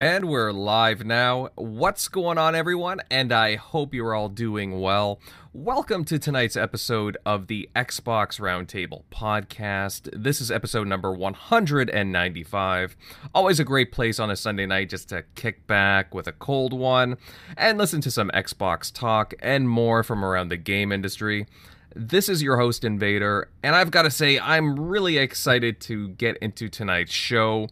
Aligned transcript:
And 0.00 0.28
we're 0.28 0.52
live 0.52 1.04
now. 1.04 1.48
What's 1.56 2.06
going 2.06 2.38
on, 2.38 2.54
everyone? 2.54 3.00
And 3.10 3.32
I 3.32 3.56
hope 3.56 3.92
you're 3.92 4.14
all 4.14 4.28
doing 4.28 4.80
well. 4.80 5.18
Welcome 5.52 6.04
to 6.04 6.20
tonight's 6.20 6.56
episode 6.56 7.16
of 7.26 7.48
the 7.48 7.68
Xbox 7.74 8.38
Roundtable 8.38 9.02
podcast. 9.10 10.08
This 10.12 10.40
is 10.40 10.52
episode 10.52 10.86
number 10.86 11.12
195. 11.12 12.96
Always 13.34 13.58
a 13.58 13.64
great 13.64 13.90
place 13.90 14.20
on 14.20 14.30
a 14.30 14.36
Sunday 14.36 14.66
night 14.66 14.88
just 14.88 15.08
to 15.08 15.24
kick 15.34 15.66
back 15.66 16.14
with 16.14 16.28
a 16.28 16.32
cold 16.32 16.72
one 16.72 17.16
and 17.56 17.76
listen 17.76 18.00
to 18.02 18.10
some 18.12 18.30
Xbox 18.32 18.94
talk 18.94 19.34
and 19.40 19.68
more 19.68 20.04
from 20.04 20.24
around 20.24 20.50
the 20.50 20.56
game 20.56 20.92
industry. 20.92 21.44
This 21.96 22.28
is 22.28 22.40
your 22.40 22.58
host, 22.58 22.84
Invader, 22.84 23.48
and 23.64 23.74
I've 23.74 23.90
got 23.90 24.02
to 24.02 24.12
say, 24.12 24.38
I'm 24.38 24.78
really 24.78 25.18
excited 25.18 25.80
to 25.80 26.10
get 26.10 26.36
into 26.36 26.68
tonight's 26.68 27.12
show. 27.12 27.66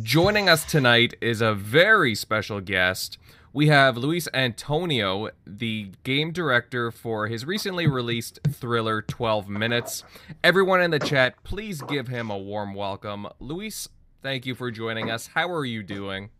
Joining 0.00 0.48
us 0.48 0.64
tonight 0.64 1.16
is 1.20 1.42
a 1.42 1.52
very 1.52 2.14
special 2.14 2.62
guest. 2.62 3.18
We 3.52 3.66
have 3.66 3.98
Luis 3.98 4.26
Antonio, 4.32 5.28
the 5.46 5.90
game 6.02 6.32
director 6.32 6.90
for 6.90 7.26
his 7.26 7.44
recently 7.44 7.86
released 7.86 8.38
thriller 8.48 9.02
12 9.02 9.50
Minutes. 9.50 10.02
Everyone 10.42 10.80
in 10.80 10.92
the 10.92 10.98
chat, 10.98 11.34
please 11.44 11.82
give 11.82 12.08
him 12.08 12.30
a 12.30 12.38
warm 12.38 12.74
welcome. 12.74 13.26
Luis, 13.38 13.90
thank 14.22 14.46
you 14.46 14.54
for 14.54 14.70
joining 14.70 15.10
us. 15.10 15.26
How 15.26 15.52
are 15.52 15.66
you 15.66 15.82
doing? 15.82 16.30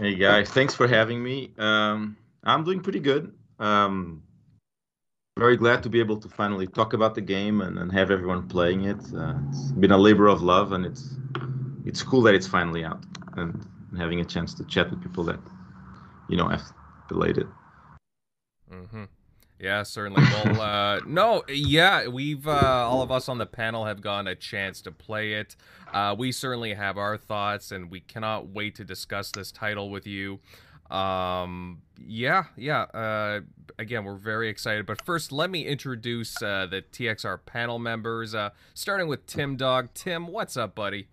Hey 0.00 0.16
guys, 0.16 0.48
thanks 0.48 0.74
for 0.74 0.88
having 0.88 1.22
me. 1.22 1.52
Um, 1.56 2.16
I'm 2.42 2.64
doing 2.64 2.80
pretty 2.80 3.00
good. 3.00 3.32
Um, 3.60 4.24
very 5.38 5.56
glad 5.56 5.84
to 5.84 5.88
be 5.88 6.00
able 6.00 6.16
to 6.16 6.28
finally 6.28 6.66
talk 6.66 6.94
about 6.94 7.14
the 7.14 7.20
game 7.20 7.60
and, 7.60 7.78
and 7.78 7.92
have 7.92 8.10
everyone 8.10 8.48
playing 8.48 8.86
it. 8.86 8.98
Uh, 9.14 9.34
it's 9.50 9.70
been 9.72 9.92
a 9.92 9.98
labor 9.98 10.26
of 10.26 10.42
love, 10.42 10.72
and 10.72 10.84
it's 10.84 11.14
it's 11.84 12.02
cool 12.02 12.22
that 12.22 12.34
it's 12.34 12.46
finally 12.46 12.84
out 12.84 13.02
and 13.36 13.66
having 13.96 14.20
a 14.20 14.24
chance 14.24 14.54
to 14.54 14.64
chat 14.64 14.90
with 14.90 15.02
people 15.02 15.24
that 15.24 15.38
you 16.28 16.36
know 16.36 16.48
have 16.48 16.62
delayed 17.08 17.38
it. 17.38 17.46
Mm-hmm. 18.70 19.04
Yeah, 19.60 19.82
certainly. 19.82 20.22
Well, 20.22 20.60
uh, 20.60 21.00
no, 21.06 21.42
yeah, 21.48 22.08
we've 22.08 22.46
uh, 22.46 22.86
all 22.88 23.02
of 23.02 23.10
us 23.10 23.28
on 23.28 23.38
the 23.38 23.46
panel 23.46 23.86
have 23.86 24.00
gotten 24.00 24.26
a 24.26 24.34
chance 24.34 24.80
to 24.82 24.92
play 24.92 25.34
it. 25.34 25.56
Uh, 25.92 26.14
we 26.18 26.32
certainly 26.32 26.74
have 26.74 26.98
our 26.98 27.16
thoughts, 27.16 27.70
and 27.70 27.90
we 27.90 28.00
cannot 28.00 28.48
wait 28.48 28.74
to 28.76 28.84
discuss 28.84 29.30
this 29.30 29.52
title 29.52 29.90
with 29.90 30.06
you. 30.06 30.40
Um, 30.90 31.82
yeah, 31.98 32.44
yeah. 32.56 32.82
Uh, 32.82 33.40
again, 33.78 34.04
we're 34.04 34.16
very 34.16 34.48
excited. 34.48 34.86
But 34.86 35.04
first, 35.04 35.32
let 35.32 35.50
me 35.50 35.64
introduce 35.64 36.42
uh, 36.42 36.66
the 36.68 36.82
TXR 36.82 37.38
panel 37.46 37.78
members. 37.78 38.34
Uh, 38.34 38.50
starting 38.74 39.08
with 39.08 39.26
Tim 39.26 39.56
Dog. 39.56 39.88
Tim, 39.94 40.26
what's 40.26 40.56
up, 40.56 40.74
buddy? 40.74 41.08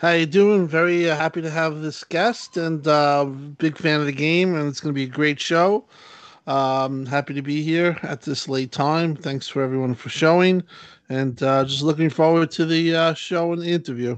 How 0.00 0.12
you 0.12 0.24
doing? 0.24 0.66
Very 0.66 1.10
uh, 1.10 1.14
happy 1.14 1.42
to 1.42 1.50
have 1.50 1.82
this 1.82 2.04
guest, 2.04 2.56
and 2.56 2.86
uh, 2.88 3.26
big 3.26 3.76
fan 3.76 4.00
of 4.00 4.06
the 4.06 4.12
game, 4.12 4.54
and 4.54 4.66
it's 4.66 4.80
going 4.80 4.94
to 4.94 4.98
be 4.98 5.04
a 5.04 5.06
great 5.06 5.38
show. 5.38 5.84
Um, 6.46 7.04
happy 7.04 7.34
to 7.34 7.42
be 7.42 7.62
here 7.62 7.98
at 8.02 8.22
this 8.22 8.48
late 8.48 8.72
time. 8.72 9.14
Thanks 9.14 9.46
for 9.46 9.62
everyone 9.62 9.94
for 9.94 10.08
showing, 10.08 10.62
and 11.10 11.42
uh, 11.42 11.66
just 11.66 11.82
looking 11.82 12.08
forward 12.08 12.50
to 12.52 12.64
the 12.64 12.96
uh, 12.96 13.12
show 13.12 13.52
and 13.52 13.60
the 13.60 13.70
interview. 13.70 14.16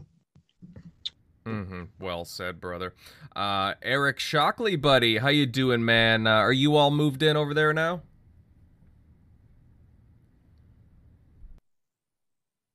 Mm-hmm. 1.44 1.82
Well 1.98 2.24
said, 2.24 2.60
brother. 2.60 2.94
Uh, 3.34 3.74
Eric 3.82 4.20
Shockley, 4.20 4.76
buddy, 4.76 5.18
how 5.18 5.30
you 5.30 5.46
doing, 5.46 5.84
man? 5.84 6.28
Uh, 6.28 6.30
are 6.30 6.52
you 6.52 6.76
all 6.76 6.92
moved 6.92 7.24
in 7.24 7.36
over 7.36 7.54
there 7.54 7.72
now? 7.72 8.02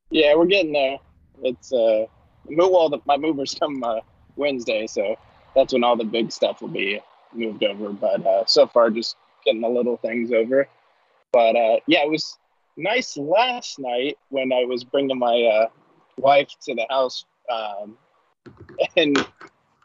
Yeah, 0.10 0.36
we're 0.36 0.46
getting 0.46 0.74
there 0.74 0.98
it's 1.44 1.72
uh, 1.74 2.06
move 2.50 2.72
well, 2.72 2.90
the, 2.90 3.00
my 3.06 3.18
movers 3.18 3.56
come 3.60 3.84
uh, 3.84 4.00
Wednesday, 4.36 4.88
so 4.88 5.16
that's 5.56 5.74
when 5.74 5.84
all 5.84 5.96
the 5.96 6.04
big 6.04 6.32
stuff 6.32 6.62
will 6.62 6.70
be 6.70 7.02
moved 7.34 7.64
over. 7.64 7.90
But 7.90 8.26
uh, 8.26 8.46
so 8.46 8.68
far, 8.68 8.90
just 8.90 9.16
getting 9.46 9.62
the 9.62 9.70
little 9.70 9.98
things 9.98 10.32
over. 10.32 10.68
But 11.32 11.56
uh, 11.56 11.78
yeah, 11.88 12.04
it 12.04 12.10
was 12.10 12.38
nice 12.76 13.18
last 13.18 13.80
night 13.80 14.18
when 14.30 14.54
I 14.54 14.66
was 14.66 14.84
bringing 14.84 15.20
my 15.20 15.42
uh, 15.42 15.68
wife 16.18 16.50
to 16.64 16.76
the 16.76 16.86
house, 16.90 17.26
um, 17.52 17.98
and 18.96 19.18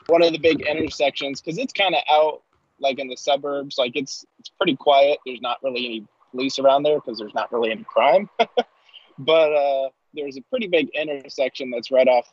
one 0.06 0.22
of 0.22 0.32
the 0.32 0.38
big 0.38 0.62
intersections 0.62 1.40
because 1.40 1.58
it's 1.58 1.72
kind 1.72 1.94
of 1.94 2.02
out 2.10 2.42
like 2.80 2.98
in 2.98 3.08
the 3.08 3.16
suburbs. 3.16 3.78
Like 3.78 3.92
it's 3.94 4.24
it's 4.38 4.50
pretty 4.50 4.76
quiet. 4.76 5.18
There's 5.24 5.40
not 5.40 5.58
really 5.62 5.86
any 5.86 6.06
police 6.30 6.58
around 6.58 6.82
there 6.82 7.00
because 7.00 7.18
there's 7.18 7.34
not 7.34 7.52
really 7.52 7.70
any 7.70 7.84
crime. 7.84 8.28
but 9.18 9.52
uh, 9.52 9.88
there's 10.14 10.36
a 10.36 10.42
pretty 10.42 10.66
big 10.66 10.88
intersection 10.94 11.70
that's 11.70 11.90
right 11.90 12.08
off 12.08 12.32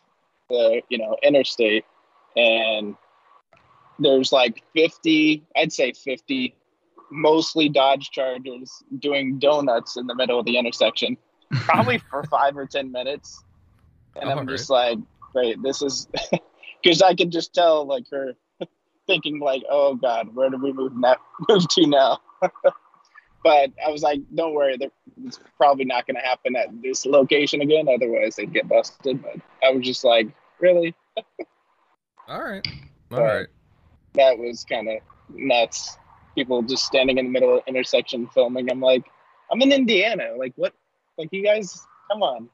the 0.50 0.81
you 0.90 0.97
know 0.97 1.17
interstate, 1.23 1.85
and 2.35 2.95
there's 4.00 4.31
like 4.31 4.63
50, 4.75 5.44
I'd 5.56 5.73
say 5.73 5.91
50, 5.91 6.56
mostly 7.12 7.69
Dodge 7.69 8.12
Chargers 8.12 8.72
doing 9.00 9.39
donuts 9.39 9.97
in 9.97 10.07
the 10.07 10.16
middle 10.16 10.39
of 10.39 10.45
the 10.45 10.57
intersection, 10.57 11.18
probably 11.51 11.97
for 11.97 12.23
five 12.23 12.57
or 12.57 12.66
ten 12.66 12.91
minutes, 12.91 13.44
and 14.16 14.29
I'm 14.29 14.39
oh, 14.39 14.45
just 14.45 14.69
like, 14.69 14.97
great, 15.34 15.62
this 15.62 15.81
is 15.81 16.07
because 16.84 17.01
I 17.01 17.13
could 17.16 17.31
just 17.31 17.53
tell 17.53 17.85
like 17.85 18.06
her 18.12 18.34
thinking 19.07 19.39
like, 19.39 19.63
oh 19.69 19.95
god, 19.95 20.35
where 20.35 20.50
do 20.50 20.57
we 20.57 20.73
move 20.73 20.95
now? 20.95 21.18
Move 21.47 21.68
to 21.69 21.88
now? 21.88 22.19
But 23.44 23.72
I 23.85 23.89
was 23.89 24.01
like, 24.01 24.22
don't 24.35 24.53
worry, 24.53 24.77
it's 25.25 25.39
probably 25.57 25.85
not 25.85 26.05
going 26.05 26.16
to 26.16 26.22
happen 26.22 26.55
at 26.55 26.69
this 26.81 27.05
location 27.05 27.61
again. 27.61 27.88
Otherwise, 27.88 28.35
they'd 28.35 28.53
get 28.53 28.67
busted. 28.67 29.22
But 29.22 29.38
I 29.63 29.72
was 29.72 29.85
just 29.85 30.03
like, 30.03 30.27
really? 30.59 30.94
All 32.27 32.44
right. 32.44 32.67
All 33.11 33.23
right. 33.23 33.47
That 34.13 34.38
was 34.38 34.66
kind 34.66 34.89
of 34.89 34.97
nuts. 35.29 35.97
People 36.35 36.61
just 36.61 36.85
standing 36.85 37.17
in 37.17 37.25
the 37.25 37.31
middle 37.31 37.57
of 37.57 37.63
the 37.66 37.69
intersection 37.69 38.27
filming. 38.27 38.69
I'm 38.69 38.81
like, 38.81 39.05
I'm 39.51 39.61
in 39.61 39.71
Indiana. 39.71 40.33
Like, 40.38 40.53
what? 40.56 40.73
Like, 41.17 41.29
you 41.31 41.44
guys, 41.44 41.85
come 42.11 42.21
on. 42.21 42.50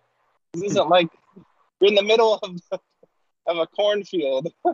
This 0.54 0.72
isn't 0.72 0.90
like 0.90 1.10
we're 1.82 1.90
in 1.90 1.96
the 1.96 2.04
middle 2.04 2.40
of, 2.42 2.80
of 3.48 3.58
a 3.58 3.68
cornfield. 3.68 4.48
uh, 4.66 4.74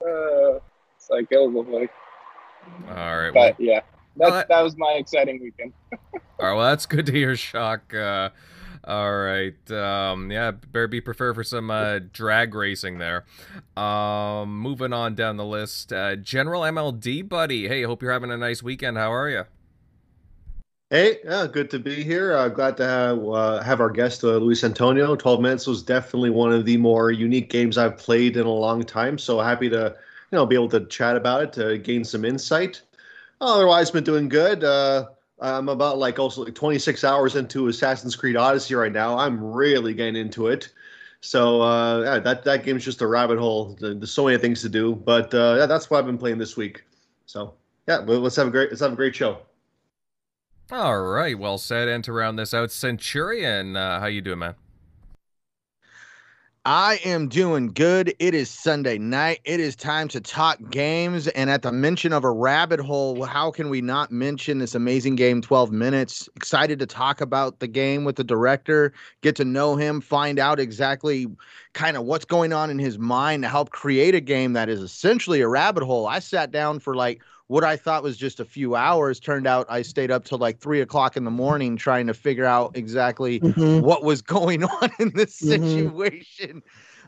it's 0.00 1.10
like, 1.10 1.28
oh 1.32 1.50
boy. 1.50 1.88
All 2.88 2.94
right. 2.94 3.30
But 3.32 3.34
well, 3.34 3.54
yeah 3.58 3.80
that, 4.18 4.30
that, 4.30 4.48
that 4.48 4.62
was 4.62 4.76
my 4.76 4.92
exciting 4.92 5.40
weekend. 5.40 5.72
all 5.92 6.00
right, 6.40 6.54
well, 6.54 6.68
that's 6.68 6.86
good 6.86 7.06
to 7.06 7.12
hear, 7.12 7.36
Shock. 7.36 7.94
Uh, 7.94 8.30
all 8.84 9.16
right, 9.16 9.70
um, 9.70 10.30
yeah, 10.30 10.50
better 10.50 10.88
be 10.88 11.00
prepared 11.00 11.34
for 11.34 11.44
some 11.44 11.70
uh, 11.70 12.00
drag 12.12 12.54
racing 12.54 12.98
there. 12.98 13.24
Um, 13.76 14.58
moving 14.60 14.92
on 14.92 15.14
down 15.14 15.36
the 15.36 15.44
list, 15.44 15.92
uh, 15.92 16.16
General 16.16 16.62
MLD, 16.62 17.28
buddy. 17.28 17.68
Hey, 17.68 17.82
hope 17.82 18.02
you're 18.02 18.12
having 18.12 18.30
a 18.30 18.36
nice 18.36 18.62
weekend. 18.62 18.96
How 18.96 19.12
are 19.12 19.28
you? 19.28 19.44
Hey, 20.90 21.18
yeah, 21.22 21.46
good 21.46 21.68
to 21.72 21.78
be 21.78 22.02
here. 22.02 22.32
Uh, 22.32 22.48
glad 22.48 22.78
to 22.78 22.84
have 22.86 23.22
uh, 23.28 23.62
have 23.62 23.82
our 23.82 23.90
guest 23.90 24.24
uh, 24.24 24.38
Luis 24.38 24.64
Antonio. 24.64 25.14
Twelve 25.16 25.42
minutes 25.42 25.66
was 25.66 25.82
definitely 25.82 26.30
one 26.30 26.50
of 26.50 26.64
the 26.64 26.78
more 26.78 27.10
unique 27.10 27.50
games 27.50 27.76
I've 27.76 27.98
played 27.98 28.38
in 28.38 28.46
a 28.46 28.50
long 28.50 28.82
time. 28.82 29.18
So 29.18 29.38
happy 29.38 29.68
to 29.68 29.94
you 30.32 30.36
know 30.36 30.46
be 30.46 30.54
able 30.54 30.70
to 30.70 30.86
chat 30.86 31.14
about 31.14 31.42
it 31.42 31.52
to 31.54 31.76
gain 31.76 32.04
some 32.04 32.24
insight. 32.24 32.80
Otherwise, 33.40 33.90
been 33.90 34.04
doing 34.04 34.28
good. 34.28 34.64
Uh, 34.64 35.06
I'm 35.40 35.68
about 35.68 35.98
like 35.98 36.18
also 36.18 36.44
like 36.44 36.54
26 36.54 37.04
hours 37.04 37.36
into 37.36 37.68
Assassin's 37.68 38.16
Creed 38.16 38.36
Odyssey 38.36 38.74
right 38.74 38.92
now. 38.92 39.16
I'm 39.16 39.42
really 39.42 39.94
getting 39.94 40.16
into 40.16 40.48
it. 40.48 40.68
So 41.20 41.62
uh, 41.62 42.02
yeah, 42.02 42.18
that 42.20 42.44
that 42.44 42.64
game's 42.64 42.84
just 42.84 43.02
a 43.02 43.06
rabbit 43.06 43.38
hole. 43.38 43.76
There's 43.80 44.10
so 44.10 44.24
many 44.24 44.38
things 44.38 44.62
to 44.62 44.68
do, 44.68 44.94
but 44.94 45.32
uh, 45.34 45.56
yeah, 45.58 45.66
that's 45.66 45.90
what 45.90 45.98
I've 45.98 46.06
been 46.06 46.18
playing 46.18 46.38
this 46.38 46.56
week. 46.56 46.84
So 47.26 47.54
yeah, 47.86 47.98
let's 47.98 48.36
have 48.36 48.48
a 48.48 48.50
great 48.50 48.70
let's 48.70 48.80
have 48.80 48.92
a 48.92 48.96
great 48.96 49.14
show. 49.14 49.38
All 50.70 51.00
right, 51.00 51.38
well 51.38 51.58
said. 51.58 51.88
And 51.88 52.04
to 52.04 52.12
round 52.12 52.38
this 52.38 52.52
out, 52.52 52.70
Centurion, 52.70 53.76
uh, 53.76 54.00
how 54.00 54.06
you 54.06 54.20
doing, 54.20 54.40
man? 54.40 54.54
I 56.70 57.00
am 57.02 57.28
doing 57.28 57.68
good. 57.68 58.14
It 58.18 58.34
is 58.34 58.50
Sunday 58.50 58.98
night. 58.98 59.40
It 59.44 59.58
is 59.58 59.74
time 59.74 60.06
to 60.08 60.20
talk 60.20 60.58
games. 60.68 61.26
And 61.28 61.48
at 61.48 61.62
the 61.62 61.72
mention 61.72 62.12
of 62.12 62.24
a 62.24 62.30
rabbit 62.30 62.78
hole, 62.78 63.24
how 63.24 63.50
can 63.50 63.70
we 63.70 63.80
not 63.80 64.12
mention 64.12 64.58
this 64.58 64.74
amazing 64.74 65.16
game, 65.16 65.40
12 65.40 65.72
minutes? 65.72 66.28
Excited 66.36 66.78
to 66.80 66.84
talk 66.84 67.22
about 67.22 67.60
the 67.60 67.68
game 67.68 68.04
with 68.04 68.16
the 68.16 68.22
director, 68.22 68.92
get 69.22 69.34
to 69.36 69.46
know 69.46 69.76
him, 69.76 70.02
find 70.02 70.38
out 70.38 70.60
exactly 70.60 71.26
kind 71.72 71.96
of 71.96 72.04
what's 72.04 72.26
going 72.26 72.52
on 72.52 72.68
in 72.68 72.78
his 72.78 72.98
mind 72.98 73.44
to 73.44 73.48
help 73.48 73.70
create 73.70 74.14
a 74.14 74.20
game 74.20 74.52
that 74.52 74.68
is 74.68 74.82
essentially 74.82 75.40
a 75.40 75.48
rabbit 75.48 75.84
hole. 75.84 76.06
I 76.06 76.18
sat 76.18 76.50
down 76.50 76.80
for 76.80 76.94
like 76.94 77.22
what 77.48 77.64
I 77.64 77.76
thought 77.76 78.02
was 78.02 78.16
just 78.16 78.40
a 78.40 78.44
few 78.44 78.76
hours 78.76 79.18
turned 79.18 79.46
out 79.46 79.66
I 79.68 79.82
stayed 79.82 80.10
up 80.10 80.24
till 80.24 80.38
like 80.38 80.60
three 80.60 80.80
o'clock 80.80 81.16
in 81.16 81.24
the 81.24 81.30
morning 81.30 81.76
trying 81.76 82.06
to 82.06 82.14
figure 82.14 82.44
out 82.44 82.76
exactly 82.76 83.40
mm-hmm. 83.40 83.84
what 83.84 84.04
was 84.04 84.22
going 84.22 84.64
on 84.82 84.90
in 84.98 85.10
this 85.14 85.40
mm-hmm. 85.40 85.64
situation. 85.64 86.62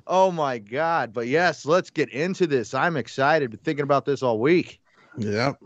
Oh 0.07 0.33
my 0.33 0.59
God. 0.59 1.13
But 1.13 1.29
yes, 1.29 1.67
let's 1.67 1.91
get 1.91 2.09
into 2.09 2.47
this. 2.47 2.75
I'm 2.75 2.97
excited. 2.97 3.51
Been 3.51 3.61
thinking 3.61 3.85
about 3.85 4.07
this 4.07 4.23
all 4.23 4.41
week. 4.41 4.81
Yep. 5.19 5.59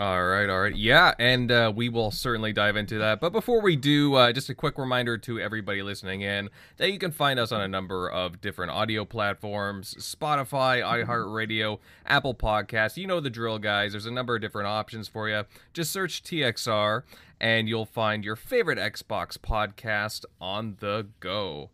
All 0.00 0.24
right, 0.24 0.48
all 0.48 0.62
right. 0.62 0.74
Yeah, 0.74 1.12
and 1.18 1.52
uh, 1.52 1.70
we 1.76 1.90
will 1.90 2.10
certainly 2.10 2.54
dive 2.54 2.74
into 2.74 2.96
that. 2.96 3.20
But 3.20 3.32
before 3.32 3.60
we 3.60 3.76
do, 3.76 4.14
uh, 4.14 4.32
just 4.32 4.48
a 4.48 4.54
quick 4.54 4.78
reminder 4.78 5.18
to 5.18 5.38
everybody 5.38 5.82
listening 5.82 6.22
in 6.22 6.48
that 6.78 6.90
you 6.90 6.98
can 6.98 7.10
find 7.10 7.38
us 7.38 7.52
on 7.52 7.60
a 7.60 7.68
number 7.68 8.10
of 8.10 8.40
different 8.40 8.72
audio 8.72 9.04
platforms 9.04 9.94
Spotify, 9.98 10.82
iHeartRadio, 10.82 11.80
Apple 12.06 12.34
Podcasts. 12.34 12.96
You 12.96 13.08
know 13.08 13.20
the 13.20 13.28
drill, 13.28 13.58
guys. 13.58 13.92
There's 13.92 14.06
a 14.06 14.10
number 14.10 14.34
of 14.34 14.40
different 14.40 14.68
options 14.68 15.06
for 15.06 15.28
you. 15.28 15.44
Just 15.74 15.90
search 15.90 16.22
TXR, 16.22 17.02
and 17.38 17.68
you'll 17.68 17.84
find 17.84 18.24
your 18.24 18.36
favorite 18.36 18.78
Xbox 18.78 19.36
podcast 19.36 20.24
on 20.40 20.78
the 20.80 21.08
go. 21.20 21.68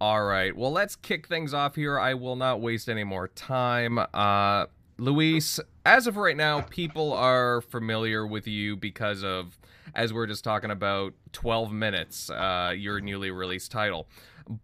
All 0.00 0.22
right, 0.22 0.56
well, 0.56 0.70
let's 0.70 0.94
kick 0.94 1.26
things 1.26 1.52
off 1.52 1.74
here. 1.74 1.98
I 1.98 2.14
will 2.14 2.36
not 2.36 2.60
waste 2.60 2.88
any 2.88 3.02
more 3.02 3.26
time. 3.26 3.98
Uh, 4.14 4.66
Luis, 5.00 5.60
as 5.86 6.08
of 6.08 6.16
right 6.16 6.36
now, 6.36 6.60
people 6.60 7.12
are 7.12 7.60
familiar 7.60 8.26
with 8.26 8.48
you 8.48 8.76
because 8.76 9.22
of, 9.22 9.56
as 9.94 10.12
we're 10.12 10.26
just 10.26 10.42
talking 10.42 10.72
about, 10.72 11.14
12 11.32 11.72
Minutes, 11.72 12.30
uh, 12.30 12.74
your 12.76 13.00
newly 13.00 13.30
released 13.30 13.70
title. 13.70 14.08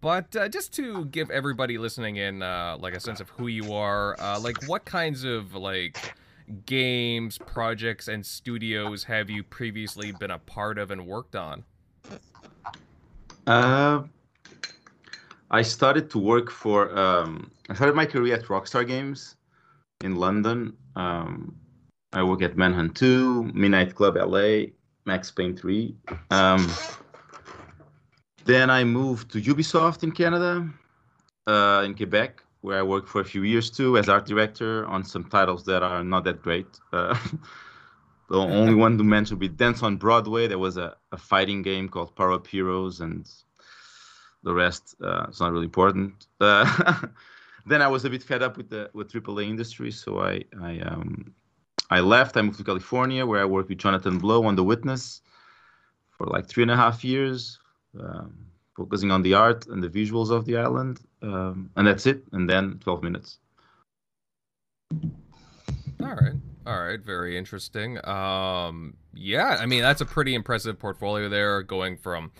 But 0.01 0.35
uh, 0.35 0.49
just 0.49 0.75
to 0.75 1.05
give 1.07 1.31
everybody 1.31 1.79
listening 1.79 2.17
in, 2.17 2.43
uh, 2.43 2.77
like 2.81 2.95
a 2.95 3.01
sense 3.01 3.21
of 3.21 3.29
who 3.31 3.47
you 3.47 3.75
are, 3.75 4.21
uh, 4.21 4.41
like 4.41 4.67
what 4.67 4.85
kinds 4.85 5.23
of 5.23 5.55
like 5.55 6.15
games, 6.67 7.39
projects, 7.39 8.09
and 8.09 8.27
studios 8.27 9.05
have 9.05 9.31
you 9.31 9.45
previously 9.45 10.11
been 10.11 10.33
a 10.33 10.39
part 10.39 10.79
of 10.79 10.91
and 10.91 11.07
worked 11.07 11.37
on? 11.37 11.63
Uh, 13.47 14.03
I 15.51 15.63
started 15.63 16.11
to 16.11 16.19
work 16.19 16.51
for. 16.51 16.99
Um, 16.99 17.53
I 17.69 17.75
started 17.75 17.95
my 17.95 18.07
career 18.07 18.35
at 18.35 18.45
Rockstar 18.45 18.87
Games 18.87 19.37
in 20.05 20.17
London. 20.17 20.77
Um, 20.95 21.57
I 22.13 22.23
work 22.23 22.43
at 22.43 22.57
Manhunt 22.57 22.95
2, 22.95 23.53
Midnight 23.55 23.95
Club 23.95 24.17
LA, 24.17 24.67
Max 25.05 25.31
Payne 25.31 25.57
3. 25.57 25.97
Um, 26.31 26.71
then 28.45 28.71
I 28.71 28.85
moved 28.85 29.33
to 29.33 29.41
Ubisoft 29.41 30.05
in 30.05 30.13
Canada, 30.13 30.69
uh, 31.47 31.83
in 31.85 31.95
Quebec, 31.95 32.43
where 32.61 32.79
I 32.79 32.83
worked 32.83 33.09
for 33.09 33.21
a 33.21 33.25
few 33.25 33.43
years 33.43 33.71
too 33.71 33.99
as 33.99 34.09
art 34.09 34.27
director 34.27 34.87
on 34.87 35.03
some 35.05 35.25
titles 35.25 35.65
that 35.65 35.83
are 35.83 36.05
not 36.05 36.25
that 36.25 36.43
great. 36.43 36.67
Uh, 36.93 37.19
the 38.31 38.39
only 38.39 38.75
one 38.75 38.97
to 38.99 39.05
mention 39.05 39.37
would 39.37 39.41
be 39.41 39.49
Dance 39.49 39.83
on 39.83 39.97
Broadway. 39.97 40.47
There 40.47 40.59
was 40.59 40.77
a, 40.77 40.97
a 41.11 41.17
fighting 41.17 41.63
game 41.63 41.89
called 41.89 42.15
Power 42.15 42.33
Up 42.33 42.47
Heroes, 42.47 43.01
and 43.01 43.29
the 44.43 44.55
rest 44.55 44.95
uh, 45.03 45.27
is 45.31 45.41
not 45.41 45.53
really 45.53 45.65
important. 45.65 46.27
Uh, 46.41 46.99
then 47.67 47.83
I 47.83 47.89
was 47.89 48.05
a 48.05 48.11
bit 48.11 48.23
fed 48.23 48.43
up 48.43 48.57
with 48.57 48.69
the 48.71 48.91
with 48.93 49.13
AAA 49.13 49.49
industry, 49.49 49.91
so 49.91 50.21
I 50.21 50.45
I 50.61 50.81
um 50.81 51.35
I 51.91 52.01
left. 52.01 52.37
I 52.37 52.43
moved 52.43 52.59
to 52.59 52.65
California, 52.65 53.25
where 53.27 53.41
I 53.41 53.45
worked 53.45 53.69
with 53.69 53.79
Jonathan 53.79 54.19
Blow 54.19 54.45
on 54.45 54.57
The 54.57 54.65
Witness 54.65 55.23
for 56.11 56.27
like 56.27 56.47
three 56.47 56.63
and 56.63 56.71
a 56.71 56.77
half 56.77 57.05
years, 57.05 57.59
um, 58.01 58.47
focusing 58.77 59.11
on 59.11 59.23
the 59.23 59.35
art 59.35 59.67
and 59.67 59.83
the 59.83 59.89
visuals 59.89 60.31
of 60.31 60.45
the 60.45 60.57
island, 60.57 61.01
um, 61.23 61.71
and 61.77 61.87
that's 61.87 62.07
it. 62.07 62.23
And 62.33 62.49
then 62.49 62.79
12 62.81 63.03
minutes. 63.03 63.39
All 64.93 66.15
right. 66.15 66.35
All 66.67 66.83
right, 66.83 67.01
very 67.01 67.37
interesting. 67.37 68.05
Um, 68.09 68.95
yeah, 69.13 69.59
I 69.61 69.67
mean 69.67 69.83
that's 69.83 70.01
a 70.01 70.07
pretty 70.07 70.35
impressive 70.35 70.79
portfolio 70.79 71.29
there, 71.29 71.63
going 71.63 71.99
from 71.99 72.33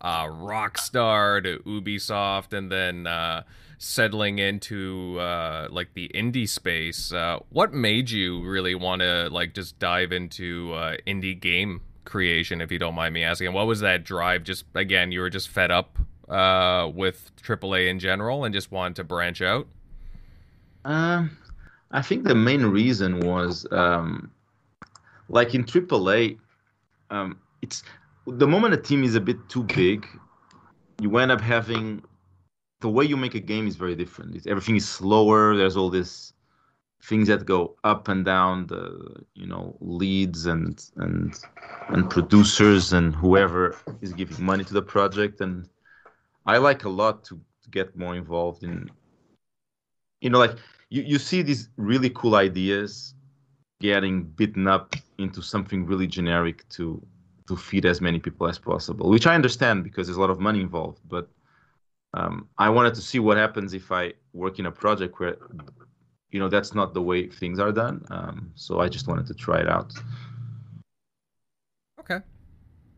uh, 0.00 0.26
Rockstar 0.26 1.42
to 1.42 1.58
Ubisoft, 1.66 2.56
and 2.56 2.70
then 2.70 3.08
uh, 3.08 3.42
settling 3.82 4.38
into 4.38 5.18
uh, 5.18 5.66
like 5.70 5.92
the 5.94 6.08
indie 6.14 6.48
space. 6.48 7.12
Uh, 7.12 7.40
what 7.48 7.72
made 7.72 8.10
you 8.10 8.40
really 8.44 8.76
want 8.76 9.02
to 9.02 9.28
like 9.30 9.54
just 9.54 9.78
dive 9.80 10.12
into 10.12 10.72
uh, 10.72 10.96
indie 11.04 11.38
game 11.38 11.80
creation, 12.04 12.60
if 12.60 12.70
you 12.70 12.78
don't 12.78 12.94
mind 12.94 13.12
me 13.12 13.24
asking? 13.24 13.52
What 13.52 13.66
was 13.66 13.80
that 13.80 14.04
drive? 14.04 14.44
Just 14.44 14.64
again, 14.74 15.10
you 15.10 15.20
were 15.20 15.30
just 15.30 15.48
fed 15.48 15.72
up 15.72 15.98
uh, 16.28 16.90
with 16.94 17.32
AAA 17.42 17.88
in 17.88 17.98
general 17.98 18.44
and 18.44 18.54
just 18.54 18.70
wanted 18.70 18.96
to 18.96 19.04
branch 19.04 19.42
out. 19.42 19.66
Um, 20.84 21.36
I 21.90 22.02
think 22.02 22.24
the 22.24 22.36
main 22.36 22.64
reason 22.64 23.18
was 23.20 23.66
um, 23.72 24.30
like 25.28 25.54
in 25.56 25.64
AAA, 25.64 26.38
um, 27.10 27.40
it's 27.62 27.82
the 28.28 28.46
moment 28.46 28.74
a 28.74 28.76
team 28.76 29.02
is 29.02 29.16
a 29.16 29.20
bit 29.20 29.48
too 29.48 29.64
big, 29.64 30.06
you 31.00 31.16
end 31.18 31.32
up 31.32 31.40
having 31.40 32.02
the 32.82 32.90
way 32.90 33.04
you 33.04 33.16
make 33.16 33.34
a 33.34 33.40
game 33.40 33.66
is 33.66 33.76
very 33.76 33.94
different. 33.94 34.34
It's, 34.36 34.46
everything 34.46 34.76
is 34.76 34.88
slower. 34.88 35.56
There's 35.56 35.76
all 35.76 35.88
these 35.88 36.34
things 37.02 37.28
that 37.28 37.44
go 37.44 37.74
up 37.82 38.08
and 38.08 38.24
down 38.24 38.66
the 38.68 39.24
you 39.34 39.46
know 39.46 39.76
leads 39.80 40.46
and 40.46 40.90
and 40.96 41.40
and 41.88 42.08
producers 42.08 42.92
and 42.92 43.14
whoever 43.14 43.76
is 44.00 44.12
giving 44.12 44.44
money 44.44 44.62
to 44.62 44.72
the 44.72 44.82
project 44.82 45.40
and 45.40 45.68
i 46.46 46.56
like 46.58 46.84
a 46.84 46.88
lot 46.88 47.24
to, 47.24 47.40
to 47.62 47.68
get 47.70 47.96
more 47.96 48.14
involved 48.14 48.62
in 48.62 48.88
you 50.20 50.30
know 50.30 50.38
like 50.38 50.56
you, 50.90 51.02
you 51.02 51.18
see 51.18 51.42
these 51.42 51.70
really 51.76 52.10
cool 52.10 52.36
ideas 52.36 53.14
getting 53.80 54.22
beaten 54.22 54.68
up 54.68 54.94
into 55.18 55.42
something 55.42 55.84
really 55.84 56.06
generic 56.06 56.68
to 56.68 57.04
to 57.48 57.56
feed 57.56 57.84
as 57.84 58.00
many 58.00 58.20
people 58.20 58.46
as 58.46 58.60
possible 58.60 59.10
which 59.10 59.26
i 59.26 59.34
understand 59.34 59.82
because 59.82 60.06
there's 60.06 60.18
a 60.18 60.20
lot 60.20 60.30
of 60.30 60.38
money 60.38 60.60
involved 60.60 61.00
but 61.08 61.28
um, 62.14 62.48
I 62.58 62.68
wanted 62.68 62.94
to 62.94 63.00
see 63.00 63.18
what 63.18 63.36
happens 63.36 63.74
if 63.74 63.90
I 63.90 64.12
work 64.32 64.58
in 64.58 64.66
a 64.66 64.70
project 64.70 65.18
where, 65.18 65.36
you 66.30 66.38
know, 66.40 66.48
that's 66.48 66.74
not 66.74 66.94
the 66.94 67.02
way 67.02 67.28
things 67.28 67.58
are 67.58 67.72
done. 67.72 68.04
Um, 68.10 68.52
so 68.54 68.80
I 68.80 68.88
just 68.88 69.08
wanted 69.08 69.26
to 69.26 69.34
try 69.34 69.60
it 69.60 69.68
out. 69.68 69.92
Okay. 72.00 72.18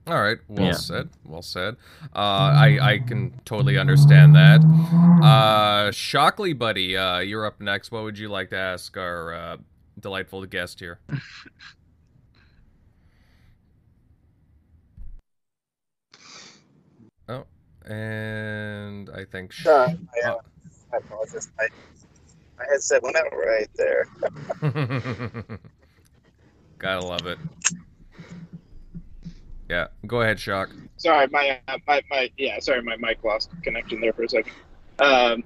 All 0.06 0.22
right. 0.22 0.38
Well 0.48 0.66
yeah. 0.66 0.72
said. 0.72 1.08
Well 1.24 1.42
said. 1.42 1.76
Uh, 2.14 2.18
I 2.18 2.78
I 2.80 2.98
can 2.98 3.32
totally 3.44 3.78
understand 3.78 4.34
that. 4.34 4.60
Uh, 5.22 5.90
Shockley, 5.92 6.52
buddy, 6.52 6.96
uh, 6.96 7.20
you're 7.20 7.46
up 7.46 7.60
next. 7.60 7.90
What 7.90 8.04
would 8.04 8.18
you 8.18 8.28
like 8.28 8.50
to 8.50 8.56
ask 8.56 8.96
our 8.96 9.32
uh, 9.32 9.56
delightful 9.98 10.44
guest 10.44 10.80
here? 10.80 10.98
oh, 17.28 17.46
and 17.86 18.63
I 19.10 19.24
think. 19.24 19.52
Sure. 19.52 19.88
I, 19.88 20.28
uh, 20.28 20.36
I 20.92 20.96
apologize. 20.98 21.50
My, 21.58 21.68
my 22.58 22.64
headset 22.70 23.02
went 23.02 23.16
out 23.16 23.32
right 23.32 23.68
there. 23.74 24.06
Gotta 26.78 27.04
love 27.04 27.26
it. 27.26 27.38
Yeah, 29.68 29.86
go 30.06 30.20
ahead, 30.20 30.38
Shock. 30.38 30.70
Sorry, 30.98 31.26
my, 31.28 31.60
uh, 31.68 31.78
my 31.86 32.02
my 32.10 32.30
yeah, 32.36 32.58
sorry, 32.60 32.82
my 32.82 32.96
mic 32.96 33.24
lost 33.24 33.50
connection 33.62 34.00
there 34.00 34.12
for 34.12 34.24
a 34.24 34.28
second. 34.28 34.52
Um, 34.98 35.44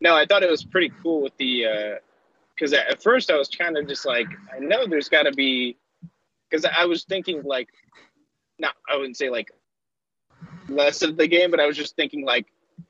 no, 0.00 0.14
I 0.14 0.26
thought 0.26 0.42
it 0.42 0.50
was 0.50 0.64
pretty 0.64 0.92
cool 1.02 1.22
with 1.22 1.36
the 1.38 1.98
because 2.54 2.72
uh, 2.72 2.82
at 2.90 3.02
first 3.02 3.30
I 3.30 3.36
was 3.36 3.48
kind 3.48 3.76
of 3.76 3.88
just 3.88 4.04
like, 4.04 4.26
I 4.54 4.58
know 4.60 4.86
there's 4.86 5.08
got 5.08 5.24
to 5.24 5.32
be 5.32 5.78
because 6.48 6.64
I 6.64 6.84
was 6.84 7.04
thinking 7.04 7.42
like, 7.42 7.68
not 8.58 8.74
I 8.88 8.96
wouldn't 8.96 9.16
say 9.16 9.30
like 9.30 9.50
less 10.68 11.02
of 11.02 11.16
the 11.16 11.26
game, 11.26 11.50
but 11.50 11.60
I 11.60 11.66
was 11.66 11.76
just 11.76 11.96
thinking 11.96 12.24
like, 12.24 12.46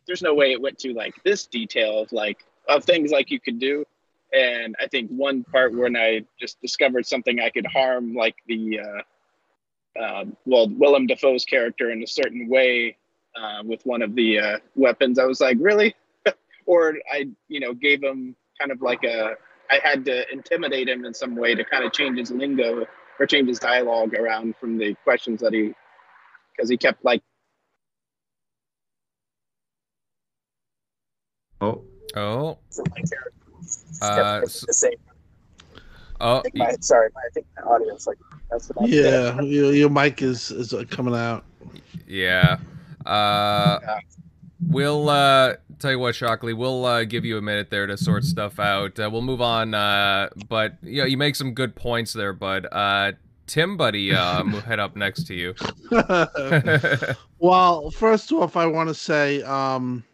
there's 0.07 0.23
no 0.23 0.35
way 0.35 0.53
it 0.53 0.61
went 0.61 0.79
to 0.81 0.93
like 0.93 1.15
this 1.25 1.47
detail 1.47 2.01
of 2.01 2.13
like 2.13 2.45
of 2.69 2.85
things 2.85 3.11
like 3.11 3.31
you 3.31 3.41
could 3.41 3.59
do. 3.59 3.85
And 4.33 4.75
I 4.81 4.89
think 4.89 5.11
one 5.11 5.45
part 5.45 5.75
when 5.75 5.97
I 5.97 6.25
just 6.41 6.61
discovered 6.61 7.07
something 7.07 7.41
I 7.41 7.51
could 7.51 7.67
harm 7.67 8.15
like 8.15 8.37
the 8.47 8.81
uh, 8.81 10.01
uh, 10.01 10.25
well 10.45 10.69
Willem 10.69 11.07
Dafoe's 11.07 11.45
character 11.45 11.91
in 11.91 12.03
a 12.03 12.07
certain 12.07 12.49
way 12.49 12.97
uh, 13.37 13.63
with 13.65 13.85
one 13.85 14.03
of 14.03 14.15
the 14.15 14.39
uh, 14.39 14.59
weapons, 14.77 15.19
I 15.19 15.25
was 15.25 15.41
like, 15.41 15.57
really? 15.61 15.95
or 16.67 16.95
I 17.13 17.29
you 17.49 17.61
know 17.61 17.75
gave 17.75 18.03
him 18.03 18.35
kind 18.59 18.73
of 18.73 18.83
like 18.83 19.05
a 19.05 19.35
I 19.71 19.81
had 19.83 20.05
to 20.07 20.31
intimidate 20.33 20.89
him 20.89 21.05
in 21.05 21.15
some 21.15 21.37
way 21.37 21.55
to 21.55 21.65
kind 21.65 21.85
of 21.85 21.93
change 21.93 22.19
his 22.19 22.31
lingo 22.31 22.87
or 23.19 23.27
change 23.27 23.49
his 23.49 23.59
dialogue 23.59 24.15
around 24.15 24.57
from 24.57 24.79
the 24.79 24.95
questions 25.05 25.41
that 25.41 25.53
he 25.53 25.75
because 26.55 26.69
he 26.69 26.77
kept 26.77 27.05
like 27.05 27.23
Oh. 31.65 31.85
Oh. 32.17 32.59
Uh, 34.03 34.41
the 34.41 34.49
same. 34.49 34.93
Oh. 36.21 36.43
My, 36.55 36.75
sorry, 36.81 37.09
I 37.17 37.31
think 37.33 37.47
my 37.57 37.63
audience 37.63 38.07
like 38.07 38.19
that's 38.51 38.69
what 38.69 38.89
Yeah, 38.89 39.41
your, 39.41 39.73
your 39.73 39.91
mic 39.91 40.23
is 40.23 40.51
is 40.51 40.75
coming 40.91 41.15
out. 41.15 41.45
Yeah. 42.07 42.59
Uh, 43.05 43.79
yeah. 43.83 43.99
We'll 44.67 45.09
uh, 45.09 45.55
tell 45.79 45.91
you 45.91 45.99
what, 45.99 46.15
Shockley. 46.15 46.55
We'll 46.55 46.85
uh, 46.85 47.05
give 47.05 47.25
you 47.25 47.37
a 47.37 47.43
minute 47.43 47.71
there 47.71 47.87
to 47.87 47.97
sort 47.97 48.25
stuff 48.25 48.59
out. 48.59 48.99
Uh, 48.99 49.11
we'll 49.13 49.23
move 49.23 49.43
on. 49.43 49.75
Uh, 49.75 50.31
but 50.49 50.77
you 50.83 51.03
know, 51.03 51.07
you 51.07 51.17
make 51.17 51.37
some 51.37 51.53
good 51.53 51.75
points 51.75 52.13
there, 52.13 52.33
bud. 52.33 52.67
Uh, 52.71 53.13
Tim, 53.47 53.77
buddy, 53.77 54.13
uh, 54.13 54.43
we'll 54.47 54.61
head 54.63 54.81
up 54.81 54.97
next 54.97 55.27
to 55.27 55.35
you. 55.35 55.55
well, 57.39 57.91
first 57.91 58.33
off, 58.33 58.57
I 58.57 58.67
want 58.67 58.89
to 58.89 58.95
say 58.95 59.43
um, 59.43 60.05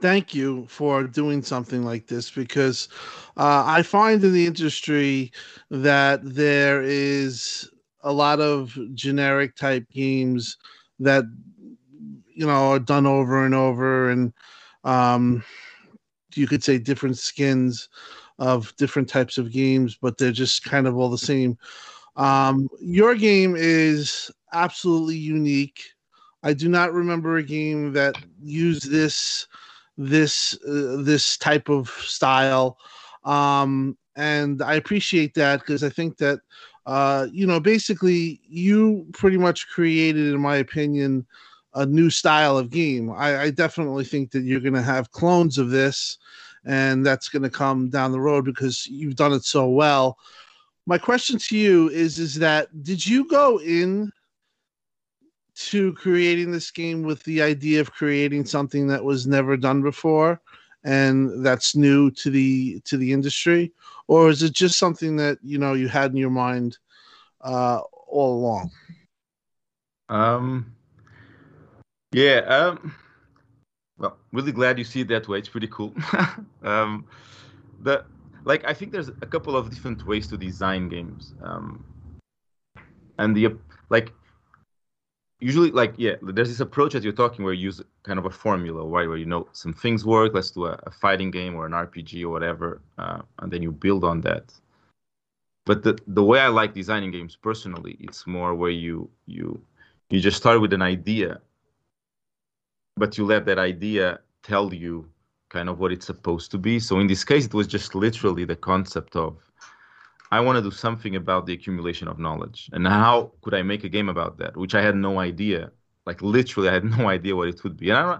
thank 0.00 0.34
you 0.34 0.66
for 0.68 1.04
doing 1.04 1.42
something 1.42 1.84
like 1.84 2.06
this 2.06 2.30
because 2.30 2.88
uh, 3.36 3.64
I 3.66 3.82
find 3.82 4.22
in 4.22 4.32
the 4.32 4.46
industry 4.46 5.32
that 5.70 6.20
there 6.22 6.82
is 6.82 7.68
a 8.02 8.12
lot 8.12 8.40
of 8.40 8.78
generic 8.94 9.56
type 9.56 9.84
games 9.90 10.56
that 11.00 11.24
you 12.34 12.46
know 12.46 12.72
are 12.72 12.78
done 12.78 13.06
over 13.06 13.44
and 13.44 13.54
over 13.54 14.10
and 14.10 14.32
um, 14.84 15.42
you 16.34 16.46
could 16.46 16.62
say 16.62 16.78
different 16.78 17.18
skins 17.18 17.88
of 18.38 18.74
different 18.76 19.08
types 19.08 19.36
of 19.36 19.50
games 19.50 19.98
but 20.00 20.16
they're 20.16 20.30
just 20.30 20.62
kind 20.64 20.86
of 20.86 20.96
all 20.96 21.10
the 21.10 21.18
same. 21.18 21.58
Um, 22.16 22.68
your 22.80 23.14
game 23.14 23.54
is 23.56 24.30
absolutely 24.52 25.16
unique. 25.16 25.80
I 26.42 26.52
do 26.52 26.68
not 26.68 26.92
remember 26.92 27.36
a 27.36 27.42
game 27.42 27.92
that 27.92 28.14
used 28.42 28.90
this 28.90 29.46
this 29.98 30.58
uh, 30.66 30.96
this 31.02 31.36
type 31.36 31.68
of 31.68 31.88
style 31.88 32.78
um, 33.24 33.98
and 34.16 34.62
i 34.62 34.74
appreciate 34.74 35.34
that 35.34 35.60
because 35.60 35.84
i 35.84 35.88
think 35.90 36.16
that 36.16 36.40
uh, 36.88 37.26
you 37.30 37.46
know, 37.46 37.60
basically, 37.60 38.40
you 38.48 39.06
pretty 39.12 39.36
much 39.36 39.68
created, 39.68 40.32
in 40.32 40.40
my 40.40 40.56
opinion, 40.56 41.26
a 41.74 41.84
new 41.84 42.08
style 42.08 42.56
of 42.56 42.70
game. 42.70 43.10
I, 43.10 43.42
I 43.42 43.50
definitely 43.50 44.06
think 44.06 44.30
that 44.30 44.44
you're 44.44 44.58
going 44.58 44.72
to 44.72 44.80
have 44.80 45.10
clones 45.10 45.58
of 45.58 45.68
this, 45.68 46.16
and 46.64 47.04
that's 47.04 47.28
going 47.28 47.42
to 47.42 47.50
come 47.50 47.90
down 47.90 48.12
the 48.12 48.20
road 48.20 48.46
because 48.46 48.86
you've 48.86 49.16
done 49.16 49.34
it 49.34 49.44
so 49.44 49.68
well. 49.68 50.16
My 50.86 50.96
question 50.96 51.38
to 51.38 51.58
you 51.58 51.90
is: 51.90 52.18
Is 52.18 52.36
that 52.36 52.68
did 52.82 53.06
you 53.06 53.28
go 53.28 53.60
in 53.60 54.10
to 55.58 55.92
creating 55.94 56.52
this 56.52 56.70
game 56.70 57.02
with 57.02 57.22
the 57.24 57.42
idea 57.42 57.80
of 57.80 57.92
creating 57.92 58.44
something 58.44 58.86
that 58.86 59.02
was 59.02 59.26
never 59.26 59.56
done 59.56 59.82
before, 59.82 60.40
and 60.84 61.44
that's 61.44 61.74
new 61.74 62.10
to 62.12 62.30
the 62.30 62.80
to 62.84 62.96
the 62.96 63.12
industry, 63.12 63.72
or 64.06 64.28
is 64.28 64.42
it 64.42 64.52
just 64.52 64.78
something 64.78 65.16
that 65.16 65.38
you 65.42 65.58
know 65.58 65.74
you 65.74 65.88
had 65.88 66.12
in 66.12 66.16
your 66.16 66.30
mind 66.30 66.78
uh, 67.40 67.80
all 68.06 68.38
along? 68.38 68.70
Um, 70.08 70.72
yeah. 72.12 72.38
Um, 72.46 72.94
well, 73.98 74.16
really 74.32 74.52
glad 74.52 74.78
you 74.78 74.84
see 74.84 75.00
it 75.00 75.08
that 75.08 75.26
way. 75.26 75.38
It's 75.38 75.48
pretty 75.48 75.68
cool. 75.68 75.92
um, 76.62 77.04
the 77.82 78.04
like, 78.44 78.64
I 78.64 78.72
think 78.72 78.92
there's 78.92 79.08
a 79.08 79.26
couple 79.26 79.56
of 79.56 79.70
different 79.70 80.06
ways 80.06 80.28
to 80.28 80.38
design 80.38 80.88
games. 80.88 81.34
Um, 81.42 81.84
and 83.18 83.36
the 83.36 83.56
like 83.90 84.12
usually 85.40 85.70
like 85.70 85.94
yeah 85.96 86.14
there's 86.22 86.48
this 86.48 86.60
approach 86.60 86.92
that 86.92 87.02
you're 87.02 87.12
talking 87.12 87.44
where 87.44 87.54
you 87.54 87.64
use 87.64 87.80
kind 88.02 88.18
of 88.18 88.26
a 88.26 88.30
formula 88.30 88.84
right? 88.84 89.08
Where 89.08 89.16
you 89.16 89.26
know 89.26 89.48
some 89.52 89.72
things 89.72 90.04
work 90.04 90.34
let's 90.34 90.50
do 90.50 90.66
a, 90.66 90.78
a 90.84 90.90
fighting 90.90 91.30
game 91.30 91.54
or 91.54 91.66
an 91.66 91.72
rpg 91.72 92.22
or 92.22 92.30
whatever 92.30 92.80
uh, 92.98 93.22
and 93.40 93.52
then 93.52 93.62
you 93.62 93.72
build 93.72 94.04
on 94.04 94.20
that. 94.22 94.52
But 95.66 95.82
the, 95.82 95.98
the 96.06 96.24
way 96.24 96.40
i 96.40 96.48
like 96.48 96.74
designing 96.74 97.10
games 97.10 97.36
personally 97.36 97.96
it's 98.00 98.26
more 98.26 98.54
where 98.54 98.70
you 98.70 99.10
you 99.26 99.60
you 100.10 100.20
just 100.20 100.38
start 100.38 100.60
with 100.60 100.72
an 100.72 100.82
idea 100.82 101.40
but 102.96 103.16
you 103.16 103.24
let 103.24 103.46
that 103.46 103.58
idea 103.58 104.20
tell 104.42 104.74
you 104.74 105.08
kind 105.48 105.68
of 105.68 105.78
what 105.78 105.92
it's 105.92 106.06
supposed 106.06 106.50
to 106.50 106.58
be. 106.58 106.78
So 106.78 106.98
in 106.98 107.06
this 107.06 107.24
case 107.24 107.46
it 107.46 107.54
was 107.54 107.66
just 107.66 107.94
literally 107.94 108.44
the 108.44 108.56
concept 108.56 109.16
of 109.16 109.36
I 110.30 110.40
want 110.40 110.56
to 110.56 110.62
do 110.62 110.70
something 110.70 111.16
about 111.16 111.46
the 111.46 111.54
accumulation 111.54 112.08
of 112.08 112.18
knowledge. 112.18 112.68
And 112.72 112.86
how 112.86 113.32
could 113.42 113.54
I 113.54 113.62
make 113.62 113.84
a 113.84 113.88
game 113.88 114.08
about 114.08 114.38
that? 114.38 114.56
Which 114.56 114.74
I 114.74 114.82
had 114.82 114.94
no 114.94 115.18
idea. 115.18 115.70
Like 116.06 116.20
literally, 116.22 116.68
I 116.68 116.74
had 116.74 116.84
no 116.98 117.08
idea 117.08 117.34
what 117.34 117.48
it 117.48 117.62
would 117.64 117.76
be. 117.76 117.90
And 117.90 117.98
I, 117.98 118.18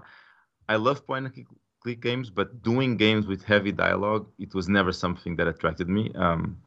I 0.67 0.75
love 0.75 1.05
point 1.05 1.25
and 1.25 1.45
click 1.81 2.01
games, 2.01 2.29
but 2.29 2.63
doing 2.63 2.97
games 2.97 3.27
with 3.27 3.43
heavy 3.43 3.71
dialogue, 3.71 4.27
it 4.39 4.53
was 4.53 4.67
never 4.67 4.91
something 4.91 5.35
that 5.37 5.47
attracted 5.47 5.87
me. 5.87 6.11
Um, 6.15 6.57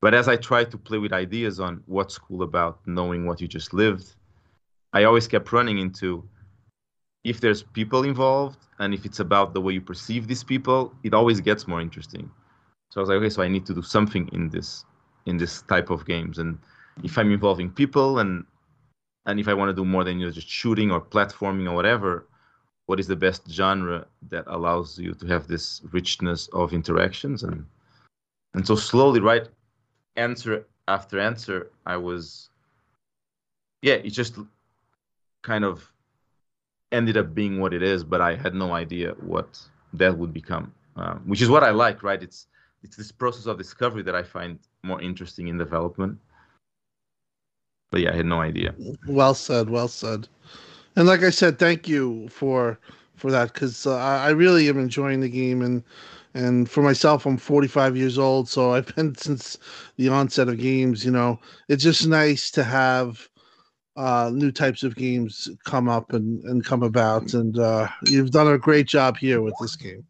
but 0.00 0.14
as 0.14 0.28
I 0.28 0.36
tried 0.36 0.70
to 0.70 0.78
play 0.78 0.98
with 0.98 1.12
ideas 1.12 1.60
on 1.60 1.82
what's 1.86 2.16
cool 2.16 2.42
about 2.42 2.80
knowing 2.86 3.26
what 3.26 3.40
you 3.40 3.48
just 3.48 3.74
lived, 3.74 4.14
I 4.92 5.04
always 5.04 5.28
kept 5.28 5.52
running 5.52 5.78
into 5.78 6.28
if 7.22 7.40
there's 7.40 7.62
people 7.62 8.04
involved 8.04 8.58
and 8.78 8.94
if 8.94 9.04
it's 9.04 9.20
about 9.20 9.52
the 9.52 9.60
way 9.60 9.74
you 9.74 9.80
perceive 9.80 10.26
these 10.26 10.42
people, 10.42 10.94
it 11.02 11.12
always 11.12 11.40
gets 11.40 11.68
more 11.68 11.80
interesting. 11.80 12.30
So 12.90 13.00
I 13.00 13.02
was 13.02 13.08
like, 13.08 13.16
okay, 13.18 13.30
so 13.30 13.42
I 13.42 13.48
need 13.48 13.66
to 13.66 13.74
do 13.74 13.82
something 13.82 14.28
in 14.32 14.50
this 14.50 14.84
in 15.26 15.36
this 15.36 15.62
type 15.62 15.90
of 15.90 16.04
games. 16.06 16.38
And 16.38 16.58
if 17.04 17.16
I'm 17.16 17.30
involving 17.32 17.70
people 17.70 18.18
and 18.18 18.44
and 19.26 19.38
if 19.38 19.48
I 19.48 19.54
want 19.54 19.68
to 19.68 19.74
do 19.74 19.84
more 19.84 20.04
than 20.04 20.18
you 20.18 20.26
know, 20.26 20.32
just 20.32 20.48
shooting 20.48 20.90
or 20.90 21.00
platforming 21.00 21.70
or 21.70 21.74
whatever, 21.74 22.26
what 22.86 22.98
is 22.98 23.06
the 23.06 23.16
best 23.16 23.48
genre 23.48 24.06
that 24.28 24.44
allows 24.48 24.98
you 24.98 25.14
to 25.14 25.26
have 25.26 25.46
this 25.46 25.82
richness 25.92 26.48
of 26.52 26.72
interactions 26.72 27.42
and 27.44 27.64
and 28.54 28.66
so 28.66 28.74
slowly, 28.74 29.20
right, 29.20 29.48
answer 30.16 30.66
after 30.88 31.20
answer, 31.20 31.70
I 31.86 31.96
was 31.96 32.50
yeah, 33.82 33.94
it 33.94 34.10
just 34.10 34.36
kind 35.42 35.64
of 35.64 35.90
ended 36.92 37.16
up 37.16 37.34
being 37.34 37.60
what 37.60 37.72
it 37.72 37.82
is, 37.82 38.02
but 38.02 38.20
I 38.20 38.34
had 38.34 38.54
no 38.54 38.72
idea 38.72 39.12
what 39.20 39.60
that 39.94 40.18
would 40.18 40.32
become. 40.32 40.74
Um, 40.96 41.22
which 41.24 41.40
is 41.40 41.48
what 41.48 41.62
I 41.62 41.70
like, 41.70 42.02
right? 42.02 42.20
It's 42.22 42.48
it's 42.82 42.96
this 42.96 43.12
process 43.12 43.46
of 43.46 43.58
discovery 43.58 44.02
that 44.02 44.14
I 44.14 44.22
find 44.22 44.58
more 44.82 45.00
interesting 45.00 45.48
in 45.48 45.58
development. 45.58 46.18
But 47.90 48.00
yeah, 48.00 48.12
I 48.12 48.16
had 48.16 48.26
no 48.26 48.40
idea. 48.40 48.74
Well 49.06 49.34
said. 49.34 49.68
Well 49.68 49.88
said. 49.88 50.28
And 50.96 51.06
like 51.06 51.22
I 51.22 51.30
said, 51.30 51.58
thank 51.58 51.88
you 51.88 52.28
for 52.28 52.78
for 53.16 53.30
that 53.30 53.52
because 53.52 53.86
uh, 53.86 53.96
I 53.96 54.30
really 54.30 54.68
am 54.68 54.78
enjoying 54.78 55.20
the 55.20 55.28
game 55.28 55.62
and 55.62 55.82
and 56.34 56.70
for 56.70 56.82
myself, 56.82 57.26
I'm 57.26 57.36
45 57.36 57.96
years 57.96 58.16
old, 58.16 58.48
so 58.48 58.74
I've 58.74 58.94
been 58.94 59.14
since 59.16 59.58
the 59.96 60.08
onset 60.08 60.48
of 60.48 60.58
games. 60.58 61.04
You 61.04 61.10
know, 61.10 61.40
it's 61.68 61.82
just 61.82 62.06
nice 62.06 62.50
to 62.52 62.62
have 62.62 63.28
uh, 63.96 64.30
new 64.32 64.52
types 64.52 64.82
of 64.82 64.94
games 64.94 65.48
come 65.64 65.88
up 65.88 66.12
and 66.12 66.42
and 66.44 66.64
come 66.64 66.82
about, 66.82 67.34
and 67.34 67.58
uh, 67.58 67.88
you've 68.06 68.30
done 68.30 68.46
a 68.46 68.58
great 68.58 68.86
job 68.86 69.16
here 69.16 69.42
with 69.42 69.54
this 69.60 69.76
game. 69.76 70.06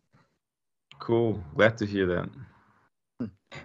Cool. 0.99 1.43
Glad 1.57 1.79
to 1.79 1.87
hear 1.87 2.07
that. 2.07 2.29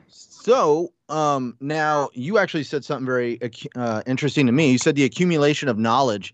So 0.08 0.94
um, 1.10 1.58
now 1.60 2.10
you 2.13 2.38
actually 2.38 2.63
said 2.63 2.86
something 2.86 3.06
very 3.06 3.39
uh, 3.75 4.04
interesting 4.06 4.46
to 4.46 4.51
me. 4.51 4.72
You 4.72 4.77
said 4.77 4.96
the 4.96 5.04
accumulation 5.04 5.70
of 5.70 5.77
knowledge 5.77 6.34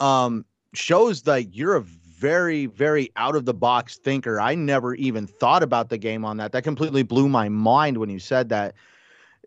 um, 0.00 0.44
shows 0.74 1.22
that 1.22 1.54
you're 1.54 1.76
a 1.76 1.80
very, 1.80 2.66
very 2.66 3.10
out 3.16 3.36
of 3.36 3.44
the 3.44 3.54
box 3.54 3.96
thinker. 3.98 4.40
I 4.40 4.54
never 4.54 4.94
even 4.94 5.26
thought 5.26 5.62
about 5.62 5.88
the 5.90 5.98
game 5.98 6.24
on 6.24 6.38
that. 6.38 6.52
That 6.52 6.64
completely 6.64 7.02
blew 7.02 7.28
my 7.28 7.48
mind 7.48 7.98
when 7.98 8.10
you 8.10 8.18
said 8.18 8.48
that. 8.50 8.74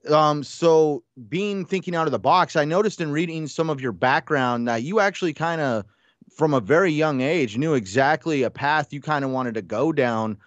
Um, 0.10 0.44
so 0.44 1.04
being 1.28 1.66
thinking 1.66 1.96
out 1.96 2.08
of 2.08 2.12
the 2.12 2.20
box, 2.20 2.56
I 2.56 2.66
noticed 2.66 3.02
in 3.02 3.12
reading 3.12 3.48
some 3.48 3.70
of 3.70 3.82
your 3.82 3.92
background 3.92 4.68
that 4.68 4.84
you 4.84 5.00
actually 5.00 5.34
kind 5.34 5.62
of, 5.62 5.84
from 6.32 6.54
a 6.54 6.60
very 6.60 6.92
young 6.92 7.22
age, 7.22 7.58
knew 7.58 7.74
exactly 7.74 8.44
a 8.44 8.50
path 8.50 8.94
you 8.94 9.02
kind 9.02 9.26
of 9.26 9.32
wanted 9.32 9.56
to 9.56 9.62
go 9.62 9.92
down. 9.92 10.38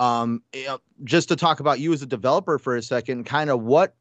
Um, 0.00 0.42
just 1.04 1.28
to 1.28 1.36
talk 1.36 1.60
about 1.60 1.78
you 1.78 1.92
as 1.92 2.00
a 2.00 2.06
developer 2.06 2.58
for 2.58 2.74
a 2.74 2.82
second, 2.82 3.24
kind 3.24 3.50
of 3.50 3.62
what 3.62 3.94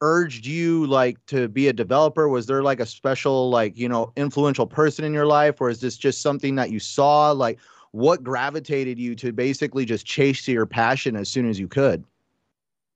urged 0.00 0.44
you 0.44 0.86
like 0.86 1.24
to 1.26 1.48
be 1.48 1.68
a 1.68 1.72
developer? 1.72 2.28
Was 2.28 2.46
there 2.46 2.62
like 2.62 2.80
a 2.80 2.86
special, 2.86 3.50
like, 3.50 3.78
you 3.78 3.88
know, 3.88 4.12
influential 4.16 4.66
person 4.66 5.04
in 5.04 5.14
your 5.14 5.26
life, 5.26 5.60
or 5.60 5.70
is 5.70 5.80
this 5.80 5.96
just 5.96 6.20
something 6.20 6.56
that 6.56 6.70
you 6.70 6.80
saw? 6.80 7.30
Like, 7.30 7.60
what 7.92 8.24
gravitated 8.24 8.98
you 8.98 9.14
to 9.14 9.32
basically 9.32 9.84
just 9.84 10.04
chase 10.04 10.48
your 10.48 10.66
passion 10.66 11.14
as 11.14 11.28
soon 11.28 11.48
as 11.48 11.60
you 11.60 11.68
could? 11.68 12.04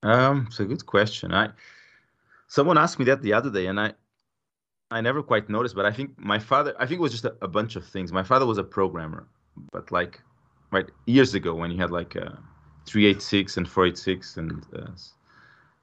Um, 0.03 0.47
it's 0.49 0.59
a 0.59 0.65
good 0.65 0.85
question. 0.85 1.33
I 1.33 1.51
someone 2.49 2.77
asked 2.77 2.99
me 2.99 3.05
that 3.05 3.23
the 3.23 3.33
other 3.33 3.51
day, 3.51 3.67
and 3.67 3.79
I 3.79 3.95
I 4.91 5.01
never 5.01 5.23
quite 5.23 5.49
noticed, 5.49 5.77
but 5.77 5.87
I 5.87 5.93
think 5.93 6.19
my 6.19 6.39
father, 6.39 6.75
I 6.79 6.87
think 6.87 6.99
it 6.99 7.03
was 7.03 7.13
just 7.13 7.25
a, 7.25 7.37
a 7.41 7.49
bunch 7.49 7.77
of 7.77 7.87
things. 7.87 8.13
My 8.13 8.25
father 8.25 8.47
was 8.47 8.59
a 8.59 8.65
programmer, 8.65 9.29
but 9.71 9.93
like 9.93 10.21
right 10.71 10.87
years 11.07 11.35
ago 11.35 11.55
when 11.55 11.71
he 11.71 11.77
had 11.77 11.91
like 11.91 12.15
a 12.17 12.27
uh, 12.27 12.37
386 12.87 13.59
and 13.59 13.69
486 13.69 14.37
and 14.39 14.67
uh, 14.77 14.87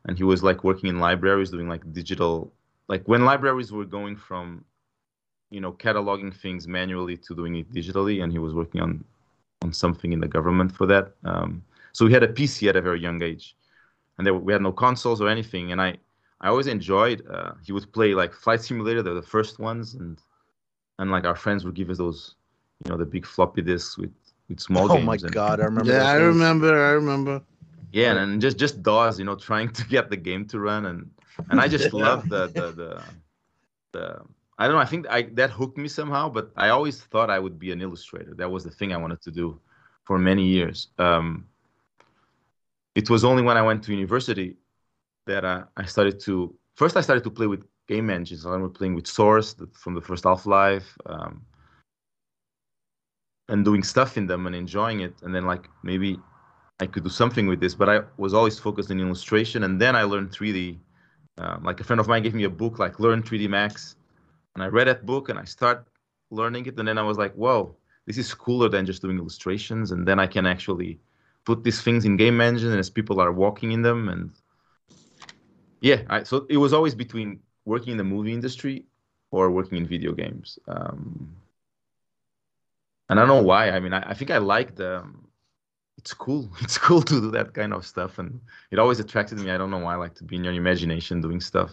and 0.06 0.18
he 0.18 0.24
was 0.24 0.44
like 0.44 0.64
working 0.64 0.90
in 0.90 1.00
libraries 1.00 1.52
doing 1.52 1.70
like 1.70 1.92
digital 1.94 2.52
like 2.88 3.04
when 3.08 3.26
libraries 3.26 3.72
were 3.72 3.86
going 3.86 4.16
from 4.16 4.64
you 5.52 5.62
know 5.62 5.72
cataloging 5.72 6.34
things 6.34 6.68
manually 6.68 7.18
to 7.18 7.36
doing 7.36 7.56
it 7.56 7.72
digitally 7.72 8.24
and 8.24 8.32
he 8.32 8.40
was 8.40 8.54
working 8.54 8.82
on 8.82 9.04
on 9.62 9.72
something 9.72 10.12
in 10.14 10.20
the 10.20 10.28
government 10.28 10.72
for 10.72 10.86
that 10.86 11.14
um, 11.24 11.64
so 11.94 12.08
he 12.08 12.14
had 12.14 12.24
a 12.24 12.28
pc 12.28 12.68
at 12.68 12.76
a 12.76 12.82
very 12.82 13.00
young 13.00 13.22
age 13.22 13.56
and 14.18 14.26
there, 14.26 14.34
we 14.34 14.52
had 14.52 14.62
no 14.62 14.72
consoles 14.72 15.22
or 15.22 15.30
anything 15.30 15.72
and 15.72 15.82
i 15.82 15.96
i 16.42 16.48
always 16.48 16.68
enjoyed 16.68 17.26
uh, 17.32 17.52
he 17.64 17.72
would 17.72 17.92
play 17.94 18.14
like 18.14 18.34
flight 18.34 18.62
simulator 18.62 19.04
they're 19.04 19.14
the 19.14 19.22
first 19.22 19.60
ones 19.60 19.94
and 19.96 20.22
and 21.00 21.12
like 21.12 21.26
our 21.26 21.36
friends 21.36 21.64
would 21.66 21.76
give 21.76 21.90
us 21.90 21.98
those 21.98 22.36
you 22.84 22.92
know 22.92 22.98
the 22.98 23.06
big 23.06 23.26
floppy 23.26 23.62
disks 23.62 23.98
with 23.98 24.12
with 24.50 24.60
small 24.60 24.92
oh 24.92 24.96
games. 24.96 25.06
my 25.06 25.14
and, 25.14 25.32
god, 25.32 25.60
I 25.60 25.66
remember. 25.66 25.92
Yeah, 25.92 26.08
I 26.08 26.16
remember. 26.16 26.86
I 26.86 26.92
remember. 26.92 27.42
Yeah, 27.92 28.18
and 28.18 28.42
just 28.42 28.58
just 28.58 28.84
DOS, 28.84 29.20
you 29.20 29.26
know, 29.26 29.36
trying 29.50 29.72
to 29.74 29.84
get 29.86 30.10
the 30.10 30.18
game 30.18 30.46
to 30.48 30.60
run, 30.60 30.86
and 30.86 31.10
and 31.50 31.60
I 31.60 31.68
just 31.68 31.94
love 32.06 32.30
the 32.30 32.48
the 32.48 32.72
the 32.72 33.04
the. 33.92 34.22
I 34.58 34.68
don't 34.68 34.76
know. 34.76 34.82
I 34.82 34.86
think 34.86 35.06
I 35.10 35.24
that 35.34 35.52
hooked 35.52 35.78
me 35.78 35.88
somehow, 35.88 36.30
but 36.30 36.52
I 36.56 36.70
always 36.70 37.02
thought 37.02 37.30
I 37.30 37.40
would 37.40 37.60
be 37.60 37.72
an 37.72 37.82
illustrator. 37.82 38.34
That 38.36 38.50
was 38.50 38.64
the 38.64 38.72
thing 38.72 38.94
I 38.94 38.98
wanted 38.98 39.22
to 39.24 39.32
do. 39.32 39.60
for 40.06 40.18
many 40.18 40.46
years. 40.46 40.88
Um, 40.98 41.48
it 42.94 43.10
was 43.10 43.26
only 43.26 43.44
when 43.44 43.58
I 43.58 43.62
went 43.62 43.84
to 43.84 43.92
university 43.92 44.56
that 45.26 45.44
I, 45.44 45.64
I 45.76 45.86
started 45.86 46.20
to 46.22 46.56
first 46.76 46.96
I 46.96 47.02
started 47.02 47.24
to 47.26 47.32
play 47.32 47.48
with 47.48 47.66
game 47.88 48.10
engines. 48.10 48.46
I 48.46 48.50
remember 48.50 48.70
playing 48.70 48.96
with 48.96 49.08
Source 49.08 49.56
from 49.74 49.94
the 49.94 50.02
first 50.02 50.24
Half 50.24 50.46
Life, 50.46 50.98
um, 51.06 51.42
and 53.50 53.64
doing 53.64 53.84
stuff 53.84 54.18
in 54.18 54.28
them 54.28 54.48
and 54.48 54.56
enjoying 54.56 55.02
it. 55.02 55.16
And 55.22 55.34
then 55.34 55.46
like 55.46 55.70
maybe 55.84 56.20
I 56.80 56.86
could 56.88 57.04
do 57.04 57.10
something 57.10 57.48
with 57.48 57.60
this, 57.60 57.76
but 57.76 57.90
I 57.90 58.02
was 58.18 58.34
always 58.34 58.58
focused 58.60 58.92
in 58.92 59.00
illustration. 59.00 59.64
And 59.64 59.80
then 59.80 59.96
I 59.96 60.04
learned 60.04 60.32
3D. 60.32 60.78
Um, 61.38 61.64
like 61.64 61.80
a 61.82 61.84
friend 61.84 62.00
of 62.00 62.08
mine 62.08 62.24
gave 62.24 62.34
me 62.34 62.46
a 62.46 62.50
book 62.50 62.80
like 62.80 63.00
Learn 63.00 63.22
3D 63.22 63.50
Max, 63.50 63.98
and 64.54 64.64
I 64.64 64.68
read 64.68 64.88
that 64.88 65.06
book 65.06 65.28
and 65.28 65.38
I 65.38 65.44
start 65.44 65.86
learning 66.32 66.66
it. 66.66 66.80
And 66.80 66.88
then 66.88 66.98
I 66.98 67.04
was 67.04 67.18
like, 67.18 67.34
whoa, 67.34 67.76
this 68.06 68.18
is 68.18 68.34
cooler 68.34 68.70
than 68.70 68.86
just 68.86 69.02
doing 69.02 69.18
illustrations. 69.18 69.92
And 69.92 70.08
then 70.08 70.18
I 70.18 70.28
can 70.28 70.46
actually 70.46 70.98
put 71.46 71.64
these 71.64 71.82
things 71.82 72.06
in 72.06 72.18
game 72.18 72.42
engine 72.42 72.78
as 72.78 72.90
people 72.90 73.22
are 73.22 73.32
walking 73.32 73.72
in 73.72 73.82
them 73.82 74.10
and 74.10 74.32
yeah 75.80 76.02
I, 76.10 76.24
so 76.24 76.46
it 76.50 76.58
was 76.58 76.74
always 76.74 76.96
between 76.96 77.40
working 77.66 77.92
in 77.92 77.98
the 77.98 78.04
movie 78.04 78.34
industry 78.34 78.86
or 79.32 79.52
working 79.52 79.78
in 79.78 79.88
video 79.88 80.12
games 80.12 80.60
um, 80.68 81.34
and 83.10 83.20
i 83.20 83.26
don't 83.26 83.36
know 83.36 83.42
why. 83.42 83.70
I 83.70 83.80
mean 83.80 83.94
i, 83.94 84.12
I 84.12 84.14
think 84.14 84.32
i 84.32 84.38
like 84.38 84.76
the 84.76 85.00
um, 85.00 85.26
it's 86.06 86.14
cool. 86.14 86.48
It's 86.62 86.78
cool 86.78 87.02
to 87.02 87.20
do 87.20 87.32
that 87.32 87.56
kind 87.56 87.74
of 87.74 87.84
stuff. 87.84 88.20
And 88.20 88.40
it 88.70 88.78
always 88.78 89.00
attracted 89.00 89.40
me. 89.40 89.50
I 89.50 89.58
don't 89.58 89.72
know 89.72 89.80
why. 89.80 89.94
I 89.94 89.96
like 89.96 90.14
to 90.16 90.24
be 90.24 90.36
in 90.36 90.44
your 90.44 90.54
imagination 90.54 91.20
doing 91.20 91.42
stuff. 91.42 91.72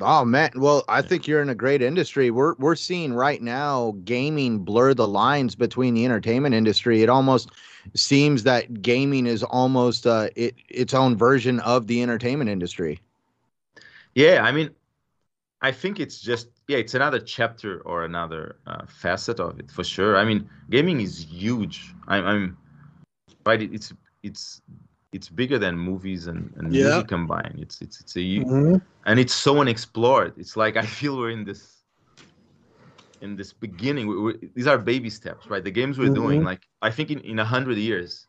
Oh 0.00 0.24
man, 0.24 0.50
well, 0.54 0.84
I 0.88 1.02
think 1.02 1.26
you're 1.26 1.42
in 1.42 1.50
a 1.50 1.54
great 1.54 1.82
industry. 1.82 2.30
We're 2.30 2.54
we're 2.54 2.76
seeing 2.76 3.12
right 3.12 3.42
now 3.42 3.94
gaming 4.04 4.60
blur 4.60 4.94
the 4.94 5.08
lines 5.08 5.56
between 5.56 5.94
the 5.94 6.04
entertainment 6.04 6.54
industry. 6.54 7.02
It 7.02 7.10
almost 7.10 7.50
seems 7.94 8.44
that 8.44 8.80
gaming 8.80 9.26
is 9.26 9.42
almost 9.42 10.06
uh, 10.06 10.28
it, 10.36 10.54
its 10.68 10.94
own 10.94 11.16
version 11.16 11.58
of 11.60 11.88
the 11.88 12.02
entertainment 12.02 12.48
industry. 12.48 13.00
Yeah, 14.14 14.44
I 14.44 14.52
mean, 14.52 14.70
I 15.60 15.72
think 15.72 15.98
it's 15.98 16.20
just 16.20 16.48
yeah, 16.68 16.78
it's 16.78 16.94
another 16.94 17.18
chapter 17.20 17.80
or 17.82 18.04
another 18.04 18.56
uh, 18.66 18.86
facet 18.86 19.40
of 19.40 19.58
it 19.58 19.70
for 19.70 19.84
sure. 19.84 20.16
I 20.16 20.24
mean, 20.24 20.48
gaming 20.70 21.00
is 21.00 21.24
huge. 21.24 21.94
I'm, 22.08 22.26
I'm 22.26 22.56
right. 23.46 23.60
It's 23.62 23.92
it's 24.22 24.62
it's 25.12 25.28
bigger 25.28 25.58
than 25.58 25.76
movies 25.76 26.26
and, 26.26 26.52
and 26.56 26.72
Yeah. 26.72 26.82
music 26.84 27.08
combined. 27.08 27.58
It's 27.60 27.80
it's 27.82 28.00
it's 28.00 28.16
a 28.16 28.20
Mhm. 28.20 28.80
and 29.06 29.18
it's 29.18 29.34
so 29.34 29.60
unexplored. 29.60 30.34
It's 30.38 30.56
like 30.56 30.76
I 30.82 30.86
feel 30.86 31.16
we're 31.18 31.30
in 31.30 31.44
this 31.44 31.82
in 33.20 33.36
this 33.36 33.52
beginning. 33.52 34.06
We, 34.08 34.50
these 34.54 34.66
are 34.66 34.78
baby 34.78 35.10
steps, 35.10 35.48
right? 35.50 35.62
The 35.62 35.70
games 35.70 35.98
we're 35.98 36.08
doing, 36.08 36.40
Mhm. 36.40 36.44
like 36.44 36.62
I 36.80 36.90
think 36.90 37.10
in 37.10 37.20
in 37.20 37.38
a 37.38 37.44
hundred 37.44 37.78
years, 37.78 38.26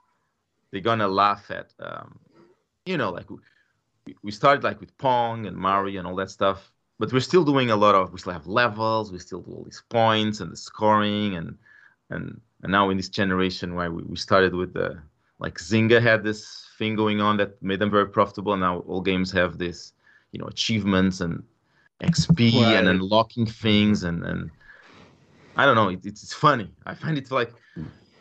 they're 0.72 0.82
gonna 0.82 1.08
laugh 1.08 1.50
at, 1.52 1.74
um, 1.80 2.20
you 2.86 2.98
know, 2.98 3.12
like 3.12 3.30
we, 3.30 4.16
we 4.24 4.32
started 4.32 4.64
like 4.64 4.80
with 4.80 4.98
Pong 4.98 5.46
and 5.46 5.56
Mario 5.56 6.00
and 6.00 6.08
all 6.08 6.16
that 6.18 6.30
stuff, 6.30 6.72
but 7.04 7.12
we're 7.12 7.20
still 7.20 7.44
doing 7.44 7.70
a 7.70 7.76
lot 7.76 7.96
of. 7.96 8.14
We 8.14 8.20
still 8.20 8.32
have 8.32 8.48
levels. 8.48 9.12
We 9.12 9.20
still 9.20 9.42
do 9.42 9.52
all 9.52 9.66
these 9.66 9.84
points 9.90 10.40
and 10.40 10.50
the 10.50 10.56
scoring 10.56 11.36
and 11.36 11.58
and 12.12 12.40
and 12.62 12.72
now 12.72 12.90
in 12.92 12.96
this 12.96 13.10
generation 13.10 13.76
where 13.76 13.92
we, 13.92 14.04
we 14.04 14.16
started 14.16 14.56
with 14.56 14.74
the 14.74 15.04
like 15.38 15.56
Zynga 15.58 16.02
had 16.02 16.24
this 16.24 16.70
thing 16.78 16.96
going 16.96 17.20
on 17.20 17.36
that 17.40 17.62
made 17.62 17.80
them 17.80 17.92
very 17.92 18.08
profitable, 18.08 18.54
and 18.54 18.62
now 18.62 18.80
all 18.88 19.02
games 19.02 19.34
have 19.34 19.58
this, 19.58 19.92
you 20.32 20.40
know, 20.40 20.46
achievements 20.46 21.20
and 21.20 21.44
XP 22.00 22.78
and 22.78 22.88
Right. 22.88 22.88
unlocking 22.88 23.48
things 23.48 24.04
and 24.04 24.24
and 24.24 24.50
I 25.58 25.66
don't 25.66 25.76
know. 25.76 25.90
It, 25.90 26.06
it's 26.06 26.24
it's 26.24 26.34
funny. 26.34 26.72
I 26.86 26.96
find 26.96 27.18
it 27.18 27.30
like 27.32 27.52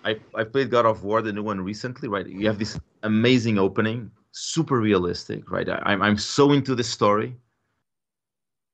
I 0.04 0.16
I 0.34 0.44
played 0.44 0.70
God 0.70 0.86
of 0.86 1.04
War, 1.04 1.22
the 1.22 1.32
new 1.32 1.44
one 1.44 1.60
recently. 1.60 2.08
Right, 2.08 2.26
you 2.26 2.48
have 2.48 2.58
this 2.58 2.80
amazing 3.04 3.58
opening, 3.58 4.10
super 4.32 4.80
realistic. 4.80 5.50
Right, 5.50 5.68
I, 5.68 5.80
I'm 5.84 6.02
I'm 6.02 6.18
so 6.18 6.52
into 6.52 6.74
the 6.74 6.84
story, 6.84 7.36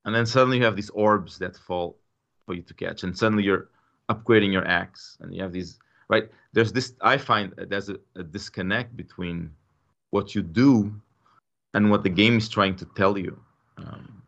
and 0.05 0.15
then 0.15 0.25
suddenly 0.25 0.57
you 0.57 0.63
have 0.63 0.75
these 0.75 0.89
orbs 0.91 1.37
that 1.39 1.55
fall 1.55 1.97
for 2.45 2.53
you 2.53 2.61
to 2.63 2.73
catch, 2.73 3.03
and 3.03 3.17
suddenly 3.17 3.43
you're 3.43 3.69
upgrading 4.09 4.51
your 4.51 4.65
axe, 4.67 5.17
and 5.21 5.33
you 5.33 5.41
have 5.41 5.51
these 5.51 5.79
right. 6.09 6.29
There's 6.53 6.71
this. 6.71 6.93
I 7.01 7.17
find 7.17 7.53
there's 7.57 7.89
a, 7.89 7.97
a 8.15 8.23
disconnect 8.23 8.95
between 8.97 9.51
what 10.09 10.33
you 10.33 10.41
do 10.41 10.93
and 11.73 11.91
what 11.91 12.03
the 12.03 12.09
game 12.09 12.37
is 12.37 12.49
trying 12.49 12.75
to 12.77 12.85
tell 12.95 13.17
you. 13.17 13.39
Um, 13.77 14.21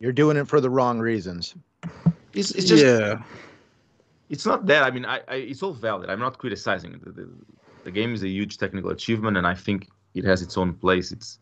You're 0.00 0.12
doing 0.12 0.36
it 0.36 0.48
for 0.48 0.60
the 0.60 0.70
wrong 0.70 0.98
reasons. 0.98 1.54
it's, 2.32 2.52
it's 2.52 2.66
just 2.66 2.84
yeah. 2.84 3.22
it's 4.30 4.46
not 4.46 4.66
that. 4.66 4.82
I 4.82 4.90
mean, 4.90 5.04
I, 5.04 5.20
I 5.28 5.34
it's 5.36 5.62
all 5.62 5.74
valid. 5.74 6.10
I'm 6.10 6.20
not 6.20 6.38
criticizing. 6.38 7.00
The, 7.04 7.12
the, 7.12 7.28
the 7.84 7.90
game 7.90 8.14
is 8.14 8.22
a 8.22 8.28
huge 8.28 8.58
technical 8.58 8.90
achievement, 8.90 9.36
and 9.36 9.46
I 9.46 9.54
think 9.54 9.88
it 10.14 10.24
has 10.24 10.42
its 10.42 10.56
own 10.56 10.74
place. 10.74 11.12
It's 11.12 11.38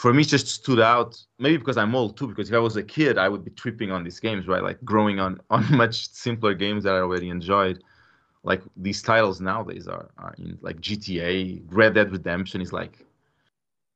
for 0.00 0.14
me, 0.14 0.22
it 0.22 0.28
just 0.28 0.48
stood 0.48 0.80
out. 0.80 1.22
Maybe 1.38 1.58
because 1.58 1.76
I'm 1.76 1.94
old 1.94 2.16
too. 2.16 2.26
Because 2.26 2.48
if 2.48 2.54
I 2.54 2.58
was 2.58 2.76
a 2.76 2.82
kid, 2.82 3.18
I 3.18 3.28
would 3.28 3.44
be 3.44 3.50
tripping 3.50 3.92
on 3.92 4.02
these 4.02 4.18
games, 4.18 4.48
right? 4.48 4.62
Like 4.62 4.82
growing 4.82 5.20
on 5.20 5.40
on 5.50 5.62
much 5.76 6.08
simpler 6.08 6.54
games 6.54 6.84
that 6.84 6.94
I 6.94 7.00
already 7.00 7.28
enjoyed. 7.28 7.84
Like 8.42 8.62
these 8.78 9.02
titles 9.02 9.42
nowadays 9.42 9.86
are, 9.86 10.08
are 10.16 10.34
in 10.38 10.56
like 10.62 10.80
GTA, 10.80 11.64
Red 11.66 11.92
Dead 11.94 12.10
Redemption 12.10 12.62
is 12.62 12.72
like 12.72 13.04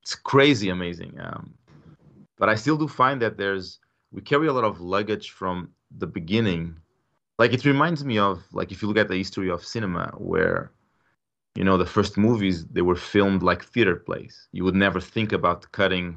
it's 0.03 0.15
crazy 0.15 0.69
amazing. 0.69 1.19
Um, 1.19 1.55
but 2.39 2.51
I 2.51 2.55
still 2.55 2.77
do 2.77 2.87
find 2.87 3.23
that 3.23 3.39
there's 3.39 3.79
we 4.13 4.21
carry 4.21 4.49
a 4.49 4.53
lot 4.53 4.65
of 4.65 4.83
luggage 4.83 5.31
from 5.31 5.71
the 5.97 6.07
beginning 6.07 6.77
like 7.39 7.53
it 7.53 7.65
reminds 7.65 8.05
me 8.05 8.19
of 8.19 8.43
like 8.53 8.73
if 8.73 8.83
you 8.83 8.89
look 8.89 8.97
at 8.97 9.09
the 9.09 9.17
history 9.17 9.51
of 9.51 9.65
cinema 9.65 10.13
where 10.19 10.71
you 11.55 11.65
know 11.65 11.77
the 11.77 11.87
first 11.87 12.17
movies 12.17 12.67
they 12.67 12.83
were 12.83 12.97
filmed 12.97 13.43
like 13.43 13.65
theater 13.65 13.97
plays. 13.97 14.49
You 14.53 14.65
would 14.65 14.75
never 14.75 15.01
think 15.01 15.33
about 15.33 15.71
cutting 15.73 16.17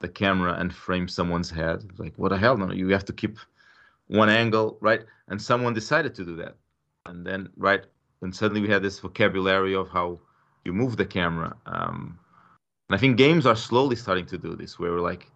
the 0.00 0.08
camera 0.08 0.54
and 0.54 0.74
frame 0.74 1.08
someone's 1.08 1.50
head. 1.50 1.84
Like 1.98 2.14
what 2.16 2.30
the 2.30 2.38
hell? 2.38 2.56
No 2.56 2.72
you 2.72 2.88
have 2.88 3.04
to 3.06 3.12
keep 3.12 3.38
one 4.06 4.28
angle 4.28 4.78
right? 4.80 5.02
And 5.28 5.40
someone 5.40 5.74
decided 5.74 6.14
to 6.16 6.24
do 6.24 6.36
that. 6.36 6.56
And 7.06 7.26
then 7.26 7.48
right 7.56 7.84
and 8.22 8.34
suddenly 8.34 8.60
we 8.60 8.68
had 8.68 8.82
this 8.82 8.98
vocabulary 8.98 9.74
of 9.74 9.88
how 9.88 10.18
you 10.64 10.72
move 10.72 10.96
the 10.96 11.06
camera 11.06 11.56
um, 11.66 12.18
and 12.88 12.96
i 12.96 12.98
think 12.98 13.16
games 13.16 13.46
are 13.46 13.54
slowly 13.54 13.94
starting 13.94 14.26
to 14.26 14.36
do 14.36 14.56
this 14.56 14.78
where 14.78 14.90
we're 14.90 15.00
like 15.00 15.30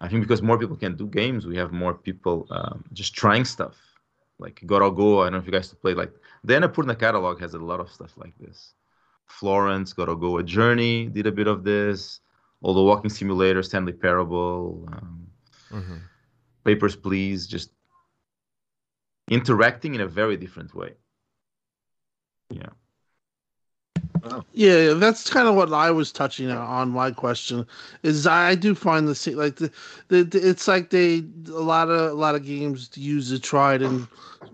I 0.00 0.08
think 0.08 0.22
because 0.22 0.42
more 0.42 0.58
people 0.58 0.76
can 0.76 0.96
do 0.96 1.06
games, 1.06 1.46
we 1.46 1.56
have 1.56 1.72
more 1.72 1.94
people 1.94 2.46
um, 2.50 2.84
just 2.92 3.14
trying 3.14 3.44
stuff. 3.44 3.76
Like 4.38 4.60
Gorogoa, 4.66 5.22
I 5.22 5.24
don't 5.24 5.32
know 5.32 5.38
if 5.38 5.46
you 5.46 5.52
guys 5.52 5.72
play 5.74 5.94
like 5.94 6.12
the 6.44 6.54
Annapurna 6.54 6.98
catalog 6.98 7.40
has 7.40 7.54
a 7.54 7.58
lot 7.58 7.80
of 7.80 7.90
stuff 7.90 8.16
like 8.16 8.36
this. 8.38 8.74
Florence, 9.26 9.92
Gorogoa, 9.92 10.40
A 10.40 10.42
Journey 10.42 11.06
did 11.06 11.26
a 11.26 11.32
bit 11.32 11.46
of 11.46 11.64
this. 11.64 12.20
All 12.60 12.74
the 12.74 12.82
Walking 12.82 13.10
Simulator, 13.10 13.62
Stanley 13.62 13.92
Parable, 13.92 14.88
um, 14.92 15.26
Mhm. 15.70 16.00
Papers, 16.64 16.96
Please, 16.96 17.46
just 17.46 17.70
interacting 19.30 19.94
in 19.94 20.00
a 20.00 20.06
very 20.06 20.36
different 20.36 20.74
way. 20.74 20.94
Yeah. 22.50 22.70
Yeah, 24.52 24.94
that's 24.94 25.30
kind 25.30 25.48
of 25.48 25.54
what 25.54 25.72
I 25.72 25.90
was 25.90 26.12
touching 26.12 26.50
on. 26.50 26.90
My 26.90 27.10
question 27.10 27.66
is, 28.02 28.26
I 28.26 28.54
do 28.54 28.74
find 28.74 29.06
the 29.06 29.14
sa- 29.14 29.30
like 29.32 29.56
the, 29.56 29.70
the, 30.08 30.24
the 30.24 30.48
it's 30.48 30.66
like 30.66 30.90
they 30.90 31.22
a 31.48 31.50
lot 31.60 31.88
of 31.90 32.10
a 32.10 32.14
lot 32.14 32.34
of 32.34 32.44
games 32.44 32.90
use 32.94 33.30
the 33.30 33.38
tried 33.38 33.82
and 33.82 34.08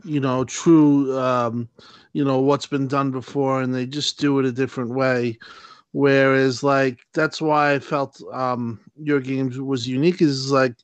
you 0.05 0.21
know 0.21 0.45
true 0.45 1.17
um, 1.19 1.69
you 2.13 2.25
know 2.25 2.41
what's 2.41 2.67
been 2.67 2.89
done 2.89 3.11
before, 3.11 3.61
and 3.63 3.75
they 3.75 3.87
just 3.87 4.19
do 4.21 4.39
it 4.39 4.45
a 4.47 4.53
different 4.53 4.91
way. 4.91 5.39
Whereas 5.93 6.63
like 6.63 7.01
that's 7.15 7.41
why 7.41 7.73
I 7.75 7.79
felt 7.79 8.21
um, 8.33 8.81
your 9.01 9.21
games 9.21 9.59
was 9.61 9.89
unique. 9.89 10.21
Is 10.21 10.51
like 10.53 10.75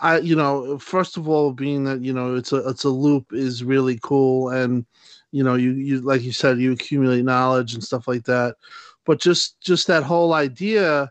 I 0.00 0.18
you 0.18 0.34
know 0.34 0.78
first 0.78 1.16
of 1.16 1.28
all 1.28 1.52
being 1.52 1.84
that 1.84 2.02
you 2.02 2.12
know 2.12 2.34
it's 2.34 2.52
a 2.52 2.68
it's 2.68 2.84
a 2.84 2.88
loop 2.90 3.32
is 3.32 3.62
really 3.64 3.98
cool 4.02 4.48
and 4.48 4.84
you 5.32 5.44
know 5.44 5.54
you 5.54 5.72
you 5.72 6.00
like 6.00 6.22
you 6.22 6.32
said 6.32 6.58
you 6.58 6.72
accumulate 6.72 7.24
knowledge 7.24 7.74
and 7.74 7.84
stuff 7.84 8.08
like 8.08 8.24
that. 8.24 8.56
But 9.04 9.20
just 9.20 9.60
just 9.60 9.86
that 9.86 10.02
whole 10.02 10.34
idea 10.34 11.10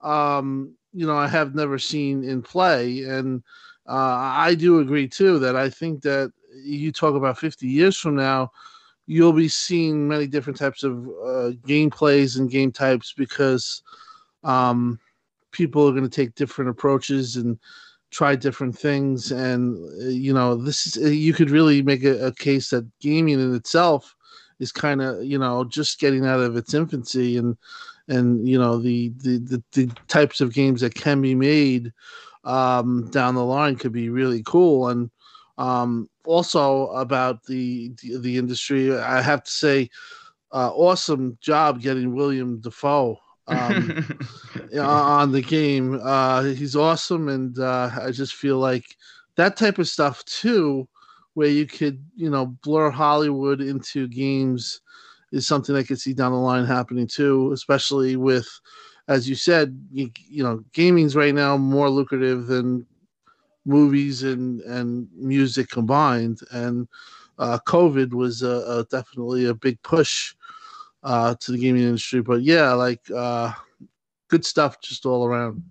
um 0.00 0.74
you 0.92 1.06
know 1.06 1.16
i 1.16 1.26
have 1.26 1.54
never 1.54 1.78
seen 1.78 2.24
in 2.24 2.42
play. 2.42 3.02
And 3.02 3.42
uh, 3.88 4.16
i 4.36 4.54
do 4.54 4.80
agree 4.80 5.08
too 5.08 5.38
that 5.40 5.56
i 5.56 5.68
think 5.68 6.02
that 6.02 6.32
you 6.64 6.92
talk 6.92 7.14
about 7.14 7.38
50 7.38 7.66
years 7.66 7.96
from 7.96 8.16
now 8.16 8.50
you'll 9.06 9.32
be 9.32 9.48
seeing 9.48 10.06
many 10.06 10.26
different 10.26 10.58
types 10.58 10.82
of 10.84 11.08
uh, 11.08 11.50
gameplays 11.66 12.38
and 12.38 12.50
game 12.50 12.70
types 12.70 13.14
because 13.16 13.82
um 14.44 14.98
people 15.50 15.88
are 15.88 15.92
going 15.92 16.04
to 16.04 16.08
take 16.08 16.34
different 16.34 16.70
approaches 16.70 17.36
and 17.36 17.58
try 18.10 18.34
different 18.34 18.76
things 18.76 19.30
and 19.32 19.76
uh, 20.02 20.08
you 20.08 20.32
know 20.32 20.54
this 20.56 20.86
is 20.86 21.04
uh, 21.04 21.08
you 21.08 21.32
could 21.32 21.50
really 21.50 21.82
make 21.82 22.04
a, 22.04 22.26
a 22.26 22.32
case 22.32 22.70
that 22.70 22.86
gaming 23.00 23.38
in 23.40 23.54
itself 23.54 24.16
is 24.58 24.72
kind 24.72 25.02
of 25.02 25.22
you 25.24 25.38
know 25.38 25.64
just 25.64 26.00
getting 26.00 26.26
out 26.26 26.40
of 26.40 26.56
its 26.56 26.74
infancy 26.74 27.36
and 27.36 27.56
and 28.08 28.48
you 28.48 28.58
know 28.58 28.78
the 28.78 29.10
the, 29.18 29.38
the, 29.38 29.62
the 29.72 29.86
types 30.08 30.40
of 30.40 30.54
games 30.54 30.80
that 30.80 30.94
can 30.94 31.20
be 31.20 31.34
made 31.34 31.92
um, 32.44 33.08
down 33.10 33.34
the 33.34 33.44
line 33.44 33.76
could 33.76 33.92
be 33.92 34.08
really 34.08 34.42
cool. 34.44 34.88
And 34.88 35.10
Um, 35.58 36.08
also 36.24 36.86
about 36.94 37.42
the, 37.46 37.90
the, 38.00 38.18
the 38.18 38.36
industry, 38.38 38.94
I 38.94 39.20
have 39.20 39.42
to 39.42 39.50
say, 39.50 39.90
uh, 40.52 40.70
awesome 40.70 41.36
job 41.40 41.82
getting 41.82 42.14
William 42.14 42.60
Dafoe 42.60 43.18
um, 43.48 44.18
on 44.78 45.32
the 45.32 45.42
game. 45.42 46.00
Uh, 46.02 46.44
he's 46.44 46.76
awesome, 46.76 47.28
and 47.28 47.58
uh, 47.58 47.90
I 48.00 48.10
just 48.10 48.34
feel 48.34 48.58
like 48.58 48.96
that 49.36 49.56
type 49.56 49.78
of 49.78 49.88
stuff 49.88 50.24
too, 50.24 50.88
where 51.34 51.48
you 51.48 51.66
could 51.66 52.02
you 52.14 52.30
know 52.30 52.46
blur 52.62 52.90
Hollywood 52.90 53.60
into 53.60 54.08
games, 54.08 54.80
is 55.32 55.46
something 55.46 55.74
I 55.74 55.82
could 55.82 56.00
see 56.00 56.12
down 56.12 56.32
the 56.32 56.38
line 56.38 56.64
happening 56.64 57.06
too, 57.06 57.52
especially 57.52 58.16
with. 58.16 58.48
As 59.08 59.26
you 59.26 59.36
said, 59.36 59.74
you, 59.90 60.10
you 60.28 60.42
know, 60.42 60.62
gaming's 60.74 61.16
right 61.16 61.34
now 61.34 61.56
more 61.56 61.88
lucrative 61.88 62.46
than 62.46 62.86
movies 63.68 64.22
and 64.22 64.60
and 64.62 65.06
music 65.14 65.68
combined 65.68 66.40
and 66.52 66.88
uh, 67.38 67.58
covid 67.66 68.12
was 68.14 68.42
a, 68.42 68.64
a, 68.66 68.84
definitely 68.90 69.44
a 69.44 69.54
big 69.54 69.80
push 69.82 70.34
uh, 71.02 71.34
to 71.40 71.52
the 71.52 71.58
gaming 71.58 71.82
industry 71.82 72.20
but 72.20 72.42
yeah 72.42 72.72
like 72.72 73.00
uh, 73.14 73.52
good 74.28 74.44
stuff 74.44 74.80
just 74.80 75.06
all 75.06 75.26
around 75.26 75.62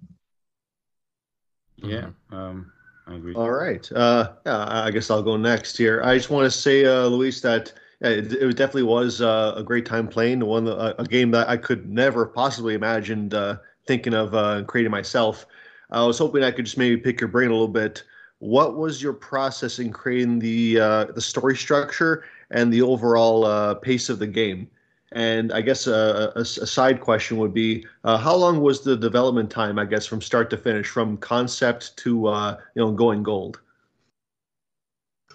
yeah 1.78 2.10
um, 2.32 2.72
i 3.08 3.16
agree 3.16 3.34
all 3.36 3.52
right 3.52 3.92
uh, 3.94 4.34
yeah, 4.46 4.84
i 4.84 4.92
guess 4.92 5.10
i'll 5.10 5.24
go 5.24 5.38
next 5.38 5.78
here 5.78 6.02
i 6.04 6.16
just 6.16 6.30
want 6.30 6.52
to 6.52 6.58
say 6.58 6.86
uh, 6.86 7.06
luis 7.06 7.42
that 7.42 7.74
it, 8.00 8.32
it 8.34 8.56
definitely 8.56 8.84
was 8.84 9.22
uh, 9.22 9.54
a 9.56 9.63
great 9.63 9.86
time 9.86 10.08
playing 10.08 10.40
one 10.40 10.68
a, 10.68 10.96
a 10.98 11.04
game 11.06 11.32
that 11.32 11.48
i 11.50 11.58
could 11.58 11.90
never 11.90 12.26
possibly 12.26 12.74
imagined 12.74 13.34
uh, 13.34 13.58
thinking 13.86 14.13
of 14.13 14.34
uh, 14.34 14.63
creating 14.63 14.92
myself 14.92 15.46
I 15.90 16.04
was 16.06 16.18
hoping 16.18 16.44
I 16.44 16.52
could 16.52 16.66
just 16.66 16.78
maybe 16.78 16.98
pick 16.98 17.22
your 17.22 17.30
brain 17.30 17.50
a 17.50 17.54
little 17.54 17.68
bit. 17.68 18.04
What 18.40 18.76
was 18.76 19.02
your 19.02 19.13
process 19.13 19.80
in 19.80 19.92
creating 19.92 20.40
the 20.40 20.80
uh, 20.80 21.06
the 21.06 21.22
story 21.22 21.56
structure 21.56 22.26
and 22.52 22.72
the 22.72 22.82
overall 22.82 23.46
uh, 23.46 23.76
pace 23.76 24.10
of 24.10 24.20
the 24.20 24.28
game? 24.28 24.70
And 25.13 25.54
I 25.54 25.62
guess 25.62 25.88
a, 25.88 26.34
a, 26.36 26.41
a 26.41 26.46
side 26.46 27.00
question 27.00 27.38
would 27.38 27.54
be, 27.54 27.86
uh, 28.04 28.17
how 28.17 28.36
long 28.36 28.60
was 28.62 28.82
the 28.82 28.98
development 28.98 29.50
time? 29.50 29.80
I 29.80 29.86
guess 29.86 30.06
from 30.06 30.22
start 30.22 30.50
to 30.50 30.58
finish, 30.58 30.88
from 30.88 31.17
concept 31.17 31.96
to 31.98 32.28
uh, 32.28 32.58
you 32.76 32.82
know 32.82 32.91
going 32.91 33.24
gold. 33.24 33.62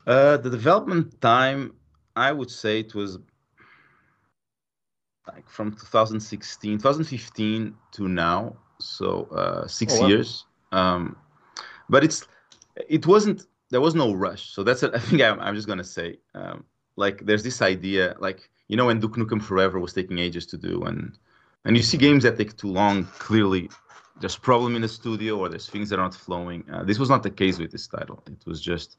Uh, 0.07 0.37
the 0.37 0.51
development 0.51 1.19
time, 1.21 1.73
I 2.17 2.33
would 2.33 2.51
say 2.51 2.81
it 2.81 2.95
was 2.95 3.19
like 5.27 5.49
from 5.49 5.73
2016, 5.73 6.79
2015 6.79 7.75
to 7.93 8.09
now 8.09 8.57
so 8.83 9.29
uh, 9.33 9.67
six 9.67 9.95
oh, 9.97 10.03
wow. 10.03 10.09
years. 10.09 10.45
Um, 10.73 11.17
but 11.89 12.05
it's 12.05 12.27
it 12.89 13.07
wasn't 13.07 13.47
there 13.71 13.81
was 13.81 13.95
no 13.95 14.13
rush. 14.13 14.51
So 14.51 14.63
that's 14.63 14.83
I 14.83 14.99
think 14.99 15.23
I'm, 15.23 15.41
I'm 15.41 15.55
just 15.55 15.69
gonna 15.69 15.85
say 15.85 16.19
um, 16.35 16.65
like 16.97 17.25
there's 17.25 17.43
this 17.43 17.63
idea 17.63 18.17
like 18.19 18.49
you 18.73 18.79
know 18.79 18.87
when 18.87 19.01
Duke 19.01 19.17
Nukem 19.17 19.43
Forever 19.43 19.79
was 19.79 19.93
taking 19.93 20.19
ages 20.19 20.47
to 20.47 20.57
do 20.57 20.85
and 20.85 21.19
and 21.67 21.77
you 21.77 21.83
see 21.83 21.99
games 21.99 22.23
that 22.23 22.39
take 22.39 22.57
too 22.57 22.73
long. 22.81 23.05
Clearly, 23.19 23.69
there's 24.19 24.39
problem 24.51 24.75
in 24.77 24.81
the 24.81 24.89
studio 24.89 25.37
or 25.37 25.51
there's 25.51 25.69
things 25.69 25.91
that 25.91 25.99
are 25.99 26.07
not 26.09 26.15
flowing. 26.15 26.65
Uh, 26.73 26.83
this 26.83 26.99
was 26.99 27.11
not 27.11 27.23
the 27.23 27.31
case 27.43 27.59
with 27.59 27.71
this 27.71 27.87
title. 27.87 28.23
It 28.27 28.47
was 28.47 28.63
just 28.63 28.97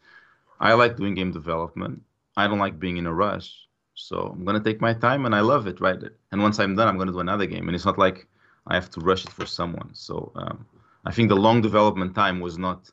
I 0.59 0.73
like 0.73 0.95
doing 0.95 1.15
game 1.15 1.31
development. 1.31 2.03
I 2.37 2.47
don't 2.47 2.59
like 2.59 2.79
being 2.79 2.97
in 2.97 3.07
a 3.07 3.13
rush. 3.25 3.49
So 3.95 4.17
I'm 4.33 4.45
gonna 4.45 4.59
take 4.63 4.79
my 4.79 4.93
time 4.93 5.25
and 5.25 5.33
I 5.33 5.39
love 5.39 5.65
it, 5.65 5.81
right? 5.81 5.97
And 6.31 6.43
once 6.43 6.59
I'm 6.59 6.75
done, 6.75 6.87
I'm 6.87 6.99
gonna 6.99 7.11
do 7.11 7.27
another 7.27 7.47
game. 7.47 7.67
And 7.67 7.75
it's 7.75 7.85
not 7.85 7.97
like 7.97 8.27
I 8.67 8.75
have 8.75 8.91
to 8.91 8.99
rush 8.99 9.25
it 9.25 9.31
for 9.31 9.47
someone. 9.47 9.89
So 9.93 10.31
um, 10.35 10.67
I 11.03 11.11
think 11.11 11.29
the 11.29 11.43
long 11.47 11.61
development 11.61 12.13
time 12.13 12.39
was 12.41 12.59
not 12.59 12.91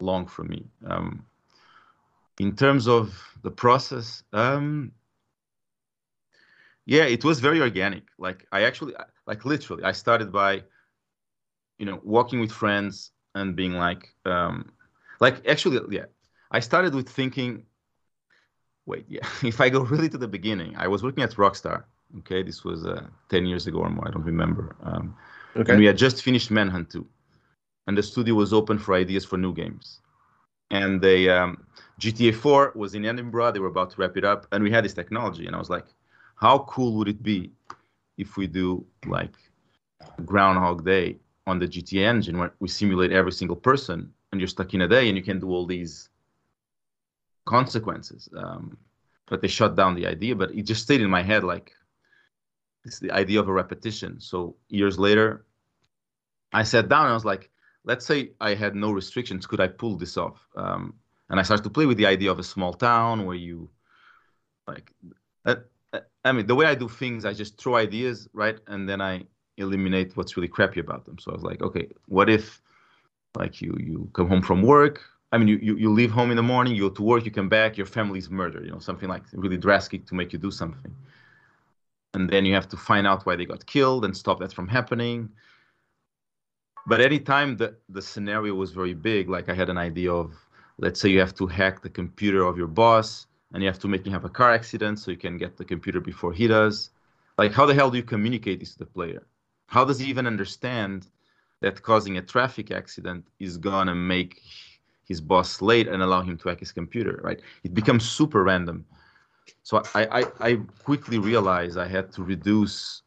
long 0.00 0.26
for 0.26 0.44
me. 0.44 0.66
Um, 0.86 1.24
in 2.38 2.54
terms 2.54 2.88
of 2.88 3.04
the 3.42 3.50
process, 3.50 4.22
um, 4.34 4.92
yeah, 6.86 7.04
it 7.04 7.24
was 7.24 7.40
very 7.40 7.60
organic. 7.60 8.04
Like 8.18 8.46
I 8.52 8.64
actually, 8.64 8.94
like 9.26 9.44
literally, 9.44 9.84
I 9.84 9.92
started 9.92 10.32
by, 10.32 10.62
you 11.78 11.86
know, 11.86 12.00
walking 12.02 12.40
with 12.40 12.52
friends 12.52 13.10
and 13.34 13.56
being 13.56 13.74
like, 13.74 14.14
um, 14.24 14.72
like 15.20 15.46
actually, 15.48 15.80
yeah, 15.90 16.06
I 16.50 16.60
started 16.60 16.94
with 16.94 17.08
thinking. 17.08 17.64
Wait, 18.86 19.06
yeah, 19.08 19.26
if 19.42 19.60
I 19.60 19.70
go 19.70 19.80
really 19.80 20.08
to 20.10 20.18
the 20.18 20.28
beginning, 20.28 20.74
I 20.76 20.88
was 20.88 21.02
working 21.02 21.24
at 21.24 21.32
Rockstar 21.32 21.84
Okay, 22.18 22.42
this 22.42 22.64
was 22.64 22.84
uh, 22.86 23.06
10 23.30 23.46
years 23.46 23.66
ago 23.66 23.78
or 23.78 23.90
more. 23.90 24.06
I 24.06 24.10
don't 24.10 24.24
remember. 24.24 24.76
Um, 24.82 25.16
okay. 25.56 25.72
And 25.72 25.80
we 25.80 25.86
had 25.86 25.98
just 25.98 26.22
finished 26.22 26.50
Manhunt 26.50 26.90
2, 26.90 27.04
and 27.86 27.98
the 27.98 28.02
studio 28.02 28.34
was 28.34 28.52
open 28.52 28.78
for 28.78 28.94
ideas 28.94 29.24
for 29.24 29.36
new 29.36 29.52
games. 29.52 30.00
And 30.70 31.00
they 31.00 31.28
um, 31.28 31.64
GTA 32.00 32.34
4 32.34 32.72
was 32.74 32.94
in 32.94 33.04
Edinburgh. 33.04 33.52
They 33.52 33.58
were 33.58 33.68
about 33.68 33.90
to 33.90 34.00
wrap 34.00 34.16
it 34.16 34.24
up, 34.24 34.46
and 34.52 34.62
we 34.62 34.70
had 34.70 34.84
this 34.84 34.94
technology. 34.94 35.46
And 35.46 35.56
I 35.56 35.58
was 35.58 35.70
like, 35.70 35.86
how 36.34 36.58
cool 36.60 36.94
would 36.96 37.08
it 37.08 37.22
be 37.22 37.50
if 38.16 38.36
we 38.36 38.46
do 38.46 38.84
like 39.06 39.34
Groundhog 40.24 40.84
Day 40.84 41.18
on 41.46 41.58
the 41.58 41.66
GTA 41.66 42.06
engine, 42.06 42.38
where 42.38 42.54
we 42.60 42.68
simulate 42.68 43.12
every 43.12 43.32
single 43.32 43.56
person, 43.56 44.12
and 44.32 44.40
you're 44.40 44.48
stuck 44.48 44.74
in 44.74 44.82
a 44.82 44.88
day, 44.88 45.08
and 45.08 45.16
you 45.16 45.22
can 45.22 45.38
do 45.38 45.50
all 45.50 45.66
these 45.66 46.08
consequences. 47.44 48.28
Um, 48.36 48.76
but 49.26 49.40
they 49.40 49.48
shut 49.48 49.76
down 49.76 49.94
the 49.94 50.06
idea. 50.06 50.34
But 50.34 50.54
it 50.54 50.62
just 50.62 50.82
stayed 50.82 51.00
in 51.00 51.10
my 51.10 51.22
head 51.22 51.44
like 51.44 51.72
it's 52.84 52.98
the 52.98 53.10
idea 53.10 53.40
of 53.40 53.48
a 53.48 53.52
repetition. 53.52 54.20
So 54.20 54.56
years 54.68 54.98
later, 54.98 55.46
I 56.52 56.62
sat 56.62 56.88
down 56.88 57.02
and 57.02 57.10
I 57.10 57.14
was 57.14 57.24
like, 57.24 57.50
let's 57.84 58.06
say 58.06 58.32
I 58.40 58.54
had 58.54 58.74
no 58.74 58.92
restrictions, 58.92 59.46
could 59.46 59.60
I 59.60 59.68
pull 59.68 59.96
this 59.96 60.16
off? 60.16 60.46
Um, 60.56 60.94
and 61.30 61.40
I 61.40 61.42
started 61.42 61.64
to 61.64 61.70
play 61.70 61.86
with 61.86 61.96
the 61.96 62.06
idea 62.06 62.30
of 62.30 62.38
a 62.38 62.44
small 62.44 62.74
town 62.74 63.24
where 63.24 63.36
you, 63.36 63.70
like, 64.66 64.92
I 66.24 66.32
mean, 66.32 66.46
the 66.46 66.54
way 66.54 66.66
I 66.66 66.74
do 66.74 66.88
things, 66.88 67.24
I 67.24 67.32
just 67.34 67.60
throw 67.60 67.76
ideas, 67.76 68.28
right, 68.32 68.58
and 68.66 68.88
then 68.88 69.00
I 69.00 69.24
eliminate 69.58 70.16
what's 70.16 70.36
really 70.36 70.48
crappy 70.48 70.80
about 70.80 71.04
them. 71.04 71.18
So 71.18 71.30
I 71.30 71.34
was 71.34 71.42
like, 71.42 71.62
okay, 71.62 71.88
what 72.06 72.30
if, 72.30 72.62
like, 73.36 73.60
you 73.60 73.76
you 73.78 74.10
come 74.14 74.28
home 74.28 74.42
from 74.42 74.62
work? 74.62 75.02
I 75.32 75.38
mean, 75.38 75.48
you, 75.48 75.58
you, 75.60 75.76
you 75.76 75.90
leave 75.90 76.12
home 76.12 76.30
in 76.30 76.36
the 76.36 76.42
morning, 76.42 76.74
you 76.74 76.88
go 76.88 76.94
to 76.94 77.02
work, 77.02 77.24
you 77.24 77.30
come 77.30 77.48
back, 77.48 77.76
your 77.76 77.86
family's 77.86 78.30
murdered, 78.30 78.64
you 78.64 78.70
know, 78.70 78.78
something 78.78 79.08
like 79.08 79.24
really 79.32 79.56
drastic 79.56 80.06
to 80.06 80.14
make 80.14 80.32
you 80.32 80.38
do 80.38 80.50
something 80.50 80.94
and 82.14 82.30
then 82.30 82.44
you 82.44 82.54
have 82.54 82.68
to 82.68 82.76
find 82.76 83.06
out 83.06 83.26
why 83.26 83.36
they 83.36 83.44
got 83.44 83.66
killed 83.66 84.04
and 84.04 84.16
stop 84.16 84.38
that 84.38 84.52
from 84.52 84.68
happening 84.68 85.28
but 86.86 87.00
anytime 87.00 87.56
the, 87.56 87.74
the 87.88 88.00
scenario 88.00 88.54
was 88.54 88.70
very 88.70 88.94
big 88.94 89.28
like 89.28 89.48
i 89.48 89.54
had 89.54 89.68
an 89.68 89.78
idea 89.78 90.12
of 90.12 90.34
let's 90.78 91.00
say 91.00 91.08
you 91.08 91.20
have 91.20 91.34
to 91.34 91.46
hack 91.46 91.82
the 91.82 91.90
computer 91.90 92.44
of 92.44 92.56
your 92.56 92.66
boss 92.66 93.26
and 93.54 93.62
you 93.62 93.68
have 93.68 93.78
to 93.78 93.88
make 93.88 94.04
him 94.04 94.12
have 94.12 94.24
a 94.24 94.28
car 94.28 94.52
accident 94.52 94.98
so 94.98 95.12
you 95.12 95.16
can 95.16 95.38
get 95.38 95.56
the 95.56 95.64
computer 95.64 96.00
before 96.00 96.32
he 96.32 96.46
does. 96.48 96.90
Like 97.38 97.52
how 97.52 97.64
the 97.64 97.74
hell 97.74 97.90
do 97.90 97.96
you 97.96 98.02
communicate 98.02 98.60
this 98.60 98.72
to 98.72 98.80
the 98.80 98.86
player? 98.86 99.26
How 99.68 99.84
does 99.84 100.00
he 100.00 100.06
even 100.10 100.26
understand 100.26 101.06
that 101.60 101.80
causing 101.80 102.18
a 102.18 102.22
traffic 102.22 102.72
accident 102.72 103.24
is 103.38 103.56
gonna 103.56 103.94
make 103.94 104.42
his 105.06 105.20
boss 105.20 105.62
late 105.62 105.86
and 105.86 106.02
allow 106.02 106.20
him 106.20 106.36
to 106.38 106.48
hack 106.48 106.60
his 106.60 106.72
computer 106.72 107.20
right? 107.22 107.40
It 107.62 107.72
becomes 107.72 108.10
super 108.10 108.42
random. 108.42 108.84
So 109.62 109.82
I, 109.94 110.04
I, 110.20 110.24
I 110.40 110.56
quickly 110.82 111.18
realized 111.18 111.78
I 111.78 111.86
had 111.86 112.12
to 112.12 112.24
reduce, 112.24 113.02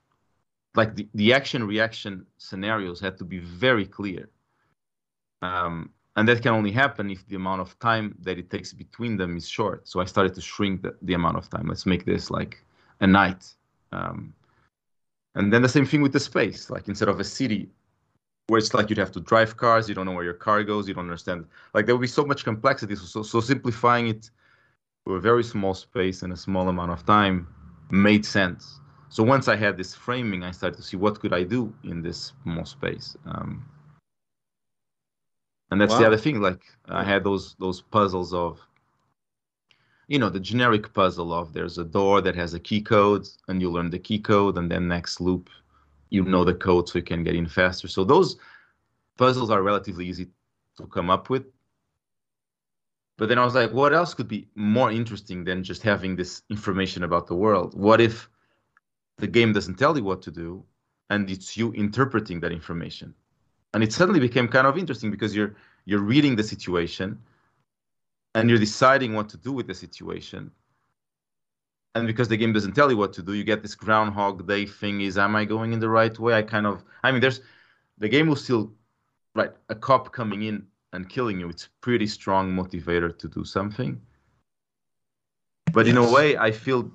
like 0.75 0.95
the, 0.95 1.07
the 1.13 1.33
action 1.33 1.67
reaction 1.67 2.25
scenarios 2.37 2.99
had 3.01 3.17
to 3.17 3.25
be 3.25 3.39
very 3.39 3.85
clear. 3.85 4.29
Um, 5.41 5.91
and 6.17 6.27
that 6.27 6.41
can 6.41 6.53
only 6.53 6.71
happen 6.71 7.11
if 7.11 7.25
the 7.27 7.35
amount 7.35 7.61
of 7.61 7.77
time 7.77 8.15
that 8.21 8.39
it 8.39 8.49
takes 8.49 8.73
between 8.73 9.17
them 9.17 9.37
is 9.37 9.47
short. 9.47 9.87
So 9.87 10.01
I 10.01 10.05
started 10.05 10.33
to 10.33 10.41
shrink 10.41 10.81
the, 10.81 10.95
the 11.03 11.13
amount 11.13 11.37
of 11.37 11.47
time. 11.47 11.67
Let's 11.67 11.85
make 11.85 12.05
this 12.05 12.31
like 12.31 12.57
a 13.01 13.07
night. 13.07 13.53
Um, 13.91 14.33
and 15.35 15.53
then 15.53 15.61
the 15.61 15.69
same 15.69 15.85
thing 15.85 16.01
with 16.01 16.13
the 16.13 16.19
space. 16.19 16.71
Like 16.71 16.87
instead 16.87 17.07
of 17.07 17.19
a 17.19 17.23
city 17.23 17.69
where 18.47 18.57
it's 18.57 18.73
like 18.73 18.89
you'd 18.89 18.97
have 18.97 19.11
to 19.11 19.19
drive 19.19 19.57
cars, 19.57 19.87
you 19.87 19.93
don't 19.93 20.07
know 20.07 20.11
where 20.11 20.23
your 20.23 20.33
car 20.33 20.63
goes, 20.63 20.87
you 20.87 20.95
don't 20.95 21.03
understand. 21.03 21.45
Like 21.75 21.85
there 21.85 21.93
would 21.93 22.01
be 22.01 22.07
so 22.07 22.25
much 22.25 22.43
complexity. 22.43 22.95
So, 22.95 23.21
so 23.21 23.39
simplifying 23.39 24.07
it 24.07 24.31
for 25.05 25.17
a 25.17 25.21
very 25.21 25.43
small 25.43 25.75
space 25.75 26.23
and 26.23 26.33
a 26.33 26.37
small 26.37 26.67
amount 26.67 26.91
of 26.91 27.05
time 27.05 27.47
made 27.91 28.25
sense. 28.25 28.79
So 29.09 29.21
once 29.21 29.47
I 29.47 29.55
had 29.55 29.77
this 29.77 29.93
framing, 29.93 30.43
I 30.43 30.49
started 30.49 30.77
to 30.77 30.83
see 30.83 30.97
what 30.97 31.19
could 31.19 31.31
I 31.31 31.43
do 31.43 31.71
in 31.83 32.01
this 32.01 32.33
small 32.43 32.65
space. 32.65 33.15
Um, 33.27 33.63
and 35.71 35.79
that's 35.79 35.93
wow. 35.93 35.99
the 35.99 36.07
other 36.07 36.17
thing. 36.17 36.41
Like 36.41 36.61
I 36.85 37.03
had 37.03 37.23
those 37.23 37.55
those 37.59 37.81
puzzles 37.81 38.33
of, 38.33 38.59
you 40.07 40.19
know, 40.19 40.29
the 40.29 40.39
generic 40.39 40.93
puzzle 40.93 41.33
of 41.33 41.53
there's 41.53 41.77
a 41.77 41.83
door 41.83 42.21
that 42.21 42.35
has 42.35 42.53
a 42.53 42.59
key 42.59 42.81
code, 42.81 43.27
and 43.47 43.61
you 43.61 43.71
learn 43.71 43.89
the 43.89 43.99
key 43.99 44.19
code, 44.19 44.57
and 44.57 44.69
then 44.71 44.87
next 44.87 45.19
loop, 45.21 45.49
you 46.09 46.23
know 46.23 46.43
the 46.43 46.53
code 46.53 46.89
so 46.89 46.99
you 46.99 47.03
can 47.03 47.23
get 47.23 47.35
in 47.35 47.47
faster. 47.47 47.87
So 47.87 48.03
those 48.03 48.37
puzzles 49.17 49.49
are 49.49 49.61
relatively 49.61 50.07
easy 50.07 50.27
to 50.77 50.87
come 50.87 51.09
up 51.09 51.29
with 51.29 51.45
but 53.17 53.29
then 53.29 53.39
I 53.39 53.45
was 53.45 53.55
like, 53.55 53.73
what 53.73 53.93
else 53.93 54.13
could 54.13 54.27
be 54.27 54.47
more 54.55 54.91
interesting 54.91 55.43
than 55.43 55.63
just 55.63 55.81
having 55.81 56.15
this 56.15 56.43
information 56.49 57.03
about 57.03 57.25
the 57.27 57.35
world? 57.35 57.73
What 57.73 57.99
if 57.99 58.29
the 59.17 59.27
game 59.27 59.53
doesn't 59.53 59.75
tell 59.75 59.97
you 59.97 60.03
what 60.03 60.21
to 60.23 60.31
do 60.31 60.63
and 61.09 61.29
it's 61.29 61.57
you 61.57 61.73
interpreting 61.73 62.39
that 62.41 62.51
information? 62.51 63.15
And 63.77 63.83
it 63.83 63.93
suddenly 63.93 64.19
became 64.19 64.47
kind 64.47 64.65
of 64.65 64.75
interesting 64.75 65.11
because 65.11 65.35
you're 65.35 65.55
you're 65.85 66.01
reading 66.01 66.35
the 66.35 66.41
situation 66.41 67.21
and 68.33 68.49
you're 68.49 68.57
deciding 68.57 69.13
what 69.13 69.29
to 69.29 69.37
do 69.37 69.51
with 69.51 69.67
the 69.67 69.75
situation. 69.75 70.49
And 71.93 72.07
because 72.07 72.27
the 72.27 72.37
game 72.37 72.53
doesn't 72.53 72.71
tell 72.71 72.89
you 72.89 72.97
what 72.97 73.13
to 73.13 73.21
do, 73.21 73.33
you 73.33 73.43
get 73.43 73.61
this 73.61 73.75
Groundhog 73.75 74.47
Day 74.47 74.65
thing: 74.65 75.01
is 75.01 75.19
am 75.19 75.35
I 75.35 75.45
going 75.45 75.73
in 75.73 75.79
the 75.79 75.89
right 75.89 76.17
way? 76.17 76.33
I 76.33 76.41
kind 76.41 76.65
of, 76.65 76.83
I 77.03 77.11
mean, 77.11 77.21
there's 77.21 77.41
the 77.99 78.09
game 78.09 78.25
will 78.25 78.35
still, 78.35 78.73
right? 79.35 79.51
A 79.69 79.75
cop 79.75 80.11
coming 80.11 80.41
in 80.41 80.65
and 80.93 81.07
killing 81.07 81.39
you, 81.39 81.47
it's 81.47 81.69
pretty 81.79 82.07
strong 82.07 82.51
motivator 82.51 83.15
to 83.15 83.27
do 83.27 83.45
something. 83.45 84.01
But 85.71 85.87
in 85.87 85.97
a 85.97 86.11
way, 86.11 86.35
I 86.35 86.49
feel 86.49 86.91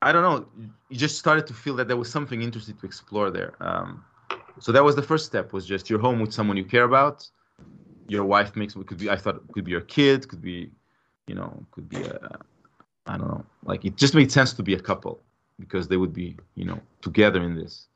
I 0.00 0.12
don't 0.12 0.22
know. 0.22 0.48
You 0.88 0.96
just 0.96 1.18
started 1.18 1.46
to 1.48 1.52
feel 1.52 1.76
that 1.76 1.88
there 1.88 1.98
was 1.98 2.10
something 2.10 2.40
interesting 2.40 2.78
to 2.78 2.86
explore 2.86 3.30
there. 3.30 3.52
Um, 3.60 4.02
so 4.58 4.72
that 4.72 4.84
was 4.84 4.96
the 4.96 5.02
first 5.02 5.26
step. 5.26 5.52
Was 5.52 5.66
just 5.66 5.88
you're 5.90 5.98
home 5.98 6.20
with 6.20 6.32
someone 6.32 6.56
you 6.56 6.64
care 6.64 6.84
about. 6.84 7.28
Your 8.08 8.24
wife 8.24 8.56
makes 8.56 8.74
it 8.76 8.86
could 8.86 8.98
be. 8.98 9.10
I 9.10 9.16
thought 9.16 9.36
it 9.36 9.52
could 9.52 9.64
be 9.64 9.70
your 9.70 9.82
kid. 9.82 10.28
Could 10.28 10.42
be, 10.42 10.70
you 11.26 11.34
know, 11.34 11.64
could 11.70 11.88
be 11.88 12.02
a. 12.02 12.38
I 13.06 13.16
don't 13.18 13.28
know. 13.28 13.44
Like 13.64 13.84
it 13.84 13.96
just 13.96 14.14
made 14.14 14.30
sense 14.30 14.52
to 14.54 14.62
be 14.62 14.74
a 14.74 14.80
couple 14.80 15.20
because 15.58 15.88
they 15.88 15.96
would 15.96 16.12
be, 16.12 16.36
you 16.54 16.64
know, 16.64 16.80
together 17.00 17.42
in 17.42 17.54
this. 17.56 17.88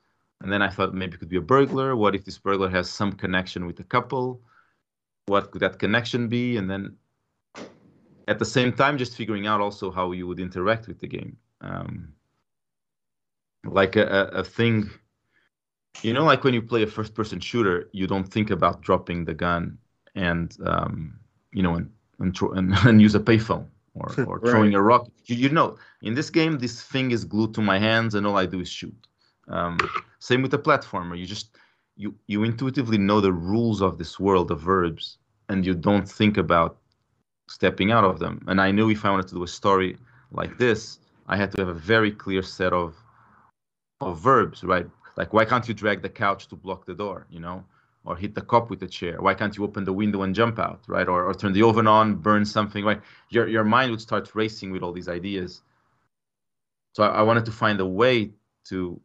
And 0.43 0.53
then 0.53 0.63
I 0.63 0.69
thought 0.69 0.95
maybe 0.95 1.15
it 1.15 1.19
could 1.19 1.29
be 1.29 1.37
a 1.37 1.41
burglar. 1.41 1.97
What 1.97 2.15
if 2.15 2.25
this 2.25 2.39
burglar 2.39 2.69
has 2.71 2.91
some 2.91 3.13
connection 3.13 3.67
with 3.67 3.77
the 3.77 3.85
couple? 3.85 4.41
What 5.27 5.51
could 5.51 5.63
that 5.63 5.79
connection 5.79 6.29
be? 6.29 6.57
And 6.57 6.71
then 6.71 6.97
at 8.29 8.39
the 8.39 8.45
same 8.45 8.73
time, 8.73 8.99
just 8.99 9.17
figuring 9.17 9.47
out 9.47 9.61
also 9.61 9.91
how 9.91 10.13
you 10.13 10.27
would 10.27 10.41
interact 10.41 10.89
with 10.89 11.01
the 11.01 11.07
game. 11.07 11.37
Um, 11.61 12.13
like 13.65 13.97
a, 13.97 14.31
a 14.33 14.45
thing, 14.45 14.91
you 16.03 16.13
know, 16.13 16.25
like 16.25 16.45
when 16.45 16.55
you 16.55 16.63
play 16.63 16.83
a 16.83 16.87
first 16.87 17.15
person 17.15 17.41
shooter, 17.41 17.89
you 17.93 18.07
don't 18.07 18.25
think 18.29 18.51
about 18.51 18.83
dropping 18.83 19.25
the 19.25 19.35
gun 19.35 19.79
and, 20.15 20.57
um, 20.65 21.19
you 21.53 21.63
know, 21.63 21.75
and, 21.75 21.91
and, 22.19 22.35
tro- 22.35 22.53
and, 22.53 22.73
and 22.85 23.01
use 23.01 23.15
a 23.15 23.21
payphone 23.21 23.67
or, 23.95 24.15
or 24.27 24.41
Right. 24.41 24.51
throwing 24.51 24.75
a 24.75 24.83
rock. 24.83 25.09
You, 25.27 25.37
you 25.37 25.49
know, 25.49 25.77
in 26.03 26.15
this 26.15 26.31
game, 26.31 26.59
this 26.59 26.83
thing 26.83 27.11
is 27.11 27.25
glued 27.25 27.55
to 27.55 27.61
my 27.63 27.79
hands 27.79 28.15
and 28.15 28.27
all 28.27 28.37
I 28.37 28.47
do 28.47 28.61
is 28.61 28.69
shoot. 28.69 28.97
Um, 29.49 29.79
same 30.19 30.43
with 30.43 30.51
the 30.51 30.59
platformer. 30.59 31.19
You 31.19 31.27
just, 31.27 31.57
you, 31.97 32.15
you 32.27 32.45
intuitively 32.45 32.99
know 32.99 33.21
the 33.21 33.33
rules 33.33 33.81
of 33.83 33.99
this 33.99 34.19
world 34.21 34.51
of 34.51 34.61
verbs 34.61 35.19
and 35.49 35.65
you 35.65 35.75
don't 35.75 36.09
think 36.09 36.37
about 36.37 36.79
stepping 37.49 37.91
out 37.93 38.05
of 38.05 38.19
them. 38.19 38.45
And 38.49 38.61
I 38.61 38.71
knew 38.71 38.91
if 38.91 39.05
I 39.05 39.11
wanted 39.11 39.29
to 39.29 39.35
do 39.37 39.43
a 39.45 39.49
story 39.49 39.97
like 40.33 40.59
this, 40.59 40.99
I 41.29 41.37
had 41.37 41.53
to 41.53 41.59
have 41.61 41.69
a 41.69 41.75
very 41.75 42.11
clear 42.13 42.43
set 42.43 42.73
of 42.73 42.95
of 44.01 44.19
verbs, 44.21 44.63
right? 44.63 44.87
Like 45.17 45.33
why 45.33 45.45
can't 45.45 45.67
you 45.69 45.75
drag 45.75 46.03
the 46.03 46.09
couch 46.09 46.49
to 46.49 46.57
block 46.57 46.87
the 46.87 46.95
door, 46.95 47.27
you 47.31 47.41
know? 47.41 47.65
Or 48.05 48.15
hit 48.17 48.35
the 48.37 48.41
cop 48.43 48.71
with 48.71 48.79
the 48.79 48.87
chair? 48.87 49.21
Why 49.21 49.35
can't 49.35 49.57
you 49.57 49.65
open 49.65 49.85
the 49.85 49.93
window 49.93 50.23
and 50.23 50.33
jump 50.35 50.61
out, 50.61 50.81
right? 50.87 51.09
Or, 51.09 51.25
or 51.25 51.35
turn 51.35 51.53
the 51.53 51.63
oven 51.63 51.89
on, 51.89 52.15
burn 52.15 52.45
something, 52.45 52.85
right? 52.85 53.01
Your 53.31 53.49
your 53.49 53.65
mind 53.65 53.91
would 53.91 54.01
start 54.01 54.33
racing 54.35 54.71
with 54.71 54.83
all 54.83 54.93
these 54.93 55.09
ideas. 55.09 55.63
So 56.95 57.03
I, 57.03 57.09
I 57.09 57.23
wanted 57.23 57.45
to 57.47 57.53
find 57.53 57.81
a 57.81 57.87
way 57.87 58.31
to 58.67 59.01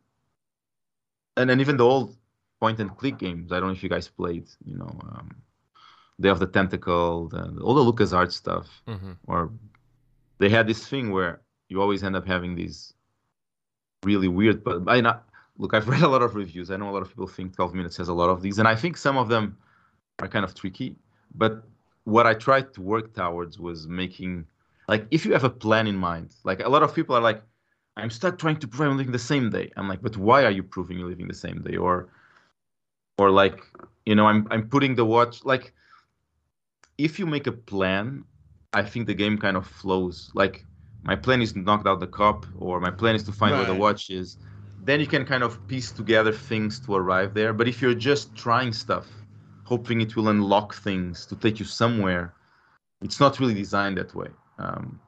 and 1.38 1.50
then 1.50 1.60
even 1.60 1.78
the 1.78 1.86
old 1.86 2.16
point 2.60 2.80
and 2.80 2.96
click 2.96 3.18
games. 3.18 3.52
I 3.52 3.60
don't 3.60 3.70
know 3.70 3.74
if 3.74 3.82
you 3.82 3.90
guys 3.90 4.08
played, 4.08 4.48
you 4.66 4.78
know, 4.78 5.00
um, 5.14 5.36
Day 6.20 6.30
of 6.30 6.40
the 6.40 6.46
Tentacle, 6.46 7.30
the, 7.30 7.60
all 7.62 7.74
the 7.74 7.92
LucasArts 7.92 8.34
stuff 8.34 8.68
hmm 8.86 9.14
or 9.28 9.52
they 10.38 10.50
had 10.50 10.68
this 10.68 10.88
thing 10.88 11.12
where 11.12 11.42
you 11.70 11.82
always 11.82 12.04
end 12.04 12.16
up 12.16 12.26
having 12.28 12.56
these 12.56 12.94
really 14.04 14.28
weird 14.28 14.64
but 14.64 14.82
I 14.88 15.02
look 15.58 15.74
I've 15.74 15.88
read 15.94 16.02
a 16.02 16.08
lot 16.08 16.22
of 16.22 16.36
reviews. 16.36 16.72
I 16.72 16.78
know 16.78 16.90
a 16.90 16.92
lot 16.92 17.02
of 17.02 17.10
people 17.10 17.28
think 17.28 17.56
12 17.56 17.74
minutes 17.74 17.98
has 17.98 18.08
a 18.08 18.14
lot 18.14 18.30
of 18.30 18.42
these 18.42 18.60
and 18.60 18.68
I 18.68 18.76
think 18.76 18.98
some 18.98 19.18
of 19.18 19.30
them 19.30 19.58
are 20.20 20.28
kind 20.28 20.46
of 20.46 20.54
tricky. 20.56 20.96
But 21.36 21.64
what 22.04 22.26
I 22.28 22.34
tried 22.34 22.74
to 22.74 22.82
work 22.82 23.14
towards 23.14 23.60
was 23.60 23.88
making 23.88 24.46
like 24.88 25.06
if 25.12 25.26
you 25.26 25.34
have 25.34 25.44
a 25.44 25.50
plan 25.50 25.88
in 25.88 25.96
mind 25.96 26.36
like 26.44 26.62
a 26.62 26.70
lot 26.70 26.84
of 26.84 26.94
people 26.94 27.16
are 27.16 27.22
like 27.22 27.42
I'm 27.98 28.10
stuck 28.10 28.38
trying 28.40 28.58
to 28.58 28.68
prove 28.68 28.90
I'm 28.90 28.98
living 28.98 29.12
the 29.12 29.20
same 29.20 29.50
day. 29.50 29.72
I'm 29.78 29.88
like 29.88 30.02
but 30.02 30.18
why 30.18 30.44
are 30.44 30.52
you 30.52 30.64
proving 30.64 30.98
you're 30.98 31.10
living 31.10 31.28
the 31.28 31.34
same 31.34 31.62
day? 31.62 31.78
Or 31.78 32.10
or 33.18 33.30
like 33.30 33.64
you 34.06 34.16
know 34.16 34.26
I'm 34.26 34.48
I'm 34.52 34.68
putting 34.70 34.96
the 34.96 35.06
watch 35.06 35.44
like 35.46 35.74
if 36.98 37.20
you 37.20 37.26
make 37.26 37.48
a 37.48 37.52
plan 37.52 38.24
I 38.74 38.84
think 38.84 39.08
the 39.08 39.14
game 39.14 39.38
kind 39.38 39.58
of 39.58 39.68
flows. 39.68 40.32
Like 40.34 40.66
my 41.04 41.16
plan 41.16 41.42
is 41.42 41.54
to 41.54 41.60
knock 41.60 41.86
out 41.86 42.00
the 42.00 42.08
cop, 42.08 42.46
or 42.58 42.80
my 42.80 42.92
plan 42.92 43.16
is 43.16 43.24
to 43.24 43.32
find 43.32 43.56
where 43.56 43.66
the 43.66 43.76
watch 43.76 44.10
is. 44.10 44.38
Then 44.84 45.00
you 45.00 45.08
can 45.08 45.26
kind 45.26 45.44
of 45.44 45.66
piece 45.68 45.92
together 45.92 46.32
things 46.32 46.80
to 46.82 46.96
arrive 46.96 47.34
there. 47.34 47.54
But 47.54 47.68
if 47.68 47.82
you're 47.82 47.94
just 47.94 48.36
trying 48.36 48.74
stuff, 48.74 49.08
hoping 49.64 50.02
it 50.02 50.16
will 50.16 50.30
unlock 50.30 50.74
things 50.74 51.26
to 51.28 51.36
take 51.36 51.60
you 51.60 51.66
somewhere, 51.66 52.34
it's 53.02 53.20
not 53.20 53.40
really 53.40 53.54
designed 53.54 53.98
that 53.98 54.14
way. 54.16 54.30
Um, 54.58 55.00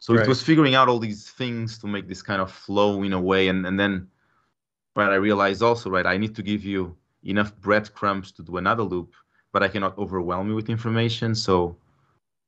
so 0.00 0.14
Right. 0.14 0.24
it 0.24 0.28
was 0.28 0.42
figuring 0.42 0.74
out 0.74 0.88
all 0.88 0.98
these 0.98 1.30
things 1.30 1.78
to 1.78 1.86
make 1.86 2.08
this 2.08 2.22
kind 2.22 2.40
of 2.40 2.50
flow 2.50 3.02
in 3.02 3.12
a 3.12 3.20
way, 3.20 3.48
and 3.48 3.66
and 3.66 3.78
then, 3.78 4.08
right, 4.96 5.10
I 5.10 5.16
realized 5.16 5.62
also, 5.62 5.90
right, 5.90 6.06
I 6.06 6.16
need 6.16 6.34
to 6.36 6.42
give 6.42 6.64
you 6.64 6.96
enough 7.24 7.54
breadcrumbs 7.60 8.32
to 8.32 8.42
do 8.42 8.56
another 8.56 8.82
loop, 8.82 9.14
but 9.52 9.62
I 9.62 9.68
cannot 9.68 9.96
overwhelm 9.98 10.48
you 10.48 10.54
with 10.54 10.70
information. 10.70 11.34
So 11.34 11.76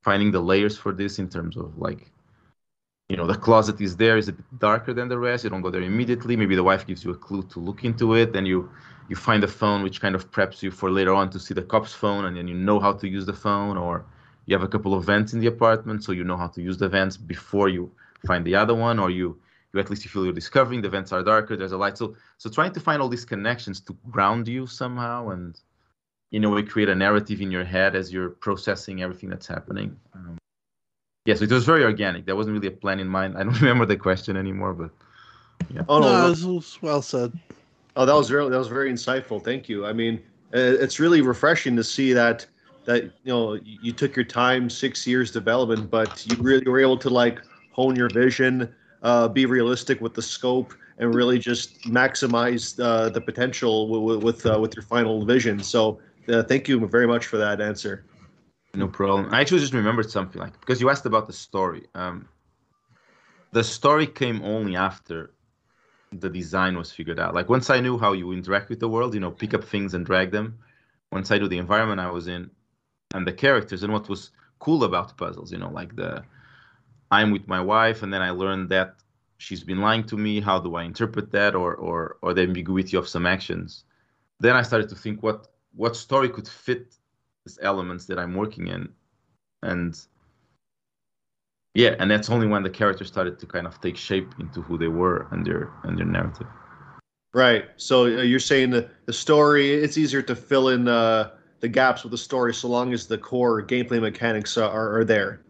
finding 0.02 0.30
the 0.32 0.40
layers 0.40 0.78
for 0.78 0.92
this 0.92 1.18
in 1.18 1.28
terms 1.28 1.56
of 1.56 1.76
like 1.78 2.10
you 3.08 3.16
know 3.16 3.26
the 3.26 3.36
closet 3.36 3.80
is 3.80 3.96
there 3.96 4.16
is 4.16 4.28
a 4.28 4.32
bit 4.32 4.58
darker 4.58 4.94
than 4.94 5.08
the 5.08 5.18
rest. 5.18 5.44
You 5.44 5.50
don't 5.50 5.62
go 5.62 5.70
there 5.70 5.82
immediately. 5.82 6.36
Maybe 6.36 6.54
the 6.54 6.62
wife 6.62 6.86
gives 6.86 7.04
you 7.04 7.10
a 7.10 7.16
clue 7.16 7.42
to 7.44 7.60
look 7.60 7.84
into 7.84 8.14
it. 8.14 8.32
Then 8.32 8.46
you 8.46 8.70
you 9.08 9.16
find 9.16 9.42
the 9.42 9.48
phone 9.48 9.82
which 9.82 10.00
kind 10.00 10.14
of 10.14 10.30
preps 10.30 10.62
you 10.62 10.70
for 10.70 10.90
later 10.90 11.12
on 11.12 11.28
to 11.30 11.38
see 11.38 11.54
the 11.54 11.62
cop's 11.62 11.92
phone 11.92 12.24
and 12.24 12.36
then 12.36 12.48
you 12.48 12.54
know 12.54 12.78
how 12.80 12.92
to 12.92 13.08
use 13.08 13.26
the 13.26 13.32
phone 13.32 13.76
or 13.76 14.04
you 14.46 14.54
have 14.56 14.62
a 14.62 14.68
couple 14.68 14.94
of 14.94 15.04
vents 15.04 15.32
in 15.34 15.40
the 15.40 15.46
apartment 15.46 16.02
so 16.02 16.12
you 16.12 16.24
know 16.24 16.36
how 16.36 16.46
to 16.46 16.62
use 16.62 16.78
the 16.78 16.88
vents 16.88 17.16
before 17.16 17.68
you 17.68 17.90
find 18.26 18.44
the 18.44 18.54
other 18.54 18.74
one 18.74 18.98
or 18.98 19.10
you 19.10 19.38
you 19.72 19.80
at 19.80 19.90
least 19.90 20.04
you 20.04 20.10
feel 20.10 20.24
you're 20.24 20.32
discovering 20.32 20.80
the 20.80 20.88
vents 20.88 21.12
are 21.12 21.22
darker 21.22 21.56
there's 21.56 21.72
a 21.72 21.76
light. 21.76 21.98
So 21.98 22.16
so 22.38 22.48
trying 22.48 22.72
to 22.72 22.80
find 22.80 23.02
all 23.02 23.08
these 23.08 23.24
connections 23.24 23.80
to 23.82 23.96
ground 24.10 24.48
you 24.48 24.66
somehow 24.66 25.30
and 25.30 25.60
in 26.30 26.44
a 26.44 26.50
way 26.50 26.62
create 26.62 26.88
a 26.88 26.94
narrative 26.94 27.40
in 27.40 27.50
your 27.50 27.64
head 27.64 27.94
as 27.94 28.12
you're 28.12 28.30
processing 28.30 29.02
everything 29.02 29.28
that's 29.28 29.46
happening. 29.46 29.96
Um, 30.14 30.38
yeah, 31.24 31.34
so 31.34 31.44
it 31.44 31.50
was 31.50 31.64
very 31.64 31.84
organic. 31.84 32.26
There 32.26 32.34
wasn't 32.34 32.54
really 32.54 32.68
a 32.68 32.76
plan 32.76 32.98
in 32.98 33.08
mind. 33.08 33.36
I 33.36 33.44
don't 33.44 33.60
remember 33.60 33.86
the 33.86 33.96
question 33.96 34.36
anymore, 34.36 34.72
but 34.72 34.90
Oh 35.88 36.00
no, 36.00 36.12
no, 36.12 36.22
no. 36.22 36.28
was 36.28 36.78
well 36.82 37.02
said. 37.02 37.32
Oh, 37.94 38.06
that 38.06 38.14
was 38.14 38.30
really 38.30 38.50
that 38.50 38.58
was 38.58 38.68
very 38.68 38.92
insightful. 38.92 39.42
Thank 39.42 39.68
you. 39.68 39.86
I 39.86 39.92
mean, 39.92 40.22
uh, 40.54 40.58
it's 40.58 40.98
really 40.98 41.20
refreshing 41.20 41.76
to 41.76 41.84
see 41.84 42.12
that 42.12 42.46
that 42.84 43.04
you 43.04 43.32
know 43.32 43.54
you 43.54 43.78
you 43.82 43.92
took 43.92 44.16
your 44.16 44.24
time, 44.24 44.68
six 44.68 45.06
years 45.06 45.30
development, 45.30 45.90
but 45.90 46.26
you 46.26 46.36
really 46.42 46.68
were 46.68 46.80
able 46.80 46.98
to 46.98 47.10
like 47.10 47.40
hone 47.70 47.94
your 47.96 48.08
vision, 48.08 48.74
uh, 49.02 49.28
be 49.28 49.46
realistic 49.46 50.00
with 50.00 50.14
the 50.14 50.22
scope, 50.22 50.74
and 50.98 51.14
really 51.14 51.38
just 51.38 51.82
maximize 51.82 52.78
uh, 52.82 53.08
the 53.10 53.20
potential 53.20 53.88
with 53.88 54.22
with, 54.22 54.46
uh, 54.46 54.58
with 54.58 54.74
your 54.74 54.82
final 54.82 55.24
vision. 55.24 55.62
So, 55.62 56.00
uh, 56.28 56.42
thank 56.42 56.68
you 56.68 56.84
very 56.88 57.06
much 57.06 57.26
for 57.26 57.36
that 57.38 57.60
answer. 57.60 58.04
No 58.74 58.88
problem. 58.88 59.32
I 59.32 59.40
actually 59.40 59.60
just 59.60 59.74
remembered 59.74 60.10
something 60.10 60.40
like 60.40 60.58
because 60.60 60.80
you 60.80 60.90
asked 60.90 61.06
about 61.06 61.26
the 61.26 61.32
story. 61.32 61.86
Um, 61.94 62.28
the 63.52 63.62
story 63.62 64.06
came 64.06 64.42
only 64.42 64.76
after 64.76 65.32
the 66.12 66.28
design 66.28 66.76
was 66.76 66.92
figured 66.92 67.18
out. 67.18 67.34
Like 67.34 67.48
once 67.48 67.70
I 67.70 67.80
knew 67.80 67.98
how 67.98 68.12
you 68.12 68.32
interact 68.32 68.68
with 68.68 68.80
the 68.80 68.88
world, 68.88 69.14
you 69.14 69.20
know, 69.20 69.30
pick 69.30 69.54
up 69.54 69.64
things 69.64 69.94
and 69.94 70.04
drag 70.04 70.30
them. 70.30 70.58
Once 71.10 71.30
I 71.30 71.38
knew 71.38 71.48
the 71.48 71.58
environment 71.58 72.00
I 72.00 72.10
was 72.10 72.28
in 72.28 72.50
and 73.14 73.26
the 73.26 73.32
characters 73.32 73.82
and 73.82 73.92
what 73.92 74.08
was 74.08 74.30
cool 74.58 74.84
about 74.84 75.16
puzzles, 75.16 75.52
you 75.52 75.58
know, 75.58 75.70
like 75.70 75.94
the 75.96 76.22
I'm 77.10 77.30
with 77.30 77.46
my 77.46 77.60
wife 77.60 78.02
and 78.02 78.12
then 78.12 78.22
I 78.22 78.30
learned 78.30 78.70
that 78.70 78.96
she's 79.36 79.62
been 79.62 79.80
lying 79.80 80.04
to 80.04 80.16
me. 80.16 80.40
How 80.40 80.58
do 80.58 80.74
I 80.76 80.84
interpret 80.84 81.30
that 81.32 81.54
or 81.54 81.74
or 81.74 82.16
or 82.22 82.32
the 82.32 82.42
ambiguity 82.42 82.96
of 82.96 83.08
some 83.08 83.26
actions? 83.26 83.84
Then 84.40 84.56
I 84.56 84.62
started 84.62 84.88
to 84.90 84.94
think 84.94 85.22
what 85.22 85.48
what 85.74 85.96
story 85.96 86.30
could 86.30 86.48
fit 86.48 86.96
elements 87.60 88.06
that 88.06 88.18
I'm 88.18 88.34
working 88.34 88.68
in. 88.68 88.88
And 89.62 89.98
yeah, 91.74 91.94
and 91.98 92.10
that's 92.10 92.28
only 92.30 92.46
when 92.46 92.62
the 92.62 92.70
characters 92.70 93.08
started 93.08 93.38
to 93.38 93.46
kind 93.46 93.66
of 93.66 93.80
take 93.80 93.96
shape 93.96 94.34
into 94.38 94.60
who 94.60 94.76
they 94.76 94.88
were 94.88 95.28
and 95.30 95.46
their 95.46 95.70
and 95.84 95.98
their 95.98 96.06
narrative. 96.06 96.46
Right. 97.34 97.64
So 97.76 98.04
uh, 98.04 98.22
you're 98.22 98.40
saying 98.40 98.70
the, 98.70 98.90
the 99.06 99.12
story, 99.12 99.72
it's 99.72 99.96
easier 99.96 100.20
to 100.22 100.36
fill 100.36 100.68
in 100.68 100.86
uh, 100.86 101.30
the 101.60 101.68
gaps 101.68 102.02
with 102.02 102.10
the 102.10 102.18
story 102.18 102.52
so 102.52 102.68
long 102.68 102.92
as 102.92 103.06
the 103.06 103.16
core 103.16 103.62
gameplay 103.62 104.00
mechanics 104.00 104.58
are, 104.58 104.70
are, 104.70 104.98
are 104.98 105.04
there. 105.04 105.40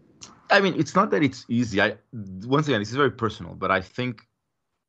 I 0.50 0.60
mean, 0.60 0.78
it's 0.78 0.94
not 0.94 1.10
that 1.10 1.24
it's 1.24 1.44
easy. 1.48 1.80
I 1.80 1.96
once 2.44 2.68
again, 2.68 2.80
this 2.80 2.90
is 2.90 2.96
very 2.96 3.10
personal, 3.10 3.54
but 3.54 3.70
I 3.70 3.80
think 3.80 4.28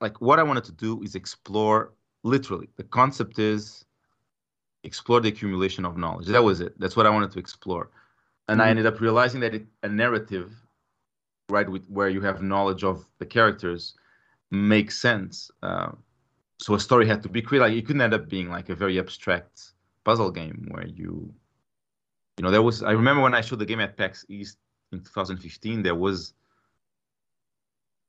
like 0.01 0.21
what 0.21 0.37
I 0.37 0.43
wanted 0.43 0.65
to 0.65 0.71
do 0.73 1.01
is 1.01 1.15
explore 1.15 1.93
literally. 2.23 2.67
The 2.75 2.83
concept 2.83 3.39
is 3.39 3.85
explore 4.83 5.19
the 5.21 5.29
accumulation 5.29 5.85
of 5.85 5.97
knowledge. 5.97 6.27
That 6.27 6.43
was 6.43 6.61
it. 6.61 6.79
That's 6.79 6.95
what 6.95 7.05
I 7.05 7.09
wanted 7.09 7.31
to 7.31 7.39
explore. 7.39 7.89
And 8.47 8.61
I 8.61 8.67
Mhm. 8.67 8.69
ended 8.71 8.85
up 8.87 8.99
realizing 9.01 9.41
that 9.41 9.55
it, 9.55 9.67
a 9.83 9.89
narrative, 9.89 10.51
right, 11.49 11.69
with 11.69 11.87
where 11.89 12.09
you 12.09 12.21
have 12.21 12.41
knowledge 12.41 12.83
of 12.83 13.07
the 13.19 13.25
characters, 13.25 13.95
makes 14.51 14.97
sense. 14.99 15.51
Uh, 15.61 15.91
so 16.59 16.75
a 16.75 16.79
story 16.79 17.07
had 17.07 17.21
to 17.23 17.29
be 17.29 17.41
created. 17.41 17.65
Like 17.65 17.77
it 17.77 17.85
couldn't 17.85 18.01
end 18.01 18.13
up 18.13 18.29
being 18.29 18.49
like 18.49 18.69
a 18.69 18.75
very 18.75 18.99
abstract 18.99 19.73
puzzle 20.03 20.31
game 20.31 20.67
where 20.71 20.87
you 20.87 21.33
you 22.37 22.43
know, 22.43 22.51
there 22.51 22.61
was. 22.61 22.83
I 22.83 22.91
remember 22.91 23.21
when 23.21 23.33
I 23.33 23.41
showed 23.41 23.59
the 23.59 23.65
game 23.65 23.79
at 23.79 23.97
PAX 23.97 24.25
East 24.29 24.57
in 24.91 24.99
2015. 25.01 25.83
There 25.83 25.95
was 25.95 26.33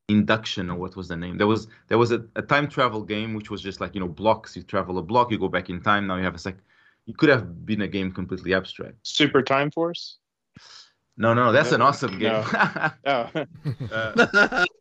induction 0.08 0.70
or 0.70 0.76
what 0.76 0.96
was 0.96 1.08
the 1.08 1.16
name. 1.16 1.38
There 1.38 1.46
was 1.46 1.68
there 1.88 1.98
was 1.98 2.12
a, 2.12 2.24
a 2.36 2.42
time 2.42 2.68
travel 2.68 3.02
game 3.02 3.34
which 3.34 3.50
was 3.50 3.62
just 3.62 3.80
like 3.80 3.94
you 3.94 4.00
know 4.00 4.08
blocks. 4.08 4.56
You 4.56 4.62
travel 4.62 4.98
a 4.98 5.02
block 5.02 5.30
you 5.30 5.38
go 5.38 5.48
back 5.48 5.70
in 5.70 5.80
time. 5.82 6.06
Now 6.06 6.16
you 6.16 6.24
have 6.24 6.34
a 6.34 6.38
sec 6.38 6.56
it 7.06 7.16
could 7.18 7.28
have 7.28 7.66
been 7.66 7.82
a 7.82 7.88
game 7.88 8.12
completely 8.12 8.54
abstract. 8.54 8.96
Super 9.02 9.42
Time 9.42 9.70
Force. 9.70 10.18
no 11.16 11.34
no 11.34 11.52
that's 11.52 11.72
an 11.72 11.82
awesome 11.82 12.18
game. 12.18 12.44
Oh, 13.06 13.30
Uh, 13.92 14.12
in- 14.16 14.64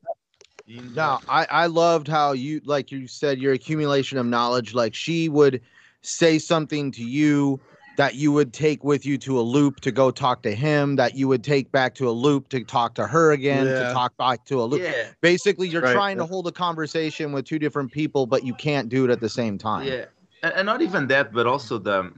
No, 0.95 1.19
I, 1.27 1.45
I 1.49 1.65
loved 1.65 2.07
how 2.07 2.31
you, 2.31 2.61
like 2.63 2.91
you 2.91 3.05
said, 3.05 3.37
your 3.37 3.53
accumulation 3.53 4.17
of 4.17 4.25
knowledge. 4.25 4.73
Like 4.73 4.95
she 4.95 5.27
would 5.27 5.61
say 6.01 6.39
something 6.39 6.91
to 6.93 7.03
you 7.03 7.59
that 7.97 8.15
you 8.15 8.31
would 8.31 8.53
take 8.53 8.83
with 8.83 9.05
you 9.05 9.17
to 9.19 9.39
a 9.39 9.41
loop 9.41 9.79
to 9.81 9.91
go 9.91 10.09
talk 10.09 10.41
to 10.43 10.55
him, 10.55 10.95
that 10.95 11.15
you 11.15 11.27
would 11.27 11.43
take 11.43 11.71
back 11.71 11.93
to 11.95 12.09
a 12.09 12.11
loop 12.11 12.49
to 12.49 12.63
talk 12.63 12.95
to 12.95 13.05
her 13.05 13.31
again, 13.31 13.65
to 13.65 13.91
talk 13.93 14.15
back 14.17 14.45
to 14.45 14.61
a 14.61 14.65
loop. 14.65 14.81
yeah 14.81 15.09
Basically, 15.21 15.67
you're 15.67 15.81
Right, 15.81 15.93
trying 15.93 16.17
to 16.17 16.25
hold 16.25 16.47
a 16.47 16.51
conversation 16.51 17.31
with 17.31 17.45
two 17.45 17.59
different 17.59 17.91
people, 17.91 18.25
but 18.25 18.43
you 18.43 18.53
can't 18.53 18.89
do 18.89 19.05
it 19.05 19.11
at 19.11 19.19
the 19.19 19.29
same 19.29 19.57
time. 19.57 19.87
Yeah, 19.87 20.05
and, 20.41 20.53
and 20.53 20.65
not 20.65 20.81
even 20.81 21.07
that, 21.07 21.33
but 21.33 21.45
also 21.45 21.77
the 21.77 22.11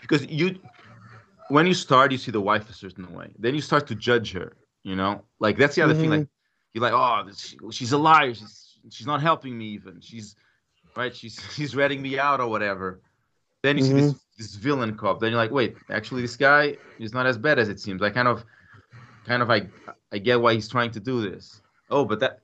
because 0.00 0.26
you 0.26 0.58
when 1.48 1.66
you 1.66 1.74
start, 1.74 2.12
you 2.12 2.18
see 2.18 2.30
the 2.30 2.40
wife 2.40 2.68
a 2.68 2.72
certain 2.72 3.12
way. 3.12 3.30
Then 3.38 3.54
you 3.54 3.60
start 3.60 3.86
to 3.88 3.94
judge 3.94 4.32
her. 4.32 4.56
You 4.82 4.96
know, 4.96 5.22
like 5.38 5.56
that's 5.56 5.74
the 5.74 5.82
other 5.82 5.94
thing. 5.94 6.10
Like 6.10 6.20
mm-hmm. 6.20 6.72
you're 6.72 6.82
like, 6.82 6.92
oh, 6.92 7.26
this, 7.26 7.54
she's 7.72 7.92
a 7.92 7.98
liar. 7.98 8.34
She's 8.34 8.78
she's 8.90 9.06
not 9.06 9.20
helping 9.20 9.56
me 9.56 9.66
even. 9.66 10.00
She's 10.00 10.36
right. 10.96 11.14
She's 11.14 11.40
she's 11.54 11.74
ratting 11.74 12.00
me 12.00 12.18
out 12.18 12.40
or 12.40 12.48
whatever. 12.48 13.00
Then 13.62 13.76
you 13.76 13.84
see 13.84 13.92
this 13.92 14.12
mm-hmm. 14.12 14.27
This 14.38 14.54
villain 14.54 14.96
cop. 14.96 15.20
Then 15.20 15.32
you're 15.32 15.40
like, 15.40 15.50
wait, 15.50 15.76
actually, 15.90 16.22
this 16.22 16.36
guy 16.36 16.76
is 16.98 17.12
not 17.12 17.26
as 17.26 17.36
bad 17.36 17.58
as 17.58 17.68
it 17.68 17.80
seems. 17.80 18.00
I 18.00 18.10
kind 18.10 18.28
of 18.28 18.44
kind 19.26 19.42
of 19.42 19.50
I 19.50 19.68
I 20.12 20.18
get 20.18 20.40
why 20.40 20.54
he's 20.54 20.68
trying 20.68 20.92
to 20.92 21.00
do 21.00 21.28
this. 21.28 21.60
Oh, 21.90 22.04
but 22.04 22.20
that 22.20 22.40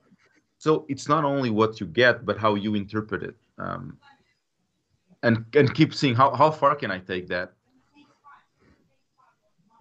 so 0.57 0.85
it's 0.89 1.07
not 1.07 1.23
only 1.23 1.49
what 1.49 1.79
you 1.79 1.87
get, 1.87 2.25
but 2.25 2.37
how 2.37 2.55
you 2.55 2.75
interpret 2.75 3.23
it. 3.23 3.35
Um, 3.57 3.97
and 5.23 5.45
and 5.55 5.73
keep 5.73 5.93
seeing 5.93 6.15
how, 6.15 6.35
how 6.35 6.51
far 6.51 6.75
can 6.75 6.91
I 6.91 6.99
take 6.99 7.27
that? 7.29 7.53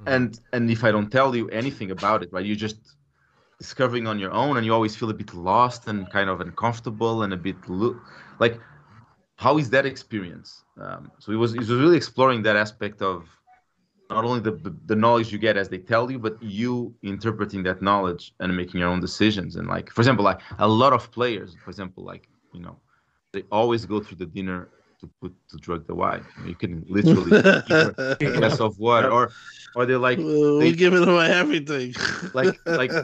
And 0.06 0.38
and 0.52 0.70
if 0.70 0.84
I 0.84 0.90
don't 0.90 1.10
tell 1.10 1.34
you 1.34 1.48
anything 1.48 1.90
about 1.90 2.22
it, 2.22 2.32
right, 2.32 2.44
you're 2.44 2.56
just 2.56 2.76
discovering 3.58 4.06
on 4.06 4.18
your 4.18 4.32
own, 4.32 4.56
and 4.56 4.66
you 4.66 4.72
always 4.74 4.94
feel 4.94 5.10
a 5.10 5.14
bit 5.14 5.32
lost 5.34 5.88
and 5.88 6.10
kind 6.10 6.28
of 6.28 6.40
uncomfortable 6.40 7.22
and 7.22 7.32
a 7.32 7.36
bit 7.36 7.56
lo- 7.68 8.00
like, 8.38 8.60
how 9.36 9.58
is 9.58 9.70
that 9.70 9.86
experience? 9.86 10.64
Um, 10.80 11.10
so 11.18 11.32
it 11.32 11.36
was 11.36 11.54
it 11.54 11.58
was 11.60 11.70
really 11.70 11.96
exploring 11.96 12.42
that 12.42 12.56
aspect 12.56 13.02
of 13.02 13.28
not 14.10 14.24
only 14.24 14.40
the, 14.40 14.52
the 14.52 14.74
the 14.86 14.96
knowledge 14.96 15.32
you 15.32 15.38
get 15.38 15.56
as 15.56 15.68
they 15.68 15.78
tell 15.78 16.10
you, 16.10 16.18
but 16.18 16.36
you 16.42 16.94
interpreting 17.02 17.62
that 17.64 17.82
knowledge 17.82 18.32
and 18.40 18.54
making 18.56 18.80
your 18.80 18.88
own 18.88 19.00
decisions. 19.00 19.56
And 19.56 19.66
like, 19.68 19.90
for 19.90 20.00
example, 20.00 20.24
like 20.24 20.40
a 20.58 20.68
lot 20.68 20.92
of 20.92 21.10
players, 21.10 21.56
for 21.62 21.70
example, 21.70 22.04
like 22.04 22.28
you 22.52 22.60
know, 22.60 22.76
they 23.32 23.42
always 23.50 23.84
go 23.86 24.00
through 24.00 24.18
the 24.18 24.26
dinner 24.26 24.68
to 25.00 25.08
put 25.20 25.32
to 25.50 25.56
drug 25.58 25.86
the 25.86 25.94
wife. 25.94 26.26
You, 26.36 26.42
know, 26.42 26.48
you 26.50 26.56
can 26.56 26.84
literally 26.88 27.38
a 28.24 28.26
glass 28.26 28.60
of 28.60 28.78
water, 28.78 29.10
or 29.10 29.34
or 29.74 29.86
they're 29.86 29.98
like 29.98 30.26
we 30.60 30.72
they- 30.72 30.74
giving 30.74 31.06
away 31.06 31.30
everything. 31.32 31.94
like 32.32 32.60
like 32.74 32.96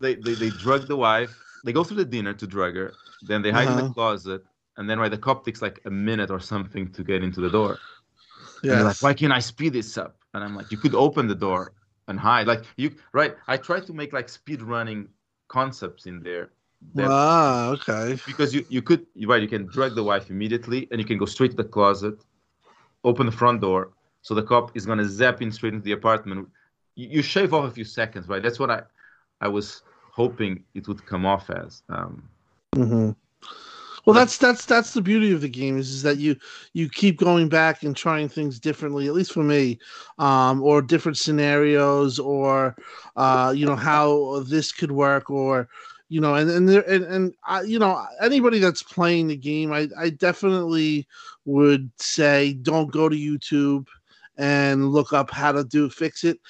they, 0.00 0.14
they 0.14 0.34
they 0.34 0.50
drug 0.50 0.88
the 0.88 0.96
wife. 0.96 1.44
They 1.64 1.72
go 1.72 1.84
through 1.84 1.98
the 1.98 2.04
dinner 2.04 2.34
to 2.34 2.46
drug 2.46 2.76
her. 2.76 2.98
Then 3.22 3.42
they 3.42 3.50
hide 3.50 3.68
in 3.68 3.76
the 3.76 3.82
Uh-huh. 3.82 3.94
closet, 3.94 4.42
and 4.78 4.88
then 4.88 4.98
right, 4.98 5.10
the 5.10 5.18
cop 5.18 5.44
takes 5.44 5.60
like 5.60 5.80
a 5.84 5.90
minute 5.90 6.30
or 6.30 6.40
something 6.40 6.90
to 6.92 7.04
get 7.04 7.22
into 7.22 7.40
the 7.40 7.50
door. 7.50 7.80
yeah 8.62 8.82
like, 8.82 9.02
why 9.02 9.12
can't 9.12 9.32
I 9.32 9.40
speed 9.40 9.72
this 9.74 9.98
up? 9.98 10.16
And 10.34 10.44
I'm 10.44 10.54
like, 10.56 10.70
you 10.72 10.78
could 10.78 10.94
open 10.94 11.26
the 11.26 11.34
door 11.34 11.72
and 12.08 12.18
hide. 12.18 12.46
Like 12.46 12.62
you 12.76 12.94
right. 13.12 13.36
I 13.46 13.56
try 13.56 13.80
to 13.80 13.92
make 13.92 14.12
like 14.12 14.28
speed 14.28 14.62
running 14.62 15.08
concepts 15.48 16.06
in 16.06 16.22
there. 16.22 16.50
that- 16.94 17.10
Ah, 17.10 17.70
okay. 17.74 18.16
because 18.26 18.54
you, 18.54 18.64
you 18.68 18.82
could 18.82 19.06
you 19.14 19.26
right 19.28 19.42
you 19.42 19.48
can 19.48 19.66
drag 19.76 19.94
the 19.94 20.02
wife 20.02 20.30
immediately 20.30 20.80
and 20.90 21.00
you 21.00 21.06
can 21.06 21.18
go 21.18 21.26
straight 21.26 21.50
to 21.50 21.56
the 21.56 21.64
closet 21.76 22.16
open 23.04 23.26
the 23.26 23.32
front 23.32 23.60
door 23.60 23.90
so 24.22 24.34
the 24.34 24.42
cop 24.42 24.76
is 24.76 24.86
going 24.86 24.98
to 24.98 25.08
zap 25.08 25.42
in 25.42 25.50
straight 25.50 25.74
into 25.74 25.84
the 25.84 25.92
apartment 25.92 26.48
you, 27.00 27.08
you 27.16 27.22
shave 27.22 27.52
off 27.54 27.64
a 27.64 27.70
few 27.70 27.84
seconds 27.84 28.28
right 28.28 28.42
that's 28.42 28.58
what 28.62 28.70
i 28.70 28.80
i 29.40 29.48
was 29.48 29.82
hoping 30.20 30.62
it 30.74 30.86
would 30.88 31.04
come 31.06 31.24
off 31.26 31.50
as 31.50 31.82
um 31.88 32.22
hmm 32.74 33.10
Well, 34.08 34.14
that's 34.14 34.38
that's 34.38 34.64
that's 34.64 34.94
the 34.94 35.02
beauty 35.02 35.32
of 35.32 35.42
the 35.42 35.50
game 35.50 35.76
is, 35.76 35.90
is 35.90 36.02
that 36.02 36.16
you 36.16 36.34
you 36.72 36.88
keep 36.88 37.18
going 37.18 37.50
back 37.50 37.82
and 37.82 37.94
trying 37.94 38.30
things 38.30 38.58
differently. 38.58 39.06
At 39.06 39.12
least 39.12 39.34
for 39.34 39.42
me, 39.42 39.78
um, 40.18 40.62
or 40.62 40.80
different 40.80 41.18
scenarios, 41.18 42.18
or 42.18 42.74
uh, 43.16 43.52
you 43.54 43.66
know 43.66 43.76
how 43.76 44.44
this 44.48 44.72
could 44.72 44.92
work, 44.92 45.28
or 45.28 45.68
you 46.08 46.22
know, 46.22 46.36
and 46.36 46.48
and 46.48 46.66
there, 46.66 46.88
and, 46.90 47.04
and 47.04 47.34
I, 47.44 47.60
you 47.62 47.78
know 47.78 48.02
anybody 48.22 48.60
that's 48.60 48.82
playing 48.82 49.26
the 49.28 49.36
game, 49.36 49.74
I 49.74 49.88
I 49.98 50.08
definitely 50.08 51.06
would 51.44 51.90
say 51.98 52.54
don't 52.54 52.90
go 52.90 53.10
to 53.10 53.16
YouTube 53.16 53.88
and 54.38 54.88
look 54.88 55.12
up 55.12 55.30
how 55.30 55.52
to 55.52 55.64
do 55.64 55.90
fix 55.90 56.24
it. 56.24 56.40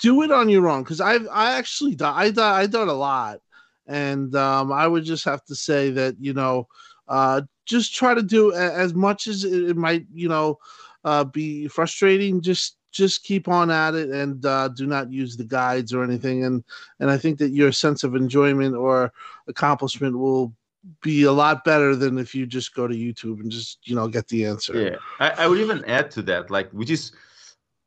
Do 0.00 0.22
it 0.22 0.30
on 0.32 0.48
your 0.48 0.66
own 0.66 0.82
because 0.82 1.02
I've 1.02 1.28
I 1.30 1.58
actually 1.58 1.94
I 2.00 2.32
I 2.38 2.66
done 2.66 2.88
a 2.88 2.94
lot, 2.94 3.40
and 3.86 4.34
um, 4.34 4.72
I 4.72 4.86
would 4.86 5.04
just 5.04 5.26
have 5.26 5.44
to 5.44 5.54
say 5.54 5.90
that 5.90 6.16
you 6.18 6.32
know 6.32 6.68
uh, 7.08 7.42
just 7.66 7.94
try 7.94 8.14
to 8.14 8.22
do 8.22 8.52
as 8.52 8.94
much 8.94 9.26
as 9.26 9.44
it, 9.44 9.76
might 9.76 10.06
you 10.12 10.28
know 10.28 10.58
uh, 11.04 11.24
be 11.24 11.68
frustrating 11.68 12.40
just 12.40 12.76
just 12.92 13.24
keep 13.24 13.48
on 13.48 13.70
at 13.70 13.94
it 13.94 14.10
and 14.10 14.44
uh, 14.44 14.68
do 14.68 14.86
not 14.86 15.10
use 15.10 15.36
the 15.36 15.44
guides 15.44 15.94
or 15.94 16.04
anything. 16.04 16.44
And 16.44 16.62
and 17.00 17.10
i 17.10 17.18
think 17.18 17.38
that 17.38 17.50
your 17.50 17.72
sense 17.72 18.04
of 18.04 18.14
enjoyment 18.14 18.74
or 18.74 19.12
accomplishment 19.48 20.18
will 20.18 20.52
be 21.00 21.22
a 21.22 21.32
lot 21.32 21.64
better 21.64 21.94
than 21.94 22.18
if 22.18 22.34
you 22.34 22.44
just 22.44 22.74
go 22.74 22.88
to 22.88 22.94
youtube 22.94 23.40
and 23.40 23.50
just 23.50 23.78
you 23.84 23.94
know 23.94 24.08
get 24.08 24.26
the 24.28 24.44
answer. 24.44 24.90
Yeah. 24.90 24.96
I, 25.20 25.44
I 25.44 25.46
would 25.46 25.58
even 25.58 25.84
add 25.84 26.10
to 26.12 26.22
that 26.22 26.50
like 26.50 26.70
which 26.70 26.90
is 26.90 27.12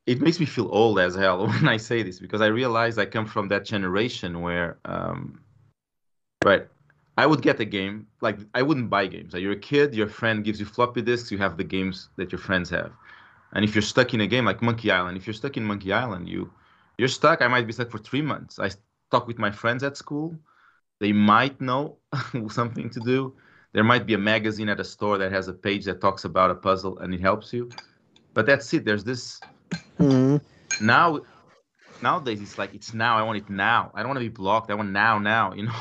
it 0.06 0.22
makes 0.22 0.40
me 0.40 0.46
feel 0.46 0.70
old 0.72 1.00
as 1.00 1.16
hell 1.16 1.48
when 1.48 1.68
i 1.68 1.78
say 1.78 2.04
this 2.04 2.20
because 2.20 2.42
i 2.42 2.48
realize 2.48 2.98
i 2.98 3.06
come 3.06 3.26
from 3.26 3.48
that 3.50 3.66
generation 3.66 4.42
where 4.42 4.78
um 4.86 5.40
right 6.44 6.68
i 7.18 7.26
would 7.26 7.42
get 7.42 7.60
a 7.60 7.66
game 7.66 8.08
like 8.22 8.38
i 8.54 8.62
wouldn't 8.62 8.90
buy 8.90 9.08
games. 9.08 9.34
Like 9.34 9.42
you're 9.42 9.54
a 9.54 9.68
kid 9.72 9.94
your 9.96 10.08
friend 10.08 10.44
gives 10.44 10.60
you 10.60 10.66
floppy 10.66 11.02
disks 11.02 11.32
you 11.32 11.38
have 11.38 11.58
the 11.58 11.64
games 11.64 12.10
that 12.18 12.32
your 12.32 12.40
friends 12.40 12.70
have. 12.70 12.92
And 13.54 13.64
if 13.64 13.74
you're 13.76 13.82
stuck 13.94 14.14
in 14.14 14.22
a 14.22 14.28
game 14.28 14.46
like 14.46 14.62
monkey 14.62 14.92
island 14.92 15.18
if 15.18 15.26
you're 15.28 15.34
stuck 15.34 15.58
in 15.58 15.64
monkey 15.64 15.92
island 15.94 16.28
you 16.30 16.52
you're 16.98 17.10
stuck. 17.10 17.42
I 17.42 17.48
might 17.48 17.68
be 17.68 17.74
stuck 17.74 17.92
for 17.92 17.98
three 17.98 18.22
months. 18.22 18.60
I 18.60 18.70
talk 19.12 19.28
with 19.28 19.38
my 19.38 19.52
friends 19.52 19.84
at 19.84 19.98
school. 19.98 20.36
They 21.00 21.12
might 21.12 21.60
know 21.60 21.98
something 22.50 22.90
to 22.92 23.00
do. 23.02 23.34
There 23.74 23.84
might 23.84 24.06
be 24.06 24.14
a 24.14 24.18
magazine 24.18 24.70
at 24.70 24.80
a 24.80 24.84
store 24.86 25.18
that 25.18 25.32
has 25.32 25.48
a 25.50 25.54
page 25.54 25.84
that 25.86 26.00
talks 26.00 26.24
about 26.24 26.52
a 26.52 26.56
puzzle 26.56 26.98
and 27.00 27.14
it 27.14 27.20
helps 27.20 27.52
you. 27.52 27.70
But 28.34 28.46
that's 28.46 28.74
it. 28.74 28.86
There's 28.86 29.04
this 29.04 29.40
Mhm. 30.00 30.42
now 30.80 31.20
nowadays 32.02 32.42
it's 32.42 32.58
like 32.58 32.74
it's 32.74 32.94
now. 32.94 33.18
I 33.18 33.24
want 33.24 33.38
it 33.38 33.50
now. 33.50 33.92
I 33.94 34.00
don't 34.00 34.10
want 34.10 34.20
to 34.20 34.26
be 34.26 34.30
blocked. 34.30 34.72
I 34.72 34.76
want 34.76 34.92
now 34.92 35.20
now 35.20 35.54
you 35.54 35.64
know 35.64 35.74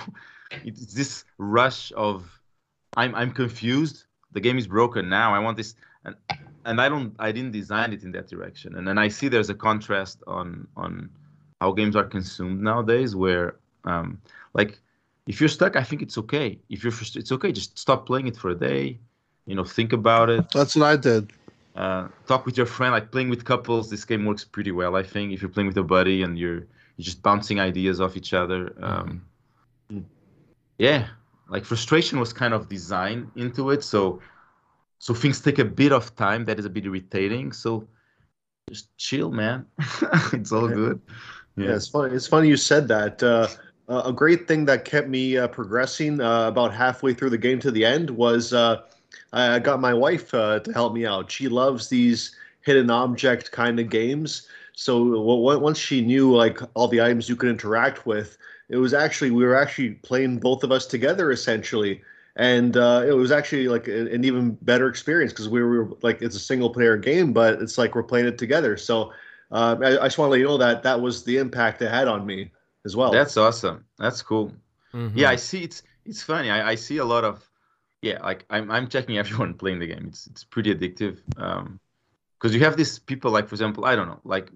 it's 0.65 0.95
this 0.95 1.25
rush 1.39 1.93
of 1.97 2.41
i'm 2.97 3.15
i'm 3.15 3.33
confused. 3.33 4.05
The 4.33 4.41
game 4.41 4.59
is 4.59 4.67
broken 4.67 5.09
now. 5.09 5.35
I 5.35 5.39
want 5.39 5.57
this 5.57 5.75
and 6.05 6.17
and 6.65 6.81
i 6.81 6.89
don't 6.89 7.15
i 7.19 7.31
didn't 7.33 7.53
design 7.53 7.93
it 7.93 8.03
in 8.03 8.13
that 8.13 8.29
direction. 8.29 8.77
And 8.77 8.87
then 8.87 8.99
i 8.99 9.09
see 9.09 9.29
there's 9.29 9.51
a 9.51 9.55
contrast 9.55 10.23
on 10.27 10.67
on 10.77 11.11
how 11.61 11.73
games 11.73 11.97
are 11.97 12.05
consumed 12.05 12.63
nowadays 12.63 13.15
where 13.17 13.57
um 13.85 14.21
like 14.55 14.81
if 15.27 15.41
you're 15.41 15.49
stuck 15.49 15.77
i 15.77 15.83
think 15.83 16.03
it's 16.03 16.19
okay. 16.19 16.59
If 16.69 16.83
you're 16.83 16.93
frust- 16.93 17.17
it's 17.17 17.33
okay. 17.33 17.53
Just 17.53 17.79
stop 17.79 18.07
playing 18.07 18.27
it 18.27 18.37
for 18.37 18.51
a 18.51 18.55
day 18.55 18.99
you 19.47 19.55
know 19.55 19.65
think 19.65 19.93
about 19.93 20.31
it. 20.31 20.51
That's 20.53 20.77
what 20.77 20.87
i 20.87 20.97
did. 20.97 21.33
Uh, 21.77 22.07
talk 22.29 22.47
with 22.47 22.57
your 22.57 22.67
friend 22.67 22.93
like 22.93 23.11
playing 23.11 23.31
with 23.31 23.45
couples. 23.45 23.91
This 23.91 24.05
game 24.05 24.25
works 24.25 24.45
pretty 24.45 24.71
well 24.71 24.95
i 24.97 25.03
think 25.03 25.33
if 25.33 25.43
you're 25.43 25.49
playing 25.49 25.67
with 25.67 25.77
a 25.77 25.83
buddy 25.83 26.23
and 26.23 26.39
you're 26.39 26.63
you're 26.97 27.05
just 27.05 27.23
bouncing 27.23 27.61
ideas 27.61 28.01
off 28.01 28.17
each 28.17 28.33
other. 28.33 28.73
Um, 28.81 29.25
yeah 30.79 31.09
like 31.49 31.65
frustration 31.65 32.19
was 32.19 32.33
kind 32.33 32.55
of 32.55 32.69
designed 32.69 33.31
into 33.37 33.71
it 33.71 33.83
so 33.85 34.21
so 34.99 35.15
things 35.15 35.41
take 35.41 35.59
a 35.59 35.65
bit 35.65 35.93
of 35.93 36.15
time 36.17 36.45
that 36.45 36.59
is 36.59 36.65
a 36.65 36.71
bit 36.71 36.85
irritating 36.87 37.53
so 37.53 37.87
just 38.71 38.97
chill 38.97 39.31
man 39.31 39.67
it's 40.33 40.53
all 40.53 40.69
Yeah. 40.69 40.75
good 40.75 41.01
Yeah, 41.59 41.77
it's 41.77 41.89
funny. 41.89 42.15
It's 42.15 42.27
funny 42.27 42.49
you 42.49 42.57
said 42.57 42.89
that. 42.89 43.23
Uh, 43.23 43.49
uh, 43.89 44.03
a 44.07 44.13
great 44.13 44.49
thing 44.49 44.65
that 44.67 44.85
kept 44.85 45.09
me 45.09 45.37
uh, 45.39 45.49
progressing 45.49 46.21
uh, 46.21 46.49
about 46.49 46.75
halfway 46.75 47.15
through 47.15 47.31
the 47.31 47.39
game 47.39 47.59
to 47.61 47.71
the 47.71 47.85
end 47.85 48.11
was 48.11 48.53
uh, 48.53 48.83
I 49.33 49.59
got 49.59 49.81
my 49.81 49.95
wife 49.95 50.33
uh, 50.35 50.61
to 50.61 50.73
help 50.73 50.93
me 50.95 51.07
out. 51.07 51.31
She 51.31 51.49
loves 51.49 51.89
these 51.89 52.35
hidden 52.63 52.91
object 52.91 53.53
kind 53.53 53.79
of 53.81 53.91
games. 53.91 54.49
So 54.75 55.21
once 55.23 55.79
she 55.79 56.01
knew 56.01 56.35
like 56.35 56.59
all 56.75 56.89
the 56.89 57.01
items 57.03 57.29
you 57.29 57.37
could 57.37 57.51
interact 57.51 58.07
with, 58.07 58.37
it 58.69 58.77
was 58.77 58.95
actually 58.95 59.31
we 59.31 59.45
were 59.45 59.57
actually 59.57 59.91
playing 59.91 60.39
both 60.39 60.65
of 60.65 60.73
us 60.73 60.87
together 60.87 61.31
essentially, 61.31 62.03
and 62.37 62.77
uh, 62.77 63.05
it 63.07 63.13
was 63.13 63.31
actually 63.33 63.69
like 63.69 63.89
a- 63.89 64.13
an 64.13 64.25
even 64.25 64.53
better 64.63 64.89
experience 64.89 65.33
because 65.33 65.49
we 65.49 65.63
were 65.63 65.91
like 66.03 66.23
it's 66.23 66.37
a 66.37 66.41
single 66.41 66.71
player 66.71 66.97
game, 66.97 67.33
but 67.33 67.61
it's 67.63 67.79
like 67.79 67.95
we're 67.95 68.03
playing 68.03 68.27
it 68.27 68.39
together. 68.39 68.77
So 68.77 69.13
uh, 69.51 69.77
I, 69.81 70.01
I 70.01 70.05
just 70.07 70.19
want 70.19 70.29
to 70.29 70.33
let 70.33 70.41
you 70.41 70.47
know 70.47 70.59
that 70.59 70.83
that 70.83 71.01
was 71.01 71.25
the 71.25 71.39
impact 71.39 71.83
it 71.83 71.91
had 71.91 72.09
on 72.09 72.27
me 72.27 72.51
as 72.85 72.97
well. 72.97 73.13
That's 73.13 73.37
awesome. 73.37 73.85
That's 73.99 74.23
cool. 74.23 74.53
Mhm. 74.93 75.13
Yeah, 75.17 75.31
I 75.31 75.37
see. 75.37 75.65
It's 75.65 75.83
it's 76.05 76.23
funny. 76.23 76.51
I, 76.51 76.71
I 76.71 76.75
see 76.75 76.99
a 76.99 77.05
lot 77.05 77.25
of 77.25 77.49
yeah. 78.03 78.23
Like 78.23 78.45
I'm 78.51 78.71
I'm 78.71 78.89
checking 78.89 79.19
everyone 79.23 79.55
playing 79.55 79.79
the 79.79 79.87
game. 79.87 80.07
It's 80.09 80.27
it's 80.27 80.45
pretty 80.45 80.75
addictive. 80.75 81.19
Um, 81.37 81.81
because 82.39 82.55
you 82.55 82.63
have 82.65 82.77
these 82.77 82.99
people 82.99 83.31
like 83.31 83.49
for 83.49 83.55
example 83.55 83.87
I 83.87 83.97
don't 83.97 84.09
know 84.09 84.21
like 84.25 84.51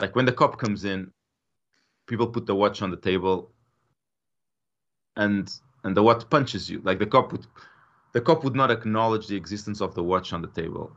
like 0.00 0.14
when 0.16 0.24
the 0.26 0.32
cop 0.32 0.58
comes 0.58 0.84
in, 0.84 1.10
people 2.10 2.26
put 2.26 2.44
the 2.44 2.54
watch 2.54 2.82
on 2.82 2.90
the 2.90 2.96
table. 3.10 3.50
And 5.16 5.50
and 5.84 5.96
the 5.96 6.02
watch 6.02 6.28
punches 6.28 6.68
you. 6.68 6.82
Like 6.84 6.98
the 6.98 7.06
cop 7.06 7.32
would 7.32 7.46
the 8.12 8.20
cop 8.20 8.44
would 8.44 8.56
not 8.56 8.70
acknowledge 8.70 9.26
the 9.28 9.36
existence 9.36 9.80
of 9.80 9.94
the 9.94 10.02
watch 10.02 10.32
on 10.32 10.42
the 10.42 10.48
table. 10.62 10.92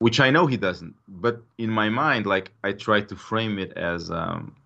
Which 0.00 0.18
I 0.18 0.30
know 0.30 0.46
he 0.46 0.56
doesn't. 0.56 0.94
But 1.06 1.36
in 1.58 1.70
my 1.70 1.88
mind, 1.88 2.26
like 2.26 2.52
I 2.64 2.72
try 2.72 3.00
to 3.00 3.16
frame 3.16 3.58
it 3.58 3.72
as 3.76 4.10
um 4.10 4.56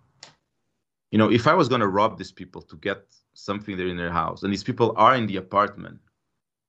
you 1.11 1.17
know, 1.17 1.31
if 1.31 1.47
I 1.47 1.53
was 1.53 1.69
gonna 1.69 1.87
rob 1.87 2.17
these 2.17 2.33
people 2.41 2.61
to 2.63 2.75
get 2.87 2.99
something 3.33 3.77
there 3.77 3.87
in 3.87 3.97
their 3.97 4.11
house, 4.11 4.43
and 4.43 4.51
these 4.51 4.67
people 4.69 4.93
are 4.97 5.15
in 5.15 5.27
the 5.27 5.37
apartment, 5.37 5.99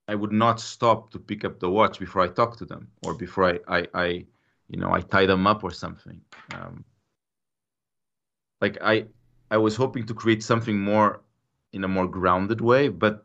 I 0.07 0.15
would 0.15 0.33
not 0.45 0.61
stop 0.61 1.11
to 1.13 1.19
pick 1.19 1.45
up 1.45 1.59
the 1.59 1.71
watch 1.71 1.99
before 1.99 2.23
I 2.23 2.29
talk 2.29 2.57
to 2.59 2.67
them 2.67 2.89
or 3.05 3.15
before 3.15 3.45
I, 3.53 3.79
I, 3.79 3.81
I 3.95 4.07
you 4.69 4.79
know, 4.81 4.93
I 4.93 5.01
tie 5.01 5.27
them 5.27 5.47
up 5.47 5.65
or 5.65 5.73
something. 5.73 6.21
Um, 6.55 6.85
like 8.61 8.79
I, 8.83 9.07
I 9.51 9.57
was 9.59 9.77
hoping 9.77 10.07
to 10.07 10.15
create 10.15 10.43
something 10.43 10.79
more 10.79 11.23
in 11.73 11.85
a 11.85 11.89
more 11.89 12.09
grounded 12.09 12.61
way, 12.61 12.89
but 12.89 13.25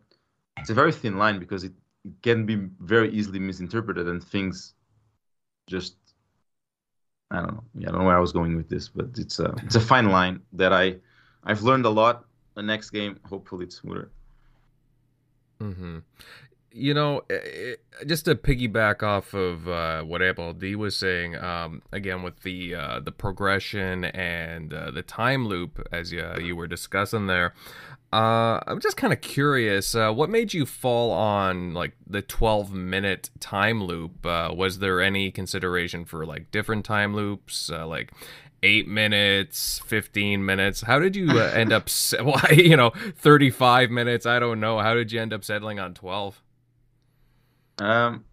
it's 0.58 0.70
a 0.70 0.74
very 0.74 0.92
thin 0.92 1.18
line 1.18 1.40
because 1.40 1.64
it, 1.64 1.74
it 2.06 2.14
can 2.22 2.46
be 2.46 2.56
very 2.80 3.10
easily 3.12 3.40
misinterpreted 3.40 4.08
and 4.08 4.24
things 4.24 4.74
just 5.68 5.96
I 7.32 7.38
don't 7.38 7.54
know. 7.56 7.64
Yeah, 7.76 7.90
I 7.90 7.92
don't 7.92 8.02
know 8.02 8.08
where 8.08 8.18
I 8.18 8.22
was 8.22 8.32
going 8.32 8.56
with 8.56 8.70
this, 8.70 8.90
but 8.90 9.08
it's 9.18 9.40
a 9.40 9.54
it's 9.64 9.76
a 9.76 9.82
fine 9.82 10.10
line 10.10 10.42
that 10.54 10.72
I 10.72 10.98
I've 11.44 11.64
learned 11.64 11.86
a 11.86 11.90
lot. 11.90 12.26
The 12.56 12.62
next 12.62 12.92
game, 12.92 13.20
hopefully, 13.26 13.66
it's 13.66 13.78
smoother. 13.78 14.12
hmm 15.60 16.00
You 16.76 16.96
know, 16.96 17.22
eh, 17.30 17.36
eh, 17.36 17.76
just 18.08 18.26
to 18.26 18.34
piggyback 18.34 19.04
off 19.04 19.36
of 19.36 19.68
uh, 19.68 20.02
what 20.02 20.24
Apple 20.24 20.54
D 20.54 20.76
was 20.76 20.96
saying, 20.96 21.36
um, 21.36 21.84
again 21.92 22.24
with 22.24 22.42
the 22.42 22.74
uh, 22.74 23.00
the 23.00 23.12
progression 23.12 24.06
and 24.06 24.74
uh, 24.74 24.90
the 24.90 25.04
time 25.04 25.48
loop, 25.48 25.88
as 25.92 26.12
you, 26.12 26.28
you 26.42 26.56
were 26.56 26.66
discussing 26.66 27.28
there, 27.28 27.54
uh, 28.14 28.60
I'm 28.68 28.80
just 28.80 28.96
kind 28.96 29.12
of 29.12 29.22
curious. 29.22 29.96
Uh, 29.96 30.12
what 30.12 30.30
made 30.30 30.54
you 30.54 30.68
fall 30.68 31.12
on 31.12 31.74
like 31.74 31.94
the 32.08 32.22
12 32.22 32.72
minute 32.72 33.32
time 33.40 33.84
loop? 33.84 34.24
Uh, 34.24 34.54
was 34.56 34.80
there 34.80 35.02
any 35.02 35.32
consideration 35.32 36.06
for 36.06 36.24
like 36.26 36.52
different 36.52 36.86
time 36.86 37.16
loops, 37.16 37.72
uh, 37.72 37.88
like 37.88 38.12
eight 38.62 38.88
minutes, 38.88 39.80
15 39.86 40.46
minutes? 40.46 40.82
How 40.82 41.00
did 41.00 41.16
you 41.16 41.32
uh, 41.40 41.52
end 41.56 41.74
up? 41.74 41.90
se- 41.90 42.22
Why 42.22 42.54
you 42.56 42.78
know 42.78 42.92
35 43.18 43.90
minutes? 43.90 44.26
I 44.28 44.38
don't 44.38 44.60
know. 44.60 44.78
How 44.80 44.94
did 44.94 45.12
you 45.12 45.20
end 45.20 45.34
up 45.34 45.44
settling 45.44 45.80
on 45.80 45.94
12? 45.96 46.42
Um, 47.80 48.26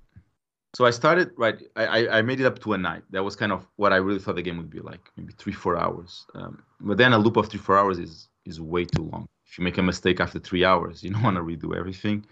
so 0.74 0.86
I 0.86 0.90
started 0.90 1.32
right. 1.36 1.58
I, 1.74 2.08
I 2.08 2.22
made 2.22 2.40
it 2.40 2.46
up 2.46 2.58
to 2.60 2.74
a 2.74 2.78
night. 2.78 3.02
That 3.10 3.24
was 3.24 3.34
kind 3.34 3.50
of 3.52 3.66
what 3.76 3.92
I 3.92 3.96
really 3.96 4.20
thought 4.20 4.36
the 4.36 4.42
game 4.42 4.56
would 4.58 4.70
be 4.70 4.80
like, 4.80 5.00
maybe 5.16 5.32
three 5.36 5.52
four 5.52 5.76
hours. 5.76 6.26
Um, 6.34 6.62
but 6.80 6.96
then 6.96 7.12
a 7.12 7.18
loop 7.18 7.36
of 7.36 7.48
three 7.48 7.58
four 7.58 7.76
hours 7.76 7.98
is 7.98 8.28
is 8.44 8.60
way 8.60 8.84
too 8.84 9.02
long. 9.02 9.28
If 9.46 9.58
you 9.58 9.64
make 9.64 9.78
a 9.78 9.82
mistake 9.82 10.20
after 10.20 10.38
three 10.38 10.64
hours, 10.64 11.02
you 11.02 11.10
don't 11.10 11.22
want 11.28 11.36
to 11.36 11.42
redo 11.42 11.76
everything. 11.76 12.24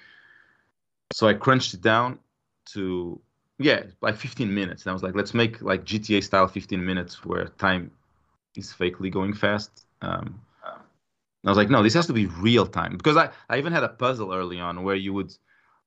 So 1.12 1.26
I 1.26 1.34
crunched 1.34 1.74
it 1.74 1.80
down 1.80 2.18
to 2.72 3.20
yeah, 3.58 3.82
like 4.00 4.16
15 4.16 4.54
minutes. 4.54 4.84
And 4.84 4.90
I 4.90 4.92
was 4.92 5.02
like, 5.02 5.16
let's 5.16 5.34
make 5.34 5.60
like 5.62 5.84
GTA 5.84 6.22
style 6.22 6.46
15 6.46 6.84
minutes 6.84 7.24
where 7.24 7.46
time 7.46 7.90
is 8.54 8.72
fakely 8.72 9.10
going 9.10 9.34
fast. 9.34 9.86
Um, 10.00 10.40
I 11.44 11.50
was 11.50 11.56
like, 11.56 11.70
no, 11.70 11.82
this 11.82 11.94
has 11.94 12.06
to 12.06 12.12
be 12.12 12.26
real 12.26 12.66
time 12.66 12.96
because 12.96 13.16
I, 13.16 13.30
I 13.48 13.58
even 13.58 13.72
had 13.72 13.84
a 13.84 13.88
puzzle 13.88 14.32
early 14.32 14.60
on 14.60 14.82
where 14.82 14.96
you 14.96 15.12
would 15.12 15.32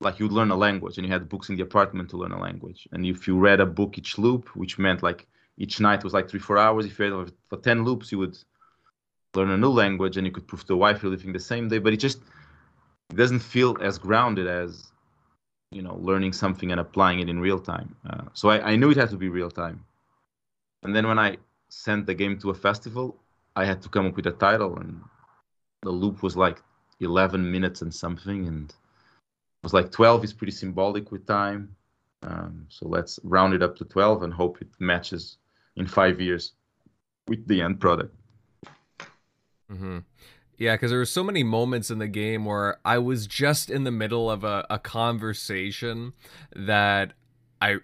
like 0.02 0.18
you 0.18 0.28
learn 0.28 0.50
a 0.50 0.56
language 0.56 0.98
and 0.98 1.06
you 1.06 1.12
had 1.12 1.28
books 1.28 1.48
in 1.48 1.56
the 1.56 1.62
apartment 1.62 2.10
to 2.10 2.16
learn 2.16 2.32
a 2.32 2.40
language. 2.40 2.88
And 2.92 3.06
if 3.06 3.26
you 3.26 3.38
read 3.38 3.60
a 3.60 3.66
book 3.66 3.98
each 3.98 4.18
loop, 4.18 4.48
which 4.56 4.78
meant 4.78 5.02
like 5.02 5.26
each 5.58 5.80
night 5.80 6.04
was 6.04 6.12
like 6.12 6.28
three, 6.28 6.40
four 6.40 6.58
hours, 6.58 6.86
if 6.86 6.98
you 6.98 7.20
it 7.20 7.32
for 7.48 7.58
10 7.58 7.84
loops, 7.84 8.12
you 8.12 8.18
would 8.18 8.36
learn 9.34 9.50
a 9.50 9.56
new 9.56 9.70
language 9.70 10.16
and 10.16 10.26
you 10.26 10.32
could 10.32 10.46
prove 10.46 10.62
to 10.62 10.68
the 10.68 10.76
wife 10.76 11.02
you're 11.02 11.10
living 11.10 11.32
the 11.32 11.40
same 11.40 11.68
day. 11.68 11.78
But 11.78 11.92
it 11.92 11.98
just 11.98 12.18
it 13.10 13.16
doesn't 13.16 13.40
feel 13.40 13.76
as 13.80 13.98
grounded 13.98 14.46
as 14.46 14.90
you 15.70 15.82
know 15.82 15.96
learning 16.00 16.32
something 16.32 16.70
and 16.70 16.80
applying 16.80 17.20
it 17.20 17.28
in 17.28 17.40
real 17.40 17.58
time. 17.58 17.94
Uh, 18.08 18.24
so 18.34 18.50
I, 18.50 18.72
I 18.72 18.76
knew 18.76 18.90
it 18.90 18.96
had 18.96 19.10
to 19.10 19.16
be 19.16 19.28
real 19.28 19.50
time. 19.50 19.84
And 20.82 20.94
then 20.94 21.06
when 21.06 21.18
I 21.18 21.36
sent 21.68 22.06
the 22.06 22.14
game 22.14 22.38
to 22.40 22.50
a 22.50 22.54
festival, 22.54 23.16
I 23.54 23.64
had 23.64 23.80
to 23.82 23.88
come 23.88 24.06
up 24.06 24.16
with 24.16 24.26
a 24.26 24.32
title, 24.32 24.76
and 24.78 25.00
the 25.82 25.90
loop 25.90 26.22
was 26.22 26.36
like 26.36 26.62
11 27.00 27.50
minutes 27.50 27.82
and 27.82 27.94
something, 27.94 28.46
and 28.46 28.74
was 29.62 29.72
like 29.74 29.90
12 29.90 30.24
is 30.24 30.32
pretty 30.32 30.52
symbolic 30.52 31.12
with 31.12 31.26
time. 31.26 31.74
Um, 32.22 32.66
so 32.68 32.88
let's 32.88 33.18
round 33.24 33.54
it 33.54 33.62
up 33.62 33.76
to 33.76 33.84
12 33.84 34.22
and 34.22 34.32
hope 34.32 34.60
it 34.62 34.68
matches 34.78 35.38
in 35.76 35.86
five 35.86 36.20
years 36.20 36.52
with 37.28 37.46
the 37.48 37.62
end 37.62 37.80
product. 37.80 38.14
hmm 39.68 39.98
Yeah, 40.58 40.74
because 40.74 40.90
there 40.90 40.98
were 40.98 41.06
so 41.06 41.24
many 41.24 41.42
moments 41.42 41.90
in 41.90 41.98
the 41.98 42.08
game 42.08 42.44
where 42.44 42.78
I 42.84 42.98
was 42.98 43.26
just 43.26 43.70
in 43.70 43.84
the 43.84 43.90
middle 43.90 44.30
of 44.30 44.44
a, 44.44 44.66
a 44.70 44.78
conversation 44.78 46.12
that 46.54 47.14
I 47.62 47.78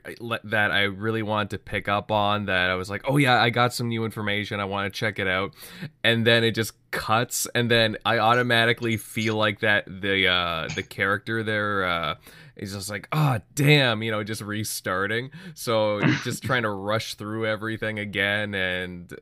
that 0.45 0.73
I 0.73 0.83
really 0.83 1.23
wanted 1.23 1.51
to 1.51 1.59
pick 1.59 1.89
up 1.89 2.11
on. 2.11 2.47
That 2.47 2.69
I 2.69 2.75
was 2.75 2.91
like, 2.91 3.05
oh 3.07 3.17
yeah, 3.17 3.41
I 3.41 3.51
got 3.51 3.73
some 3.73 3.89
new 3.89 4.05
information. 4.05 4.59
I 4.59 4.65
want 4.65 4.93
to 4.93 4.99
check 4.99 5.21
it 5.21 5.29
out, 5.29 5.55
and 6.03 6.27
then 6.27 6.43
it 6.43 6.53
just 6.53 6.73
cuts, 6.91 7.47
and 7.55 7.71
then 7.71 7.97
I 8.05 8.19
automatically 8.19 8.97
feel 8.97 9.37
like 9.37 9.61
that 9.61 9.85
the 9.87 10.27
uh, 10.27 10.69
the 10.75 10.83
character 10.83 11.43
there. 11.43 11.85
Uh, 11.85 12.15
is 12.57 12.73
just 12.73 12.91
like, 12.91 13.07
oh 13.13 13.39
damn, 13.55 14.03
you 14.03 14.11
know, 14.11 14.25
just 14.25 14.43
restarting. 14.43 15.31
So 15.55 16.01
just 16.25 16.43
trying 16.43 16.65
to 16.65 16.71
rush 16.71 17.15
through 17.15 17.47
everything 17.47 18.01
again 18.01 18.53
and 18.53 19.17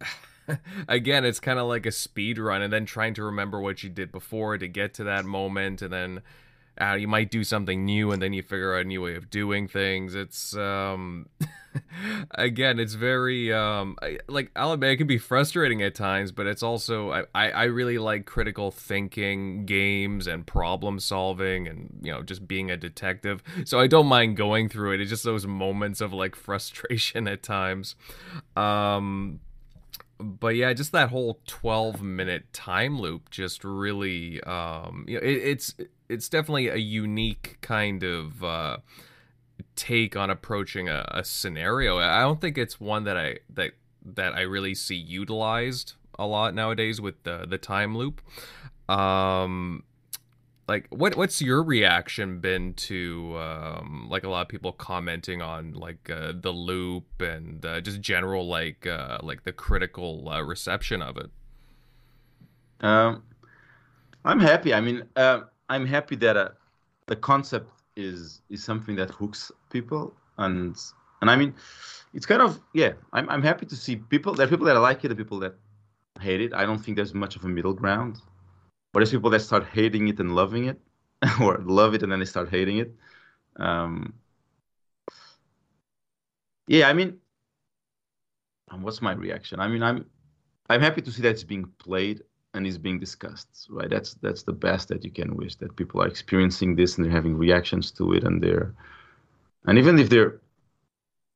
again 0.88 1.26
it's 1.26 1.38
kind 1.38 1.58
of 1.58 1.66
like 1.66 1.84
a 1.84 1.92
speed 1.92 2.38
run 2.38 2.62
and 2.62 2.72
then 2.72 2.86
trying 2.86 3.12
to 3.12 3.24
remember 3.24 3.60
what 3.60 3.82
you 3.82 3.90
did 3.90 4.10
before 4.10 4.56
to 4.56 4.66
get 4.66 4.94
to 4.94 5.04
that 5.04 5.26
moment 5.26 5.82
and 5.82 5.92
then 5.92 6.22
uh, 6.80 6.94
you 6.94 7.08
might 7.08 7.30
do 7.30 7.44
something 7.44 7.84
new 7.84 8.12
and 8.12 8.22
then 8.22 8.32
you 8.32 8.42
figure 8.42 8.74
out 8.74 8.82
a 8.82 8.84
new 8.84 9.02
way 9.02 9.16
of 9.16 9.30
doing 9.30 9.68
things. 9.68 10.14
It's 10.14 10.56
um 10.56 11.28
again 12.32 12.78
it's 12.78 12.94
very 12.94 13.52
um 13.52 13.96
I, 14.02 14.18
like 14.28 14.50
it 14.56 14.96
can 14.96 15.06
be 15.06 15.18
frustrating 15.18 15.82
at 15.82 15.94
times 15.94 16.32
but 16.32 16.46
it's 16.46 16.62
also 16.62 17.12
I, 17.12 17.24
I 17.34 17.50
i 17.50 17.64
really 17.64 17.98
like 17.98 18.24
critical 18.24 18.70
thinking 18.70 19.66
games 19.66 20.26
and 20.26 20.46
problem 20.46 20.98
solving 20.98 21.68
and 21.68 22.00
you 22.02 22.12
know 22.12 22.22
just 22.22 22.48
being 22.48 22.70
a 22.70 22.76
detective. 22.76 23.42
So 23.64 23.78
i 23.78 23.86
don't 23.86 24.06
mind 24.06 24.36
going 24.36 24.68
through 24.68 24.92
it. 24.92 25.00
It's 25.00 25.10
just 25.10 25.24
those 25.24 25.46
moments 25.46 26.00
of 26.00 26.12
like 26.12 26.34
frustration 26.48 27.28
at 27.28 27.42
times. 27.42 27.96
Um 28.56 29.40
but 30.20 30.56
yeah, 30.56 30.72
just 30.72 30.90
that 30.92 31.10
whole 31.10 31.38
12 31.46 32.02
minute 32.02 32.52
time 32.52 32.98
loop 33.00 33.30
just 33.30 33.62
really 33.64 34.42
um 34.42 35.04
you 35.06 35.14
know 35.14 35.24
it, 35.24 35.36
it's 35.36 35.74
it's 36.08 36.28
definitely 36.28 36.68
a 36.68 36.76
unique 36.76 37.58
kind 37.60 38.02
of 38.02 38.42
uh 38.44 38.78
take 39.76 40.16
on 40.16 40.30
approaching 40.30 40.88
a, 40.88 41.06
a 41.10 41.24
scenario. 41.24 41.98
I 41.98 42.20
don't 42.20 42.40
think 42.40 42.58
it's 42.58 42.80
one 42.80 43.04
that 43.04 43.16
I 43.16 43.38
that 43.50 43.72
that 44.04 44.34
I 44.34 44.42
really 44.42 44.74
see 44.74 44.96
utilized 44.96 45.94
a 46.18 46.26
lot 46.26 46.54
nowadays 46.54 47.00
with 47.00 47.22
the 47.24 47.46
the 47.48 47.58
time 47.58 47.96
loop. 47.96 48.20
Um 48.88 49.84
like 50.68 50.86
what 50.90 51.16
what's 51.16 51.40
your 51.40 51.62
reaction 51.62 52.40
been 52.40 52.74
to 52.74 53.36
um 53.38 54.06
like 54.10 54.24
a 54.24 54.28
lot 54.28 54.42
of 54.42 54.48
people 54.48 54.72
commenting 54.72 55.40
on 55.42 55.72
like 55.72 56.10
uh, 56.10 56.32
the 56.34 56.50
loop 56.52 57.20
and 57.20 57.64
uh, 57.64 57.80
just 57.80 58.00
general 58.00 58.46
like 58.46 58.86
uh 58.86 59.18
like 59.22 59.44
the 59.44 59.52
critical 59.52 60.28
uh, 60.28 60.42
reception 60.42 61.02
of 61.02 61.16
it 61.16 61.30
Um, 62.80 63.22
I'm 64.24 64.40
happy. 64.40 64.74
I 64.74 64.80
mean, 64.80 65.04
uh, 65.16 65.42
I'm 65.68 65.86
happy 65.86 66.16
that 66.16 66.36
uh, 66.36 66.50
the 67.06 67.16
concept 67.16 67.70
is 67.96 68.42
is 68.48 68.62
something 68.64 68.96
that 68.96 69.10
hooks 69.10 69.52
people, 69.70 70.14
and 70.38 70.76
and 71.20 71.30
I 71.30 71.36
mean, 71.36 71.54
it's 72.14 72.26
kind 72.26 72.42
of 72.42 72.60
yeah. 72.74 72.92
I'm 73.12 73.28
I'm 73.28 73.42
happy 73.42 73.66
to 73.66 73.76
see 73.76 73.96
people. 73.96 74.34
There 74.34 74.46
are 74.46 74.50
people 74.50 74.66
that 74.66 74.74
like 74.74 75.04
it, 75.04 75.10
and 75.10 75.18
people 75.18 75.38
that 75.40 75.54
hate 76.20 76.40
it. 76.40 76.54
I 76.54 76.64
don't 76.64 76.78
think 76.78 76.96
there's 76.96 77.14
much 77.14 77.36
of 77.36 77.44
a 77.44 77.48
middle 77.48 77.74
ground. 77.74 78.20
But 78.92 79.00
there's 79.00 79.10
people 79.10 79.30
that 79.30 79.40
start 79.40 79.64
hating 79.66 80.08
it 80.08 80.18
and 80.18 80.34
loving 80.34 80.66
it, 80.66 80.80
or 81.40 81.58
love 81.58 81.94
it 81.94 82.02
and 82.02 82.10
then 82.10 82.18
they 82.20 82.24
start 82.24 82.48
hating 82.48 82.78
it. 82.78 82.94
Um, 83.56 84.14
yeah, 86.66 86.88
I 86.88 86.92
mean, 86.92 87.18
what's 88.80 89.02
my 89.02 89.12
reaction? 89.12 89.60
I 89.60 89.68
mean, 89.68 89.82
I'm 89.82 90.06
I'm 90.68 90.80
happy 90.80 91.02
to 91.02 91.10
see 91.10 91.22
that 91.22 91.30
it's 91.30 91.44
being 91.44 91.64
played 91.78 92.22
and 92.54 92.66
is 92.66 92.78
being 92.78 92.98
discussed. 92.98 93.68
Right? 93.70 93.90
That's 93.90 94.14
that's 94.14 94.42
the 94.42 94.52
best 94.52 94.88
that 94.88 95.04
you 95.04 95.10
can 95.10 95.36
wish 95.36 95.56
that 95.56 95.76
people 95.76 96.02
are 96.02 96.06
experiencing 96.08 96.76
this 96.76 96.96
and 96.96 97.04
they're 97.04 97.12
having 97.12 97.36
reactions 97.36 97.90
to 97.92 98.12
it 98.14 98.24
and 98.24 98.42
they're 98.42 98.74
and 99.66 99.78
even 99.78 99.98
if 99.98 100.08
they're 100.08 100.40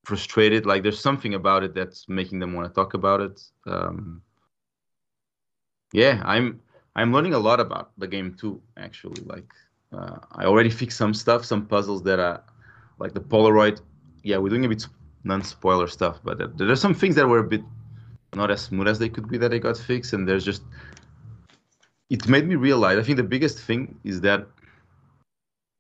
frustrated. 0.05 0.67
Like 0.67 0.83
there's 0.83 1.01
something 1.01 1.35
about 1.35 1.63
it 1.63 1.75
that's 1.75 2.09
making 2.09 2.39
them 2.39 2.53
want 2.53 2.69
to 2.69 2.75
talk 2.75 2.95
about 2.95 3.21
it. 3.21 3.43
Um, 3.67 4.23
yeah, 5.93 6.23
I'm 6.25 6.61
I'm 6.97 7.13
learning 7.13 7.35
a 7.35 7.39
lot 7.39 7.61
about 7.61 7.93
the 7.99 8.09
game 8.09 8.35
too. 8.35 8.61
Actually, 8.77 9.23
like 9.25 9.51
uh, 9.93 10.19
I 10.33 10.45
already 10.45 10.71
fixed 10.71 10.99
some 10.99 11.15
stuff, 11.15 11.45
some 11.45 11.67
puzzles 11.67 12.03
that 12.05 12.19
are 12.19 12.43
like 12.99 13.15
the 13.15 13.21
Polaroid. 13.21 13.81
Yeah, 14.23 14.39
we're 14.39 14.51
doing 14.51 14.65
a 14.65 14.69
bit 14.69 14.87
non-spoiler 15.25 15.87
stuff, 15.87 16.21
but 16.25 16.39
there, 16.39 16.49
there's 16.49 16.81
some 16.81 16.95
things 16.95 17.15
that 17.17 17.29
were 17.29 17.39
a 17.39 17.45
bit 17.45 17.63
not 18.35 18.51
as 18.51 18.63
smooth 18.63 18.89
as 18.89 18.99
they 18.99 19.09
could 19.09 19.29
be 19.29 19.37
that 19.39 19.51
they 19.51 19.59
got 19.59 19.77
fixed, 19.77 20.13
and 20.13 20.27
there's 20.27 20.45
just 20.45 20.63
it 22.13 22.29
made 22.29 22.47
me 22.47 22.57
realize. 22.57 22.99
I 22.99 23.03
think 23.03 23.17
the 23.17 23.33
biggest 23.35 23.59
thing 23.59 23.99
is 24.05 24.21
that 24.21 24.47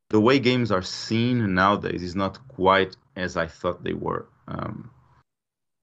the 0.08 0.20
way 0.20 0.38
games 0.38 0.72
are 0.72 0.80
seen 0.80 1.54
nowadays 1.54 2.02
is 2.02 2.16
not 2.16 2.34
quite 2.48 2.96
as 3.16 3.36
I 3.36 3.46
thought 3.46 3.84
they 3.84 3.92
were. 3.92 4.24
Um, 4.48 4.90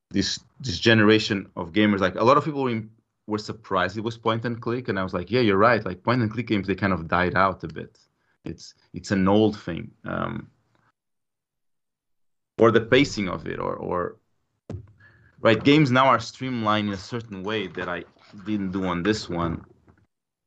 this 0.09 0.39
this 0.59 0.79
generation 0.79 1.47
of 1.55 1.71
gamers, 1.71 1.99
like 1.99 2.15
a 2.15 2.23
lot 2.23 2.37
of 2.37 2.43
people 2.43 2.63
were, 2.63 2.81
were 3.27 3.37
surprised 3.51 3.95
it 3.95 4.03
was 4.03 4.17
point 4.17 4.43
and 4.43 4.59
click, 4.59 4.89
and 4.89 4.97
I 4.97 5.03
was 5.03 5.13
like, 5.13 5.29
yeah, 5.29 5.41
you're 5.41 5.63
right. 5.69 5.85
Like 5.85 6.01
point 6.03 6.23
and 6.23 6.31
click 6.31 6.47
games, 6.47 6.65
they 6.65 6.75
kind 6.83 6.93
of 6.93 7.07
died 7.07 7.35
out 7.35 7.63
a 7.63 7.67
bit. 7.67 7.99
It's 8.43 8.73
it's 8.97 9.11
an 9.11 9.27
old 9.27 9.55
thing, 9.59 9.91
um, 10.03 10.49
or 12.57 12.71
the 12.71 12.81
pacing 12.81 13.29
of 13.29 13.47
it, 13.47 13.59
or 13.59 13.75
or 13.75 14.15
right 15.41 15.63
games 15.63 15.91
now 15.91 16.07
are 16.07 16.19
streamlined 16.19 16.87
in 16.87 16.95
a 16.95 17.05
certain 17.13 17.43
way 17.43 17.67
that 17.67 17.87
I 17.87 18.03
didn't 18.47 18.71
do 18.71 18.85
on 18.85 19.03
this 19.03 19.29
one. 19.29 19.63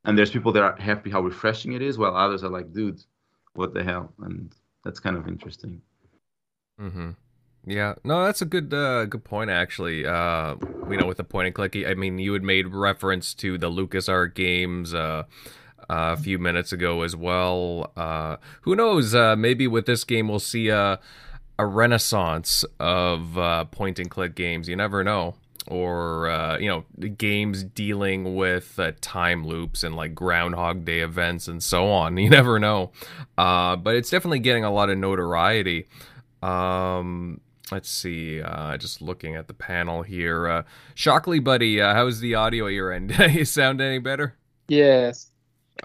And 0.05 0.18
there's 0.18 0.30
people 0.30 0.53
that 0.53 0.62
are 0.62 0.76
happy 0.76 1.11
how 1.11 1.20
refreshing 1.20 1.72
it 1.72 1.82
is, 1.82 1.96
while 1.96 2.16
others 2.16 2.42
are 2.42 2.50
like, 2.50 2.72
dude, 2.72 3.00
what 3.55 3.72
the 3.72 3.84
hell? 3.84 4.12
And 4.22 4.53
that's 4.84 5.00
kind 5.00 5.16
of 5.16 5.28
interesting. 5.28 5.82
Mm-hmm. 6.80 7.11
Yeah, 7.64 7.94
no, 8.03 8.24
that's 8.24 8.42
a 8.42 8.44
good 8.44 8.74
uh, 8.74 9.05
good 9.05 9.22
point 9.22 9.48
actually. 9.48 10.05
Uh, 10.05 10.57
you 10.90 10.96
know, 10.96 11.07
with 11.07 11.18
the 11.18 11.24
point 11.24 11.46
and 11.46 11.55
clicky, 11.55 11.88
I 11.88 11.94
mean, 11.94 12.18
you 12.18 12.32
had 12.32 12.42
made 12.42 12.68
reference 12.68 13.34
to 13.34 13.57
the 13.57 13.70
LucasArts 13.70 14.34
games 14.34 14.92
uh, 14.92 15.22
a 15.88 16.16
few 16.16 16.40
minutes 16.40 16.72
ago 16.72 17.03
as 17.03 17.14
well. 17.14 17.92
Uh, 17.96 18.38
who 18.62 18.74
knows? 18.74 19.14
Uh, 19.14 19.36
maybe 19.36 19.68
with 19.68 19.86
this 19.86 20.03
game, 20.03 20.28
we'll 20.28 20.40
see 20.40 20.68
a 20.68 20.98
a 21.57 21.66
renaissance 21.66 22.64
of 22.80 23.38
uh, 23.38 23.64
point 23.66 24.00
and 24.00 24.11
click 24.11 24.34
games. 24.34 24.68
You 24.68 24.74
never 24.74 25.05
know 25.05 25.36
or 25.68 26.28
uh, 26.28 26.58
you 26.58 26.68
know 26.68 26.84
games 27.16 27.62
dealing 27.62 28.34
with 28.34 28.78
uh, 28.78 28.92
time 29.00 29.46
loops 29.46 29.82
and 29.84 29.94
like 29.94 30.14
groundhog 30.14 30.84
day 30.84 31.00
events 31.00 31.46
and 31.48 31.62
so 31.62 31.88
on 31.88 32.16
you 32.18 32.28
never 32.28 32.58
know 32.58 32.90
uh, 33.38 33.76
but 33.76 33.94
it's 33.94 34.10
definitely 34.10 34.40
getting 34.40 34.64
a 34.64 34.70
lot 34.72 34.90
of 34.90 34.98
notoriety 34.98 35.86
um, 36.42 37.40
let's 37.70 37.88
see 37.88 38.42
uh, 38.42 38.76
just 38.76 39.00
looking 39.00 39.36
at 39.36 39.46
the 39.46 39.54
panel 39.54 40.02
here 40.02 40.48
uh, 40.48 40.62
shockley 40.94 41.38
buddy 41.38 41.80
uh, 41.80 41.94
how's 41.94 42.20
the 42.20 42.34
audio 42.34 42.66
at 42.66 42.72
your 42.72 42.90
end 42.92 43.16
you 43.30 43.44
sound 43.44 43.80
any 43.80 43.98
better 43.98 44.36
Yes. 44.68 45.30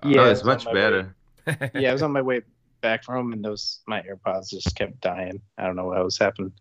Yeah, 0.06 0.22
I 0.22 0.30
it's 0.30 0.44
was 0.44 0.64
much 0.66 0.74
better. 0.74 1.16
way- 1.46 1.72
yeah, 1.76 1.90
I 1.90 1.94
was 1.94 2.04
on 2.04 2.12
my 2.12 2.22
way 2.22 2.42
back 2.82 3.04
from 3.04 3.16
home, 3.16 3.34
and 3.34 3.44
those 3.44 3.80
my 3.88 4.02
AirPods 4.02 4.50
just 4.50 4.76
kept 4.76 5.02
dying. 5.02 5.42
I 5.58 5.66
don't 5.66 5.76
know 5.76 5.86
what 5.86 6.02
was 6.04 6.18
happening. 6.18 6.54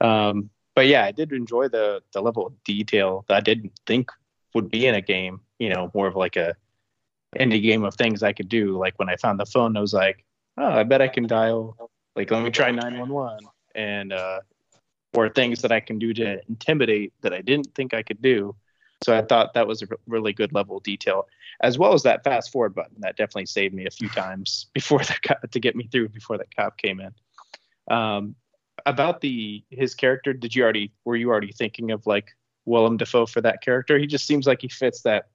Um, 0.00 0.48
but 0.76 0.86
yeah, 0.86 1.04
I 1.04 1.10
did 1.10 1.32
enjoy 1.32 1.68
the 1.68 2.02
the 2.12 2.20
level 2.20 2.46
of 2.46 2.62
detail 2.62 3.24
that 3.26 3.36
I 3.38 3.40
didn't 3.40 3.72
think 3.86 4.12
would 4.54 4.70
be 4.70 4.86
in 4.86 4.94
a 4.94 5.00
game. 5.00 5.40
You 5.58 5.70
know, 5.70 5.90
more 5.94 6.06
of 6.06 6.14
like 6.14 6.36
a 6.36 6.54
indie 7.34 7.62
game 7.62 7.82
of 7.82 7.94
things 7.94 8.22
I 8.22 8.32
could 8.32 8.48
do. 8.48 8.78
Like 8.78 8.98
when 8.98 9.08
I 9.08 9.16
found 9.16 9.40
the 9.40 9.46
phone, 9.46 9.76
I 9.76 9.80
was 9.80 9.94
like, 9.94 10.24
oh, 10.58 10.66
I 10.66 10.84
bet 10.84 11.02
I 11.02 11.08
can 11.08 11.26
dial. 11.26 11.90
Like, 12.14 12.30
let 12.30 12.42
me 12.44 12.50
try 12.50 12.70
nine 12.70 12.98
one 12.98 13.08
one, 13.08 13.40
and 13.74 14.12
uh, 14.12 14.40
or 15.14 15.30
things 15.30 15.62
that 15.62 15.72
I 15.72 15.80
can 15.80 15.98
do 15.98 16.12
to 16.14 16.40
intimidate 16.46 17.14
that 17.22 17.32
I 17.32 17.40
didn't 17.40 17.74
think 17.74 17.94
I 17.94 18.02
could 18.02 18.20
do. 18.20 18.54
So 19.02 19.16
I 19.16 19.22
thought 19.22 19.54
that 19.54 19.66
was 19.66 19.82
a 19.82 19.86
really 20.06 20.32
good 20.32 20.52
level 20.52 20.78
of 20.78 20.82
detail, 20.82 21.26
as 21.60 21.78
well 21.78 21.94
as 21.94 22.02
that 22.02 22.22
fast 22.22 22.52
forward 22.52 22.74
button. 22.74 22.96
That 22.98 23.16
definitely 23.16 23.46
saved 23.46 23.74
me 23.74 23.86
a 23.86 23.90
few 23.90 24.10
times 24.10 24.66
before 24.74 25.00
cop, 25.22 25.50
to 25.50 25.60
get 25.60 25.74
me 25.74 25.88
through 25.90 26.10
before 26.10 26.36
that 26.36 26.54
cop 26.54 26.76
came 26.76 27.00
in. 27.00 27.14
Um, 27.88 28.36
about 28.84 29.20
the 29.20 29.64
his 29.70 29.94
character, 29.94 30.32
did 30.32 30.54
you 30.54 30.62
already 30.62 30.92
were 31.04 31.16
you 31.16 31.30
already 31.30 31.52
thinking 31.52 31.90
of 31.90 32.06
like 32.06 32.36
Willem 32.66 32.96
Dafoe 32.96 33.26
for 33.26 33.40
that 33.40 33.62
character? 33.62 33.98
He 33.98 34.06
just 34.06 34.26
seems 34.26 34.46
like 34.46 34.60
he 34.60 34.68
fits 34.68 35.02
that 35.02 35.28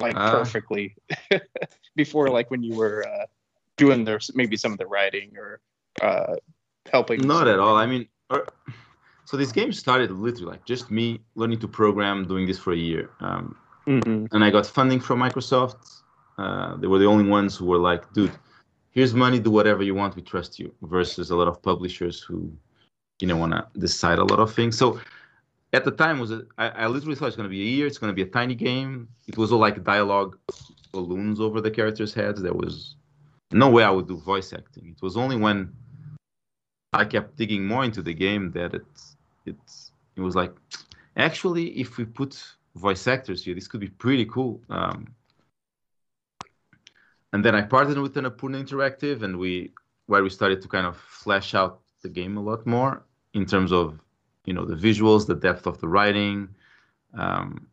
like 0.00 0.16
Uh. 0.16 0.30
perfectly. 0.30 0.96
before 1.96 2.28
like 2.28 2.50
when 2.50 2.62
you 2.62 2.74
were 2.74 3.06
uh, 3.06 3.26
doing 3.76 4.04
the 4.04 4.18
maybe 4.34 4.56
some 4.56 4.72
of 4.72 4.78
the 4.78 4.86
writing 4.86 5.32
or 5.36 5.60
uh, 6.02 6.34
helping. 6.90 7.20
Not 7.20 7.46
at 7.48 7.58
all. 7.58 7.76
I 7.76 7.86
mean, 7.86 8.08
er, 8.32 8.46
so 9.24 9.36
this 9.36 9.52
game 9.52 9.72
started 9.72 10.10
literally 10.10 10.46
like 10.52 10.64
just 10.64 10.90
me 10.90 11.20
learning 11.34 11.60
to 11.60 11.68
program, 11.68 12.26
doing 12.26 12.46
this 12.46 12.58
for 12.58 12.72
a 12.72 12.76
year. 12.76 13.10
Um, 13.20 13.56
Mhm. 13.86 14.28
and 14.32 14.42
I 14.42 14.50
got 14.50 14.66
funding 14.66 14.98
from 14.98 15.20
Microsoft. 15.20 16.02
Uh, 16.38 16.74
they 16.78 16.86
were 16.86 16.98
the 16.98 17.04
only 17.06 17.28
ones 17.28 17.54
who 17.54 17.66
were 17.66 17.78
like, 17.78 18.10
dude, 18.14 18.32
here's 18.94 19.14
money, 19.14 19.38
do 19.38 19.50
whatever 19.50 19.82
you 19.82 19.94
want, 19.94 20.16
we 20.16 20.22
trust 20.22 20.58
you. 20.58 20.74
Versus 20.82 21.30
a 21.30 21.36
lot 21.36 21.48
of 21.48 21.62
publishers 21.62 22.20
who, 22.20 22.52
you 23.20 23.28
know, 23.28 23.36
want 23.36 23.52
to 23.52 23.66
decide 23.78 24.18
a 24.18 24.24
lot 24.24 24.38
of 24.38 24.54
things. 24.54 24.78
So 24.78 25.00
at 25.72 25.84
the 25.84 25.90
time 25.90 26.20
was 26.20 26.30
a, 26.30 26.46
I, 26.56 26.68
I 26.68 26.86
literally 26.86 27.16
thought 27.16 27.26
it's 27.26 27.36
going 27.36 27.48
to 27.48 27.56
be 27.56 27.62
a 27.62 27.70
year. 27.76 27.86
It's 27.86 27.98
going 27.98 28.10
to 28.10 28.14
be 28.14 28.22
a 28.22 28.32
tiny 28.32 28.54
game. 28.54 29.08
It 29.26 29.36
was 29.36 29.52
all 29.52 29.58
like 29.58 29.84
dialogue 29.84 30.38
balloons 30.92 31.40
over 31.40 31.60
the 31.60 31.70
characters' 31.70 32.14
heads. 32.14 32.40
There 32.40 32.54
was 32.54 32.94
no 33.50 33.68
way 33.68 33.82
I 33.82 33.90
would 33.90 34.08
do 34.08 34.16
voice 34.16 34.52
acting. 34.52 34.94
It 34.96 35.02
was 35.02 35.16
only 35.16 35.36
when 35.36 35.72
I 36.92 37.04
kept 37.04 37.36
digging 37.36 37.66
more 37.66 37.84
into 37.84 38.02
the 38.02 38.14
game 38.14 38.52
that 38.52 38.74
it 38.74 38.86
it 39.46 39.56
it 40.16 40.20
was 40.20 40.36
like 40.36 40.54
actually 41.16 41.68
if 41.80 41.98
we 41.98 42.04
put 42.04 42.42
voice 42.76 43.06
actors 43.06 43.44
here 43.44 43.54
this 43.54 43.68
could 43.68 43.80
be 43.80 43.88
pretty 43.88 44.24
cool 44.26 44.60
um, 44.70 45.06
and 47.34 47.44
then 47.44 47.54
I 47.56 47.62
partnered 47.62 47.98
with 47.98 48.14
Annapurna 48.16 48.62
Interactive 48.64 49.22
and 49.24 49.38
we 49.38 49.74
where 50.06 50.22
we 50.24 50.30
started 50.30 50.62
to 50.62 50.68
kind 50.68 50.86
of 50.86 50.96
flesh 50.98 51.54
out 51.54 51.82
the 52.02 52.10
game 52.10 52.38
a 52.38 52.42
lot 52.42 52.66
more 52.66 53.04
in 53.34 53.46
terms 53.46 53.72
of 53.72 54.00
you 54.46 54.54
know 54.54 54.64
the 54.66 54.76
visuals 54.76 55.26
the 55.26 55.36
depth 55.36 55.66
of 55.66 55.80
the 55.80 55.88
writing 55.88 56.48
um, 57.14 57.68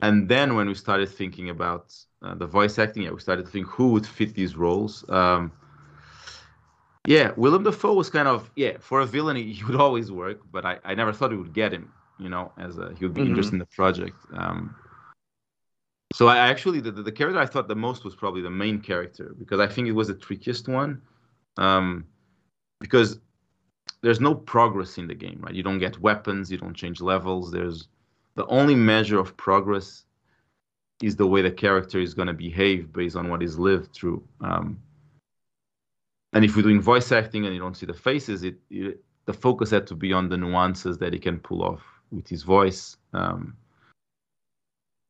and 0.00 0.28
then 0.28 0.56
when 0.56 0.68
we 0.68 0.74
started 0.74 1.08
thinking 1.08 1.50
about 1.50 1.94
uh, 2.22 2.34
the 2.34 2.46
voice 2.46 2.78
acting 2.78 3.04
yeah 3.04 3.10
we 3.10 3.20
started 3.20 3.46
to 3.46 3.52
think 3.52 3.66
who 3.68 3.92
would 3.92 4.06
fit 4.06 4.34
these 4.34 4.56
roles 4.56 5.08
um, 5.10 5.52
yeah, 7.06 7.32
Willem 7.36 7.64
Dafoe 7.64 7.94
was 7.94 8.10
kind 8.10 8.28
of 8.28 8.50
yeah 8.56 8.78
for 8.80 9.00
a 9.00 9.06
villain 9.06 9.36
he, 9.36 9.52
he 9.54 9.64
would 9.64 9.76
always 9.76 10.12
work, 10.12 10.40
but 10.50 10.66
I, 10.66 10.78
I 10.84 10.94
never 10.94 11.12
thought 11.12 11.30
we 11.30 11.38
would 11.38 11.54
get 11.54 11.72
him, 11.72 11.92
you 12.18 12.28
know, 12.28 12.52
as 12.58 12.78
a, 12.78 12.94
he 12.98 13.04
would 13.04 13.14
be 13.14 13.22
Mhm. 13.22 13.26
interested 13.26 13.56
in 13.56 13.60
the 13.60 13.66
project. 13.66 14.26
Um, 14.34 14.76
so 16.18 16.26
I 16.26 16.48
actually 16.48 16.80
the, 16.80 16.90
the 16.90 17.12
character 17.12 17.38
I 17.38 17.46
thought 17.46 17.68
the 17.68 17.76
most 17.76 18.04
was 18.04 18.16
probably 18.16 18.42
the 18.42 18.50
main 18.50 18.80
character 18.80 19.36
because 19.38 19.60
I 19.60 19.68
think 19.68 19.86
it 19.86 19.92
was 19.92 20.08
the 20.08 20.14
trickiest 20.14 20.66
one, 20.66 21.00
um, 21.58 22.08
because 22.80 23.20
there's 24.00 24.18
no 24.18 24.34
progress 24.34 24.98
in 24.98 25.06
the 25.06 25.14
game, 25.14 25.38
right? 25.40 25.54
You 25.54 25.62
don't 25.62 25.78
get 25.78 26.00
weapons, 26.00 26.50
you 26.50 26.58
don't 26.58 26.74
change 26.74 27.00
levels. 27.00 27.52
There's 27.52 27.86
the 28.34 28.44
only 28.46 28.74
measure 28.74 29.20
of 29.20 29.36
progress 29.36 30.06
is 31.00 31.14
the 31.14 31.24
way 31.24 31.40
the 31.40 31.52
character 31.52 32.00
is 32.00 32.14
going 32.14 32.26
to 32.26 32.34
behave 32.34 32.92
based 32.92 33.14
on 33.14 33.28
what 33.28 33.40
he's 33.40 33.56
lived 33.56 33.94
through. 33.94 34.20
Um, 34.40 34.82
and 36.32 36.44
if 36.44 36.56
we're 36.56 36.62
doing 36.62 36.80
voice 36.80 37.12
acting 37.12 37.44
and 37.44 37.54
you 37.54 37.60
don't 37.60 37.76
see 37.76 37.86
the 37.86 37.94
faces, 37.94 38.42
it, 38.42 38.56
it 38.70 39.00
the 39.26 39.32
focus 39.32 39.70
had 39.70 39.86
to 39.86 39.94
be 39.94 40.12
on 40.12 40.28
the 40.28 40.36
nuances 40.36 40.98
that 40.98 41.12
he 41.12 41.20
can 41.20 41.38
pull 41.38 41.62
off 41.62 41.84
with 42.10 42.26
his 42.26 42.42
voice. 42.42 42.96
Um, 43.12 43.56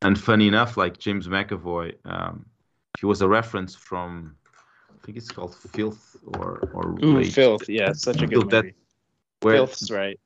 and 0.03 0.19
funny 0.19 0.47
enough, 0.49 0.77
like 0.77 0.99
James 0.99 1.27
McAvoy, 1.29 1.95
um, 2.05 2.47
he 2.99 3.07
was 3.07 3.21
a 3.23 3.29
reference 3.29 3.75
from 3.75 4.37
I 4.91 5.07
think 5.07 5.19
it's 5.19 5.31
called 5.31 5.55
Filth 5.55 6.17
or 6.27 6.69
or 6.73 6.99
Ooh, 7.05 7.17
Rage, 7.19 7.35
Filth. 7.35 7.69
Yeah, 7.69 7.93
such 7.93 8.17
a 8.23 8.29
Filth, 8.29 8.33
good 8.33 8.51
that- 8.51 8.65
movie. 8.65 8.75
where 9.43 9.55
Filth's 9.57 9.91
right. 9.91 10.19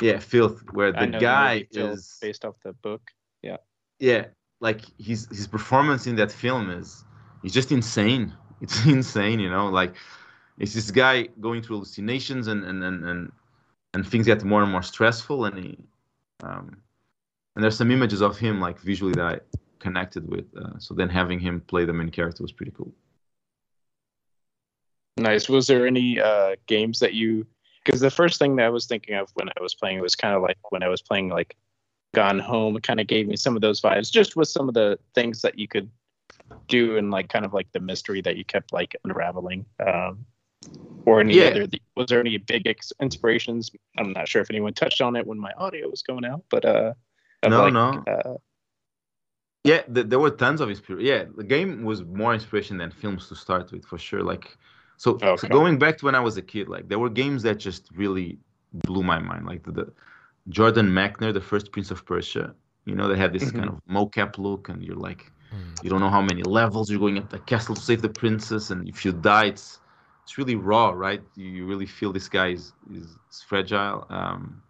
yeah 0.00 0.18
Filth, 0.18 0.62
where 0.72 0.92
the 0.92 1.06
guy 1.06 1.66
Filth 1.72 1.98
is 1.98 2.18
based 2.20 2.44
off 2.44 2.56
the 2.64 2.72
book. 2.72 3.02
Yeah. 3.42 3.58
Yeah 3.98 4.26
like 4.60 4.80
his 4.98 5.26
his 5.30 5.46
performance 5.46 6.06
in 6.06 6.14
that 6.16 6.30
film 6.30 6.70
is 6.70 7.04
is 7.42 7.52
just 7.52 7.72
insane 7.72 8.32
it's 8.60 8.86
insane 8.86 9.40
you 9.40 9.50
know 9.50 9.66
like 9.68 9.94
it's 10.58 10.72
this 10.72 10.90
guy 10.90 11.24
going 11.40 11.60
through 11.60 11.76
hallucinations 11.76 12.46
and 12.46 12.62
and 12.64 12.82
and 12.84 13.04
and, 13.04 13.32
and 13.92 14.06
things 14.06 14.24
get 14.26 14.44
more 14.44 14.62
and 14.62 14.70
more 14.70 14.82
stressful 14.82 15.44
and 15.46 15.58
he 15.58 15.76
um 16.44 16.76
and 17.54 17.62
there's 17.62 17.76
some 17.76 17.90
images 17.90 18.22
of 18.22 18.38
him 18.38 18.60
like 18.60 18.78
visually 18.80 19.12
that 19.12 19.24
i 19.24 19.38
connected 19.78 20.28
with 20.30 20.44
uh, 20.56 20.78
so 20.78 20.94
then 20.94 21.08
having 21.08 21.40
him 21.40 21.60
play 21.60 21.84
the 21.84 21.92
main 21.92 22.10
character 22.10 22.42
was 22.42 22.52
pretty 22.52 22.72
cool 22.76 22.92
Nice. 25.18 25.48
Was 25.48 25.66
there 25.66 25.86
any 25.86 26.20
uh, 26.20 26.56
games 26.66 26.98
that 27.00 27.14
you? 27.14 27.46
Because 27.84 28.00
the 28.00 28.10
first 28.10 28.38
thing 28.38 28.56
that 28.56 28.66
I 28.66 28.70
was 28.70 28.86
thinking 28.86 29.14
of 29.16 29.28
when 29.34 29.48
I 29.48 29.60
was 29.60 29.74
playing 29.74 29.98
it 29.98 30.02
was 30.02 30.14
kind 30.14 30.34
of 30.34 30.42
like 30.42 30.56
when 30.70 30.82
I 30.82 30.88
was 30.88 31.02
playing 31.02 31.28
like 31.28 31.56
Gone 32.14 32.38
Home. 32.38 32.76
It 32.76 32.82
kind 32.82 33.00
of 33.00 33.06
gave 33.06 33.28
me 33.28 33.36
some 33.36 33.54
of 33.56 33.62
those 33.62 33.80
vibes, 33.80 34.10
just 34.10 34.36
with 34.36 34.48
some 34.48 34.68
of 34.68 34.74
the 34.74 34.98
things 35.14 35.42
that 35.42 35.58
you 35.58 35.68
could 35.68 35.90
do 36.68 36.96
and 36.96 37.10
like 37.10 37.28
kind 37.28 37.44
of 37.44 37.52
like 37.52 37.70
the 37.72 37.80
mystery 37.80 38.20
that 38.22 38.36
you 38.36 38.44
kept 38.44 38.72
like 38.72 38.96
unraveling. 39.04 39.66
Um, 39.84 40.24
Or 41.04 41.20
any 41.20 41.34
Yeah. 41.34 41.46
other? 41.48 41.66
Was 41.96 42.06
there 42.06 42.20
any 42.20 42.38
big 42.38 42.66
ex- 42.66 42.92
inspirations? 43.00 43.70
I'm 43.98 44.12
not 44.12 44.28
sure 44.28 44.40
if 44.40 44.50
anyone 44.50 44.72
touched 44.72 45.00
on 45.00 45.16
it 45.16 45.26
when 45.26 45.38
my 45.38 45.52
audio 45.58 45.90
was 45.90 46.02
going 46.02 46.24
out, 46.24 46.44
but 46.48 46.64
uh, 46.64 46.94
No, 47.48 47.64
like, 47.64 47.72
no. 47.72 48.04
Uh, 48.06 48.34
Yeah, 49.64 49.82
th- 49.82 50.06
there 50.08 50.18
were 50.18 50.30
tons 50.30 50.60
of 50.60 50.70
inspiration. 50.70 51.06
Yeah, 51.06 51.24
the 51.36 51.44
game 51.44 51.84
was 51.84 52.02
more 52.02 52.34
inspiration 52.34 52.78
than 52.78 52.90
films 52.90 53.28
to 53.28 53.36
start 53.36 53.70
with, 53.70 53.84
for 53.84 53.98
sure. 53.98 54.22
Like, 54.22 54.56
so, 54.96 55.18
so 55.36 55.48
going 55.48 55.78
back 55.78 55.98
to 55.98 56.04
when 56.04 56.14
I 56.14 56.20
was 56.20 56.36
a 56.36 56.42
kid, 56.42 56.68
like 56.68 56.88
there 56.88 56.98
were 56.98 57.10
games 57.10 57.42
that 57.44 57.58
just 57.58 57.88
really 57.94 58.38
blew 58.72 59.02
my 59.02 59.18
mind. 59.18 59.46
Like 59.46 59.62
the, 59.64 59.72
the 59.72 59.92
Jordan 60.48 60.88
Mechner, 60.88 61.32
the 61.32 61.40
first 61.40 61.70
Prince 61.72 61.90
of 61.92 62.04
Persia. 62.04 62.54
You 62.84 62.96
know, 62.96 63.06
they 63.08 63.16
had 63.16 63.32
this 63.32 63.52
kind 63.52 63.68
of 63.68 63.80
mocap 63.88 64.38
look, 64.38 64.68
and 64.68 64.82
you're 64.82 64.96
like, 64.96 65.30
you 65.82 65.90
don't 65.90 66.00
know 66.00 66.10
how 66.10 66.22
many 66.22 66.42
levels 66.42 66.90
you're 66.90 66.98
going 66.98 67.18
up 67.18 67.30
the 67.30 67.38
castle 67.38 67.76
to 67.76 67.80
save 67.80 68.02
the 68.02 68.08
princess, 68.08 68.70
and 68.70 68.88
if 68.88 69.04
you 69.04 69.12
die, 69.12 69.46
it's 69.46 69.78
it's 70.24 70.38
really 70.38 70.56
raw, 70.56 70.90
right? 70.90 71.22
You, 71.36 71.46
you 71.46 71.66
really 71.66 71.86
feel 71.86 72.12
this 72.12 72.28
guy 72.28 72.48
is 72.48 72.72
is, 72.90 73.16
is 73.30 73.42
fragile. 73.42 74.06
Um, 74.10 74.62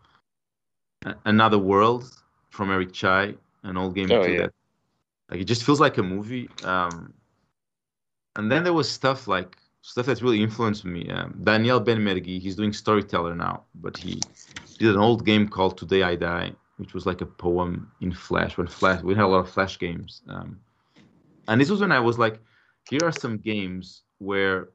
Another 1.24 1.58
World 1.58 2.21
from 2.52 2.70
Eric 2.70 2.92
Chahi, 2.92 3.36
an 3.64 3.76
old 3.76 3.94
game 3.94 4.10
Oh, 4.12 4.24
yeah. 4.24 4.42
that 4.42 4.52
like 5.30 5.40
it 5.40 5.44
just 5.44 5.64
feels 5.64 5.80
like 5.80 5.98
a 5.98 6.02
movie. 6.02 6.48
Um, 6.62 7.12
and 8.36 8.50
then 8.50 8.62
there 8.64 8.72
was 8.72 8.88
stuff 8.88 9.26
like 9.26 9.56
stuff 9.80 10.06
that 10.06 10.22
really 10.22 10.42
influenced 10.42 10.84
me. 10.84 11.10
Um, 11.10 11.40
Daniel 11.42 11.80
Benmergui, 11.80 12.38
he's 12.40 12.56
doing 12.56 12.72
storyteller 12.72 13.34
now, 13.34 13.64
but 13.74 13.96
he 13.96 14.20
did 14.78 14.94
an 14.94 14.98
old 14.98 15.24
game 15.24 15.48
called 15.48 15.76
Today 15.78 16.02
I 16.02 16.16
Die, 16.16 16.52
which 16.76 16.94
was 16.94 17.06
like 17.06 17.20
a 17.22 17.26
poem 17.26 17.90
in 18.00 18.12
Flash. 18.12 18.56
When 18.58 18.66
Flash, 18.66 19.02
we 19.02 19.14
had 19.14 19.24
a 19.24 19.26
lot 19.28 19.40
of 19.40 19.50
Flash 19.50 19.78
games, 19.78 20.22
um, 20.28 20.60
and 21.48 21.60
this 21.60 21.70
was 21.70 21.80
when 21.80 21.92
I 21.92 22.00
was 22.00 22.18
like, 22.18 22.38
here 22.90 23.04
are 23.04 23.12
some 23.12 23.38
games 23.38 24.02
where 24.18 24.68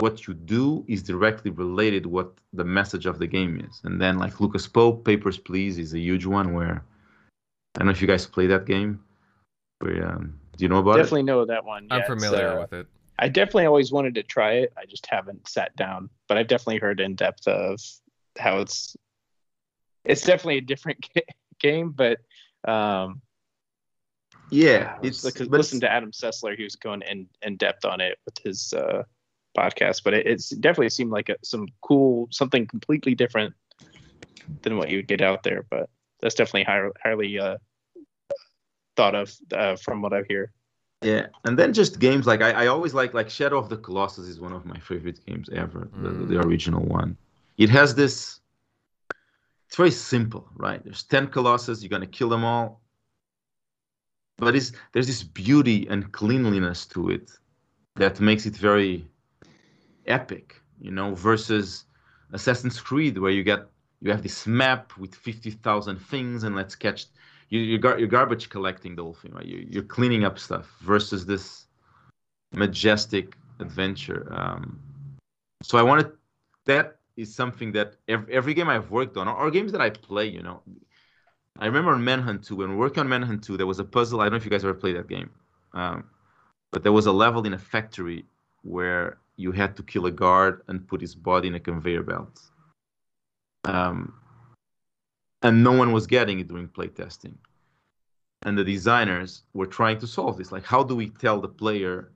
what 0.00 0.26
you 0.26 0.34
do 0.34 0.84
is 0.88 1.02
directly 1.02 1.50
related 1.50 2.06
what 2.06 2.32
the 2.52 2.64
message 2.64 3.06
of 3.06 3.18
the 3.18 3.26
game 3.26 3.60
is. 3.68 3.80
And 3.84 4.00
then 4.00 4.18
like 4.18 4.40
Lucas 4.40 4.66
Pope, 4.66 5.04
Papers 5.04 5.38
Please 5.38 5.78
is 5.78 5.94
a 5.94 5.98
huge 5.98 6.26
one 6.26 6.54
where 6.54 6.84
I 7.74 7.78
don't 7.78 7.86
know 7.86 7.92
if 7.92 8.00
you 8.00 8.08
guys 8.08 8.26
play 8.26 8.46
that 8.46 8.66
game. 8.66 9.00
Where 9.78 10.08
um, 10.08 10.38
do 10.56 10.64
you 10.64 10.68
know 10.68 10.78
about 10.78 10.96
definitely 10.96 11.22
know 11.22 11.44
that 11.44 11.64
one. 11.64 11.86
I'm 11.90 12.02
familiar 12.04 12.56
uh, 12.56 12.60
with 12.60 12.72
it. 12.72 12.86
I 13.18 13.28
definitely 13.28 13.66
always 13.66 13.92
wanted 13.92 14.14
to 14.14 14.22
try 14.22 14.52
it. 14.54 14.72
I 14.76 14.86
just 14.86 15.06
haven't 15.06 15.46
sat 15.48 15.76
down, 15.76 16.08
but 16.26 16.38
I've 16.38 16.48
definitely 16.48 16.78
heard 16.78 17.00
in 17.00 17.14
depth 17.14 17.46
of 17.46 17.80
how 18.38 18.58
it's. 18.60 18.96
It's 20.04 20.22
definitely 20.22 20.58
a 20.58 20.62
different 20.62 21.06
ga- 21.14 21.22
game, 21.58 21.90
but 21.90 22.18
um. 22.66 23.20
Yeah, 24.52 24.96
it's 25.02 25.24
it's 25.24 25.40
like 25.40 25.48
listen 25.48 25.80
to 25.80 25.90
Adam 25.90 26.10
Sessler. 26.10 26.56
He 26.56 26.64
was 26.64 26.74
going 26.74 27.02
in 27.02 27.28
in 27.42 27.56
depth 27.56 27.84
on 27.84 28.00
it 28.00 28.18
with 28.24 28.36
his 28.38 28.72
uh, 28.72 29.04
podcast, 29.56 30.02
but 30.04 30.14
it, 30.14 30.26
it's 30.26 30.50
definitely 30.50 30.90
seemed 30.90 31.10
like 31.10 31.28
a, 31.28 31.36
some 31.42 31.66
cool 31.82 32.28
something 32.30 32.66
completely 32.66 33.14
different 33.14 33.54
than 34.62 34.76
what 34.76 34.90
you 34.90 34.98
would 34.98 35.08
get 35.08 35.20
out 35.20 35.42
there. 35.42 35.64
But 35.70 35.88
that's 36.20 36.34
definitely 36.34 36.64
high, 36.64 36.88
highly 37.02 37.38
uh, 37.38 37.58
thought 38.96 39.14
of 39.14 39.34
uh, 39.52 39.76
from 39.76 40.02
what 40.02 40.12
I 40.12 40.22
hear. 40.28 40.52
Yeah, 41.02 41.26
and 41.44 41.58
then 41.58 41.72
just 41.72 41.98
games 41.98 42.26
like 42.26 42.42
I, 42.42 42.50
I 42.50 42.66
always 42.66 42.92
like 42.92 43.14
like 43.14 43.30
Shadow 43.30 43.58
of 43.58 43.68
the 43.68 43.76
Colossus 43.76 44.26
is 44.26 44.38
one 44.38 44.52
of 44.52 44.66
my 44.66 44.78
favorite 44.78 45.24
games 45.24 45.48
ever, 45.50 45.88
the, 46.02 46.10
the 46.10 46.38
original 46.40 46.84
one. 46.84 47.16
It 47.56 47.70
has 47.70 47.94
this. 47.94 48.40
It's 49.68 49.76
very 49.76 49.92
simple, 49.92 50.48
right? 50.56 50.82
There's 50.84 51.04
ten 51.04 51.28
Colossus, 51.28 51.80
you're 51.80 51.88
gonna 51.88 52.06
kill 52.06 52.28
them 52.28 52.44
all, 52.44 52.82
but 54.36 54.54
it's 54.54 54.72
there's 54.92 55.06
this 55.06 55.22
beauty 55.22 55.86
and 55.88 56.12
cleanliness 56.12 56.84
to 56.86 57.08
it 57.08 57.30
that 57.96 58.20
makes 58.20 58.44
it 58.44 58.56
very 58.56 59.06
epic, 60.06 60.60
you 60.80 60.90
know, 60.90 61.14
versus 61.14 61.84
Assassin's 62.32 62.80
Creed 62.80 63.18
where 63.18 63.30
you 63.30 63.42
get 63.42 63.66
you 64.00 64.10
have 64.10 64.22
this 64.22 64.46
map 64.46 64.96
with 64.98 65.14
fifty 65.14 65.50
thousand 65.50 65.98
things 65.98 66.44
and 66.44 66.56
let's 66.56 66.74
catch 66.74 67.06
you, 67.50 67.60
you're, 67.60 67.78
gar- 67.78 67.98
you're 67.98 68.08
garbage 68.08 68.48
collecting 68.48 68.94
the 68.94 69.02
whole 69.02 69.14
thing, 69.14 69.32
right? 69.32 69.44
You, 69.44 69.66
you're 69.68 69.82
cleaning 69.82 70.24
up 70.24 70.38
stuff 70.38 70.72
versus 70.80 71.26
this 71.26 71.66
majestic 72.52 73.36
adventure. 73.58 74.26
Um, 74.30 74.78
so 75.62 75.76
I 75.76 75.82
wanted 75.82 76.12
that 76.66 76.96
is 77.16 77.34
something 77.34 77.72
that 77.72 77.96
every, 78.08 78.32
every 78.32 78.54
game 78.54 78.68
I've 78.68 78.90
worked 78.90 79.16
on, 79.16 79.28
or, 79.28 79.36
or 79.36 79.50
games 79.50 79.72
that 79.72 79.80
I 79.80 79.90
play, 79.90 80.26
you 80.26 80.42
know. 80.42 80.62
I 81.58 81.66
remember 81.66 81.92
on 81.92 82.02
Manhunt 82.02 82.44
2, 82.44 82.56
when 82.56 82.76
working 82.76 83.00
on 83.00 83.08
Manhunt 83.08 83.44
2, 83.44 83.56
there 83.56 83.66
was 83.66 83.80
a 83.80 83.84
puzzle. 83.84 84.20
I 84.20 84.24
don't 84.24 84.32
know 84.32 84.36
if 84.38 84.44
you 84.44 84.50
guys 84.50 84.64
ever 84.64 84.72
played 84.72 84.96
that 84.96 85.08
game, 85.08 85.30
um, 85.74 86.04
but 86.70 86.82
there 86.82 86.92
was 86.92 87.06
a 87.06 87.12
level 87.12 87.44
in 87.44 87.52
a 87.52 87.58
factory 87.58 88.24
where 88.62 89.18
you 89.36 89.52
had 89.52 89.76
to 89.76 89.82
kill 89.82 90.06
a 90.06 90.10
guard 90.10 90.62
and 90.68 90.86
put 90.86 91.00
his 91.00 91.14
body 91.14 91.48
in 91.48 91.54
a 91.54 91.60
conveyor 91.60 92.02
belt. 92.02 92.40
Um, 93.64 94.14
and 95.42 95.64
no 95.64 95.72
one 95.72 95.92
was 95.92 96.06
getting 96.06 96.40
it 96.40 96.48
during 96.48 96.68
playtesting. 96.68 97.34
And 98.42 98.56
the 98.56 98.64
designers 98.64 99.44
were 99.52 99.66
trying 99.66 99.98
to 99.98 100.06
solve 100.06 100.38
this. 100.38 100.52
Like, 100.52 100.64
how 100.64 100.82
do 100.82 100.94
we 100.96 101.10
tell 101.10 101.40
the 101.40 101.48
player 101.48 102.12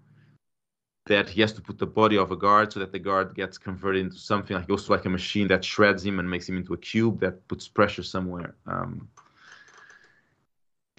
that 1.07 1.29
he 1.29 1.41
has 1.43 1.53
to 1.53 1.61
put 1.61 1.79
the 1.79 1.87
body 1.87 2.17
of 2.17 2.31
a 2.31 2.37
guard 2.37 2.73
so 2.73 2.81
that 2.81 2.93
the 2.93 2.99
guard 2.99 3.35
gets 3.35 3.59
converted 3.59 4.03
into 4.03 4.19
something 4.19 4.57
like 4.57 4.67
goes 4.67 4.89
like 4.89 5.05
a 5.05 5.11
machine 5.11 5.49
that 5.49 5.63
shreds 5.63 6.05
him 6.05 6.19
and 6.19 6.31
makes 6.31 6.49
him 6.49 6.57
into 6.57 6.73
a 6.73 6.79
cube 6.79 7.21
that 7.21 7.47
puts 7.47 7.69
pressure 7.69 8.03
somewhere. 8.03 8.55
Um, 8.67 9.09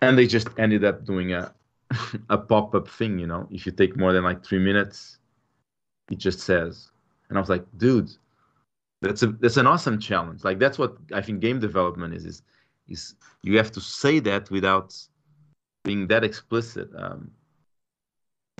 and 0.01 0.17
they 0.17 0.27
just 0.27 0.47
ended 0.59 0.83
up 0.83 1.05
doing 1.05 1.33
a 1.33 1.53
a 2.29 2.37
pop-up 2.37 2.87
thing, 2.87 3.19
you 3.19 3.27
know. 3.27 3.47
If 3.51 3.65
you 3.65 3.71
take 3.71 3.97
more 3.97 4.13
than 4.13 4.23
like 4.23 4.43
three 4.43 4.59
minutes, 4.59 5.19
it 6.11 6.17
just 6.17 6.39
says. 6.39 6.89
And 7.29 7.37
I 7.37 7.41
was 7.41 7.49
like, 7.49 7.65
dude, 7.77 8.09
that's 9.01 9.23
a 9.23 9.27
that's 9.27 9.57
an 9.57 9.67
awesome 9.67 9.99
challenge. 9.99 10.43
Like 10.43 10.59
that's 10.59 10.77
what 10.77 10.97
I 11.13 11.21
think 11.21 11.39
game 11.39 11.59
development 11.59 12.13
is 12.13 12.25
is 12.25 12.41
is 12.87 13.15
you 13.43 13.57
have 13.57 13.71
to 13.73 13.81
say 13.81 14.19
that 14.19 14.49
without 14.51 14.95
being 15.83 16.07
that 16.07 16.23
explicit. 16.23 16.89
Um, 16.97 17.31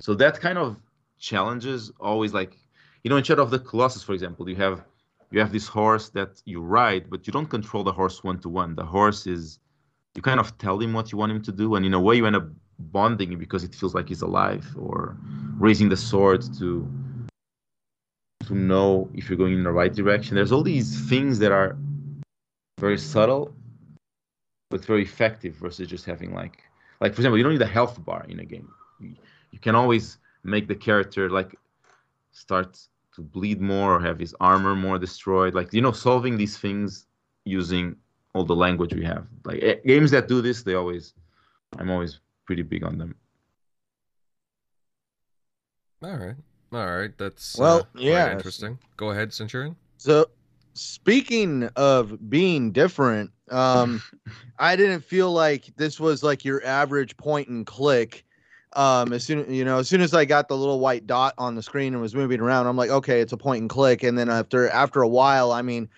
so 0.00 0.14
that 0.14 0.40
kind 0.40 0.58
of 0.58 0.76
challenges 1.18 1.90
always 2.00 2.34
like 2.34 2.56
you 3.02 3.10
know 3.10 3.16
in 3.16 3.24
Shadow 3.24 3.42
of 3.42 3.50
the 3.50 3.58
Colossus, 3.58 4.02
for 4.02 4.12
example, 4.12 4.48
you 4.48 4.56
have 4.56 4.84
you 5.30 5.40
have 5.40 5.52
this 5.52 5.66
horse 5.66 6.08
that 6.10 6.40
you 6.44 6.60
ride, 6.60 7.10
but 7.10 7.26
you 7.26 7.32
don't 7.32 7.50
control 7.50 7.82
the 7.82 7.92
horse 7.92 8.22
one 8.22 8.38
to 8.40 8.48
one. 8.48 8.74
The 8.74 8.84
horse 8.84 9.26
is 9.26 9.58
you 10.14 10.22
kind 10.22 10.40
of 10.40 10.56
tell 10.58 10.78
him 10.80 10.92
what 10.92 11.12
you 11.12 11.18
want 11.18 11.32
him 11.32 11.42
to 11.42 11.52
do, 11.52 11.74
and 11.74 11.84
in 11.84 11.94
a 11.94 12.00
way 12.00 12.16
you 12.16 12.26
end 12.26 12.36
up 12.36 12.46
bonding 12.78 13.38
because 13.38 13.64
it 13.64 13.74
feels 13.74 13.94
like 13.94 14.08
he's 14.08 14.22
alive, 14.22 14.66
or 14.78 15.16
raising 15.58 15.88
the 15.88 15.96
sword 15.96 16.42
to 16.58 16.88
to 18.46 18.54
know 18.54 19.10
if 19.14 19.28
you're 19.28 19.38
going 19.38 19.54
in 19.54 19.64
the 19.64 19.72
right 19.72 19.92
direction. 19.92 20.36
There's 20.36 20.52
all 20.52 20.62
these 20.62 21.08
things 21.08 21.38
that 21.40 21.52
are 21.52 21.76
very 22.78 22.98
subtle, 22.98 23.54
but 24.70 24.84
very 24.84 25.02
effective 25.02 25.54
versus 25.54 25.88
just 25.88 26.04
having 26.04 26.34
like, 26.34 26.62
like 27.00 27.14
for 27.14 27.20
example, 27.20 27.38
you 27.38 27.44
don't 27.44 27.52
need 27.52 27.62
a 27.62 27.66
health 27.66 28.04
bar 28.04 28.24
in 28.28 28.40
a 28.40 28.44
game. 28.44 28.68
You, 29.00 29.58
can 29.60 29.74
always 29.74 30.18
make 30.44 30.68
the 30.68 30.74
character 30.74 31.30
like 31.30 31.56
start 32.32 32.78
to 33.14 33.22
bleed 33.22 33.60
more 33.60 33.96
or 33.96 34.00
have 34.00 34.18
his 34.18 34.34
armor 34.40 34.74
more 34.74 34.98
destroyed. 34.98 35.54
Like 35.54 35.72
you 35.72 35.80
know, 35.80 35.92
solving 35.92 36.36
these 36.36 36.58
things 36.58 37.06
using 37.44 37.96
all 38.34 38.44
the 38.44 38.54
language 38.54 38.94
we 38.94 39.04
have. 39.04 39.26
Like 39.44 39.62
eh, 39.62 39.76
games 39.86 40.10
that 40.10 40.28
do 40.28 40.42
this, 40.42 40.62
they 40.62 40.74
always, 40.74 41.14
I'm 41.78 41.90
always 41.90 42.20
pretty 42.44 42.62
big 42.62 42.84
on 42.84 42.98
them. 42.98 43.14
All 46.02 46.16
right. 46.16 46.36
All 46.72 46.96
right. 46.96 47.16
That's 47.16 47.56
Well, 47.58 47.80
uh, 47.80 48.00
yeah. 48.00 48.32
interesting. 48.32 48.78
Go 48.96 49.10
ahead, 49.10 49.32
Centurion. 49.32 49.76
So, 49.98 50.26
speaking 50.74 51.64
of 51.76 52.28
being 52.28 52.72
different, 52.72 53.30
um, 53.50 54.02
I 54.58 54.76
didn't 54.76 55.02
feel 55.02 55.32
like 55.32 55.72
this 55.76 56.00
was 56.00 56.22
like 56.22 56.44
your 56.44 56.64
average 56.64 57.16
point 57.16 57.48
and 57.48 57.66
click. 57.66 58.24
Um, 58.72 59.12
as 59.12 59.24
soon 59.24 59.50
you 59.52 59.64
know, 59.64 59.78
as 59.78 59.88
soon 59.88 60.00
as 60.00 60.12
I 60.12 60.24
got 60.24 60.48
the 60.48 60.56
little 60.56 60.80
white 60.80 61.06
dot 61.06 61.34
on 61.38 61.54
the 61.54 61.62
screen 61.62 61.94
and 61.94 62.02
was 62.02 62.14
moving 62.14 62.40
around, 62.40 62.66
I'm 62.66 62.76
like, 62.76 62.90
okay, 62.90 63.20
it's 63.20 63.32
a 63.32 63.36
point 63.36 63.62
and 63.62 63.70
click. 63.70 64.02
And 64.02 64.18
then 64.18 64.28
after 64.28 64.68
after 64.68 65.00
a 65.02 65.08
while, 65.08 65.52
I 65.52 65.62
mean, 65.62 65.88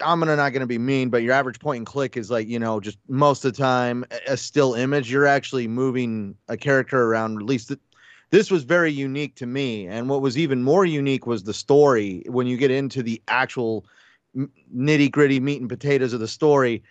I'm 0.00 0.20
gonna 0.20 0.36
not 0.36 0.50
gonna 0.52 0.66
be 0.66 0.78
mean, 0.78 1.10
but 1.10 1.22
your 1.22 1.32
average 1.32 1.58
point 1.58 1.78
and 1.78 1.86
click 1.86 2.16
is 2.16 2.30
like 2.30 2.48
you 2.48 2.58
know 2.58 2.80
just 2.80 2.98
most 3.08 3.44
of 3.44 3.52
the 3.54 3.58
time 3.58 4.04
a- 4.26 4.36
still 4.36 4.74
image. 4.74 5.10
You're 5.10 5.26
actually 5.26 5.66
moving 5.66 6.36
a 6.48 6.56
character 6.56 7.02
around. 7.04 7.38
At 7.38 7.46
least 7.46 7.72
this 8.30 8.50
was 8.50 8.64
very 8.64 8.92
unique 8.92 9.34
to 9.36 9.46
me. 9.46 9.86
And 9.86 10.08
what 10.08 10.22
was 10.22 10.38
even 10.38 10.62
more 10.62 10.84
unique 10.84 11.26
was 11.26 11.42
the 11.42 11.54
story. 11.54 12.22
When 12.26 12.46
you 12.46 12.56
get 12.56 12.70
into 12.70 13.02
the 13.02 13.20
actual 13.28 13.84
nitty 14.74 15.10
gritty 15.10 15.40
meat 15.40 15.60
and 15.60 15.68
potatoes 15.68 16.12
of 16.12 16.20
the 16.20 16.28
story, 16.28 16.82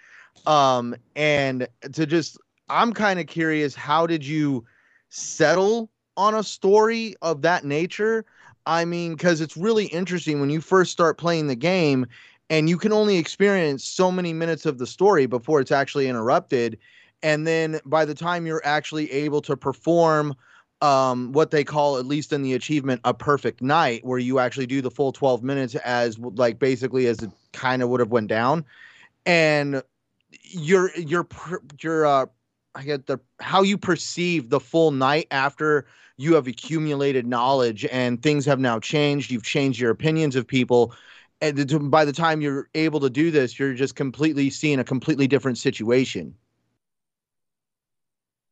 um, 0.46 0.96
and 1.16 1.68
to 1.94 2.06
just, 2.06 2.38
I'm 2.70 2.94
kind 2.94 3.20
of 3.20 3.28
curious, 3.28 3.76
how 3.76 4.06
did 4.06 4.26
you 4.26 4.66
settle 5.10 5.90
on 6.18 6.36
a 6.36 6.44
story 6.44 7.16
of 7.22 7.42
that 7.42 7.64
nature? 7.64 8.26
I 8.66 8.86
mean, 8.86 9.14
because 9.14 9.42
it's 9.42 9.58
really 9.58 9.86
interesting 9.86 10.40
when 10.40 10.50
you 10.50 10.62
first 10.62 10.92
start 10.92 11.18
playing 11.18 11.48
the 11.48 11.56
game 11.56 12.06
and 12.50 12.70
you 12.70 12.78
can 12.78 12.92
only 12.92 13.18
experience 13.18 13.86
so 13.86 14.12
many 14.12 14.34
minutes 14.34 14.66
of 14.66 14.78
the 14.78 14.88
story 14.88 15.26
before 15.26 15.62
it's 15.62 15.72
actually 15.72 16.08
interrupted. 16.08 16.78
And 17.24 17.48
then 17.48 17.80
by 17.86 18.06
the 18.06 18.16
time 18.16 18.46
you're 18.46 18.66
actually 18.66 19.12
able 19.12 19.42
to 19.44 19.56
perform 19.56 20.36
um, 20.82 21.32
what 21.32 21.52
they 21.52 21.64
call, 21.64 21.98
at 21.98 22.06
least 22.06 22.32
in 22.32 22.42
the 22.42 22.54
achievement, 22.54 23.02
a 23.04 23.14
perfect 23.14 23.62
night, 23.62 24.06
where 24.06 24.20
you 24.20 24.40
actually 24.40 24.68
do 24.68 24.82
the 24.82 24.92
full 24.92 25.12
12 25.12 25.44
minutes 25.44 25.76
as 25.76 26.18
like 26.20 26.60
basically 26.60 27.08
as 27.08 27.22
it 27.22 27.32
kind 27.54 27.82
of 27.82 27.90
would 27.90 28.00
have 28.00 28.12
went 28.12 28.28
down, 28.28 28.66
and 29.26 29.84
your 30.44 30.92
your 30.96 31.28
your 31.82 32.06
uh, 32.06 32.26
I 32.76 32.84
get 32.84 33.08
the 33.08 33.20
how 33.40 33.62
you 33.62 33.78
perceive 33.78 34.50
the 34.50 34.60
full 34.60 34.92
night 34.92 35.28
after 35.32 35.86
you 36.18 36.36
have 36.36 36.48
accumulated 36.48 37.26
knowledge 37.26 37.86
and 37.86 38.22
things 38.22 38.46
have 38.46 38.60
now 38.60 38.80
changed. 38.80 39.32
You've 39.32 39.44
changed 39.44 39.80
your 39.80 39.90
opinions 39.90 40.36
of 40.36 40.46
people. 40.46 40.94
And 41.40 41.90
by 41.90 42.04
the 42.04 42.12
time 42.12 42.42
you're 42.42 42.70
able 42.76 43.00
to 43.00 43.10
do 43.10 43.32
this, 43.32 43.58
you're 43.58 43.74
just 43.74 43.96
completely 43.96 44.50
seeing 44.50 44.80
a 44.80 44.84
completely 44.84 45.28
different 45.28 45.58
situation. 45.58 46.36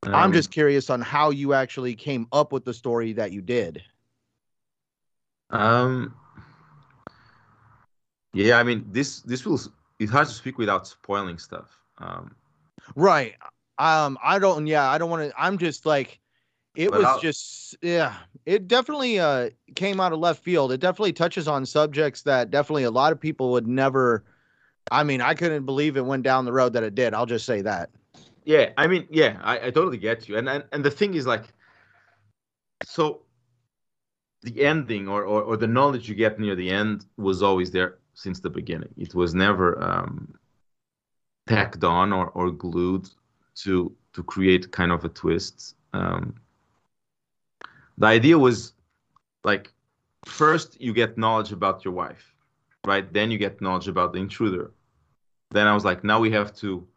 Um, 0.04 0.14
I'm 0.14 0.34
just 0.34 0.52
curious 0.52 0.90
on 0.90 1.02
how 1.02 1.32
you 1.32 1.54
actually 1.54 1.96
came 1.96 2.28
up 2.32 2.52
with 2.52 2.66
the 2.66 2.74
story 2.74 3.14
that 3.14 3.32
you 3.32 3.42
did. 3.42 3.82
Um. 5.50 6.14
Yeah, 8.34 8.60
I 8.60 8.64
mean 8.64 8.86
this 8.92 9.22
this 9.22 9.46
will 9.46 9.60
it's 10.00 10.12
hard 10.12 10.28
to 10.28 10.34
speak 10.34 10.58
without 10.58 10.88
spoiling 10.88 11.40
stuff. 11.40 11.80
Um, 11.98 12.36
right. 12.96 13.36
Um. 13.80 14.18
I 14.24 14.40
don't. 14.40 14.68
Yeah. 14.68 14.90
I 14.90 14.98
don't 14.98 15.10
want 15.10 15.30
to. 15.30 15.42
I'm 15.42 15.58
just 15.58 15.86
like. 15.86 16.20
It 16.76 16.92
was 16.92 17.06
I'll, 17.06 17.20
just 17.20 17.76
yeah. 17.82 18.14
It 18.46 18.68
definitely 18.68 19.20
uh 19.20 19.50
came 19.76 20.00
out 20.00 20.14
of 20.14 20.20
left 20.20 20.44
field. 20.44 20.72
It 20.72 20.80
definitely 20.80 21.14
touches 21.14 21.48
on 21.48 21.66
subjects 21.66 22.22
that 22.24 22.52
definitely 22.52 22.84
a 22.84 22.92
lot 22.92 23.12
of 23.12 23.20
people 23.20 23.52
would 23.54 23.68
never. 23.68 24.24
I 24.92 25.04
mean, 25.04 25.20
I 25.20 25.34
couldn't 25.34 25.66
believe 25.66 25.98
it 25.98 26.06
went 26.06 26.22
down 26.22 26.46
the 26.46 26.54
road 26.54 26.74
that 26.74 26.84
it 26.84 26.94
did. 26.94 27.16
I'll 27.16 27.26
just 27.26 27.48
say 27.48 27.62
that. 27.64 27.90
Yeah, 28.48 28.70
I 28.78 28.88
mean, 28.88 29.06
yeah, 29.12 29.42
I, 29.44 29.68
I 29.68 29.72
totally 29.72 29.98
get 29.98 30.30
you. 30.30 30.38
And, 30.38 30.48
and 30.48 30.64
and 30.72 30.82
the 30.84 30.90
thing 30.90 31.16
is 31.16 31.28
like 31.28 31.54
so 32.86 33.24
the 34.42 34.64
ending 34.64 35.10
or, 35.10 35.26
or, 35.26 35.42
or 35.42 35.58
the 35.58 35.68
knowledge 35.68 36.08
you 36.08 36.16
get 36.16 36.40
near 36.40 36.56
the 36.56 36.70
end 36.70 37.06
was 37.18 37.44
always 37.44 37.72
there 37.72 37.98
since 38.14 38.40
the 38.40 38.50
beginning. 38.50 38.94
It 38.96 39.14
was 39.14 39.36
never 39.36 39.84
um, 39.84 40.34
tacked 41.46 41.84
on 41.84 42.14
or, 42.14 42.30
or 42.30 42.50
glued 42.52 43.10
to 43.64 43.94
to 44.14 44.24
create 44.24 44.72
kind 44.72 44.94
of 44.94 45.04
a 45.04 45.10
twist. 45.10 45.76
Um, 45.92 46.36
the 47.98 48.08
idea 48.08 48.38
was 48.40 48.72
like 49.44 49.74
first 50.26 50.80
you 50.80 50.94
get 50.94 51.18
knowledge 51.18 51.52
about 51.52 51.84
your 51.84 51.94
wife, 51.94 52.34
right? 52.86 53.12
Then 53.12 53.30
you 53.30 53.38
get 53.38 53.60
knowledge 53.60 53.90
about 53.90 54.14
the 54.14 54.20
intruder. 54.20 54.72
Then 55.52 55.68
I 55.68 55.74
was 55.74 55.84
like, 55.84 56.06
now 56.06 56.22
we 56.22 56.32
have 56.32 56.56
to 56.64 56.88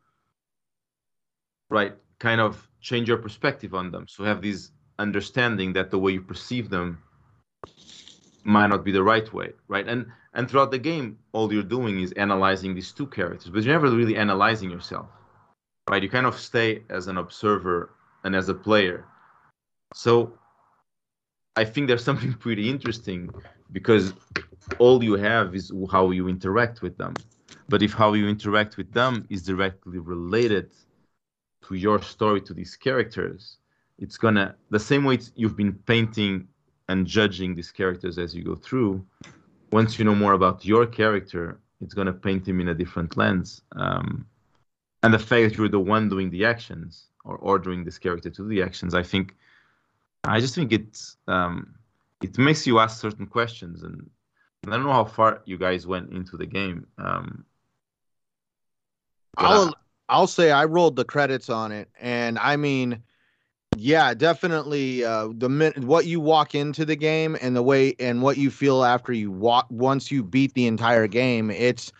right 1.70 1.94
kind 2.18 2.40
of 2.40 2.68
change 2.80 3.08
your 3.08 3.16
perspective 3.16 3.74
on 3.74 3.90
them. 3.90 4.06
So 4.08 4.24
have 4.24 4.42
this 4.42 4.72
understanding 4.98 5.72
that 5.72 5.90
the 5.90 5.98
way 5.98 6.12
you 6.12 6.20
perceive 6.20 6.68
them 6.68 7.02
might 8.44 8.66
not 8.68 8.84
be 8.84 8.92
the 8.92 9.02
right 9.02 9.32
way 9.32 9.52
right? 9.68 9.86
And 9.88 10.06
and 10.34 10.48
throughout 10.48 10.70
the 10.70 10.78
game 10.78 11.18
all 11.32 11.52
you're 11.52 11.62
doing 11.62 12.00
is 12.00 12.12
analyzing 12.12 12.74
these 12.74 12.92
two 12.92 13.06
characters 13.06 13.50
but 13.50 13.62
you're 13.62 13.74
never 13.74 13.90
really 13.90 14.16
analyzing 14.16 14.70
yourself 14.70 15.08
right? 15.88 16.02
You 16.02 16.08
kind 16.08 16.26
of 16.26 16.38
stay 16.38 16.82
as 16.88 17.08
an 17.08 17.16
observer 17.18 17.90
and 18.24 18.36
as 18.36 18.48
a 18.48 18.54
player. 18.54 19.06
So 19.94 20.38
i 21.56 21.64
think 21.64 21.88
there's 21.88 22.04
something 22.10 22.32
pretty 22.34 22.68
interesting 22.70 23.30
because 23.72 24.12
all 24.78 25.02
you 25.02 25.14
have 25.14 25.54
is 25.54 25.72
how 25.90 26.10
you 26.10 26.28
interact 26.28 26.82
with 26.82 26.96
them. 26.96 27.14
But 27.68 27.82
if 27.82 27.92
how 27.92 28.12
you 28.14 28.28
interact 28.28 28.76
with 28.76 28.92
them 28.92 29.26
is 29.30 29.42
directly 29.42 29.98
related 29.98 30.70
to 31.66 31.74
your 31.74 32.00
story 32.02 32.40
to 32.40 32.54
these 32.54 32.76
characters 32.76 33.58
it's 33.98 34.16
gonna 34.16 34.54
the 34.70 34.78
same 34.78 35.04
way 35.04 35.18
you've 35.34 35.56
been 35.56 35.74
painting 35.86 36.46
and 36.88 37.06
judging 37.06 37.54
these 37.54 37.70
characters 37.70 38.18
as 38.18 38.34
you 38.34 38.42
go 38.42 38.54
through 38.54 39.04
once 39.72 39.98
you 39.98 40.04
know 40.04 40.14
more 40.14 40.32
about 40.32 40.64
your 40.64 40.86
character 40.86 41.60
it's 41.80 41.94
gonna 41.94 42.12
paint 42.12 42.46
him 42.46 42.60
in 42.60 42.68
a 42.68 42.74
different 42.74 43.16
lens 43.16 43.62
um, 43.76 44.26
and 45.02 45.14
the 45.14 45.18
fact 45.18 45.42
that 45.50 45.56
you're 45.56 45.68
the 45.68 45.80
one 45.80 46.08
doing 46.08 46.30
the 46.30 46.44
actions 46.44 47.06
or 47.24 47.36
ordering 47.36 47.84
this 47.84 47.98
character 47.98 48.30
to 48.30 48.42
do 48.42 48.48
the 48.48 48.62
actions 48.62 48.94
i 48.94 49.02
think 49.02 49.34
i 50.24 50.40
just 50.40 50.54
think 50.54 50.72
it's 50.72 51.16
um, 51.28 51.74
it 52.22 52.36
makes 52.38 52.66
you 52.66 52.78
ask 52.78 53.00
certain 53.00 53.26
questions 53.26 53.82
and 53.82 54.10
I 54.66 54.70
don't 54.70 54.84
know 54.84 54.92
how 54.92 55.04
far 55.04 55.42
you 55.46 55.56
guys 55.56 55.86
went 55.86 56.12
into 56.12 56.36
the 56.36 56.46
game. 56.46 56.86
Um, 56.98 57.44
I'll 59.36 59.74
I'll 60.10 60.26
say 60.26 60.50
I 60.50 60.64
rolled 60.64 60.96
the 60.96 61.04
credits 61.04 61.48
on 61.48 61.70
it, 61.70 61.88
and 62.00 62.38
I 62.38 62.56
mean, 62.56 63.02
yeah, 63.76 64.12
definitely. 64.12 65.04
Uh, 65.04 65.28
the 65.32 65.48
minute 65.48 65.84
what 65.84 66.04
you 66.04 66.18
walk 66.20 66.54
into 66.54 66.84
the 66.84 66.96
game 66.96 67.36
and 67.40 67.54
the 67.54 67.62
way 67.62 67.94
and 68.00 68.20
what 68.20 68.36
you 68.36 68.50
feel 68.50 68.84
after 68.84 69.12
you 69.12 69.30
walk 69.30 69.66
once 69.70 70.10
you 70.10 70.24
beat 70.24 70.52
the 70.54 70.66
entire 70.66 71.06
game, 71.06 71.50
it's 71.50 71.92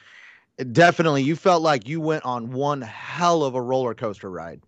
definitely 0.72 1.22
you 1.22 1.36
felt 1.36 1.62
like 1.62 1.88
you 1.88 2.00
went 2.00 2.24
on 2.24 2.50
one 2.50 2.82
hell 2.82 3.44
of 3.44 3.54
a 3.54 3.62
roller 3.62 3.94
coaster 3.94 4.30
ride. 4.30 4.61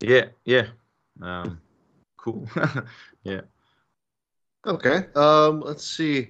Yeah, 0.00 0.28
yeah, 0.46 0.68
um, 1.20 1.60
cool. 2.16 2.48
yeah. 3.22 3.42
Okay. 4.66 5.04
Um, 5.14 5.60
let's 5.60 5.86
see. 5.86 6.28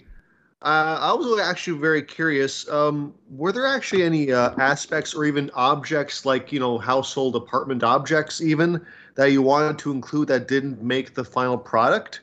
Uh, 0.62 0.98
I 1.00 1.12
was 1.14 1.40
actually 1.40 1.78
very 1.78 2.02
curious. 2.02 2.68
Um, 2.68 3.14
were 3.30 3.50
there 3.50 3.66
actually 3.66 4.02
any 4.02 4.30
uh, 4.30 4.54
aspects 4.58 5.14
or 5.14 5.24
even 5.24 5.50
objects, 5.54 6.26
like 6.26 6.52
you 6.52 6.60
know, 6.60 6.76
household 6.76 7.34
apartment 7.34 7.82
objects, 7.82 8.42
even 8.42 8.84
that 9.14 9.32
you 9.32 9.40
wanted 9.40 9.78
to 9.78 9.90
include 9.90 10.28
that 10.28 10.48
didn't 10.48 10.82
make 10.82 11.14
the 11.14 11.24
final 11.24 11.56
product? 11.56 12.20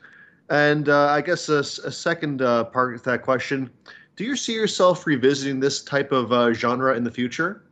And 0.50 0.88
uh, 0.88 1.08
I 1.08 1.20
guess 1.20 1.48
a, 1.48 1.58
a 1.58 1.90
second 1.90 2.40
uh, 2.40 2.64
part 2.64 2.94
of 2.94 3.02
that 3.02 3.22
question: 3.22 3.70
Do 4.14 4.22
you 4.22 4.36
see 4.36 4.54
yourself 4.54 5.04
revisiting 5.04 5.58
this 5.58 5.82
type 5.82 6.12
of 6.12 6.32
uh, 6.32 6.52
genre 6.52 6.96
in 6.96 7.02
the 7.02 7.10
future? 7.10 7.64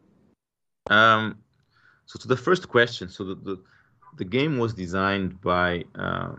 Um, 0.91 1.39
so 2.07 2.19
to 2.19 2.27
the 2.27 2.37
first 2.37 2.69
question, 2.69 3.09
so 3.09 3.23
the 3.23 3.35
the, 3.37 3.63
the 4.17 4.25
game 4.25 4.59
was 4.59 4.75
designed 4.75 5.41
by 5.41 5.85
uh, 5.95 6.33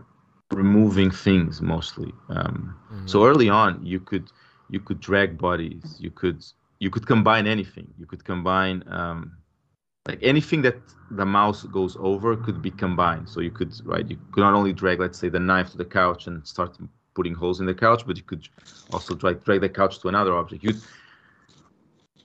removing 0.52 1.10
things 1.10 1.60
mostly. 1.60 2.12
Um, 2.28 2.76
mm-hmm. 2.92 3.06
So 3.06 3.26
early 3.26 3.48
on, 3.48 3.84
you 3.84 4.00
could 4.00 4.30
you 4.70 4.80
could 4.80 5.00
drag 5.00 5.38
bodies. 5.38 5.96
You 5.98 6.10
could 6.10 6.44
you 6.78 6.90
could 6.90 7.06
combine 7.06 7.46
anything. 7.46 7.92
You 7.98 8.06
could 8.06 8.24
combine 8.24 8.84
um, 8.88 9.36
like 10.06 10.18
anything 10.22 10.62
that 10.62 10.78
the 11.10 11.26
mouse 11.26 11.64
goes 11.64 11.96
over 12.00 12.36
could 12.36 12.62
be 12.62 12.70
combined. 12.70 13.28
So 13.28 13.40
you 13.40 13.50
could 13.50 13.74
right. 13.84 14.08
You 14.08 14.18
could 14.32 14.40
not 14.40 14.54
only 14.54 14.72
drag, 14.72 15.00
let's 15.00 15.18
say, 15.18 15.28
the 15.28 15.40
knife 15.40 15.70
to 15.72 15.78
the 15.78 15.84
couch 15.84 16.26
and 16.26 16.46
start 16.46 16.76
putting 17.14 17.34
holes 17.34 17.60
in 17.60 17.66
the 17.66 17.74
couch, 17.74 18.06
but 18.06 18.16
you 18.16 18.22
could 18.22 18.48
also 18.92 19.14
drag 19.14 19.44
drag 19.44 19.60
the 19.60 19.68
couch 19.68 20.00
to 20.00 20.08
another 20.08 20.34
object. 20.34 20.64
You 20.64 20.74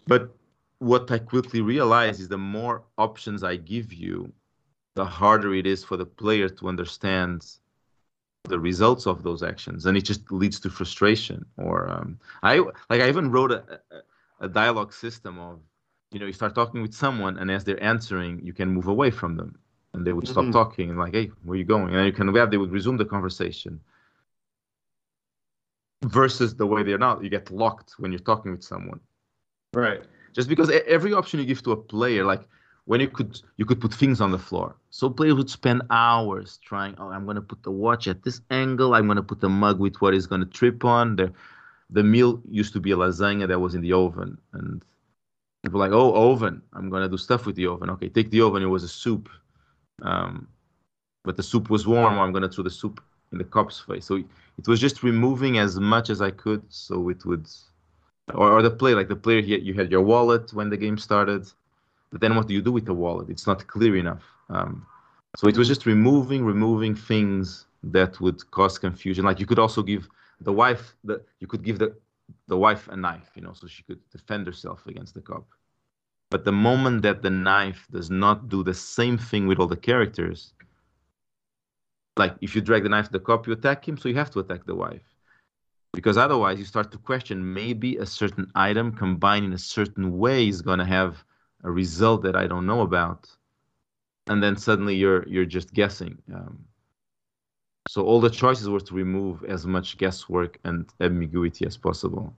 but 0.07 0.35
what 0.79 1.09
I 1.11 1.19
quickly 1.19 1.61
realized 1.61 2.19
is 2.19 2.27
the 2.27 2.37
more 2.37 2.83
options 2.97 3.43
I 3.43 3.55
give 3.55 3.93
you, 3.93 4.31
the 4.95 5.05
harder 5.05 5.53
it 5.53 5.65
is 5.65 5.83
for 5.83 5.97
the 5.97 6.05
player 6.05 6.49
to 6.49 6.67
understand 6.67 7.45
the 8.45 8.59
results 8.59 9.07
of 9.07 9.23
those 9.23 9.41
actions 9.41 9.85
and 9.85 9.95
it 9.95 10.01
just 10.01 10.29
leads 10.31 10.59
to 10.59 10.69
frustration 10.69 11.45
or 11.57 11.89
um, 11.89 12.19
i 12.43 12.57
like 12.89 13.01
i 13.01 13.07
even 13.07 13.31
wrote 13.31 13.51
a, 13.51 13.79
a, 14.41 14.49
dialogue 14.49 14.91
system 14.91 15.39
of 15.39 15.59
you 16.11 16.19
know 16.19 16.25
you 16.25 16.33
start 16.33 16.53
talking 16.53 16.81
with 16.81 16.93
someone 16.93 17.37
and 17.37 17.49
as 17.49 17.63
they're 17.63 17.81
answering 17.81 18.41
you 18.43 18.51
can 18.51 18.67
move 18.67 18.87
away 18.87 19.09
from 19.09 19.37
them 19.37 19.57
and 19.93 20.05
they 20.05 20.13
would 20.13 20.27
stop 20.27 20.43
mm-hmm. 20.43 20.51
talking 20.51 20.89
and 20.89 20.99
like 20.99 21.13
hey 21.13 21.31
where 21.43 21.55
are 21.55 21.57
you 21.57 21.63
going? 21.63 21.87
And 21.87 21.97
then 21.97 22.05
you 22.05 22.11
can 22.11 22.33
yeah 22.35 22.45
they 22.45 22.57
would 22.57 22.71
resume 22.71 22.97
the 22.97 23.05
conversation. 23.05 23.79
Versus 26.03 26.53
the 26.55 26.65
way 26.65 26.83
they're 26.83 26.97
not 26.97 27.23
you 27.23 27.29
get 27.29 27.49
locked 27.49 27.93
when 27.97 28.11
you're 28.11 28.19
talking 28.19 28.51
with 28.51 28.63
someone. 28.63 28.99
Right. 29.73 30.03
Just 30.33 30.49
because 30.49 30.69
every 30.87 31.13
option 31.13 31.39
you 31.39 31.45
give 31.45 31.63
to 31.63 31.71
a 31.71 31.77
player 31.77 32.25
like 32.25 32.41
when 32.85 32.99
you 32.99 33.07
could 33.07 33.39
you 33.57 33.65
could 33.65 33.79
put 33.79 33.93
things 33.93 34.19
on 34.21 34.31
the 34.31 34.39
floor. 34.39 34.75
So 34.89 35.09
players 35.09 35.35
would 35.35 35.49
spend 35.49 35.83
hours 35.89 36.59
trying. 36.63 36.95
Oh, 36.97 37.09
I'm 37.09 37.25
going 37.25 37.35
to 37.35 37.41
put 37.41 37.63
the 37.63 37.71
watch 37.71 38.07
at 38.07 38.23
this 38.23 38.41
angle. 38.51 38.93
I'm 38.93 39.05
going 39.05 39.17
to 39.17 39.23
put 39.23 39.39
the 39.39 39.49
mug 39.49 39.79
with 39.79 40.01
what 40.01 40.13
is 40.13 40.27
going 40.27 40.41
to 40.41 40.47
trip 40.47 40.83
on. 40.83 41.15
The 41.15 41.33
the 41.89 42.03
meal 42.03 42.41
used 42.49 42.73
to 42.73 42.79
be 42.79 42.91
a 42.91 42.97
lasagna 42.97 43.47
that 43.47 43.59
was 43.59 43.75
in 43.75 43.81
the 43.81 43.93
oven, 43.93 44.37
and 44.53 44.83
people 45.63 45.79
like, 45.79 45.91
oh, 45.91 46.31
oven. 46.31 46.61
I'm 46.73 46.89
going 46.89 47.03
to 47.03 47.09
do 47.09 47.17
stuff 47.17 47.45
with 47.45 47.55
the 47.55 47.67
oven. 47.67 47.89
Okay, 47.91 48.09
take 48.09 48.31
the 48.31 48.41
oven. 48.41 48.63
It 48.63 48.67
was 48.67 48.83
a 48.83 48.87
soup, 48.87 49.29
um, 50.01 50.47
but 51.23 51.37
the 51.37 51.43
soup 51.43 51.69
was 51.69 51.87
warm. 51.87 52.19
I'm 52.19 52.31
going 52.31 52.43
to 52.43 52.49
throw 52.49 52.63
the 52.63 52.69
soup 52.69 53.01
in 53.31 53.37
the 53.37 53.43
cop's 53.43 53.79
face. 53.79 54.05
So 54.05 54.15
it 54.15 54.67
was 54.67 54.79
just 54.79 55.03
removing 55.03 55.57
as 55.57 55.79
much 55.79 56.09
as 56.09 56.21
I 56.21 56.31
could, 56.31 56.63
so 56.69 57.09
it 57.09 57.25
would. 57.25 57.47
Or, 58.33 58.53
or 58.53 58.61
the 58.61 58.71
play, 58.71 58.95
like 58.95 59.09
the 59.09 59.17
player, 59.17 59.41
here, 59.41 59.59
you 59.59 59.73
had 59.73 59.91
your 59.91 60.01
wallet 60.01 60.53
when 60.53 60.69
the 60.69 60.77
game 60.77 60.97
started 60.97 61.45
but 62.13 62.21
then 62.21 62.35
what 62.35 62.47
do 62.47 62.53
you 62.53 62.61
do 62.61 62.71
with 62.71 62.85
the 62.85 62.93
wallet? 62.93 63.27
It's 63.27 63.47
not 63.47 63.65
clear 63.65 63.95
enough. 63.97 64.23
Um, 64.47 64.85
so 65.35 65.47
it 65.47 65.57
was 65.57 65.67
just 65.67 65.87
removing, 65.87 66.45
removing 66.45 66.93
things 66.93 67.65
that 67.81 68.21
would 68.21 68.39
cause 68.51 68.77
confusion. 68.77 69.25
Like 69.25 69.39
you 69.39 69.47
could 69.47 69.57
also 69.57 69.81
give 69.81 70.07
the 70.39 70.53
wife 70.53 70.95
the 71.03 71.23
you 71.39 71.47
could 71.47 71.63
give 71.63 71.79
the 71.79 71.95
the 72.47 72.55
wife 72.55 72.87
a 72.89 72.95
knife, 72.95 73.31
you 73.35 73.41
know, 73.41 73.53
so 73.53 73.65
she 73.65 73.81
could 73.81 73.99
defend 74.11 74.45
herself 74.45 74.85
against 74.85 75.15
the 75.15 75.21
cop. 75.21 75.45
But 76.29 76.45
the 76.45 76.51
moment 76.51 77.01
that 77.01 77.23
the 77.23 77.31
knife 77.31 77.87
does 77.91 78.11
not 78.11 78.47
do 78.47 78.63
the 78.63 78.75
same 78.75 79.17
thing 79.17 79.47
with 79.47 79.57
all 79.59 79.67
the 79.67 79.83
characters, 79.91 80.53
like 82.15 82.35
if 82.41 82.55
you 82.55 82.61
drag 82.61 82.83
the 82.83 82.89
knife 82.89 83.07
to 83.07 83.13
the 83.13 83.19
cop, 83.19 83.47
you 83.47 83.53
attack 83.53 83.87
him, 83.87 83.97
so 83.97 84.07
you 84.07 84.15
have 84.15 84.31
to 84.31 84.39
attack 84.39 84.65
the 84.67 84.75
wife. 84.75 85.01
Because 85.93 86.17
otherwise, 86.17 86.59
you 86.59 86.65
start 86.65 86.91
to 86.91 86.99
question 86.99 87.53
maybe 87.53 87.97
a 87.97 88.05
certain 88.05 88.51
item 88.53 88.95
combined 88.95 89.45
in 89.45 89.53
a 89.53 89.57
certain 89.57 90.17
way 90.19 90.47
is 90.47 90.61
going 90.61 90.79
to 90.79 90.85
have 90.85 91.23
a 91.63 91.71
result 91.71 92.23
that 92.23 92.35
I 92.35 92.47
don't 92.47 92.65
know 92.65 92.81
about, 92.81 93.29
and 94.27 94.41
then 94.41 94.55
suddenly 94.55 94.95
you're 94.95 95.27
you're 95.27 95.45
just 95.45 95.73
guessing. 95.73 96.17
Um, 96.33 96.65
so 97.89 98.05
all 98.05 98.21
the 98.21 98.29
choices 98.29 98.69
were 98.69 98.79
to 98.79 98.93
remove 98.95 99.43
as 99.43 99.65
much 99.65 99.97
guesswork 99.97 100.57
and 100.63 100.89
ambiguity 101.01 101.65
as 101.65 101.77
possible. 101.77 102.33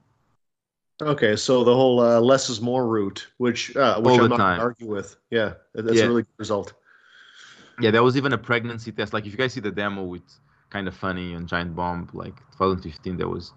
Okay, 1.00 1.36
so 1.36 1.62
the 1.62 1.74
whole 1.74 2.00
uh, 2.00 2.20
less 2.20 2.48
is 2.48 2.60
more 2.60 2.86
route, 2.86 3.26
which 3.36 3.76
uh, 3.76 4.00
which 4.00 4.14
All 4.14 4.22
I'm 4.22 4.30
not 4.30 4.38
time. 4.38 4.60
argue 4.60 4.86
with. 4.86 5.16
Yeah, 5.30 5.54
that's 5.74 5.92
Yeah. 5.92 6.04
a 6.04 6.08
really 6.08 6.22
good 6.22 6.38
result. 6.38 6.72
Yeah, 7.80 7.90
there 7.90 8.02
was 8.02 8.16
even 8.16 8.32
a 8.32 8.38
pregnancy 8.38 8.92
test. 8.92 9.12
Like 9.12 9.26
if 9.26 9.32
you 9.32 9.38
guys 9.38 9.52
see 9.52 9.60
the 9.60 9.70
demo 9.70 10.14
it's 10.14 10.40
kind 10.70 10.88
of 10.88 10.94
funny 10.96 11.34
and 11.34 11.46
giant 11.46 11.76
bomb, 11.76 12.08
like 12.14 12.36
2015, 12.56 13.16
there 13.18 13.28
was 13.28 13.52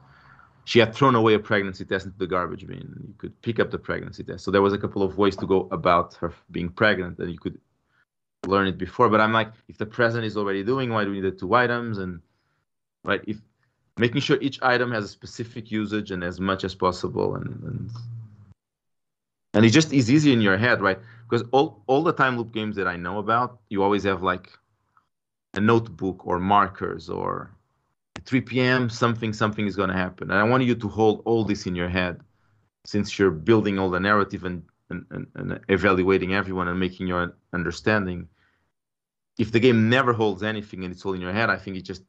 she 0.69 0.77
had 0.77 0.93
thrown 0.93 1.15
away 1.15 1.33
a 1.33 1.39
pregnancy 1.39 1.83
test 1.83 2.05
into 2.05 2.19
the 2.19 2.27
garbage 2.27 2.67
bin. 2.67 2.93
You 3.07 3.15
could 3.17 3.41
pick 3.41 3.59
up 3.59 3.71
the 3.71 3.79
pregnancy 3.79 4.23
test. 4.23 4.43
So 4.43 4.51
there 4.51 4.61
was 4.61 4.71
a 4.71 4.77
couple 4.77 5.01
of 5.01 5.17
ways 5.17 5.35
to 5.37 5.47
go 5.47 5.67
about 5.71 6.13
her 6.21 6.31
being 6.51 6.69
pregnant, 6.69 7.17
and 7.17 7.31
you 7.31 7.39
could 7.39 7.59
learn 8.45 8.67
it 8.67 8.77
before. 8.77 9.09
But 9.09 9.19
I'm 9.19 9.33
like, 9.33 9.51
if 9.67 9.79
the 9.79 9.87
present 9.87 10.25
is 10.25 10.37
already 10.37 10.63
doing, 10.63 10.91
why 10.91 11.05
do 11.05 11.09
we 11.09 11.21
need 11.21 11.33
the 11.33 11.39
two 11.39 11.55
items? 11.55 11.97
And 11.97 12.21
right, 13.03 13.19
if 13.25 13.37
making 13.97 14.21
sure 14.21 14.37
each 14.41 14.61
item 14.61 14.91
has 14.91 15.05
a 15.05 15.07
specific 15.07 15.71
usage 15.71 16.11
and 16.11 16.23
as 16.23 16.39
much 16.39 16.63
as 16.63 16.75
possible, 16.75 17.33
and 17.33 17.47
and 17.63 17.89
and 19.55 19.65
it 19.65 19.71
just 19.71 19.91
is 19.91 20.11
easy 20.11 20.33
in 20.33 20.39
your 20.39 20.59
head, 20.65 20.81
right? 20.81 20.99
Because 21.27 21.47
all 21.51 21.81
all 21.87 22.03
the 22.03 22.13
time 22.13 22.37
loop 22.37 22.53
games 22.53 22.75
that 22.75 22.87
I 22.87 22.95
know 22.95 23.17
about, 23.17 23.57
you 23.69 23.81
always 23.81 24.03
have 24.03 24.21
like 24.21 24.51
a 25.55 25.59
notebook 25.59 26.27
or 26.27 26.37
markers 26.37 27.09
or 27.09 27.55
3 28.25 28.41
p.m. 28.41 28.89
something 28.89 29.33
something 29.33 29.67
is 29.67 29.75
going 29.75 29.89
to 29.89 29.95
happen, 29.95 30.31
and 30.31 30.39
I 30.39 30.43
want 30.43 30.63
you 30.63 30.75
to 30.75 30.87
hold 30.87 31.21
all 31.25 31.43
this 31.43 31.65
in 31.65 31.75
your 31.75 31.89
head, 31.89 32.21
since 32.85 33.17
you're 33.17 33.31
building 33.31 33.79
all 33.79 33.89
the 33.89 33.99
narrative 33.99 34.43
and 34.45 34.63
and, 34.89 35.05
and, 35.11 35.27
and 35.35 35.59
evaluating 35.69 36.33
everyone 36.33 36.67
and 36.67 36.79
making 36.79 37.07
your 37.07 37.35
understanding. 37.53 38.27
If 39.37 39.51
the 39.51 39.59
game 39.59 39.89
never 39.89 40.13
holds 40.13 40.43
anything 40.43 40.83
and 40.83 40.91
it's 40.91 41.05
all 41.05 41.13
in 41.13 41.21
your 41.21 41.31
head, 41.31 41.49
I 41.49 41.57
think 41.57 41.77
it 41.77 41.83
just 41.83 42.03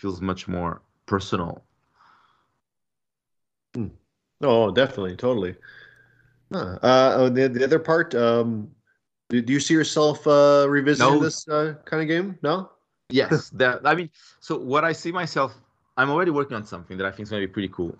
feels 0.00 0.20
much 0.20 0.46
more 0.46 0.82
personal. 1.06 1.64
Oh, 4.40 4.70
definitely, 4.70 5.16
totally. 5.16 5.56
Huh. 6.52 6.78
Uh, 6.82 7.28
the 7.30 7.48
the 7.48 7.64
other 7.64 7.78
part, 7.78 8.14
um, 8.14 8.70
do, 9.28 9.42
do 9.42 9.52
you 9.52 9.60
see 9.60 9.74
yourself 9.74 10.26
uh, 10.26 10.66
revisiting 10.68 11.14
No. 11.14 11.20
this 11.20 11.46
uh, 11.48 11.74
kind 11.84 12.02
of 12.02 12.08
game? 12.08 12.38
No. 12.42 12.70
Yes, 13.10 13.50
that 13.50 13.80
I 13.86 13.94
mean, 13.94 14.10
so 14.40 14.58
what 14.58 14.84
I 14.84 14.92
see 14.92 15.12
myself, 15.12 15.54
I'm 15.96 16.10
already 16.10 16.30
working 16.30 16.56
on 16.56 16.64
something 16.64 16.98
that 16.98 17.06
I 17.06 17.10
think 17.10 17.22
is 17.22 17.30
going 17.30 17.42
to 17.42 17.46
be 17.46 17.52
pretty 17.52 17.68
cool. 17.68 17.96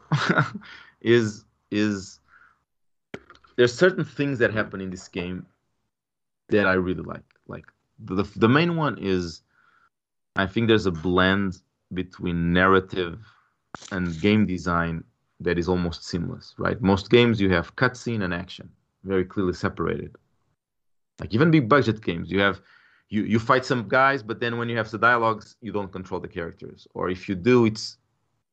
is 1.01 1.45
is 1.71 2.21
there's 3.57 3.75
certain 3.75 4.05
things 4.05 4.39
that 4.39 4.53
happen 4.53 4.81
in 4.81 4.91
this 4.91 5.09
game 5.09 5.47
that 6.49 6.67
I 6.67 6.75
really 6.75 7.03
like. 7.03 7.25
Like 7.47 7.65
the 7.99 8.23
the 8.37 8.49
main 8.49 8.77
one 8.77 8.99
is, 9.01 9.43
I 10.37 10.47
think 10.47 10.69
there's 10.69 10.87
a 10.87 10.93
blend 10.93 11.59
between 11.95 12.53
narrative 12.53 13.19
and 13.91 14.21
game 14.21 14.47
design 14.47 15.05
that 15.41 15.59
is 15.59 15.69
almost 15.69 16.05
seamless. 16.05 16.55
Right, 16.59 16.81
most 16.83 17.11
games 17.11 17.41
you 17.41 17.51
have 17.51 17.75
cutscene 17.77 18.23
and 18.23 18.35
action 18.35 18.69
very 19.05 19.25
clearly 19.25 19.55
separated. 19.55 20.17
Like 21.19 21.33
even 21.33 21.51
big 21.51 21.69
budget 21.69 22.03
games, 22.03 22.31
you 22.31 22.41
have 22.41 22.61
you 23.11 23.23
you 23.23 23.39
fight 23.39 23.65
some 23.65 23.89
guys, 23.89 24.23
but 24.23 24.41
then 24.41 24.59
when 24.59 24.69
you 24.69 24.77
have 24.77 24.91
the 24.91 24.99
dialogues, 24.99 25.57
you 25.61 25.73
don't 25.73 25.91
control 25.91 26.21
the 26.21 26.29
characters, 26.29 26.87
or 26.95 27.09
if 27.09 27.29
you 27.29 27.35
do, 27.35 27.65
it's 27.65 27.97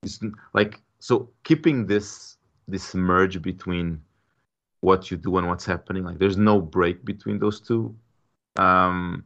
it's 0.04 0.20
like 0.54 0.82
so 1.00 1.30
keeping 1.44 1.86
this 1.86 2.38
this 2.68 2.96
merge 2.96 3.42
between 3.42 4.02
what 4.82 5.12
you 5.12 5.18
do 5.18 5.38
and 5.38 5.48
what's 5.48 5.66
happening. 5.66 6.04
Like 6.04 6.20
there's 6.20 6.38
no 6.38 6.62
break 6.62 7.04
between 7.04 7.40
those 7.40 7.60
two. 7.60 7.96
Um, 8.58 9.26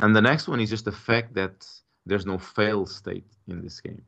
and 0.00 0.14
the 0.14 0.20
next 0.20 0.48
one 0.48 0.60
is 0.60 0.68
just 0.68 0.84
the 0.84 0.92
fact 0.92 1.34
that 1.34 1.66
there's 2.04 2.26
no 2.26 2.38
fail 2.38 2.84
state 2.84 3.26
in 3.48 3.62
this 3.62 3.80
game, 3.80 4.02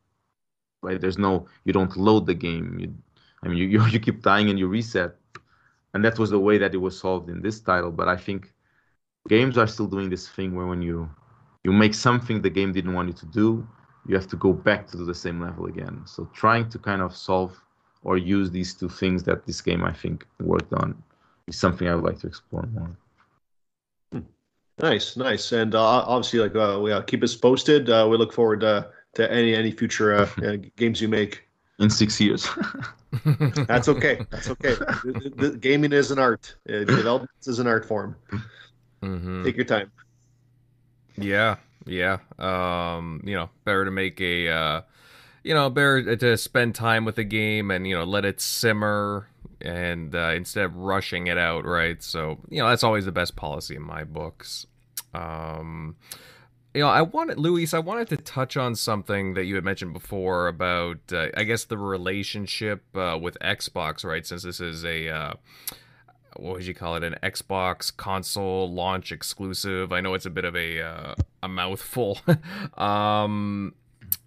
right? 0.82 1.00
There's 1.00 1.18
no 1.18 1.46
you 1.64 1.72
don't 1.72 1.96
load 1.96 2.26
the 2.26 2.34
game. 2.34 2.78
You, 2.78 2.94
I 3.42 3.48
mean, 3.48 3.56
you 3.56 3.66
you, 3.66 3.86
you 3.94 4.00
keep 4.00 4.22
dying 4.22 4.50
and 4.50 4.58
you 4.58 4.68
reset, 4.68 5.16
and 5.94 6.04
that 6.04 6.18
was 6.18 6.28
the 6.28 6.38
way 6.38 6.58
that 6.58 6.74
it 6.74 6.78
was 6.78 6.98
solved 6.98 7.30
in 7.30 7.40
this 7.40 7.60
title. 7.60 7.90
But 7.90 8.08
I 8.08 8.16
think 8.16 8.52
games 9.28 9.58
are 9.58 9.66
still 9.66 9.86
doing 9.86 10.08
this 10.08 10.28
thing 10.28 10.54
where 10.54 10.66
when 10.66 10.82
you 10.82 11.08
you 11.64 11.72
make 11.72 11.94
something 11.94 12.40
the 12.40 12.50
game 12.50 12.72
didn't 12.72 12.94
want 12.94 13.08
you 13.08 13.14
to 13.14 13.26
do 13.26 13.66
you 14.06 14.14
have 14.14 14.28
to 14.28 14.36
go 14.36 14.52
back 14.52 14.86
to 14.86 14.96
do 14.96 15.04
the 15.04 15.14
same 15.14 15.40
level 15.40 15.66
again 15.66 16.00
so 16.04 16.28
trying 16.32 16.68
to 16.68 16.78
kind 16.78 17.02
of 17.02 17.14
solve 17.16 17.60
or 18.04 18.16
use 18.16 18.50
these 18.50 18.74
two 18.74 18.88
things 18.88 19.22
that 19.24 19.44
this 19.46 19.60
game 19.60 19.84
i 19.84 19.92
think 19.92 20.26
worked 20.40 20.72
on 20.72 21.00
is 21.46 21.58
something 21.58 21.88
i 21.88 21.94
would 21.94 22.04
like 22.04 22.18
to 22.18 22.26
explore 22.26 22.66
more 22.72 22.96
Nice, 24.80 25.16
nice, 25.16 25.50
and 25.50 25.74
uh, 25.74 25.82
obviously, 25.82 26.38
like 26.38 26.54
uh, 26.54 26.78
we 26.80 26.92
uh, 26.92 27.02
keep 27.02 27.24
us 27.24 27.34
posted. 27.34 27.90
Uh, 27.90 28.06
we 28.08 28.16
look 28.16 28.32
forward 28.32 28.62
uh, 28.62 28.84
to 29.14 29.30
any 29.30 29.52
any 29.54 29.72
future 29.72 30.14
uh, 30.14 30.28
games 30.76 31.00
you 31.00 31.08
make. 31.08 31.48
in 31.80 31.90
six 31.90 32.20
years 32.20 32.48
That's 33.66 33.88
okay. 33.88 34.24
That's 34.30 34.50
okay. 34.50 34.74
the, 34.74 35.32
the, 35.36 35.50
the 35.50 35.56
gaming 35.58 35.92
is 35.92 36.10
an 36.10 36.18
art. 36.18 36.54
Uh, 36.68 36.84
development 36.84 37.30
is 37.46 37.58
an 37.58 37.66
art 37.66 37.84
form. 37.86 38.14
Hmm 39.02 39.44
Take 39.44 39.56
your 39.56 39.64
time. 39.64 39.90
Yeah, 41.16 41.56
yeah. 41.86 42.18
Um, 42.38 43.22
you 43.24 43.34
know, 43.34 43.50
better 43.64 43.84
to 43.84 43.90
make 43.90 44.20
a, 44.20 44.48
uh, 44.48 44.80
you 45.42 45.54
know, 45.54 45.70
better 45.70 46.16
to 46.16 46.36
spend 46.36 46.74
time 46.74 47.04
with 47.04 47.16
the 47.16 47.24
game 47.24 47.70
and 47.70 47.86
you 47.86 47.96
know 47.96 48.04
let 48.04 48.24
it 48.24 48.40
simmer 48.40 49.28
and 49.60 50.14
uh, 50.14 50.32
instead 50.34 50.64
of 50.64 50.76
rushing 50.76 51.26
it 51.26 51.38
out, 51.38 51.64
right? 51.64 52.02
So 52.02 52.38
you 52.48 52.62
know 52.62 52.68
that's 52.68 52.84
always 52.84 53.04
the 53.04 53.12
best 53.12 53.36
policy 53.36 53.76
in 53.76 53.82
my 53.82 54.04
books. 54.04 54.66
Um, 55.14 55.96
you 56.74 56.82
know, 56.82 56.88
I 56.88 57.02
wanted 57.02 57.38
Luis. 57.38 57.72
I 57.74 57.78
wanted 57.78 58.08
to 58.10 58.18
touch 58.18 58.56
on 58.56 58.76
something 58.76 59.34
that 59.34 59.44
you 59.46 59.54
had 59.54 59.64
mentioned 59.64 59.94
before 59.94 60.48
about, 60.48 60.98
uh, 61.12 61.28
I 61.36 61.44
guess, 61.44 61.64
the 61.64 61.78
relationship 61.78 62.84
uh, 62.94 63.18
with 63.20 63.38
Xbox, 63.40 64.04
right? 64.04 64.24
Since 64.26 64.42
this 64.42 64.60
is 64.60 64.84
a 64.84 65.08
uh, 65.08 65.32
what 66.36 66.54
would 66.54 66.66
you 66.66 66.74
call 66.74 66.96
it? 66.96 67.04
An 67.04 67.16
xbox 67.22 67.94
console 67.96 68.70
launch 68.72 69.12
exclusive. 69.12 69.92
I 69.92 70.00
know 70.00 70.14
it's 70.14 70.26
a 70.26 70.30
bit 70.30 70.44
of 70.44 70.56
a 70.56 70.80
uh, 70.80 71.14
a 71.42 71.48
mouthful. 71.48 72.18
Um 72.78 73.74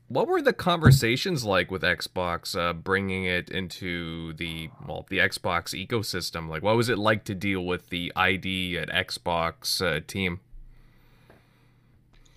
what 0.08 0.28
were 0.28 0.41
the 0.41 0.52
conversations 0.52 1.45
like 1.45 1.72
with 1.72 1.84
xbox 1.84 2.58
uh, 2.60 2.74
bringing 2.74 3.24
it 3.24 3.49
into 3.49 4.34
the 4.34 4.70
well 4.86 5.06
the 5.10 5.20
xbox 5.20 5.74
ecosystem? 5.74 6.49
Like 6.49 6.64
what 6.64 6.76
was 6.76 6.89
it 6.89 6.97
like 6.97 7.24
to 7.26 7.36
deal 7.36 7.66
with 7.66 7.89
the 7.89 8.12
id 8.16 8.78
at 8.78 8.89
xbox 8.89 9.82
uh, 9.82 10.02
team? 10.06 10.41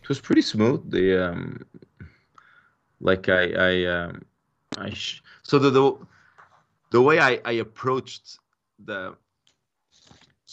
It 0.03 0.09
was 0.09 0.21
pretty 0.21 0.43
smooth. 0.43 0.89
The 0.91 1.31
um 1.31 1.67
like 3.01 3.29
i 3.29 3.53
i 3.53 3.85
um 3.87 4.23
i 4.79 4.91
sh- 4.91 5.23
so 5.43 5.59
the, 5.59 5.71
the 5.71 5.97
the 6.91 7.03
way 7.03 7.19
i 7.19 7.41
i 7.45 7.53
approached 7.53 8.39
the 8.85 9.17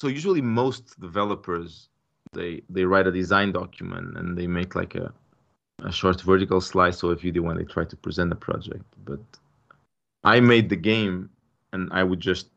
so 0.02 0.08
usually 0.08 0.42
most 0.42 1.00
developers 1.00 1.90
they 2.34 2.64
they 2.76 2.86
write 2.86 3.06
a 3.06 3.12
design 3.12 3.52
document 3.52 4.18
and 4.18 4.36
they 4.36 4.48
make 4.48 4.74
like 4.74 4.96
a 4.96 5.14
a 5.84 5.92
short 5.92 6.20
vertical 6.22 6.60
slice 6.60 7.04
of 7.04 7.12
a 7.12 7.16
video 7.16 7.44
when 7.44 7.58
they 7.58 7.64
try 7.64 7.84
to 7.86 7.96
present 7.96 8.30
the 8.32 8.36
project. 8.36 8.88
But 9.06 9.24
i 10.24 10.40
made 10.40 10.68
the 10.70 10.82
game 10.94 11.30
and 11.74 11.84
i 12.00 12.02
would 12.04 12.20
just 12.20 12.48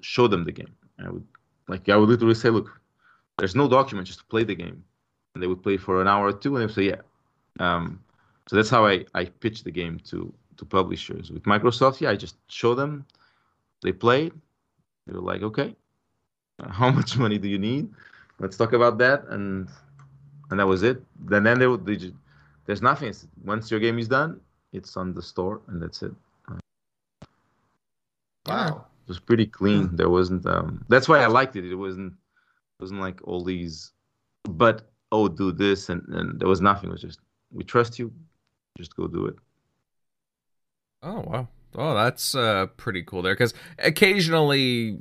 show 0.00 0.26
them 0.28 0.44
the 0.44 0.56
game. 0.60 0.74
I 1.04 1.10
would 1.10 1.26
like 1.72 1.88
i 1.88 1.96
would 1.96 2.08
literally 2.08 2.40
say 2.42 2.50
look 2.50 2.68
there's 3.38 3.56
no 3.62 3.66
document 3.68 4.06
just 4.06 4.28
play 4.28 4.44
the 4.44 4.60
game. 4.64 4.78
And 5.34 5.42
they 5.42 5.48
would 5.50 5.62
play 5.66 5.78
for 5.78 6.00
an 6.02 6.08
hour 6.12 6.24
or 6.28 6.36
two 6.42 6.54
and 6.54 6.60
they 6.60 6.66
would 6.66 6.78
say 6.80 6.88
yeah. 6.92 7.02
Um, 7.66 7.84
so 8.48 8.56
that's 8.56 8.70
how 8.70 8.86
I, 8.86 9.06
I 9.14 9.24
pitched 9.24 9.64
the 9.64 9.76
game 9.80 9.98
to 10.10 10.18
to 10.58 10.64
publishers. 10.64 11.32
With 11.32 11.44
microsoft 11.54 12.00
yeah 12.00 12.10
i 12.14 12.16
just 12.26 12.36
show 12.60 12.74
them 12.80 13.06
they 13.82 13.92
played 14.06 14.32
they 15.06 15.14
were 15.14 15.28
like 15.32 15.42
okay 15.50 15.74
how 16.70 16.90
much 16.90 17.16
money 17.16 17.38
do 17.38 17.48
you 17.48 17.58
need? 17.58 17.88
Let's 18.38 18.56
talk 18.56 18.72
about 18.72 18.98
that 18.98 19.24
and 19.28 19.68
and 20.50 20.60
that 20.60 20.66
was 20.66 20.82
it. 20.82 21.02
Then 21.20 21.44
then 21.44 21.58
they 21.58 21.76
they 21.76 21.96
just, 21.96 22.14
there's 22.66 22.82
nothing. 22.82 23.08
It's- 23.08 23.26
once 23.44 23.70
your 23.70 23.80
game 23.80 23.98
is 23.98 24.08
done 24.08 24.40
it's 24.72 24.96
on 24.96 25.12
the 25.12 25.22
store 25.22 25.60
and 25.68 25.82
that's 25.82 26.02
it. 26.02 26.12
Wow. 28.46 28.86
it 29.04 29.08
was 29.08 29.20
pretty 29.20 29.46
clean. 29.46 29.94
There 29.94 30.10
wasn't 30.10 30.44
um 30.46 30.84
that's 30.88 31.08
why 31.08 31.20
i 31.22 31.26
liked 31.26 31.56
it. 31.56 31.64
It 31.64 31.74
wasn't 31.74 32.12
it 32.12 32.82
wasn't 32.82 33.00
like 33.00 33.20
all 33.24 33.44
these 33.44 33.92
but 34.44 34.90
oh 35.12 35.28
do 35.28 35.52
this 35.52 35.88
and 35.90 36.02
and 36.08 36.40
there 36.40 36.48
was 36.48 36.60
nothing. 36.60 36.90
It 36.90 36.92
was 36.92 37.02
just 37.02 37.20
we 37.52 37.64
trust 37.64 37.98
you 37.98 38.12
just 38.76 38.96
go 38.96 39.06
do 39.06 39.26
it. 39.26 39.36
Oh 41.02 41.20
wow. 41.20 41.48
Oh, 41.74 41.94
that's 41.94 42.34
uh, 42.34 42.66
pretty 42.76 43.02
cool 43.02 43.22
there 43.22 43.32
because 43.34 43.54
occasionally 43.78 45.00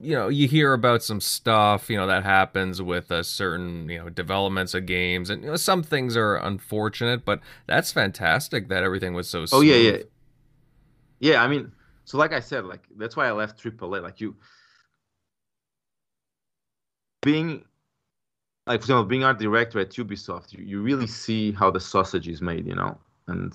you 0.00 0.14
know 0.14 0.28
you 0.28 0.48
hear 0.48 0.72
about 0.72 1.02
some 1.02 1.20
stuff 1.20 1.90
you 1.90 1.96
know 1.96 2.06
that 2.06 2.24
happens 2.24 2.80
with 2.80 3.10
a 3.10 3.22
certain 3.22 3.88
you 3.88 3.98
know 3.98 4.08
developments 4.08 4.72
of 4.72 4.86
games 4.86 5.28
and 5.28 5.42
you 5.42 5.50
know 5.50 5.56
some 5.56 5.82
things 5.82 6.16
are 6.16 6.36
unfortunate 6.36 7.24
but 7.24 7.40
that's 7.66 7.92
fantastic 7.92 8.68
that 8.68 8.82
everything 8.82 9.12
was 9.12 9.28
so 9.28 9.44
Oh 9.52 9.62
yeah, 9.62 9.76
yeah, 9.76 9.98
yeah. 11.18 11.42
I 11.42 11.48
mean, 11.48 11.70
so 12.04 12.16
like 12.16 12.32
I 12.32 12.40
said, 12.40 12.64
like 12.64 12.86
that's 12.96 13.16
why 13.16 13.26
I 13.26 13.32
left 13.32 13.62
AAA. 13.62 14.02
Like 14.02 14.20
you, 14.20 14.34
being 17.22 17.64
like 18.66 18.80
for 18.80 18.84
example, 18.84 19.04
being 19.04 19.24
art 19.24 19.38
director 19.38 19.80
at 19.80 19.90
Ubisoft, 19.90 20.52
you, 20.52 20.64
you 20.64 20.82
really 20.82 21.06
see 21.06 21.52
how 21.52 21.70
the 21.70 21.80
sausage 21.80 22.28
is 22.28 22.40
made, 22.40 22.66
you 22.66 22.74
know, 22.74 22.96
and 23.26 23.52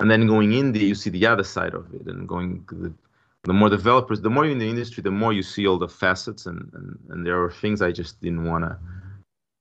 and 0.00 0.10
then 0.10 0.26
going 0.26 0.50
indie, 0.50 0.80
you 0.80 0.94
see 0.94 1.10
the 1.10 1.26
other 1.26 1.44
side 1.44 1.74
of 1.74 1.86
it, 1.94 2.06
and 2.06 2.28
going 2.28 2.64
the, 2.68 2.92
the 3.44 3.52
more 3.52 3.68
developers, 3.68 4.20
the 4.20 4.30
more 4.30 4.44
you're 4.44 4.52
in 4.52 4.58
the 4.58 4.68
industry, 4.68 5.02
the 5.02 5.10
more 5.10 5.32
you 5.32 5.42
see 5.42 5.66
all 5.66 5.78
the 5.78 5.88
facets, 5.88 6.46
and 6.46 6.70
and, 6.74 6.98
and 7.10 7.26
there 7.26 7.42
are 7.42 7.50
things 7.50 7.82
I 7.82 7.92
just 7.92 8.20
didn't 8.20 8.44
wanna. 8.44 8.78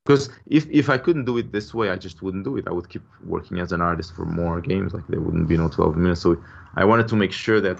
Because 0.06 0.30
if, 0.48 0.68
if 0.72 0.90
I 0.90 0.98
couldn't 0.98 1.26
do 1.26 1.38
it 1.38 1.52
this 1.52 1.74
way, 1.74 1.92
I 1.92 1.96
just 1.96 2.22
wouldn't 2.24 2.44
do 2.44 2.58
it. 2.58 2.68
I 2.68 2.72
would 2.72 2.90
keep 2.90 3.04
working 3.24 3.60
as 3.60 3.72
an 3.72 3.82
artist 3.82 4.16
for 4.16 4.26
more 4.26 4.60
games. 4.60 4.94
Like 4.94 5.08
there 5.08 5.22
wouldn't 5.22 5.48
be 5.48 5.58
no 5.58 5.70
12 5.70 5.96
minutes. 5.96 6.22
So 6.22 6.44
I 6.76 6.86
wanted 6.86 7.08
to 7.10 7.16
make 7.16 7.32
sure 7.32 7.62
that 7.62 7.80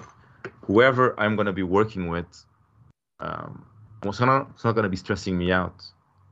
whoever 0.62 1.18
I'm 1.18 1.34
gonna 1.34 1.52
be 1.52 1.64
working 1.64 2.08
with, 2.08 2.26
um, 3.18 3.66
was 4.04 4.20
not, 4.20 4.50
it's 4.54 4.64
not 4.64 4.72
gonna 4.72 4.88
be 4.88 4.96
stressing 4.96 5.36
me 5.36 5.50
out 5.50 5.84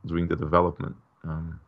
during 0.06 0.28
the 0.28 0.36
development. 0.36 0.94
Um, 1.24 1.60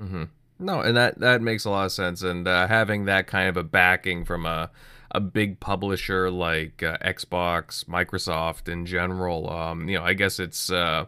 hmm 0.00 0.24
No, 0.62 0.80
and 0.80 0.96
that 0.96 1.18
that 1.20 1.42
makes 1.42 1.64
a 1.64 1.70
lot 1.70 1.86
of 1.86 1.92
sense. 1.92 2.22
And 2.22 2.46
uh, 2.46 2.66
having 2.68 3.04
that 3.06 3.26
kind 3.26 3.48
of 3.48 3.56
a 3.56 3.64
backing 3.64 4.24
from 4.24 4.46
a 4.46 4.70
a 5.10 5.20
big 5.20 5.60
publisher 5.60 6.30
like 6.30 6.82
uh, 6.82 6.96
Xbox, 6.98 7.84
Microsoft 7.84 8.68
in 8.68 8.86
general, 8.86 9.50
um, 9.50 9.88
you 9.88 9.98
know, 9.98 10.04
I 10.04 10.14
guess 10.14 10.38
it's 10.40 10.70
uh, 10.70 11.06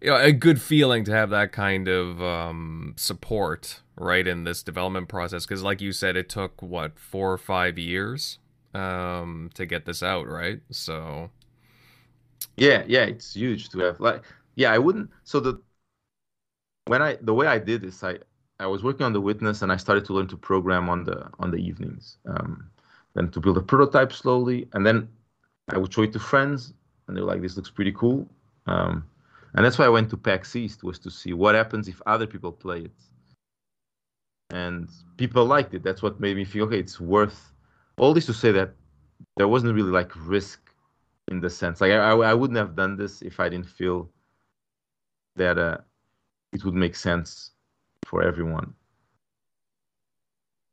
you 0.00 0.08
know 0.10 0.16
a 0.16 0.32
good 0.32 0.60
feeling 0.60 1.04
to 1.04 1.12
have 1.12 1.30
that 1.30 1.52
kind 1.52 1.88
of 1.88 2.22
um, 2.22 2.94
support 2.96 3.80
right 3.96 4.26
in 4.26 4.44
this 4.44 4.62
development 4.62 5.08
process. 5.08 5.46
Because, 5.46 5.62
like 5.62 5.80
you 5.80 5.92
said, 5.92 6.16
it 6.16 6.28
took 6.28 6.60
what 6.62 6.98
four 6.98 7.32
or 7.32 7.38
five 7.38 7.78
years 7.78 8.38
um, 8.74 9.50
to 9.54 9.66
get 9.66 9.84
this 9.86 10.02
out, 10.02 10.26
right? 10.28 10.60
So. 10.70 11.30
Yeah, 12.56 12.84
yeah, 12.86 13.04
it's 13.04 13.34
huge 13.34 13.68
to 13.70 13.78
have 13.80 14.00
like 14.00 14.24
yeah, 14.54 14.72
I 14.72 14.78
wouldn't 14.78 15.10
so 15.24 15.40
the 15.40 15.60
when 16.86 17.02
I 17.02 17.16
the 17.20 17.34
way 17.34 17.46
I 17.46 17.58
did 17.58 17.82
this, 17.82 18.02
I 18.04 18.18
I 18.62 18.66
was 18.66 18.84
working 18.84 19.04
on 19.04 19.12
the 19.12 19.20
witness 19.20 19.62
and 19.62 19.72
I 19.72 19.76
started 19.76 20.04
to 20.04 20.12
learn 20.12 20.28
to 20.28 20.36
program 20.36 20.88
on 20.88 21.02
the 21.02 21.28
on 21.40 21.50
the 21.50 21.58
evenings. 21.58 22.18
Um 22.26 22.70
then 23.14 23.28
to 23.30 23.40
build 23.40 23.58
a 23.58 23.60
prototype 23.60 24.12
slowly 24.12 24.68
and 24.72 24.86
then 24.86 25.08
I 25.68 25.78
would 25.78 25.92
show 25.92 26.02
it 26.02 26.12
to 26.12 26.20
friends 26.20 26.72
and 27.06 27.16
they 27.16 27.20
were 27.20 27.26
like 27.26 27.42
this 27.42 27.56
looks 27.56 27.70
pretty 27.70 27.92
cool. 27.92 28.28
Um 28.66 29.04
and 29.54 29.64
that's 29.64 29.78
why 29.78 29.86
I 29.86 29.94
went 29.96 30.10
to 30.10 30.16
PAX 30.16 30.54
East 30.56 30.84
was 30.84 30.98
to 31.00 31.10
see 31.10 31.32
what 31.32 31.54
happens 31.54 31.88
if 31.88 32.00
other 32.06 32.26
people 32.26 32.52
play 32.52 32.82
it. 32.82 32.98
And 34.50 34.88
people 35.16 35.44
liked 35.44 35.74
it. 35.74 35.82
That's 35.82 36.02
what 36.02 36.20
made 36.20 36.36
me 36.36 36.44
feel 36.44 36.64
okay, 36.66 36.78
it's 36.78 37.00
worth 37.00 37.52
all 37.98 38.14
this 38.14 38.26
to 38.26 38.34
say 38.34 38.52
that 38.52 38.70
there 39.36 39.48
wasn't 39.48 39.74
really 39.74 39.90
like 39.90 40.12
risk 40.14 40.60
in 41.28 41.40
the 41.40 41.50
sense 41.50 41.80
like 41.80 41.92
I, 41.92 41.98
I, 42.10 42.30
I 42.30 42.34
wouldn't 42.34 42.58
have 42.58 42.76
done 42.76 42.96
this 42.96 43.22
if 43.22 43.40
I 43.40 43.48
didn't 43.48 43.68
feel 43.68 44.08
that 45.36 45.58
uh, 45.58 45.78
it 46.52 46.64
would 46.64 46.74
make 46.74 46.94
sense 46.96 47.52
for 48.06 48.22
everyone. 48.22 48.74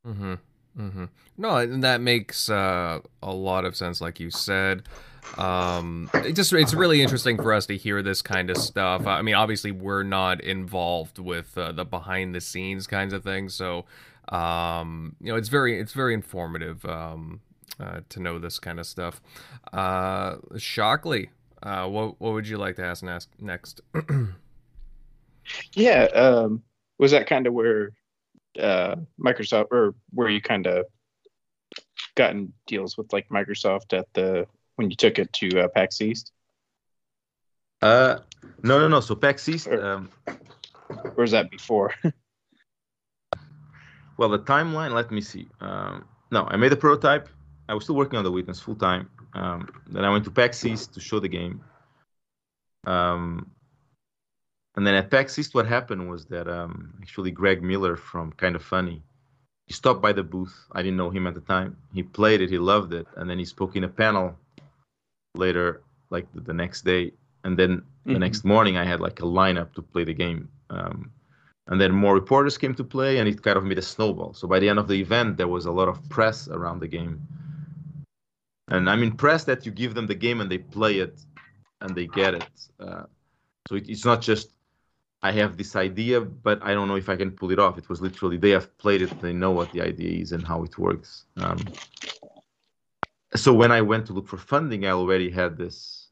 Mm-hmm. 0.06 0.34
Mm-hmm. 0.78 1.04
No, 1.36 1.56
and 1.56 1.82
that 1.82 2.00
makes 2.00 2.48
uh, 2.48 3.00
a 3.22 3.32
lot 3.32 3.64
of 3.64 3.76
sense, 3.76 4.00
like 4.00 4.20
you 4.20 4.30
said. 4.30 4.82
Um, 5.36 6.10
it 6.14 6.32
just 6.34 6.52
it's 6.52 6.74
really 6.74 7.02
interesting 7.02 7.36
for 7.36 7.52
us 7.52 7.66
to 7.66 7.76
hear 7.76 8.02
this 8.02 8.22
kind 8.22 8.50
of 8.50 8.56
stuff. 8.56 9.06
I 9.06 9.22
mean, 9.22 9.34
obviously, 9.34 9.72
we're 9.72 10.02
not 10.02 10.40
involved 10.40 11.18
with 11.18 11.56
uh, 11.58 11.72
the 11.72 11.84
behind 11.84 12.34
the 12.34 12.40
scenes 12.40 12.86
kinds 12.86 13.12
of 13.12 13.22
things, 13.22 13.54
so 13.54 13.84
um, 14.30 15.16
you 15.20 15.32
know, 15.32 15.36
it's 15.36 15.48
very 15.48 15.78
it's 15.78 15.92
very 15.92 16.14
informative 16.14 16.84
um, 16.84 17.40
uh, 17.78 18.00
to 18.08 18.20
know 18.20 18.38
this 18.38 18.58
kind 18.58 18.78
of 18.80 18.86
stuff. 18.86 19.20
Uh, 19.72 20.36
Shockley, 20.56 21.30
uh, 21.62 21.86
what 21.86 22.20
what 22.20 22.32
would 22.32 22.48
you 22.48 22.56
like 22.56 22.76
to 22.76 22.84
ask 22.84 23.02
next? 23.02 23.28
next? 23.38 23.80
Yeah, 25.72 26.04
um, 26.14 26.62
was 27.00 27.10
that 27.12 27.26
kind 27.26 27.46
of 27.46 27.54
where 27.54 27.92
uh, 28.60 28.96
Microsoft, 29.18 29.68
or 29.72 29.94
where 30.12 30.28
you 30.28 30.40
kind 30.42 30.66
of 30.66 30.84
gotten 32.14 32.52
deals 32.66 32.98
with 32.98 33.10
like 33.12 33.28
Microsoft 33.30 33.96
at 33.98 34.06
the 34.12 34.46
when 34.76 34.90
you 34.90 34.96
took 34.96 35.18
it 35.18 35.32
to 35.32 35.62
uh, 35.62 35.68
PAX 35.68 36.00
East, 36.00 36.32
Uh, 37.82 38.18
no, 38.62 38.78
no, 38.78 38.88
no. 38.88 39.00
So 39.00 39.14
PAX 39.14 39.48
East, 39.48 39.64
Sure. 39.64 39.80
um, 39.84 40.10
or 41.16 41.22
was 41.24 41.30
that 41.30 41.50
before? 41.50 41.94
well, 44.18 44.28
the 44.28 44.38
timeline. 44.38 44.92
Let 44.92 45.10
me 45.10 45.20
see. 45.22 45.48
Um, 45.60 46.04
no, 46.30 46.44
I 46.52 46.56
made 46.56 46.72
a 46.72 46.76
prototype. 46.76 47.28
I 47.68 47.74
was 47.74 47.84
still 47.84 47.96
working 47.96 48.18
on 48.18 48.24
the 48.24 48.32
witness 48.32 48.60
full 48.60 48.76
time. 48.76 49.08
Um, 49.34 49.68
then 49.88 50.04
I 50.04 50.10
went 50.10 50.24
to 50.24 50.30
PAX 50.30 50.64
East 50.64 50.92
to 50.94 51.00
show 51.00 51.20
the 51.20 51.28
game. 51.28 51.62
Um, 52.86 53.50
and 54.80 54.86
then 54.86 54.94
at 54.94 55.10
PAX 55.10 55.38
East, 55.38 55.54
what 55.54 55.66
happened 55.66 56.08
was 56.08 56.24
that 56.32 56.48
um, 56.48 56.94
actually 57.02 57.30
Greg 57.30 57.62
Miller 57.62 57.96
from 57.96 58.32
Kind 58.32 58.56
of 58.56 58.62
Funny, 58.62 59.02
he 59.66 59.74
stopped 59.74 60.00
by 60.00 60.10
the 60.10 60.22
booth. 60.22 60.56
I 60.72 60.80
didn't 60.80 60.96
know 60.96 61.10
him 61.10 61.26
at 61.26 61.34
the 61.34 61.42
time. 61.42 61.76
He 61.92 62.02
played 62.02 62.40
it, 62.40 62.48
he 62.48 62.56
loved 62.56 62.94
it, 62.94 63.06
and 63.18 63.28
then 63.28 63.38
he 63.38 63.44
spoke 63.44 63.76
in 63.76 63.84
a 63.84 63.88
panel 63.88 64.34
later, 65.34 65.82
like 66.08 66.32
the, 66.32 66.40
the 66.40 66.54
next 66.54 66.80
day. 66.86 67.12
And 67.44 67.58
then 67.58 67.82
the 68.06 68.14
Mhm. 68.14 68.20
next 68.20 68.42
morning, 68.42 68.78
I 68.78 68.84
had 68.84 69.00
like 69.00 69.20
a 69.20 69.26
lineup 69.26 69.74
to 69.74 69.82
play 69.82 70.04
the 70.04 70.14
game. 70.14 70.48
Um, 70.70 71.10
and 71.66 71.78
then 71.78 71.92
more 71.92 72.14
reporters 72.14 72.56
came 72.56 72.74
to 72.76 72.82
play, 72.82 73.18
and 73.18 73.28
it 73.28 73.42
kind 73.42 73.58
of 73.58 73.64
made 73.64 73.78
a 73.78 73.82
snowball. 73.82 74.32
So 74.32 74.48
by 74.48 74.60
the 74.60 74.70
end 74.70 74.78
of 74.78 74.88
the 74.88 74.98
event, 74.98 75.36
there 75.36 75.48
was 75.56 75.66
a 75.66 75.72
lot 75.72 75.88
of 75.88 75.96
press 76.08 76.48
around 76.48 76.80
the 76.80 76.88
game. 76.88 77.20
And 78.68 78.88
I'm 78.88 79.02
impressed 79.02 79.44
that 79.44 79.66
you 79.66 79.72
give 79.72 79.92
them 79.92 80.06
the 80.06 80.14
game 80.14 80.40
and 80.40 80.50
they 80.50 80.56
play 80.56 81.00
it 81.00 81.20
and 81.82 81.94
they 81.94 82.06
get 82.06 82.32
it. 82.32 82.52
Uh, 82.78 83.04
so 83.68 83.74
it, 83.76 83.86
it's 83.86 84.06
not 84.06 84.22
just 84.22 84.56
I 85.22 85.32
have 85.32 85.56
this 85.56 85.76
idea, 85.76 86.20
but 86.20 86.62
I 86.62 86.72
don't 86.72 86.88
know 86.88 86.96
if 86.96 87.08
I 87.08 87.16
can 87.16 87.30
pull 87.32 87.50
it 87.50 87.58
off. 87.58 87.76
It 87.76 87.88
was 87.88 88.00
literally 88.00 88.38
they 88.38 88.50
have 88.50 88.76
played 88.78 89.02
it, 89.02 89.20
they 89.20 89.32
know 89.32 89.50
what 89.50 89.70
the 89.72 89.82
idea 89.82 90.20
is 90.22 90.32
and 90.32 90.46
how 90.46 90.62
it 90.64 90.78
works. 90.78 91.26
Um, 91.36 91.58
so 93.34 93.52
when 93.52 93.70
I 93.70 93.82
went 93.82 94.06
to 94.06 94.12
look 94.12 94.26
for 94.26 94.38
funding, 94.38 94.86
I 94.86 94.90
already 94.90 95.30
had 95.30 95.56
this. 95.56 96.08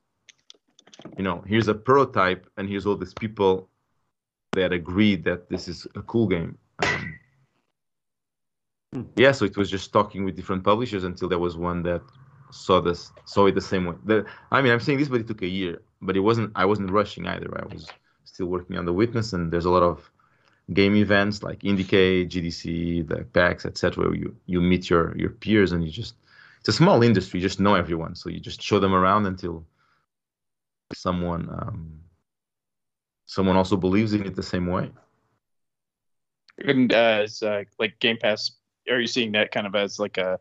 You 1.16 1.24
know, 1.24 1.42
here's 1.46 1.68
a 1.68 1.74
prototype, 1.74 2.46
and 2.56 2.68
here's 2.68 2.86
all 2.86 2.96
these 2.96 3.14
people 3.14 3.68
that 4.52 4.72
agreed 4.72 5.24
that 5.24 5.48
this 5.48 5.68
is 5.68 5.86
a 5.94 6.02
cool 6.02 6.28
game. 6.28 6.58
Um, 6.80 7.14
yeah, 9.16 9.32
so 9.32 9.44
it 9.44 9.56
was 9.56 9.70
just 9.70 9.92
talking 9.92 10.24
with 10.24 10.36
different 10.36 10.64
publishers 10.64 11.04
until 11.04 11.28
there 11.28 11.38
was 11.38 11.56
one 11.56 11.82
that 11.82 12.02
saw 12.50 12.80
this 12.80 13.12
saw 13.24 13.46
it 13.46 13.54
the 13.54 13.60
same 13.60 13.86
way. 13.86 13.94
The, 14.04 14.26
I 14.50 14.62
mean, 14.62 14.72
I'm 14.72 14.80
saying 14.80 14.98
this, 14.98 15.08
but 15.08 15.20
it 15.20 15.26
took 15.26 15.42
a 15.42 15.46
year. 15.46 15.82
But 16.00 16.16
it 16.16 16.20
wasn't. 16.20 16.52
I 16.54 16.64
wasn't 16.64 16.90
rushing 16.90 17.26
either. 17.26 17.50
I 17.58 17.66
was 17.72 17.88
still 18.38 18.46
working 18.46 18.78
on 18.78 18.84
the 18.84 18.92
witness, 18.92 19.32
and 19.32 19.50
there's 19.52 19.64
a 19.64 19.70
lot 19.70 19.82
of 19.82 20.08
game 20.72 20.94
events 20.94 21.42
like 21.42 21.58
IndieCade, 21.60 22.28
GDC, 22.28 23.08
the 23.08 23.24
PAX, 23.24 23.66
etc., 23.66 24.04
where 24.04 24.14
you 24.14 24.36
you 24.46 24.60
meet 24.60 24.88
your 24.88 25.16
your 25.18 25.30
peers 25.30 25.72
and 25.72 25.82
you 25.84 25.90
just 25.90 26.14
it's 26.60 26.68
a 26.68 26.72
small 26.72 27.02
industry. 27.02 27.40
You 27.40 27.48
just 27.48 27.58
know 27.58 27.74
everyone, 27.74 28.14
so 28.14 28.30
you 28.30 28.38
just 28.38 28.62
show 28.62 28.78
them 28.78 28.94
around 28.94 29.26
until 29.26 29.66
someone 30.94 31.48
um, 31.50 32.00
someone 33.26 33.56
also 33.56 33.76
believes 33.76 34.12
in 34.12 34.24
it 34.24 34.36
the 34.36 34.50
same 34.54 34.66
way. 34.68 34.92
and 36.64 36.92
uh, 36.92 37.22
as 37.24 37.42
uh, 37.42 37.64
like 37.80 37.98
Game 37.98 38.18
Pass, 38.18 38.52
are 38.88 39.00
you 39.00 39.08
seeing 39.08 39.32
that 39.32 39.50
kind 39.50 39.66
of 39.66 39.74
as 39.74 39.98
like 39.98 40.16
a 40.16 40.38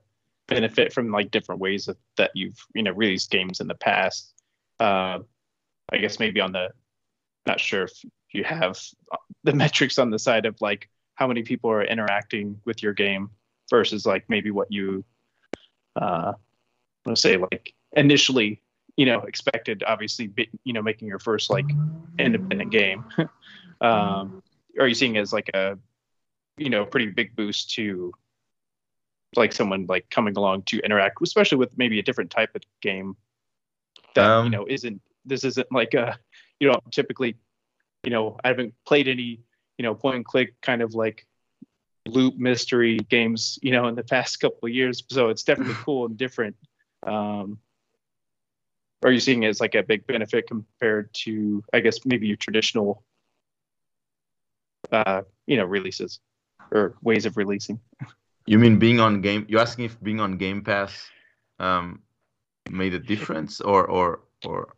benefit 0.48 0.94
from 0.94 1.12
like 1.12 1.32
different 1.32 1.62
ways 1.62 1.86
that, 1.86 1.98
that 2.18 2.32
you've 2.36 2.60
you 2.76 2.84
know 2.84 2.92
released 2.92 3.32
games 3.32 3.60
in 3.60 3.68
the 3.68 3.82
past? 3.90 4.36
Uh, 4.80 5.18
I 5.92 5.98
guess 5.98 6.20
maybe 6.20 6.42
on 6.42 6.52
the 6.52 6.70
not 7.48 7.60
sure 7.62 7.86
if 7.86 7.94
you 8.34 8.44
have 8.44 8.80
the 9.44 9.54
metrics 9.64 9.98
on 10.00 10.12
the 10.12 10.20
side 10.20 10.46
of 10.46 10.62
like 10.62 10.90
how 11.16 11.28
many 11.28 11.44
people 11.44 11.72
are 11.72 11.84
interacting 11.84 12.62
with 12.66 12.84
your 12.84 12.94
game 12.94 13.32
versus 13.72 14.06
like 14.06 14.26
maybe 14.30 14.52
what 14.52 14.72
you 14.72 15.04
uh 15.96 16.34
let's 17.06 17.22
say 17.22 17.38
like 17.38 17.74
initially 17.94 18.62
you 18.98 19.06
know 19.06 19.22
expected 19.22 19.84
obviously 19.88 20.32
you 20.64 20.74
know 20.74 20.82
making 20.84 21.08
your 21.08 21.20
first 21.20 21.50
like 21.50 21.66
independent 22.20 22.72
game. 22.72 23.06
Um 23.82 24.44
are 24.80 24.88
you 24.88 24.96
seeing 24.96 25.18
as 25.18 25.34
like 25.34 25.50
a 25.54 25.78
you 26.58 26.70
know 26.70 26.86
pretty 26.86 27.08
big 27.08 27.36
boost 27.36 27.74
to 27.76 28.14
like 29.36 29.54
someone 29.54 29.86
like 29.88 30.10
coming 30.10 30.36
along 30.38 30.64
to 30.64 30.80
interact 30.80 31.18
especially 31.22 31.58
with 31.58 31.78
maybe 31.78 32.00
a 32.00 32.04
different 32.04 32.32
type 32.32 32.56
of 32.56 32.64
game 32.82 33.16
that 34.16 34.38
you 34.44 34.50
Um, 34.50 34.52
know 34.52 34.66
isn't 34.68 35.02
this 35.26 35.44
isn't 35.44 35.72
like 35.72 35.94
a 35.94 36.18
you 36.60 36.68
know 36.68 36.80
typically 36.92 37.36
you 38.04 38.12
know 38.12 38.38
i 38.44 38.48
haven't 38.48 38.74
played 38.86 39.08
any 39.08 39.40
you 39.78 39.84
know 39.84 39.94
point 39.94 40.16
and 40.16 40.26
click 40.26 40.54
kind 40.62 40.82
of 40.82 40.94
like 40.94 41.26
loop 42.08 42.38
mystery 42.38 42.98
games 43.10 43.60
you 43.62 43.72
know 43.72 43.88
in 43.88 43.96
the 43.96 44.04
past 44.16 44.40
couple 44.40 44.68
of 44.68 44.74
years 44.74 45.04
so 45.10 45.30
it's 45.30 45.44
definitely 45.44 45.76
cool 45.84 46.06
and 46.06 46.18
different 46.18 46.56
um 47.06 47.60
are 49.04 49.12
you 49.12 49.20
seeing 49.20 49.44
it 49.44 49.48
as 49.48 49.62
like 49.62 49.76
a 49.76 49.84
big 49.84 50.08
benefit 50.08 50.48
compared 50.48 51.14
to, 51.14 51.64
I 51.74 51.80
guess, 51.80 52.06
maybe 52.06 52.28
your 52.28 52.38
traditional, 52.38 53.04
uh, 54.92 55.22
you 55.46 55.58
know, 55.58 55.66
releases 55.66 56.20
or 56.72 56.96
ways 57.02 57.26
of 57.26 57.38
releasing? 57.38 57.80
You 58.46 58.58
mean 58.60 58.80
being 58.80 59.00
on 59.00 59.22
game? 59.22 59.46
You're 59.50 59.62
asking 59.62 59.86
if 59.86 60.02
being 60.02 60.20
on 60.20 60.38
Game 60.38 60.64
Pass 60.64 61.10
um, 61.60 62.02
made 62.70 62.94
a 62.94 63.00
difference, 63.00 63.62
or 63.62 63.86
or 63.86 64.22
or? 64.46 64.74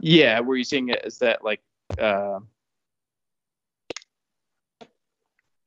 Yeah, 0.00 0.40
were 0.40 0.56
you 0.56 0.64
seeing 0.64 0.88
it 0.88 1.02
as 1.04 1.18
that 1.18 1.44
like? 1.44 1.60
Uh, 1.98 2.40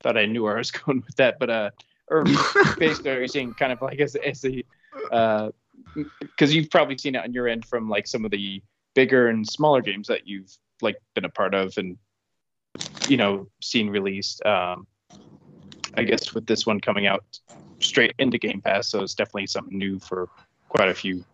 thought 0.01 0.17
I 0.17 0.25
knew 0.25 0.43
where 0.43 0.55
I 0.55 0.59
was 0.59 0.71
going 0.71 1.03
with 1.05 1.15
that, 1.17 1.39
but 1.39 1.49
uh, 1.49 1.69
or 2.09 2.23
basically, 2.77 3.11
are 3.11 3.21
you 3.21 3.27
seeing 3.27 3.53
kind 3.53 3.71
of 3.71 3.81
like 3.81 3.99
as 3.99 4.15
as 4.15 4.45
a 4.45 4.63
uh, 5.11 5.49
because 6.21 6.53
you've 6.53 6.69
probably 6.69 6.97
seen 6.97 7.15
it 7.15 7.23
on 7.23 7.33
your 7.33 7.47
end 7.47 7.65
from 7.65 7.89
like 7.89 8.07
some 8.07 8.25
of 8.25 8.31
the 8.31 8.61
bigger 8.95 9.29
and 9.29 9.47
smaller 9.47 9.81
games 9.81 10.07
that 10.07 10.27
you've 10.27 10.51
like 10.81 10.97
been 11.15 11.25
a 11.25 11.29
part 11.29 11.53
of 11.53 11.77
and 11.77 11.97
you 13.07 13.17
know 13.17 13.47
seen 13.61 13.89
released. 13.89 14.45
Um, 14.45 14.87
I 15.95 16.03
guess 16.03 16.33
with 16.33 16.45
this 16.45 16.65
one 16.65 16.79
coming 16.79 17.07
out 17.07 17.23
straight 17.79 18.13
into 18.19 18.37
Game 18.37 18.61
Pass, 18.61 18.87
so 18.87 19.01
it's 19.01 19.15
definitely 19.15 19.47
something 19.47 19.77
new 19.77 19.99
for 19.99 20.29
quite 20.69 20.89
a 20.89 20.93
few 20.93 21.25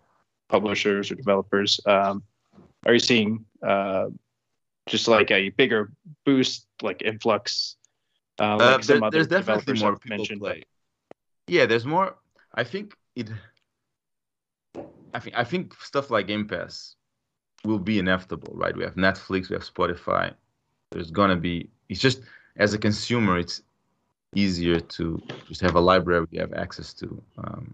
publishers 0.47 1.11
or 1.11 1.15
developers. 1.15 1.79
Um, 1.85 2.23
are 2.85 2.93
you 2.93 2.99
seeing 2.99 3.45
uh, 3.65 4.07
just 4.87 5.07
like 5.07 5.31
a 5.31 5.49
bigger 5.49 5.91
boost, 6.25 6.67
like 6.81 7.01
influx? 7.01 7.77
Uh, 8.39 8.57
like 8.57 8.61
uh, 8.61 8.77
there, 8.85 9.11
there's 9.11 9.27
definitely 9.27 9.79
more 9.79 9.97
people 9.97 10.17
mentioned, 10.17 10.41
play. 10.41 10.63
Yeah, 11.47 11.65
there's 11.65 11.85
more. 11.85 12.15
I 12.53 12.63
think 12.63 12.95
it 13.15 13.29
I 15.13 15.19
think 15.19 15.37
I 15.37 15.43
think 15.43 15.73
stuff 15.81 16.11
like 16.11 16.27
Game 16.27 16.45
Pass 16.47 16.95
will 17.63 17.79
be 17.79 17.99
inevitable, 17.99 18.53
right? 18.53 18.75
We 18.75 18.83
have 18.83 18.95
Netflix, 18.95 19.49
we 19.49 19.55
have 19.55 19.63
Spotify. 19.63 20.33
There's 20.91 21.09
gonna 21.09 21.37
be. 21.37 21.69
It's 21.87 22.01
just 22.01 22.21
as 22.57 22.73
a 22.73 22.77
consumer, 22.77 23.39
it's 23.39 23.61
easier 24.35 24.79
to 24.79 25.21
just 25.47 25.61
have 25.61 25.75
a 25.75 25.79
library 25.79 26.27
you 26.31 26.41
have 26.41 26.53
access 26.53 26.93
to, 26.93 27.21
um, 27.37 27.73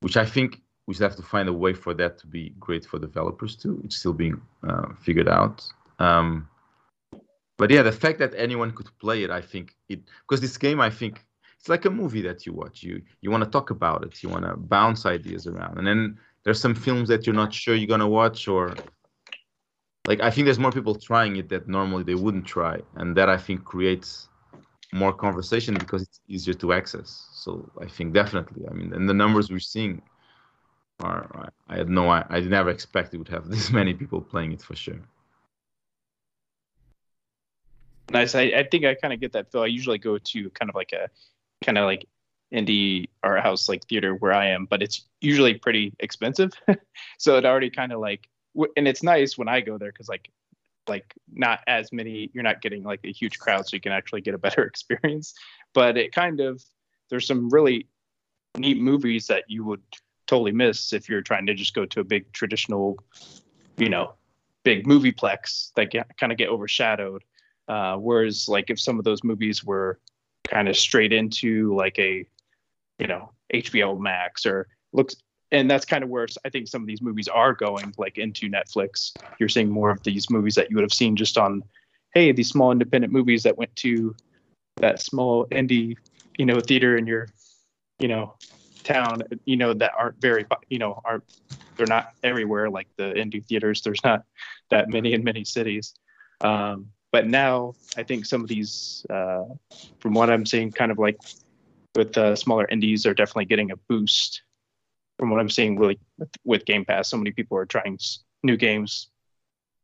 which 0.00 0.16
I 0.16 0.24
think 0.24 0.62
we 0.88 0.94
should 0.94 1.02
have 1.02 1.16
to 1.16 1.22
find 1.22 1.50
a 1.50 1.52
way 1.52 1.74
for 1.74 1.92
that 1.92 2.16
to 2.16 2.26
be 2.26 2.54
great 2.58 2.82
for 2.86 2.98
developers 2.98 3.54
too. 3.54 3.78
It's 3.84 3.98
still 3.98 4.14
being 4.14 4.40
uh, 4.66 4.86
figured 4.98 5.28
out. 5.28 5.62
Um, 5.98 6.48
but 7.58 7.70
yeah, 7.70 7.82
the 7.82 7.92
fact 7.92 8.18
that 8.20 8.32
anyone 8.34 8.70
could 8.72 8.88
play 8.98 9.22
it, 9.22 9.30
I 9.30 9.42
think 9.42 9.76
it 9.90 10.00
because 10.22 10.40
this 10.40 10.56
game, 10.56 10.80
I 10.80 10.88
think 10.88 11.26
it's 11.58 11.68
like 11.68 11.84
a 11.84 11.90
movie 11.90 12.22
that 12.22 12.46
you 12.46 12.54
watch. 12.54 12.82
You 12.82 13.02
you 13.20 13.30
want 13.30 13.44
to 13.44 13.50
talk 13.50 13.68
about 13.68 14.02
it. 14.02 14.22
You 14.22 14.30
want 14.30 14.46
to 14.46 14.56
bounce 14.56 15.04
ideas 15.04 15.46
around, 15.46 15.76
and 15.76 15.86
then 15.86 16.18
there's 16.44 16.58
some 16.58 16.74
films 16.74 17.10
that 17.10 17.26
you're 17.26 17.36
not 17.36 17.52
sure 17.52 17.74
you're 17.74 17.86
gonna 17.86 18.08
watch, 18.08 18.48
or 18.48 18.74
like 20.06 20.22
I 20.22 20.30
think 20.30 20.46
there's 20.46 20.58
more 20.58 20.72
people 20.72 20.94
trying 20.94 21.36
it 21.36 21.50
that 21.50 21.68
normally 21.68 22.04
they 22.04 22.14
wouldn't 22.14 22.46
try, 22.46 22.80
and 22.94 23.14
that 23.14 23.28
I 23.28 23.36
think 23.36 23.62
creates 23.62 24.30
more 24.94 25.12
conversation 25.12 25.74
because 25.74 26.00
it's 26.00 26.20
easier 26.28 26.54
to 26.54 26.72
access. 26.72 27.28
So 27.34 27.70
I 27.78 27.86
think 27.86 28.14
definitely. 28.14 28.62
I 28.70 28.72
mean, 28.72 28.94
and 28.94 29.06
the 29.06 29.12
numbers 29.12 29.50
we're 29.50 29.58
seeing 29.58 30.00
are 31.00 31.50
I, 31.68 31.76
had 31.76 31.88
no 31.88 32.08
I, 32.08 32.24
I 32.28 32.40
never 32.40 32.70
expected 32.70 33.18
would 33.18 33.28
have 33.28 33.48
this 33.50 33.70
many 33.70 33.94
people 33.94 34.20
playing 34.20 34.52
it 34.52 34.62
for 34.62 34.74
sure. 34.74 35.00
Nice. 38.10 38.34
I, 38.34 38.42
I 38.42 38.62
think 38.64 38.84
I 38.84 38.94
kind 38.94 39.12
of 39.12 39.20
get 39.20 39.32
that 39.32 39.52
feel. 39.52 39.62
I 39.62 39.66
usually 39.66 39.98
go 39.98 40.16
to 40.18 40.50
kind 40.50 40.70
of 40.70 40.74
like 40.74 40.92
a 40.92 41.10
kind 41.64 41.76
of 41.76 41.84
like 41.84 42.06
indie 42.52 43.08
art 43.22 43.42
house 43.42 43.68
like 43.68 43.84
theater 43.86 44.14
where 44.14 44.32
I 44.32 44.48
am, 44.48 44.64
but 44.64 44.82
it's 44.82 45.02
usually 45.20 45.54
pretty 45.54 45.92
expensive. 46.00 46.52
so 47.18 47.36
it 47.36 47.44
already 47.44 47.70
kind 47.70 47.92
of 47.92 48.00
like, 48.00 48.28
and 48.76 48.88
it's 48.88 49.02
nice 49.02 49.36
when 49.36 49.48
I 49.48 49.60
go 49.60 49.76
there 49.76 49.92
because 49.92 50.08
like, 50.08 50.30
like 50.88 51.12
not 51.30 51.60
as 51.66 51.92
many, 51.92 52.30
you're 52.32 52.42
not 52.42 52.62
getting 52.62 52.82
like 52.82 53.00
a 53.04 53.12
huge 53.12 53.38
crowd, 53.38 53.68
so 53.68 53.76
you 53.76 53.80
can 53.80 53.92
actually 53.92 54.22
get 54.22 54.34
a 54.34 54.38
better 54.38 54.62
experience. 54.64 55.34
But 55.74 55.98
it 55.98 56.12
kind 56.12 56.40
of, 56.40 56.62
there's 57.10 57.26
some 57.26 57.50
really 57.50 57.86
neat 58.56 58.80
movies 58.80 59.26
that 59.26 59.44
you 59.48 59.64
would 59.64 59.82
totally 60.28 60.52
miss 60.52 60.92
if 60.92 61.08
you're 61.08 61.22
trying 61.22 61.46
to 61.46 61.54
just 61.54 61.74
go 61.74 61.84
to 61.84 62.00
a 62.00 62.04
big 62.04 62.30
traditional, 62.32 62.98
you 63.76 63.88
know, 63.88 64.12
big 64.62 64.86
movieplex 64.86 65.72
that 65.74 65.90
get, 65.90 66.16
kind 66.16 66.30
of 66.30 66.38
get 66.38 66.48
overshadowed. 66.48 67.24
Uh, 67.66 67.96
whereas 67.96 68.48
like 68.48 68.70
if 68.70 68.78
some 68.78 68.98
of 68.98 69.04
those 69.04 69.24
movies 69.24 69.64
were 69.64 69.98
kind 70.44 70.68
of 70.68 70.76
straight 70.76 71.12
into 71.12 71.74
like 71.74 71.98
a 71.98 72.24
you 72.98 73.06
know 73.06 73.30
HBO 73.52 73.98
Max 73.98 74.46
or 74.46 74.68
looks 74.92 75.16
and 75.50 75.70
that's 75.70 75.84
kind 75.84 76.02
of 76.02 76.10
where 76.10 76.26
I 76.44 76.50
think 76.50 76.68
some 76.68 76.82
of 76.82 76.86
these 76.86 77.02
movies 77.02 77.28
are 77.28 77.54
going 77.54 77.94
like 77.98 78.18
into 78.18 78.48
Netflix. 78.48 79.12
You're 79.38 79.48
seeing 79.48 79.70
more 79.70 79.90
of 79.90 80.02
these 80.02 80.30
movies 80.30 80.54
that 80.54 80.70
you 80.70 80.76
would 80.76 80.82
have 80.82 80.92
seen 80.92 81.16
just 81.16 81.38
on 81.38 81.62
hey, 82.14 82.32
these 82.32 82.48
small 82.48 82.72
independent 82.72 83.12
movies 83.12 83.42
that 83.42 83.58
went 83.58 83.74
to 83.76 84.14
that 84.76 85.00
small 85.00 85.46
indie, 85.46 85.96
you 86.38 86.46
know, 86.46 86.60
theater 86.60 86.96
in 86.96 87.06
your, 87.06 87.28
you 87.98 88.08
know, 88.08 88.34
town, 88.84 89.22
you 89.44 89.56
know, 89.56 89.74
that 89.74 89.92
aren't 89.96 90.20
very, 90.20 90.46
you 90.68 90.78
know, 90.78 91.00
aren't 91.04 91.24
they're 91.76 91.86
not 91.86 92.12
everywhere 92.22 92.68
like 92.68 92.88
the 92.96 93.04
indie 93.14 93.44
theaters. 93.46 93.82
There's 93.82 94.02
not 94.04 94.24
that 94.70 94.88
many 94.88 95.12
in 95.12 95.24
many 95.24 95.44
cities. 95.44 95.94
Um, 96.40 96.88
but 97.10 97.26
now 97.26 97.74
I 97.96 98.02
think 98.02 98.26
some 98.26 98.42
of 98.42 98.48
these, 98.48 99.06
uh, 99.08 99.44
from 100.00 100.14
what 100.14 100.30
I'm 100.30 100.44
seeing, 100.44 100.70
kind 100.70 100.92
of 100.92 100.98
like 100.98 101.18
with 101.94 102.16
uh, 102.18 102.36
smaller 102.36 102.66
indies, 102.68 103.06
are 103.06 103.14
definitely 103.14 103.46
getting 103.46 103.70
a 103.70 103.76
boost. 103.76 104.42
From 105.18 105.30
what 105.30 105.40
I'm 105.40 105.50
seeing, 105.50 105.76
really 105.76 105.98
with, 106.16 106.28
with 106.44 106.64
Game 106.64 106.84
Pass, 106.84 107.08
so 107.08 107.16
many 107.16 107.32
people 107.32 107.56
are 107.58 107.66
trying 107.66 107.98
new 108.44 108.56
games, 108.56 109.10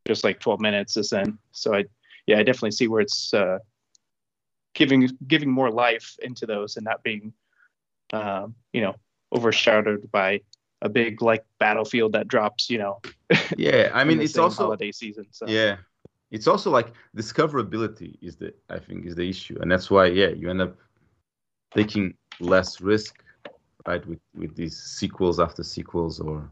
just 0.07 0.23
like 0.23 0.39
12 0.39 0.61
minutes 0.61 0.97
is 0.97 1.13
in. 1.13 1.39
So 1.51 1.75
I, 1.75 1.87
yeah, 2.27 2.39
I 2.39 2.45
definitely 2.45 2.71
see 2.71 2.87
where 2.87 3.01
it's 3.01 3.35
uh, 3.35 3.59
giving 4.75 5.09
giving 5.27 5.51
more 5.51 5.71
life 5.71 6.17
into 6.23 6.47
those 6.47 6.77
and 6.77 6.85
not 6.85 7.03
being, 7.03 7.33
uh, 8.15 8.47
you 8.73 8.81
know, 8.81 8.95
overshadowed 9.35 10.11
by 10.13 10.41
a 10.83 10.89
big 10.89 11.23
like 11.23 11.45
battlefield 11.59 12.13
that 12.13 12.29
drops, 12.29 12.71
you 12.71 12.79
know. 12.79 13.01
Yeah, 13.57 13.91
I 13.93 14.05
mean 14.05 14.21
it's 14.21 14.39
also 14.39 14.65
holiday 14.65 14.93
season. 14.93 15.27
So. 15.31 15.47
Yeah, 15.49 15.77
it's 16.31 16.47
also 16.47 16.71
like 16.71 16.93
discoverability 17.17 18.17
is 18.23 18.37
the 18.37 18.55
I 18.71 18.79
think 18.79 19.07
is 19.07 19.17
the 19.17 19.29
issue, 19.29 19.59
and 19.61 19.71
that's 19.71 19.91
why 19.91 20.07
yeah 20.07 20.29
you 20.29 20.51
end 20.51 20.63
up 20.63 20.77
taking 21.75 22.15
less 22.41 22.81
risk, 22.81 23.25
right, 23.87 24.07
with 24.07 24.21
with 24.35 24.55
these 24.55 24.77
sequels 24.77 25.41
after 25.41 25.65
sequels 25.65 26.21
or 26.21 26.49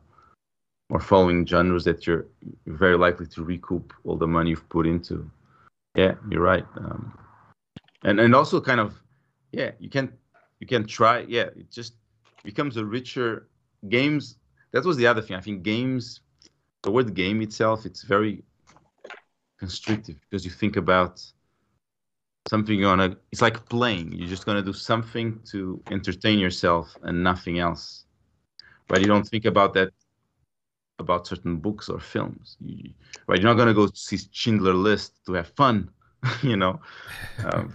or 0.91 1.01
following 1.01 1.47
genres 1.47 1.85
that 1.85 2.07
you're 2.07 2.27
very 2.67 2.99
likely 2.99 3.27
to 3.27 3.45
recoup 3.45 3.95
all 4.05 4.17
the 4.17 4.27
money 4.27 4.51
you've 4.51 4.69
put 4.69 4.87
into. 4.87 5.31
Yeah, 5.95 6.15
you're 6.31 6.43
right. 6.43 6.67
Um, 6.77 7.17
and 8.03 8.19
and 8.19 8.35
also 8.35 8.61
kind 8.61 8.81
of 8.81 9.01
yeah 9.53 9.71
you 9.79 9.89
can 9.89 10.13
you 10.63 10.69
can 10.69 10.87
try 10.87 11.17
yeah 11.37 11.49
it 11.63 11.69
just 11.73 11.95
becomes 12.45 12.77
a 12.77 12.85
richer 12.85 13.49
games. 13.89 14.37
That 14.71 14.85
was 14.85 14.97
the 14.97 15.09
other 15.09 15.21
thing. 15.21 15.37
I 15.37 15.41
think 15.41 15.65
games, 15.65 16.21
the 16.85 16.93
word 16.93 17.15
game 17.15 17.43
itself, 17.43 17.85
it's 17.85 18.03
very 18.03 18.45
constrictive 19.59 20.17
because 20.21 20.45
you 20.45 20.53
think 20.53 20.77
about 20.77 21.21
something 22.49 22.79
you're 22.79 22.91
gonna 22.97 23.17
it's 23.31 23.41
like 23.41 23.69
playing 23.69 24.13
you're 24.13 24.29
just 24.29 24.45
gonna 24.45 24.61
do 24.71 24.73
something 24.73 25.39
to 25.45 25.81
entertain 25.93 26.41
yourself 26.41 26.97
and 27.05 27.23
nothing 27.23 27.61
else 27.61 28.05
right 28.91 29.01
you 29.01 29.07
don't 29.07 29.29
think 29.29 29.45
about 29.45 29.73
that 29.73 29.91
about 30.99 31.29
certain 31.29 31.57
books 31.59 31.89
or 31.89 32.01
films 32.01 32.57
you, 32.61 32.91
right 33.29 33.39
you're 33.39 33.49
not 33.49 33.57
gonna 33.57 33.73
go 33.73 33.87
see 33.95 34.19
schindler 34.33 34.75
list 34.75 35.25
to 35.25 35.33
have 35.35 35.47
fun 35.51 35.89
you 36.43 36.57
know 36.57 36.81
um, 37.45 37.73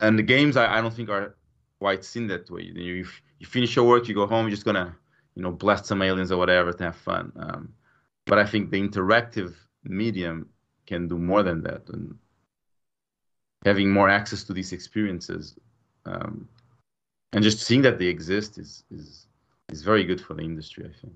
and 0.00 0.18
the 0.18 0.22
games 0.22 0.56
I, 0.56 0.78
I 0.78 0.80
don't 0.80 0.94
think 0.94 1.08
are 1.08 1.36
quite 1.78 2.04
seen 2.04 2.26
that 2.28 2.50
way. 2.50 2.62
You, 2.62 3.06
you 3.38 3.46
finish 3.46 3.76
your 3.76 3.86
work 3.86 4.08
you 4.08 4.14
go 4.14 4.26
home 4.26 4.46
you're 4.46 4.50
just 4.50 4.64
gonna 4.64 4.94
you 5.34 5.42
know 5.42 5.50
blast 5.50 5.86
some 5.86 6.02
aliens 6.02 6.32
or 6.32 6.38
whatever 6.38 6.72
to 6.72 6.84
have 6.84 6.96
fun. 6.96 7.32
Um, 7.36 7.72
but 8.26 8.38
i 8.38 8.46
think 8.46 8.70
the 8.70 8.80
interactive 8.80 9.54
medium 9.84 10.48
can 10.86 11.08
do 11.08 11.18
more 11.18 11.42
than 11.42 11.62
that. 11.62 11.88
And 11.90 12.16
having 13.64 13.90
more 13.90 14.08
access 14.08 14.44
to 14.44 14.52
these 14.52 14.72
experiences 14.72 15.58
um, 16.06 16.48
and 17.32 17.42
just 17.42 17.60
seeing 17.60 17.82
that 17.82 17.98
they 17.98 18.06
exist 18.06 18.58
is 18.58 18.84
is 18.90 19.26
is 19.72 19.82
very 19.82 20.04
good 20.04 20.20
for 20.20 20.34
the 20.34 20.42
industry 20.42 20.84
i 20.84 21.00
think 21.00 21.14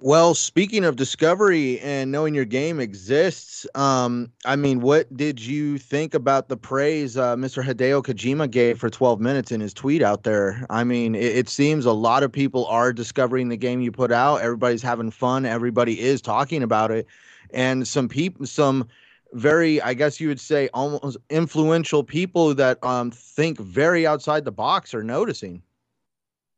well, 0.00 0.34
speaking 0.34 0.84
of 0.84 0.96
discovery 0.96 1.80
and 1.80 2.12
knowing 2.12 2.34
your 2.34 2.44
game 2.44 2.80
exists, 2.80 3.66
um, 3.74 4.30
I 4.44 4.56
mean, 4.56 4.80
what 4.80 5.14
did 5.16 5.40
you 5.40 5.78
think 5.78 6.14
about 6.14 6.48
the 6.48 6.56
praise 6.56 7.16
uh, 7.16 7.36
Mr. 7.36 7.64
Hideo 7.64 8.02
Kojima 8.02 8.50
gave 8.50 8.78
for 8.78 8.90
12 8.90 9.20
minutes 9.20 9.52
in 9.52 9.60
his 9.60 9.72
tweet 9.72 10.02
out 10.02 10.22
there? 10.22 10.66
I 10.70 10.84
mean, 10.84 11.14
it, 11.14 11.36
it 11.36 11.48
seems 11.48 11.86
a 11.86 11.92
lot 11.92 12.22
of 12.22 12.30
people 12.30 12.66
are 12.66 12.92
discovering 12.92 13.48
the 13.48 13.56
game 13.56 13.80
you 13.80 13.90
put 13.92 14.12
out. 14.12 14.42
Everybody's 14.42 14.82
having 14.82 15.10
fun. 15.10 15.46
Everybody 15.46 16.00
is 16.00 16.20
talking 16.20 16.62
about 16.62 16.90
it, 16.90 17.06
and 17.52 17.86
some 17.86 18.08
people, 18.08 18.46
some 18.46 18.86
very, 19.32 19.80
I 19.80 19.94
guess 19.94 20.20
you 20.20 20.28
would 20.28 20.40
say, 20.40 20.68
almost 20.74 21.16
influential 21.30 22.04
people 22.04 22.54
that 22.54 22.82
um, 22.84 23.10
think 23.10 23.58
very 23.58 24.06
outside 24.06 24.44
the 24.44 24.52
box 24.52 24.92
are 24.92 25.04
noticing. 25.04 25.62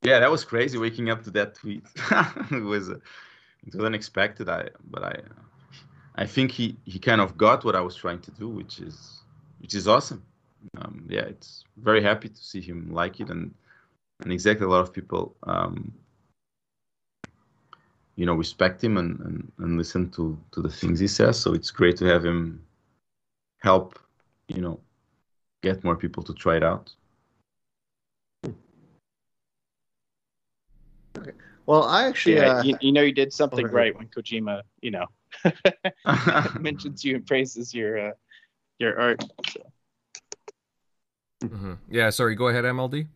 Yeah, 0.02 0.18
that 0.18 0.30
was 0.30 0.44
crazy 0.44 0.78
waking 0.78 1.10
up 1.10 1.22
to 1.24 1.30
that 1.30 1.54
tweet. 1.54 1.84
it 2.50 2.62
was 2.62 2.90
uh, 2.90 2.96
it 3.66 3.74
was 3.74 3.84
unexpected. 3.84 4.48
I 4.48 4.68
but 4.90 5.04
I 5.04 5.20
I 6.16 6.26
think 6.26 6.50
he 6.50 6.76
he 6.84 6.98
kind 6.98 7.20
of 7.20 7.38
got 7.38 7.64
what 7.64 7.76
I 7.76 7.80
was 7.80 7.94
trying 7.94 8.20
to 8.20 8.30
do, 8.32 8.48
which 8.48 8.80
is 8.80 9.22
which 9.60 9.74
is 9.74 9.86
awesome. 9.86 10.22
Um, 10.76 11.06
yeah, 11.08 11.22
it's 11.22 11.64
very 11.76 12.02
happy 12.02 12.28
to 12.28 12.36
see 12.36 12.60
him 12.60 12.92
like 12.92 13.20
it 13.20 13.30
and 13.30 13.54
and 14.22 14.32
exactly 14.32 14.66
a 14.66 14.68
lot 14.68 14.80
of 14.80 14.92
people 14.92 15.34
um, 15.44 15.92
you 18.16 18.26
know 18.26 18.34
respect 18.34 18.82
him 18.82 18.96
and, 18.96 19.18
and, 19.20 19.52
and 19.58 19.78
listen 19.78 20.10
to 20.10 20.36
to 20.50 20.60
the 20.60 20.68
things 20.68 20.98
he 20.98 21.08
says. 21.08 21.38
So 21.38 21.54
it's 21.54 21.70
great 21.70 21.96
to 21.98 22.06
have 22.06 22.24
him 22.24 22.64
help 23.58 23.98
you 24.48 24.60
know 24.60 24.80
get 25.62 25.84
more 25.84 25.96
people 25.96 26.24
to 26.24 26.34
try 26.34 26.56
it 26.56 26.64
out. 26.64 26.92
Well, 31.66 31.84
I 31.84 32.06
actually, 32.06 32.36
Yeah, 32.36 32.48
uh, 32.48 32.62
you, 32.62 32.76
you 32.80 32.92
know 32.92 33.02
you 33.02 33.12
did 33.12 33.32
something 33.32 33.64
okay. 33.66 33.74
right 33.74 33.96
when 33.96 34.08
Kojima, 34.08 34.62
you 34.80 34.90
know, 34.90 35.06
mentions 36.60 37.04
you 37.04 37.16
and 37.16 37.26
praises 37.26 37.72
your 37.72 38.10
uh, 38.10 38.12
your 38.78 38.98
art. 38.98 39.22
So. 39.50 39.60
Mhm. 41.44 41.78
Yeah, 41.88 42.10
sorry. 42.10 42.34
Go 42.34 42.48
ahead, 42.48 42.64
MLD. 42.64 43.06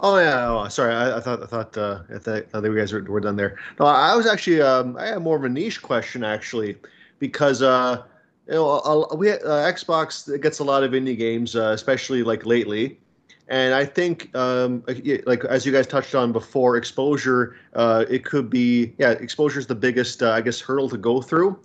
Oh 0.00 0.18
yeah, 0.18 0.48
oh, 0.48 0.68
sorry. 0.68 0.94
I, 0.94 1.16
I 1.16 1.20
thought 1.20 1.42
I 1.42 1.46
thought 1.46 1.76
uh, 1.76 2.02
I 2.14 2.18
thought, 2.18 2.36
I 2.36 2.40
thought 2.42 2.64
you 2.64 2.76
guys 2.76 2.92
were, 2.92 3.02
were 3.02 3.20
done 3.20 3.36
there. 3.36 3.56
No, 3.80 3.86
I 3.86 4.14
was 4.14 4.26
actually 4.26 4.60
um, 4.62 4.96
I 4.96 5.06
had 5.06 5.22
more 5.22 5.36
of 5.36 5.44
a 5.44 5.48
niche 5.48 5.82
question 5.82 6.22
actually, 6.22 6.76
because 7.18 7.62
uh, 7.62 8.02
you 8.46 8.54
know 8.54 8.68
a- 8.68 9.02
a- 9.10 9.16
we 9.16 9.32
uh, 9.32 9.38
Xbox 9.72 10.40
gets 10.40 10.60
a 10.60 10.64
lot 10.64 10.84
of 10.84 10.92
indie 10.92 11.18
games, 11.18 11.56
uh, 11.56 11.70
especially 11.74 12.22
like 12.22 12.46
lately, 12.46 13.00
and 13.48 13.74
I 13.74 13.84
think 13.84 14.34
um, 14.36 14.84
like 15.26 15.44
as 15.44 15.64
you 15.64 15.72
guys 15.72 15.86
touched 15.86 16.14
on 16.14 16.32
before, 16.32 16.76
exposure 16.76 17.56
uh, 17.74 18.04
it 18.08 18.24
could 18.24 18.50
be 18.50 18.92
yeah 18.98 19.10
exposure 19.12 19.58
is 19.58 19.66
the 19.66 19.74
biggest 19.74 20.22
uh, 20.22 20.32
I 20.32 20.40
guess 20.40 20.60
hurdle 20.60 20.88
to 20.90 20.98
go 20.98 21.20
through, 21.20 21.58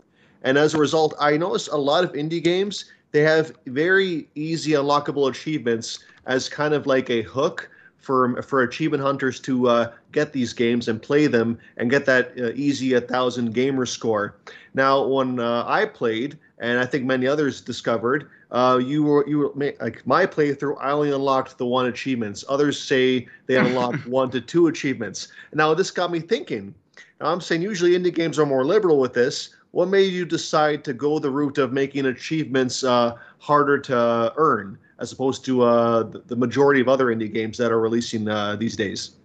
and 0.43 0.57
as 0.57 0.73
a 0.73 0.77
result, 0.77 1.14
I 1.19 1.38
noticed 1.38 1.69
a 1.69 1.77
lot 1.77 2.03
of 2.03 2.14
indie 2.14 2.43
games 2.43 2.85
they 3.11 3.22
have 3.22 3.53
very 3.68 4.27
easy 4.35 4.72
unlockable 4.72 5.30
achievements 5.30 5.99
as 6.26 6.49
kind 6.49 6.73
of 6.73 6.88
like 6.88 7.10
a 7.10 7.22
hook 7.22 7.69
for 8.03 8.41
for 8.43 8.61
achievement 8.61 9.01
hunters 9.01 9.39
to 9.39 9.67
uh, 9.69 9.91
get 10.11 10.34
these 10.34 10.53
games 10.53 10.88
and 10.89 11.01
play 11.01 11.25
them 11.25 11.57
and 11.77 11.89
get 11.89 12.05
that 12.05 12.34
uh, 12.38 12.51
easy 12.53 12.93
a 12.93 13.01
thousand 13.01 13.53
gamer 13.53 13.85
score. 13.85 14.35
Now, 14.73 15.07
when 15.07 15.39
uh, 15.39 15.63
I 15.65 15.85
played, 15.85 16.38
and 16.59 16.80
I 16.80 16.85
think 16.85 17.05
many 17.05 17.27
others 17.27 17.61
discovered, 17.61 18.30
uh, 18.51 18.80
you 18.84 19.03
were 19.03 19.27
you 19.27 19.38
were 19.39 19.51
like 19.55 20.05
my 20.05 20.25
playthrough. 20.25 20.75
I 20.81 20.91
only 20.91 21.11
unlocked 21.11 21.57
the 21.57 21.65
one 21.65 21.85
achievements. 21.85 22.43
Others 22.49 22.80
say 22.80 23.27
they 23.47 23.55
unlocked 23.65 24.05
one 24.05 24.30
to 24.31 24.41
two 24.41 24.67
achievements. 24.67 25.30
Now, 25.53 25.73
this 25.73 25.89
got 25.89 26.11
me 26.11 26.19
thinking. 26.19 26.75
Now, 27.21 27.31
I'm 27.31 27.41
saying 27.41 27.61
usually 27.61 27.91
indie 27.91 28.13
games 28.13 28.38
are 28.38 28.45
more 28.45 28.65
liberal 28.65 28.99
with 28.99 29.13
this. 29.13 29.55
What 29.71 29.88
made 29.88 30.11
you 30.11 30.25
decide 30.25 30.84
to 30.84 30.93
go 30.93 31.17
the 31.19 31.31
route 31.31 31.57
of 31.57 31.71
making 31.71 32.05
achievements 32.05 32.84
uh, 32.84 33.15
harder 33.39 33.80
to 33.80 34.34
earn, 34.35 34.77
as 35.03 35.11
opposed 35.11 35.43
to 35.45 35.61
uh, 35.61 36.03
the, 36.03 36.19
the 36.31 36.35
majority 36.35 36.80
of 36.80 36.88
other 36.88 37.07
indie 37.13 37.31
games 37.31 37.57
that 37.57 37.71
are 37.73 37.80
releasing 37.88 38.27
uh, 38.30 38.55
these 38.55 38.75
days? 38.75 39.17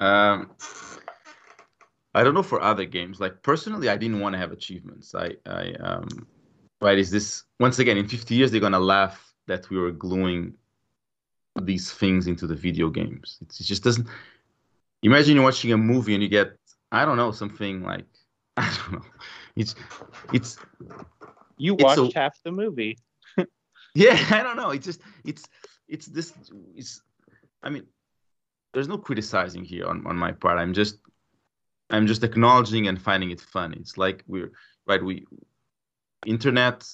Um, 0.00 0.50
I 2.12 2.24
don't 2.24 2.34
know 2.34 2.42
for 2.42 2.60
other 2.60 2.84
games. 2.84 3.20
Like 3.20 3.42
personally, 3.42 3.88
I 3.88 3.96
didn't 3.96 4.18
want 4.20 4.32
to 4.34 4.38
have 4.38 4.50
achievements. 4.50 5.14
I, 5.14 5.28
I, 5.46 5.72
um, 5.88 6.26
right? 6.80 6.98
Is 6.98 7.10
this 7.10 7.44
once 7.60 7.78
again 7.78 7.96
in 7.96 8.08
50 8.08 8.34
years 8.34 8.50
they're 8.50 8.60
gonna 8.68 8.80
laugh 8.96 9.32
that 9.46 9.70
we 9.70 9.78
were 9.78 9.92
gluing 9.92 10.54
these 11.62 11.92
things 11.92 12.26
into 12.26 12.46
the 12.46 12.54
video 12.54 12.90
games. 12.90 13.38
It's, 13.42 13.60
it 13.60 13.64
just 13.64 13.84
doesn't. 13.84 14.06
Imagine 15.02 15.36
you're 15.36 15.44
watching 15.44 15.72
a 15.72 15.76
movie 15.76 16.14
and 16.14 16.22
you 16.22 16.28
get 16.28 16.48
I 16.90 17.04
don't 17.04 17.16
know 17.16 17.30
something 17.30 17.84
like 17.84 18.06
I 18.56 18.66
don't 18.76 18.92
know. 18.94 19.06
It's 19.54 19.76
it's 20.32 20.58
You 21.58 21.74
It's 21.74 21.84
watched 21.84 22.16
a- 22.16 22.18
half 22.18 22.36
the 22.42 22.50
movie. 22.50 22.98
Yeah 23.94 24.18
i 24.30 24.42
don't 24.42 24.56
know. 24.56 24.70
It's 24.70 24.86
just 24.86 25.00
it's 25.24 25.44
it's 25.88 26.06
this 26.06 26.32
it's 26.74 27.02
i 27.62 27.70
mean 27.70 27.84
there's 28.74 28.88
no 28.88 28.98
criticizing 28.98 29.64
here 29.64 29.86
on, 29.86 30.06
on 30.06 30.16
my 30.16 30.32
part. 30.32 30.58
I'm 30.58 30.72
just 30.72 30.98
i'm 31.90 32.06
just 32.06 32.22
acknowledging 32.22 32.88
and 32.88 33.00
finding 33.00 33.30
it 33.30 33.40
fun 33.40 33.72
it's 33.72 33.96
like 33.96 34.22
we're 34.26 34.52
right 34.86 35.02
we 35.02 35.26
internet 36.26 36.84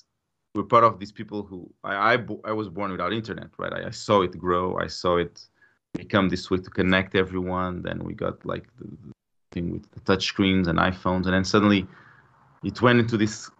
we're 0.55 0.63
part 0.63 0.85
of 0.85 1.01
these 1.01 1.11
people 1.11 1.43
who 1.43 1.69
i 1.83 2.15
i, 2.15 2.19
I 2.45 2.53
was 2.53 2.69
born 2.69 2.93
without 2.93 3.13
internet 3.13 3.49
right? 3.59 3.73
I, 3.73 3.89
I 3.89 3.91
saw 3.91 4.23
it 4.23 4.39
grow. 4.39 4.79
I 4.79 4.87
saw 4.87 5.17
it 5.17 5.49
become 5.95 6.29
this 6.29 6.51
way 6.51 6.59
to 6.59 6.71
connect 6.71 7.15
everyone. 7.15 7.83
Then 7.83 8.05
we 8.05 8.15
got 8.15 8.45
like 8.45 8.67
the, 8.79 8.85
the 8.85 9.13
thing 9.53 9.73
with 9.73 9.91
the 9.93 10.01
touch 10.01 10.27
screens 10.27 10.69
and 10.69 10.79
iphones. 10.79 11.25
And 11.25 11.35
then 11.35 11.45
suddenly 11.45 11.87
it 12.63 12.83
went 12.83 12.99
into 12.99 13.17
this 13.17 13.51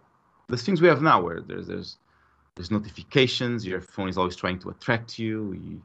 the 0.47 0.57
things 0.57 0.81
we 0.81 0.87
have 0.87 1.01
now 1.01 1.21
where 1.21 1.41
there's 1.41 1.67
there's 1.67 1.97
there's 2.55 2.71
notifications 2.71 3.65
your 3.65 3.81
phone 3.81 4.09
is 4.09 4.17
always 4.17 4.35
trying 4.35 4.59
to 4.59 4.69
attract 4.69 5.19
you 5.19 5.53
you, 5.53 5.81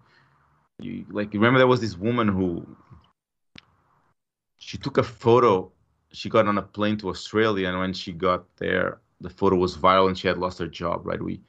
you 0.81 1.05
like 1.11 1.33
remember 1.33 1.59
there 1.59 1.67
was 1.67 1.81
this 1.81 1.97
woman 1.97 2.29
who 2.29 2.67
she 4.59 4.79
took 4.79 4.99
a 4.99 5.03
photo 5.03 5.71
she 6.13 6.29
got 6.29 6.47
on 6.47 6.59
a 6.59 6.63
plane 6.63 6.97
to 6.97 7.09
australia 7.09 7.69
and 7.69 7.79
when 7.79 7.93
she 7.93 8.13
got 8.13 8.45
there 8.57 9.01
the 9.21 9.31
photo 9.31 9.57
was 9.57 9.77
viral 9.77 10.09
and 10.09 10.19
she 10.19 10.29
had 10.29 10.39
lost 10.39 10.59
her 10.59 10.67
job 10.67 11.07
right? 11.07 11.23
We 11.23 11.41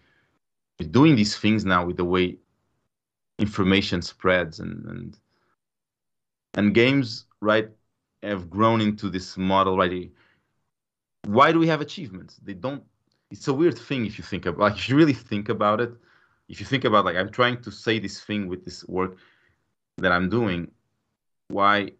we're 0.80 0.90
doing 0.90 1.16
these 1.16 1.38
things 1.38 1.64
now 1.66 1.86
with 1.86 1.98
the 1.98 2.06
way 2.06 2.38
information 3.40 4.02
spreads 4.02 4.60
and 4.60 4.86
and 4.86 5.18
and 6.56 6.74
games 6.74 7.26
right 7.40 7.70
have 8.24 8.50
grown 8.50 8.82
into 8.82 9.10
this 9.10 9.38
model 9.38 9.78
right? 9.78 10.12
Why 11.26 11.52
do 11.52 11.60
we 11.60 11.68
have 11.68 11.82
achievements? 11.82 12.40
They 12.44 12.54
don't 12.54 12.84
it's 13.32 13.48
a 13.48 13.54
weird 13.54 13.78
thing 13.78 14.06
if 14.06 14.18
you 14.18 14.24
think 14.24 14.46
about 14.46 14.60
like 14.60 14.76
if 14.76 14.90
you 14.90 14.96
really 14.96 15.14
think 15.14 15.50
about 15.50 15.82
it. 15.82 15.92
If 16.50 16.60
you 16.60 16.66
think 16.66 16.84
about 16.84 17.06
like 17.06 17.16
i'm 17.16 17.32
trying 17.32 17.62
to 17.62 17.72
say 17.72 17.98
this 17.98 18.20
thing 18.20 18.50
with 18.50 18.66
this 18.66 18.86
work 18.88 19.16
that 20.00 20.12
i'm 20.12 20.30
doing 20.30 20.70
why 21.48 21.92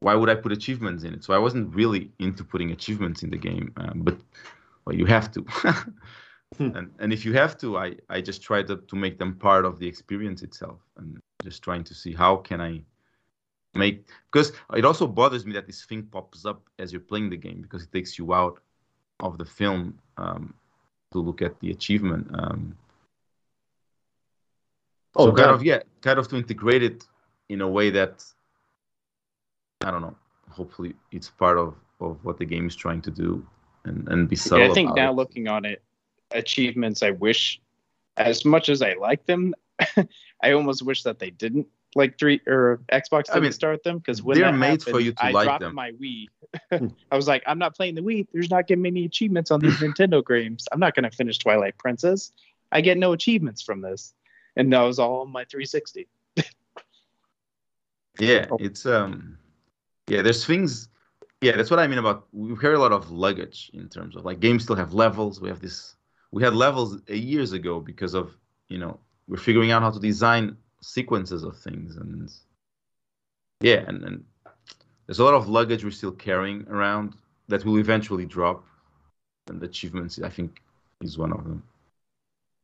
why 0.00 0.14
would 0.14 0.28
i 0.28 0.34
put 0.34 0.52
achievements 0.52 1.04
in 1.04 1.14
it? 1.14 1.24
So 1.24 1.32
i 1.32 1.38
wasn't 1.38 1.74
really 1.74 2.10
into 2.18 2.44
putting 2.44 2.70
achievements 2.70 3.22
in 3.22 3.30
the 3.30 3.38
game 3.38 3.72
um, 3.78 4.02
but 4.02 4.18
well 4.84 4.94
you 4.94 5.06
have 5.06 5.30
to. 5.32 5.44
And 6.58 6.90
and 6.98 7.12
if 7.12 7.26
you 7.26 7.34
have 7.34 7.58
to 7.58 7.76
i 7.76 7.94
i 8.08 8.22
just 8.22 8.40
try 8.42 8.62
to, 8.62 8.76
to 8.76 8.96
make 8.96 9.18
them 9.18 9.34
part 9.34 9.66
of 9.66 9.78
the 9.78 9.86
experience 9.86 10.42
itself 10.42 10.80
and 10.96 11.18
just 11.42 11.62
trying 11.62 11.84
to 11.84 11.94
see 11.94 12.14
how 12.14 12.36
can 12.36 12.60
i 12.60 12.82
make 13.74 14.08
because 14.32 14.52
it 14.74 14.84
also 14.86 15.06
bothers 15.06 15.44
me 15.44 15.52
that 15.52 15.66
this 15.66 15.84
thing 15.84 16.04
pops 16.04 16.46
up 16.46 16.62
as 16.78 16.90
you're 16.90 17.08
playing 17.10 17.28
the 17.28 17.36
game 17.36 17.60
because 17.60 17.82
it 17.82 17.92
takes 17.92 18.18
you 18.18 18.32
out 18.32 18.60
of 19.20 19.38
the 19.38 19.44
film 19.44 19.98
um, 20.16 20.54
to 21.12 21.18
look 21.18 21.42
at 21.42 21.58
the 21.60 21.70
achievement. 21.70 22.28
Um, 22.32 22.76
Oh, 25.16 25.26
so 25.26 25.32
kind 25.32 25.50
of 25.50 25.64
yeah, 25.64 25.80
kind 26.00 26.18
of 26.18 26.28
to 26.28 26.36
integrate 26.36 26.82
it 26.82 27.04
in 27.48 27.60
a 27.60 27.68
way 27.68 27.90
that 27.90 28.24
I 29.82 29.90
don't 29.90 30.02
know. 30.02 30.14
Hopefully, 30.50 30.94
it's 31.10 31.28
part 31.28 31.58
of 31.58 31.74
of 32.00 32.24
what 32.24 32.38
the 32.38 32.44
game 32.44 32.66
is 32.68 32.76
trying 32.76 33.02
to 33.02 33.10
do, 33.10 33.44
and 33.84 34.08
and 34.08 34.28
be 34.28 34.36
subtle. 34.36 34.64
Yeah, 34.64 34.70
I 34.70 34.74
think 34.74 34.90
about 34.90 34.96
now 34.96 35.10
it. 35.10 35.16
looking 35.16 35.48
on 35.48 35.64
it, 35.64 35.82
achievements. 36.30 37.02
I 37.02 37.10
wish, 37.10 37.60
as 38.16 38.44
much 38.44 38.68
as 38.68 38.80
I 38.80 38.94
like 38.94 39.26
them, 39.26 39.54
I 40.42 40.52
almost 40.52 40.82
wish 40.82 41.02
that 41.02 41.18
they 41.18 41.30
didn't 41.30 41.66
like 41.98 42.18
three 42.18 42.40
or 42.46 42.80
Xbox 42.92 43.24
I 43.28 43.34
didn't 43.34 43.42
mean, 43.42 43.52
start 43.52 43.82
them 43.82 43.98
because 43.98 44.22
when 44.22 44.38
they're 44.38 44.52
made 44.52 44.82
for 44.82 45.00
you 45.00 45.12
to 45.12 45.24
I 45.24 45.30
like 45.32 45.46
dropped 45.46 45.60
them. 45.60 45.74
my 45.74 45.90
Wii. 45.92 46.28
I 47.10 47.16
was 47.16 47.26
like, 47.26 47.42
I'm 47.46 47.58
not 47.58 47.76
playing 47.76 47.96
the 47.96 48.00
Wii. 48.00 48.28
There's 48.32 48.50
not 48.50 48.66
getting 48.68 48.82
many 48.82 49.04
achievements 49.04 49.50
on 49.50 49.60
these 49.60 49.74
Nintendo 49.80 50.24
games. 50.26 50.66
I'm 50.72 50.80
not 50.80 50.94
going 50.94 51.10
to 51.10 51.14
finish 51.14 51.38
Twilight 51.38 51.76
Princess. 51.76 52.32
I 52.70 52.80
get 52.80 52.96
no 52.98 53.12
achievements 53.12 53.62
from 53.62 53.82
this, 53.82 54.14
and 54.56 54.72
that 54.72 54.80
was 54.80 54.98
all 54.98 55.26
my 55.26 55.44
360. 55.44 56.08
Yeah, 58.20 58.46
it's 58.58 58.84
um, 58.84 59.38
yeah. 60.08 60.22
There's 60.22 60.44
things. 60.44 60.88
Yeah, 61.40 61.52
that's 61.52 61.70
what 61.70 61.78
I 61.78 61.86
mean 61.86 62.00
about. 62.00 62.26
We 62.32 62.56
carry 62.56 62.74
a 62.74 62.80
lot 62.80 62.90
of 62.90 63.12
luggage 63.12 63.70
in 63.74 63.88
terms 63.88 64.16
of 64.16 64.24
like 64.24 64.40
games 64.40 64.64
still 64.64 64.74
have 64.74 64.92
levels. 64.92 65.40
We 65.40 65.48
have 65.48 65.60
this. 65.60 65.94
We 66.32 66.42
had 66.42 66.52
levels 66.52 67.00
years 67.08 67.52
ago 67.52 67.78
because 67.78 68.14
of 68.14 68.36
you 68.68 68.78
know 68.78 68.98
we're 69.28 69.36
figuring 69.36 69.70
out 69.70 69.82
how 69.82 69.92
to 69.92 70.00
design 70.00 70.56
sequences 70.82 71.42
of 71.44 71.56
things 71.58 71.96
and 71.96 72.30
yeah, 73.60 73.84
and 73.86 74.04
and 74.04 74.24
there's 75.06 75.18
a 75.20 75.24
lot 75.24 75.34
of 75.34 75.48
luggage 75.48 75.84
we're 75.84 75.90
still 75.90 76.12
carrying 76.12 76.66
around 76.68 77.14
that 77.48 77.64
will 77.64 77.78
eventually 77.78 78.26
drop, 78.26 78.64
and 79.48 79.62
achievements 79.62 80.20
I 80.22 80.30
think 80.30 80.62
is 81.02 81.18
one 81.18 81.32
of 81.32 81.44
them. 81.44 81.62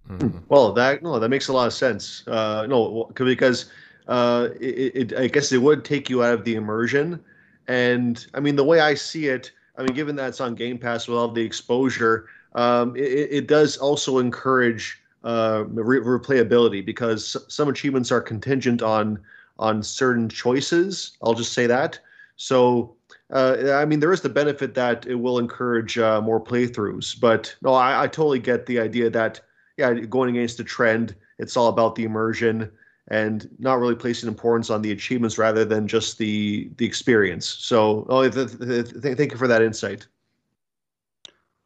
Mhm. 0.09 0.43
Well, 0.49 0.73
that 0.73 1.03
no, 1.03 1.19
that 1.19 1.29
makes 1.29 1.49
a 1.49 1.53
lot 1.53 1.67
of 1.67 1.73
sense. 1.73 2.27
Uh, 2.29 2.67
no, 2.69 3.11
because 3.15 3.67
uh, 4.07 4.49
it, 4.61 5.13
it, 5.13 5.19
I 5.19 5.29
guess 5.29 5.51
it 5.53 5.59
would 5.59 5.85
take 5.85 6.11
you 6.11 6.23
out 6.23 6.35
of 6.35 6.45
the 6.45 6.55
immersion. 6.57 7.21
And 7.69 8.25
I 8.35 8.41
mean, 8.41 8.57
the 8.57 8.65
way 8.65 8.81
I 8.81 8.95
see 8.95 9.29
it, 9.29 9.53
I 9.79 9.83
mean, 9.83 9.95
given 9.95 10.17
that 10.17 10.29
it's 10.29 10.41
on 10.41 10.55
Game 10.55 10.79
Pass 10.79 11.09
with 11.09 11.17
all 11.17 11.29
the 11.29 11.43
exposure, 11.43 12.29
um, 12.55 12.95
it, 12.97 13.01
it- 13.05 13.33
it 13.33 13.47
does 13.49 13.77
also 13.79 14.19
encourage 14.19 15.01
uh, 15.25 15.65
re- 15.69 16.01
replayability 16.01 16.85
because 16.85 17.37
some 17.49 17.69
achievements 17.69 18.13
are 18.13 18.21
contingent 18.21 18.83
on 18.83 19.19
on 19.59 19.83
certain 19.83 20.29
choices. 20.29 21.17
I'll 21.23 21.35
just 21.35 21.53
say 21.53 21.67
that. 21.67 21.99
So, 22.37 22.97
uh, 23.33 23.73
I 23.73 23.85
mean, 23.85 24.01
there 24.01 24.13
is 24.13 24.21
the 24.21 24.29
benefit 24.29 24.75
that 24.75 25.07
it 25.07 25.15
will 25.15 25.39
encourage 25.39 25.97
uh, 25.97 26.21
more 26.21 26.43
playthroughs. 26.43 27.19
But 27.19 27.55
no, 27.63 27.73
I, 27.75 28.05
I 28.05 28.07
totally 28.09 28.41
get 28.41 28.67
the 28.67 28.81
idea 28.81 29.11
that 29.11 29.41
yeah, 29.77 29.93
going 29.95 30.37
against 30.37 30.59
the 30.59 30.65
trend, 30.65 31.15
it's 31.39 31.57
all 31.57 31.69
about 31.69 31.95
the 31.95 32.05
immersion 32.05 32.71
and 33.09 33.49
not 33.59 33.79
really 33.79 33.95
placing 33.95 34.29
importance 34.29 34.71
on 34.71 34.83
the 34.83 34.93
achievements 34.93 35.37
rather 35.37 35.65
than 35.65 35.87
just 35.87 36.19
the 36.19 36.71
the 36.77 36.87
experience. 36.87 37.47
So, 37.47 38.07
oh, 38.09 38.29
th- 38.29 38.59
th- 38.59 39.03
th- 39.03 39.17
thank 39.17 39.33
you 39.33 39.39
for 39.39 39.49
that 39.49 39.63
insight. 39.63 40.07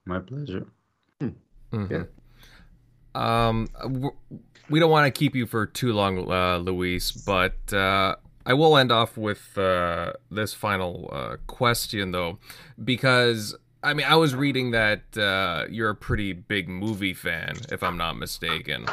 My 0.04 0.18
pleasure. 0.20 0.66
Mm-hmm. 1.20 1.86
Yeah. 1.90 2.04
Um, 3.18 3.68
we 4.70 4.78
don't 4.78 4.90
want 4.90 5.12
to 5.12 5.18
keep 5.18 5.34
you 5.34 5.46
for 5.46 5.66
too 5.66 5.92
long, 5.92 6.30
uh, 6.30 6.58
Luis, 6.58 7.10
but 7.10 7.72
uh, 7.72 8.14
I 8.46 8.54
will 8.54 8.76
end 8.76 8.92
off 8.92 9.16
with 9.16 9.58
uh, 9.58 10.12
this 10.30 10.54
final 10.54 11.10
uh, 11.12 11.36
question, 11.48 12.12
though, 12.12 12.38
because 12.82 13.56
I 13.82 13.94
mean, 13.94 14.06
I 14.06 14.14
was 14.14 14.34
reading 14.34 14.70
that 14.70 15.16
uh, 15.16 15.64
you're 15.68 15.90
a 15.90 15.96
pretty 15.96 16.32
big 16.32 16.68
movie 16.68 17.14
fan, 17.14 17.56
if 17.72 17.82
I'm 17.82 17.96
not 17.96 18.16
mistaken, 18.16 18.86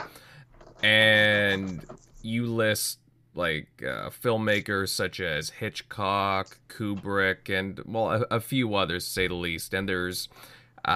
and 0.81 1.85
you 2.23 2.47
list 2.47 2.99
like 3.35 3.68
uh, 3.84 4.10
filmmakers 4.10 4.89
such 4.89 5.19
as 5.19 5.49
Hitchcock, 5.52 6.57
Kubrick, 6.68 7.49
and 7.49 7.80
well, 7.85 8.11
a, 8.11 8.35
a 8.38 8.39
few 8.39 8.73
others, 8.73 9.06
to 9.06 9.11
say 9.11 9.27
the 9.27 9.35
least. 9.35 9.73
And 9.73 9.88
there's 9.88 10.30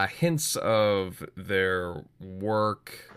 hints 0.09 0.55
of 0.55 1.27
their 1.35 2.05
work 2.19 3.08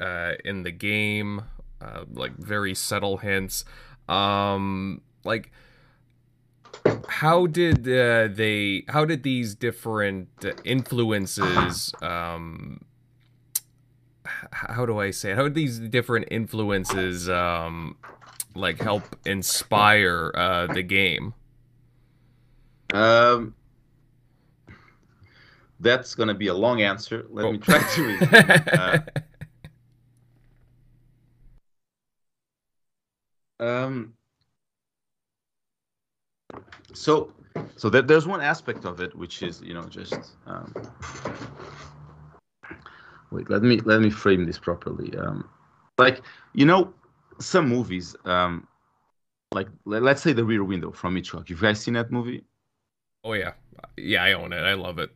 uh, 0.00 0.34
in 0.44 0.62
the 0.62 0.70
game, 0.70 1.42
uh, 1.80 2.04
like 2.12 2.36
very 2.36 2.74
subtle 2.74 3.18
hints. 3.18 3.64
Um, 4.08 5.02
like, 5.24 5.50
how 7.08 7.46
did 7.46 7.88
uh, 7.88 8.28
they? 8.28 8.84
How 8.88 9.04
did 9.04 9.22
these 9.22 9.54
different 9.54 10.28
influences? 10.64 11.92
Um, 12.02 12.84
how 14.50 14.86
do 14.86 14.98
I 14.98 15.10
say 15.10 15.32
it? 15.32 15.36
How 15.36 15.44
did 15.44 15.54
these 15.54 15.78
different 15.78 16.28
influences 16.30 17.28
um, 17.28 17.96
like 18.54 18.80
help 18.80 19.04
inspire 19.24 20.32
uh, 20.34 20.66
the 20.72 20.82
game? 20.82 21.34
Um, 22.92 23.54
that's 25.80 26.14
gonna 26.14 26.34
be 26.34 26.48
a 26.48 26.54
long 26.54 26.82
answer. 26.82 27.26
Let 27.30 27.46
oh. 27.46 27.52
me 27.52 27.58
try 27.58 27.82
to 27.82 28.06
read. 28.06 28.34
uh, 28.72 28.98
um, 33.60 34.14
so, 36.92 37.32
so 37.76 37.90
that 37.90 38.06
there's 38.06 38.26
one 38.26 38.40
aspect 38.40 38.84
of 38.84 39.00
it 39.00 39.14
which 39.16 39.42
is, 39.42 39.62
you 39.62 39.74
know, 39.74 39.84
just 39.84 40.36
um, 40.46 40.74
wait. 43.30 43.48
Let 43.50 43.62
me 43.62 43.80
let 43.80 44.00
me 44.00 44.10
frame 44.10 44.46
this 44.46 44.58
properly. 44.58 45.16
Um, 45.16 45.48
like 45.98 46.22
you 46.54 46.66
know, 46.66 46.92
some 47.38 47.68
movies, 47.68 48.16
um, 48.24 48.66
like 49.52 49.68
let's 49.84 50.22
say 50.22 50.32
the 50.32 50.44
Rear 50.44 50.64
Window 50.64 50.90
from 50.92 51.16
Hitchcock. 51.16 51.48
You 51.50 51.56
guys 51.56 51.80
seen 51.80 51.94
that 51.94 52.10
movie? 52.10 52.44
Oh 53.24 53.32
yeah, 53.32 53.52
yeah, 53.96 54.22
I 54.22 54.32
own 54.32 54.52
it. 54.52 54.60
I 54.60 54.74
love 54.74 54.98
it. 54.98 55.10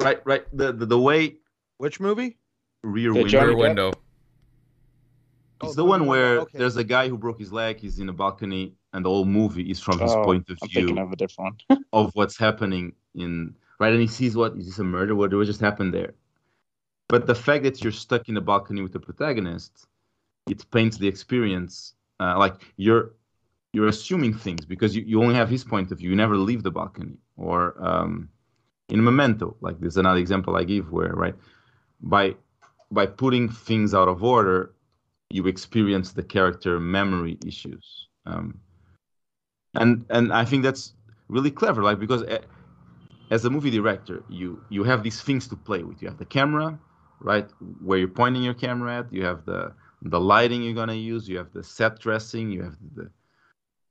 Right, 0.00 0.20
right. 0.26 0.44
The 0.56 0.72
the, 0.72 0.86
the 0.86 0.98
way. 0.98 1.36
Which 1.78 1.98
movie? 1.98 2.38
Rear 2.82 3.12
the 3.12 3.22
Window. 3.22 3.46
Rear 3.46 3.56
Window. 3.56 3.92
It's 5.64 5.72
oh, 5.72 5.82
the 5.82 5.84
one 5.84 6.06
where 6.06 6.40
okay. 6.40 6.58
there's 6.58 6.76
a 6.76 6.84
guy 6.84 7.08
who 7.08 7.18
broke 7.18 7.38
his 7.38 7.52
leg. 7.52 7.78
He's 7.78 7.98
in 7.98 8.08
a 8.08 8.12
balcony, 8.12 8.74
and 8.92 9.04
the 9.04 9.08
whole 9.08 9.24
movie 9.24 9.70
is 9.70 9.80
from 9.80 9.98
his 9.98 10.12
oh, 10.12 10.24
point 10.24 10.48
of 10.50 10.58
I'm 10.62 10.68
view. 10.68 10.86
Thinking 10.86 10.98
of 10.98 11.12
a 11.12 11.16
different 11.16 11.62
one. 11.66 11.84
of 11.92 12.10
what's 12.14 12.36
happening 12.36 12.92
in 13.14 13.54
right, 13.80 13.92
and 13.92 14.00
he 14.00 14.06
sees 14.06 14.36
what 14.36 14.56
is 14.56 14.66
this 14.66 14.78
a 14.78 14.84
murder? 14.84 15.14
What 15.14 15.32
what 15.34 15.46
just 15.46 15.60
happened 15.60 15.92
there? 15.94 16.14
But 17.08 17.26
the 17.26 17.34
fact 17.34 17.64
that 17.64 17.82
you're 17.82 17.92
stuck 17.92 18.28
in 18.28 18.34
the 18.34 18.40
balcony 18.40 18.80
with 18.82 18.92
the 18.92 19.00
protagonist, 19.00 19.86
it 20.48 20.68
paints 20.70 20.96
the 20.96 21.08
experience 21.08 21.94
uh, 22.20 22.38
like 22.38 22.54
you're 22.76 23.12
you're 23.72 23.88
assuming 23.88 24.32
things 24.32 24.64
because 24.64 24.94
you, 24.94 25.02
you 25.02 25.20
only 25.20 25.34
have 25.34 25.48
his 25.48 25.64
point 25.64 25.90
of 25.90 25.98
view. 25.98 26.10
You 26.10 26.16
never 26.16 26.36
leave 26.36 26.62
the 26.62 26.70
balcony. 26.70 27.16
Or 27.36 27.74
um, 27.84 28.28
in 28.88 29.02
Memento, 29.02 29.56
like 29.60 29.80
there's 29.80 29.96
another 29.96 30.20
example 30.20 30.56
I 30.56 30.64
give 30.64 30.92
where 30.92 31.12
right 31.12 31.34
by 32.00 32.36
by 32.90 33.06
putting 33.06 33.48
things 33.48 33.92
out 33.94 34.08
of 34.08 34.22
order, 34.22 34.73
you 35.30 35.46
experience 35.46 36.12
the 36.12 36.22
character 36.22 36.78
memory 36.78 37.38
issues. 37.46 38.08
Um, 38.26 38.60
and 39.74 40.04
and 40.10 40.32
I 40.32 40.44
think 40.44 40.62
that's 40.62 40.94
really 41.28 41.50
clever, 41.50 41.82
like 41.82 41.98
because 41.98 42.22
eh, 42.24 42.38
as 43.30 43.44
a 43.44 43.50
movie 43.50 43.70
director, 43.70 44.22
you 44.28 44.62
you 44.68 44.84
have 44.84 45.02
these 45.02 45.20
things 45.20 45.48
to 45.48 45.56
play 45.56 45.82
with. 45.82 46.00
You 46.00 46.08
have 46.08 46.18
the 46.18 46.24
camera, 46.24 46.78
right, 47.20 47.48
where 47.82 47.98
you're 47.98 48.08
pointing 48.08 48.42
your 48.42 48.54
camera 48.54 48.98
at. 48.98 49.12
You 49.12 49.24
have 49.24 49.44
the 49.44 49.74
the 50.02 50.20
lighting 50.20 50.62
you're 50.62 50.74
gonna 50.74 50.94
use. 50.94 51.28
You 51.28 51.38
have 51.38 51.52
the 51.52 51.64
set 51.64 51.98
dressing. 51.98 52.50
You 52.50 52.62
have 52.62 52.76
the 52.94 53.10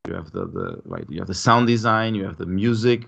you 0.08 0.14
have 0.14 0.32
the, 0.32 0.48
the 0.48 0.82
right. 0.86 1.06
You 1.10 1.20
have 1.20 1.28
the 1.28 1.34
sound 1.34 1.68
design. 1.68 2.16
You 2.16 2.26
have 2.26 2.38
the 2.38 2.46
music. 2.46 3.08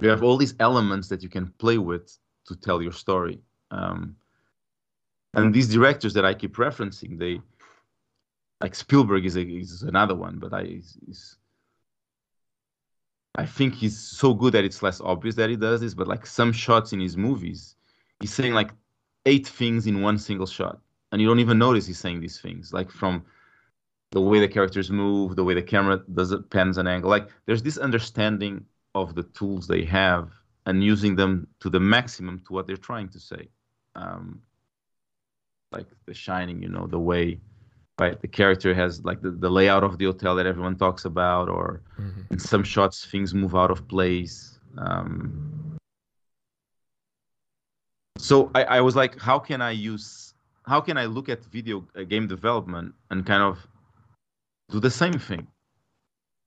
You 0.00 0.08
have 0.10 0.22
all 0.22 0.36
these 0.36 0.54
elements 0.60 1.08
that 1.08 1.22
you 1.22 1.28
can 1.28 1.46
play 1.58 1.78
with 1.78 2.18
to 2.46 2.56
tell 2.56 2.82
your 2.82 2.92
story. 2.92 3.40
Um, 3.70 4.16
and 5.36 5.54
these 5.54 5.68
directors 5.68 6.14
that 6.14 6.24
I 6.24 6.34
keep 6.34 6.56
referencing, 6.56 7.18
they 7.18 7.40
like 8.60 8.74
Spielberg 8.74 9.26
is, 9.26 9.36
a, 9.36 9.42
is 9.42 9.82
another 9.82 10.14
one, 10.14 10.38
but 10.38 10.52
I 10.54 10.80
I 13.34 13.44
think 13.44 13.74
he's 13.74 13.98
so 13.98 14.32
good 14.32 14.54
that 14.54 14.64
it's 14.64 14.82
less 14.82 15.00
obvious 15.00 15.34
that 15.34 15.50
he 15.50 15.56
does 15.56 15.82
this. 15.82 15.92
But 15.94 16.08
like 16.08 16.24
some 16.26 16.52
shots 16.52 16.92
in 16.94 17.00
his 17.00 17.18
movies, 17.18 17.76
he's 18.20 18.32
saying 18.32 18.54
like 18.54 18.70
eight 19.26 19.46
things 19.46 19.86
in 19.86 20.00
one 20.00 20.18
single 20.18 20.46
shot, 20.46 20.80
and 21.12 21.20
you 21.20 21.28
don't 21.28 21.40
even 21.40 21.58
notice 21.58 21.86
he's 21.86 21.98
saying 21.98 22.20
these 22.20 22.40
things. 22.40 22.72
Like 22.72 22.90
from 22.90 23.24
the 24.12 24.20
way 24.22 24.40
the 24.40 24.48
characters 24.48 24.90
move, 24.90 25.36
the 25.36 25.44
way 25.44 25.52
the 25.52 25.62
camera 25.62 26.02
does 26.14 26.32
it, 26.32 26.48
pans 26.48 26.78
an 26.78 26.86
angle. 26.86 27.10
Like 27.10 27.28
there's 27.44 27.62
this 27.62 27.76
understanding 27.76 28.64
of 28.94 29.14
the 29.14 29.24
tools 29.24 29.66
they 29.66 29.84
have 29.84 30.30
and 30.64 30.82
using 30.82 31.14
them 31.14 31.46
to 31.60 31.68
the 31.68 31.80
maximum 31.80 32.40
to 32.46 32.54
what 32.54 32.66
they're 32.66 32.76
trying 32.78 33.10
to 33.10 33.20
say. 33.20 33.48
Um, 33.94 34.40
like 35.76 35.86
The 36.06 36.14
Shining, 36.14 36.58
you 36.62 36.68
know, 36.68 36.86
the 36.86 36.98
way 37.10 37.24
right 37.98 38.20
the 38.20 38.28
character 38.28 38.70
has 38.82 38.92
like 39.10 39.20
the, 39.22 39.30
the 39.30 39.52
layout 39.58 39.84
of 39.88 39.92
the 39.98 40.06
hotel 40.10 40.34
that 40.38 40.46
everyone 40.52 40.76
talks 40.76 41.04
about, 41.12 41.46
or 41.48 41.82
mm-hmm. 42.00 42.22
in 42.32 42.38
some 42.38 42.64
shots 42.74 42.96
things 43.12 43.34
move 43.42 43.54
out 43.62 43.70
of 43.70 43.86
place. 43.88 44.36
Um, 44.86 45.78
so 48.18 48.50
I, 48.54 48.62
I 48.78 48.80
was 48.80 48.94
like, 49.02 49.12
how 49.28 49.38
can 49.38 49.60
I 49.70 49.72
use, 49.92 50.34
how 50.72 50.80
can 50.80 50.96
I 51.02 51.06
look 51.16 51.28
at 51.28 51.44
video 51.56 51.76
uh, 51.94 52.02
game 52.12 52.26
development 52.26 52.94
and 53.10 53.18
kind 53.32 53.42
of 53.42 53.54
do 54.70 54.80
the 54.80 54.94
same 55.02 55.18
thing 55.28 55.46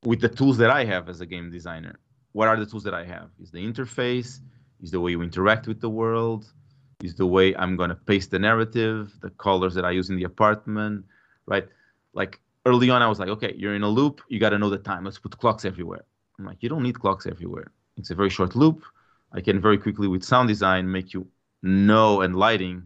with 0.04 0.20
the 0.22 0.30
tools 0.30 0.58
that 0.58 0.72
I 0.80 0.84
have 0.86 1.10
as 1.10 1.22
a 1.22 1.26
game 1.26 1.50
designer? 1.52 1.96
what 2.34 2.48
are 2.48 2.58
the 2.58 2.66
tools 2.66 2.84
that 2.84 2.94
I 2.94 3.04
have? 3.04 3.30
Is 3.42 3.52
the 3.52 3.60
interface? 3.60 4.40
Is 4.82 4.92
the 4.92 5.00
way 5.00 5.12
you 5.12 5.22
interact 5.22 5.68
with 5.68 5.82
the 5.82 5.90
world? 5.90 6.52
Is 7.02 7.16
the 7.16 7.26
way 7.26 7.56
I'm 7.56 7.78
going 7.78 7.90
to 7.90 7.96
paste 7.96 8.32
the 8.32 8.40
narrative? 8.40 9.14
The 9.22 9.30
colors 9.32 9.74
that 9.76 9.86
I 9.86 9.92
use 9.92 10.10
in 10.10 10.18
the 10.18 10.26
apartment, 10.26 11.06
right? 11.46 11.68
Like 12.14 12.42
early 12.66 12.90
on, 12.90 13.02
I 13.02 13.08
was 13.08 13.20
like, 13.20 13.30
okay, 13.30 13.54
you're 13.56 13.76
in 13.76 13.84
a 13.84 13.88
loop. 13.88 14.22
You 14.28 14.40
got 14.40 14.50
to 14.50 14.60
know 14.60 14.70
the 14.70 14.78
time. 14.78 15.06
Let's 15.06 15.18
put 15.18 15.38
clocks 15.38 15.64
everywhere. 15.64 16.04
I'm 16.38 16.46
like, 16.46 16.62
you 16.62 16.70
don't 16.70 16.84
need 16.84 17.00
clocks 17.00 17.26
everywhere. 17.26 17.72
It's 17.98 18.10
a 18.10 18.16
very 18.16 18.30
short 18.30 18.56
loop. 18.56 18.84
I 19.32 19.42
can 19.42 19.62
very 19.62 19.78
quickly 19.78 20.08
with 20.08 20.24
sound 20.24 20.48
design 20.50 20.92
make 20.92 21.14
you 21.14 21.28
know 21.62 22.22
and 22.22 22.36
lighting. 22.36 22.84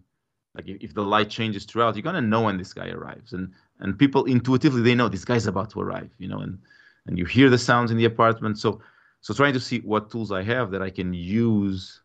Like 0.55 0.67
if, 0.67 0.77
if 0.81 0.93
the 0.93 1.03
light 1.03 1.29
changes 1.29 1.65
throughout, 1.65 1.95
you're 1.95 2.03
gonna 2.03 2.21
know 2.21 2.41
when 2.41 2.57
this 2.57 2.73
guy 2.73 2.89
arrives, 2.89 3.33
and 3.33 3.51
and 3.79 3.97
people 3.97 4.25
intuitively 4.25 4.81
they 4.81 4.95
know 4.95 5.09
this 5.09 5.25
guy's 5.25 5.47
about 5.47 5.69
to 5.71 5.81
arrive, 5.81 6.11
you 6.19 6.27
know, 6.27 6.39
and 6.39 6.59
and 7.07 7.17
you 7.17 7.25
hear 7.25 7.49
the 7.49 7.57
sounds 7.57 7.91
in 7.91 7.97
the 7.97 8.05
apartment. 8.05 8.59
So 8.59 8.81
so 9.21 9.33
trying 9.33 9.53
to 9.53 9.59
see 9.59 9.79
what 9.79 10.11
tools 10.11 10.31
I 10.31 10.43
have 10.43 10.69
that 10.71 10.81
I 10.81 10.89
can 10.89 11.13
use 11.13 12.01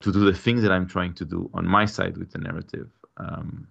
to 0.00 0.12
do 0.12 0.24
the 0.24 0.34
things 0.34 0.62
that 0.62 0.72
I'm 0.72 0.86
trying 0.86 1.14
to 1.14 1.24
do 1.24 1.50
on 1.54 1.66
my 1.66 1.84
side 1.84 2.16
with 2.16 2.30
the 2.30 2.38
narrative. 2.38 2.88
Um, 3.16 3.68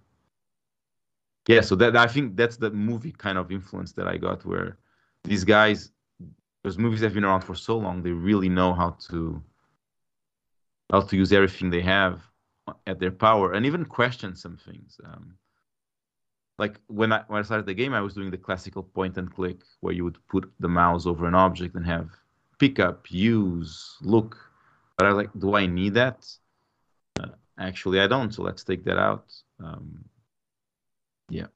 yeah, 1.46 1.62
so 1.62 1.74
that 1.76 1.96
I 1.96 2.06
think 2.06 2.36
that's 2.36 2.58
the 2.58 2.70
movie 2.70 3.12
kind 3.12 3.38
of 3.38 3.50
influence 3.50 3.92
that 3.92 4.06
I 4.06 4.18
got, 4.18 4.44
where 4.44 4.78
these 5.24 5.44
guys, 5.44 5.90
those 6.62 6.76
movies 6.76 7.00
have 7.00 7.14
been 7.14 7.24
around 7.24 7.40
for 7.40 7.54
so 7.54 7.78
long, 7.78 8.02
they 8.02 8.10
really 8.10 8.50
know 8.50 8.74
how 8.74 8.96
to 9.08 9.42
how 10.90 11.00
to 11.00 11.16
use 11.16 11.32
everything 11.32 11.70
they 11.70 11.82
have 11.82 12.22
at 12.86 12.98
their 12.98 13.10
power, 13.10 13.52
and 13.52 13.64
even 13.64 13.84
question 13.84 14.34
some 14.34 14.56
things. 14.56 15.00
Um, 15.04 15.34
like 16.58 16.78
when 16.88 17.12
I 17.12 17.22
when 17.28 17.38
I 17.38 17.42
started 17.42 17.64
the 17.64 17.74
game, 17.74 17.94
I 17.94 18.02
was 18.02 18.12
doing 18.12 18.30
the 18.30 18.36
classical 18.36 18.82
point 18.82 19.16
and 19.16 19.32
click, 19.34 19.60
where 19.80 19.94
you 19.94 20.04
would 20.04 20.18
put 20.28 20.52
the 20.60 20.68
mouse 20.68 21.06
over 21.06 21.26
an 21.26 21.34
object 21.34 21.76
and 21.76 21.86
have 21.86 22.10
pick 22.58 22.78
up, 22.78 23.10
use, 23.10 23.96
look. 24.02 24.36
But 24.98 25.06
I 25.06 25.12
was 25.12 25.16
like, 25.16 25.30
do 25.38 25.54
I 25.54 25.66
need 25.66 25.94
that? 25.94 26.26
Uh, 27.18 27.28
actually, 27.58 28.00
I 28.00 28.06
don't. 28.06 28.32
So 28.34 28.42
let's 28.42 28.64
take 28.64 28.84
that 28.84 28.98
out. 28.98 29.32
Um, 29.62 30.04
yeah. 31.30 31.46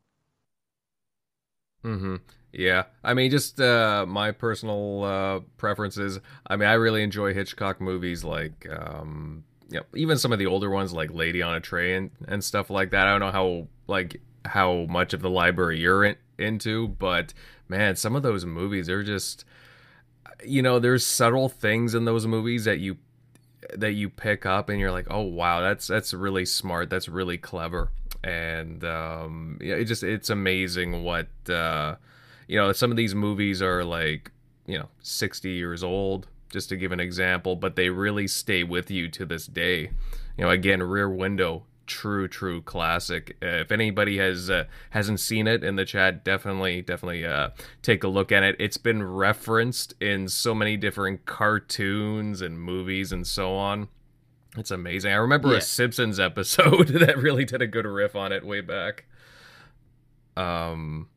Mm-hmm. 1.85 2.17
Yeah, 2.53 2.85
I 3.03 3.15
mean, 3.15 3.31
just 3.31 3.61
uh, 3.61 4.05
my 4.07 4.31
personal 4.31 5.05
uh, 5.05 5.41
preferences. 5.57 6.21
I 6.47 6.57
mean, 6.57 6.69
I 6.69 6.75
really 6.75 7.03
enjoy 7.03 7.33
Hitchcock 7.33 7.81
movies, 7.81 8.25
like 8.25 8.69
um, 8.71 9.45
know, 9.73 9.87
even 9.95 10.19
some 10.19 10.33
of 10.33 10.39
the 10.39 10.47
older 10.47 10.71
ones, 10.71 10.93
like 10.93 11.13
Lady 11.13 11.43
on 11.43 11.55
a 11.55 11.61
Train 11.61 12.11
and 12.29 12.43
stuff 12.43 12.71
like 12.71 12.91
that. 12.91 13.07
I 13.07 13.11
don't 13.11 13.21
know 13.21 13.33
how 13.33 13.69
like 13.87 14.21
how 14.45 14.87
much 14.89 15.13
of 15.13 15.23
the 15.23 15.31
library 15.31 15.81
you're 15.81 16.05
in, 16.05 16.17
into, 16.39 16.89
but 16.89 17.33
man, 17.69 17.97
some 17.97 18.17
of 18.17 18.23
those 18.23 18.45
movies 18.45 18.89
are 18.89 19.03
just, 19.03 19.45
you 20.45 20.63
know, 20.63 20.79
there's 20.79 21.07
subtle 21.07 21.49
things 21.49 21.95
in 21.95 22.05
those 22.05 22.27
movies 22.27 22.65
that 22.65 22.79
you 22.79 22.99
that 23.75 23.93
you 23.93 24.09
pick 24.09 24.47
up, 24.47 24.69
and 24.69 24.79
you're 24.81 24.93
like, 24.93 25.07
oh 25.11 25.23
wow, 25.23 25.61
that's 25.61 25.87
that's 25.87 26.15
really 26.15 26.45
smart, 26.45 26.91
that's 26.91 27.09
really 27.09 27.39
clever, 27.39 27.91
and 28.23 28.85
um, 28.85 29.59
yeah, 29.61 29.75
it 29.75 29.85
just 29.85 30.03
it's 30.03 30.31
amazing 30.31 31.05
what. 31.05 31.29
Uh, 31.49 31.97
you 32.53 32.59
know, 32.59 32.71
some 32.73 32.91
of 32.91 32.99
these 32.99 33.15
movies 33.15 33.63
are 33.63 33.83
like, 33.83 34.31
you 34.67 34.79
know, 34.79 34.89
60 35.01 35.49
years 35.49 35.83
old, 35.83 36.29
just 36.51 36.69
to 36.69 36.77
give 36.77 36.93
an 36.93 37.01
example, 37.01 37.57
but 37.57 37.77
they 37.77 37.89
really 37.89 38.29
stay 38.29 38.63
with 38.63 38.91
you 38.91 39.09
to 39.09 39.25
this 39.25 39.47
day. 39.47 39.91
You 40.37 40.45
know, 40.45 40.51
again, 40.51 40.83
Rear 40.83 41.09
Window, 41.09 41.65
true, 41.87 42.29
true 42.29 42.63
classic. 42.63 43.37
Uh, 43.43 43.47
if 43.47 43.73
anybody 43.73 44.19
has 44.19 44.49
uh, 44.51 44.65
hasn't 44.91 45.21
seen 45.21 45.47
it 45.47 45.63
in 45.65 45.77
the 45.77 45.85
chat, 45.85 46.25
definitely, 46.25 46.83
definitely 46.83 47.25
uh, 47.27 47.51
take 47.83 48.03
a 48.05 48.09
look 48.09 48.31
at 48.33 48.43
it. 48.43 48.57
It's 48.59 48.77
been 48.77 49.03
referenced 49.03 49.95
in 50.01 50.29
so 50.29 50.55
many 50.55 50.77
different 50.77 51.25
cartoons 51.27 52.41
and 52.41 52.61
movies 52.61 53.13
and 53.13 53.27
so 53.27 53.55
on. 53.55 53.89
It's 54.57 54.71
amazing. 54.71 55.13
I 55.13 55.17
remember 55.17 55.51
Yeah. 55.53 55.59
a 55.59 55.61
Simpsons 55.61 56.19
episode 56.31 56.89
that 57.01 57.17
really 57.19 57.45
did 57.45 57.63
a 57.63 57.67
good 57.67 57.87
riff 57.87 58.15
on 58.17 58.33
it 58.33 58.45
way 58.45 58.61
back. 58.61 59.05
Um, 60.37 61.09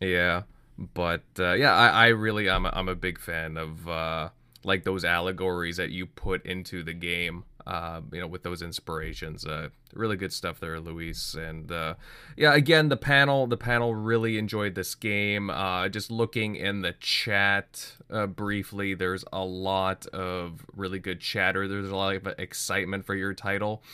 yeah, 0.00 0.42
but 0.78 1.22
uh, 1.38 1.52
yeah, 1.52 1.74
I, 1.74 1.88
I 1.88 2.06
really 2.08 2.48
I'm 2.48 2.64
a, 2.66 2.70
I'm 2.74 2.88
a 2.88 2.94
big 2.94 3.18
fan 3.18 3.56
of 3.56 3.88
uh, 3.88 4.30
like 4.64 4.84
those 4.84 5.04
allegories 5.04 5.76
that 5.76 5.90
you 5.90 6.06
put 6.06 6.44
into 6.46 6.82
the 6.82 6.94
game. 6.94 7.44
Uh, 7.70 8.00
you 8.12 8.20
know, 8.20 8.26
with 8.26 8.42
those 8.42 8.62
inspirations, 8.62 9.46
uh, 9.46 9.68
really 9.94 10.16
good 10.16 10.32
stuff 10.32 10.58
there, 10.58 10.80
Luis. 10.80 11.34
And 11.34 11.70
uh, 11.70 11.94
yeah, 12.36 12.52
again, 12.52 12.88
the 12.88 12.96
panel, 12.96 13.46
the 13.46 13.56
panel 13.56 13.94
really 13.94 14.38
enjoyed 14.38 14.74
this 14.74 14.96
game. 14.96 15.50
Uh, 15.50 15.88
just 15.88 16.10
looking 16.10 16.56
in 16.56 16.82
the 16.82 16.94
chat 16.98 17.92
uh, 18.10 18.26
briefly, 18.26 18.94
there's 18.94 19.24
a 19.32 19.44
lot 19.44 20.04
of 20.06 20.66
really 20.74 20.98
good 20.98 21.20
chatter. 21.20 21.68
There's 21.68 21.90
a 21.90 21.94
lot 21.94 22.16
of 22.16 22.26
excitement 22.40 23.06
for 23.06 23.14
your 23.14 23.34
title. 23.34 23.84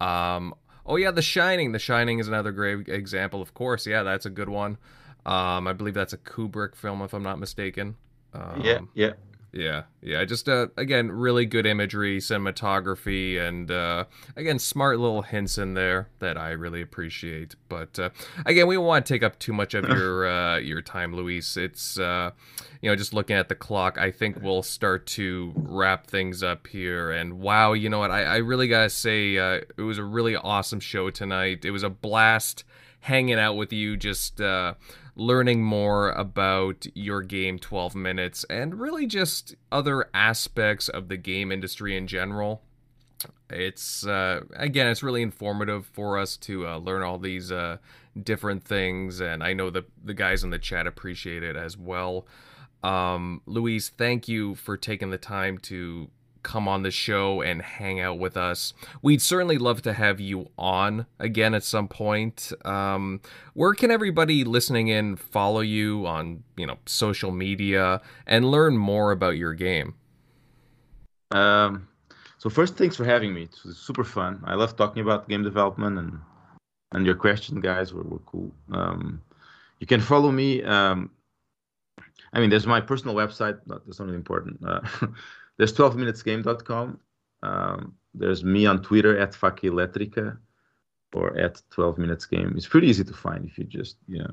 Um, 0.00 0.54
oh 0.86 0.94
yeah, 0.94 1.10
The 1.10 1.20
Shining. 1.20 1.72
The 1.72 1.80
Shining 1.80 2.20
is 2.20 2.28
another 2.28 2.52
great 2.52 2.88
example, 2.88 3.42
of 3.42 3.54
course. 3.54 3.88
Yeah, 3.88 4.04
that's 4.04 4.26
a 4.26 4.30
good 4.30 4.50
one. 4.50 4.78
Um, 5.24 5.66
I 5.66 5.72
believe 5.72 5.94
that's 5.94 6.12
a 6.12 6.18
Kubrick 6.18 6.76
film, 6.76 7.02
if 7.02 7.12
I'm 7.12 7.24
not 7.24 7.40
mistaken. 7.40 7.96
Um, 8.32 8.60
yeah, 8.62 8.78
yeah. 8.94 9.12
Yeah, 9.56 9.84
yeah. 10.02 10.22
Just 10.26 10.48
uh, 10.50 10.66
again, 10.76 11.10
really 11.10 11.46
good 11.46 11.64
imagery, 11.64 12.18
cinematography, 12.18 13.40
and 13.40 13.70
uh, 13.70 14.04
again, 14.36 14.58
smart 14.58 14.98
little 14.98 15.22
hints 15.22 15.56
in 15.56 15.72
there 15.72 16.08
that 16.18 16.36
I 16.36 16.50
really 16.50 16.82
appreciate. 16.82 17.54
But 17.70 17.98
uh, 17.98 18.10
again, 18.44 18.66
we 18.66 18.74
don't 18.74 18.84
want 18.84 19.06
to 19.06 19.14
take 19.14 19.22
up 19.22 19.38
too 19.38 19.54
much 19.54 19.72
of 19.72 19.88
your 19.88 20.26
uh, 20.26 20.58
your 20.58 20.82
time, 20.82 21.16
Luis. 21.16 21.56
It's 21.56 21.98
uh, 21.98 22.32
you 22.82 22.90
know, 22.90 22.96
just 22.96 23.14
looking 23.14 23.36
at 23.36 23.48
the 23.48 23.54
clock, 23.54 23.96
I 23.98 24.10
think 24.10 24.42
we'll 24.42 24.62
start 24.62 25.06
to 25.08 25.52
wrap 25.56 26.06
things 26.06 26.42
up 26.42 26.66
here. 26.66 27.10
And 27.10 27.40
wow, 27.40 27.72
you 27.72 27.88
know 27.88 27.98
what? 27.98 28.10
I, 28.10 28.24
I 28.24 28.36
really 28.36 28.68
gotta 28.68 28.90
say, 28.90 29.38
uh, 29.38 29.60
it 29.76 29.82
was 29.82 29.96
a 29.96 30.04
really 30.04 30.36
awesome 30.36 30.80
show 30.80 31.08
tonight. 31.08 31.64
It 31.64 31.70
was 31.70 31.82
a 31.82 31.90
blast 31.90 32.64
hanging 33.00 33.38
out 33.38 33.54
with 33.54 33.72
you, 33.72 33.96
just 33.96 34.40
uh, 34.40 34.74
learning 35.16 35.62
more 35.62 36.10
about 36.10 36.86
your 36.94 37.22
game 37.22 37.58
12 37.58 37.94
minutes 37.94 38.44
and 38.50 38.78
really 38.78 39.06
just 39.06 39.54
other 39.72 40.08
aspects 40.12 40.88
of 40.88 41.08
the 41.08 41.16
game 41.16 41.50
industry 41.50 41.96
in 41.96 42.06
general. 42.06 42.62
It's 43.48 44.06
uh, 44.06 44.42
again, 44.54 44.88
it's 44.88 45.02
really 45.02 45.22
informative 45.22 45.86
for 45.86 46.18
us 46.18 46.36
to 46.38 46.66
uh, 46.66 46.76
learn 46.76 47.02
all 47.02 47.18
these 47.18 47.50
uh, 47.50 47.78
different 48.22 48.62
things, 48.62 49.20
and 49.20 49.42
I 49.42 49.54
know 49.54 49.70
the 49.70 49.84
the 50.04 50.14
guys 50.14 50.44
in 50.44 50.50
the 50.50 50.58
chat 50.58 50.86
appreciate 50.86 51.42
it 51.42 51.56
as 51.56 51.78
well. 51.78 52.26
Um, 52.82 53.40
Luis, 53.46 53.88
thank 53.88 54.28
you 54.28 54.54
for 54.54 54.76
taking 54.76 55.10
the 55.10 55.18
time 55.18 55.58
to 55.58 56.10
come 56.46 56.68
on 56.68 56.84
the 56.84 56.92
show 56.92 57.42
and 57.42 57.60
hang 57.60 57.98
out 57.98 58.20
with 58.20 58.36
us. 58.36 58.72
We'd 59.02 59.20
certainly 59.20 59.58
love 59.58 59.82
to 59.82 59.92
have 59.92 60.20
you 60.20 60.48
on 60.56 61.06
again 61.18 61.54
at 61.54 61.64
some 61.64 61.88
point. 61.88 62.52
Um, 62.64 63.20
where 63.54 63.74
can 63.74 63.90
everybody 63.90 64.44
listening 64.44 64.86
in 64.86 65.16
follow 65.16 65.60
you 65.60 66.06
on, 66.06 66.44
you 66.56 66.64
know, 66.64 66.78
social 66.86 67.32
media 67.32 68.00
and 68.28 68.48
learn 68.48 68.76
more 68.76 69.10
about 69.10 69.36
your 69.36 69.54
game? 69.54 69.96
Um, 71.32 71.88
so 72.38 72.48
first, 72.48 72.76
thanks 72.76 72.94
for 72.94 73.04
having 73.04 73.34
me. 73.34 73.42
It 73.42 73.56
was 73.64 73.76
super 73.76 74.04
fun. 74.04 74.40
I 74.44 74.54
love 74.54 74.76
talking 74.76 75.02
about 75.02 75.28
game 75.28 75.42
development 75.42 75.98
and 75.98 76.20
and 76.92 77.04
your 77.04 77.16
question, 77.16 77.60
guys, 77.60 77.92
were, 77.92 78.04
were 78.04 78.20
cool. 78.20 78.54
Um, 78.70 79.20
you 79.80 79.88
can 79.88 80.00
follow 80.00 80.30
me. 80.30 80.62
Um, 80.62 81.10
I 82.32 82.38
mean, 82.38 82.50
there's 82.50 82.68
my 82.68 82.80
personal 82.80 83.16
website. 83.16 83.58
That's 83.66 83.98
not 83.98 84.06
really 84.06 84.16
important. 84.16 84.60
Uh, 84.64 84.80
there's 85.56 85.72
12minutesgame.com. 85.72 87.00
Um, 87.42 87.94
there's 88.14 88.44
me 88.44 88.66
on 88.66 88.82
Twitter 88.82 89.18
at 89.18 89.32
Fakelectrica 89.32 90.38
or 91.12 91.36
at 91.38 91.62
12 91.70 91.98
minutes 91.98 92.26
game. 92.26 92.54
It's 92.56 92.66
pretty 92.66 92.88
easy 92.88 93.04
to 93.04 93.12
find 93.12 93.44
if 93.46 93.58
you 93.58 93.64
just 93.64 93.96
yeah. 94.08 94.26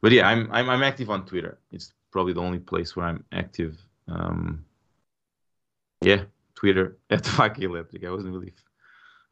But 0.00 0.12
yeah, 0.12 0.28
I'm 0.28 0.50
I'm 0.52 0.68
I'm 0.68 0.82
active 0.82 1.10
on 1.10 1.26
Twitter. 1.26 1.58
It's 1.72 1.92
probably 2.10 2.32
the 2.32 2.40
only 2.40 2.58
place 2.58 2.94
where 2.94 3.06
I'm 3.06 3.24
active. 3.32 3.78
Um, 4.08 4.64
yeah, 6.00 6.24
Twitter 6.54 6.96
at 7.10 7.24
Fakelectrica. 7.24 8.06
I 8.06 8.10
wasn't 8.10 8.34
really 8.34 8.52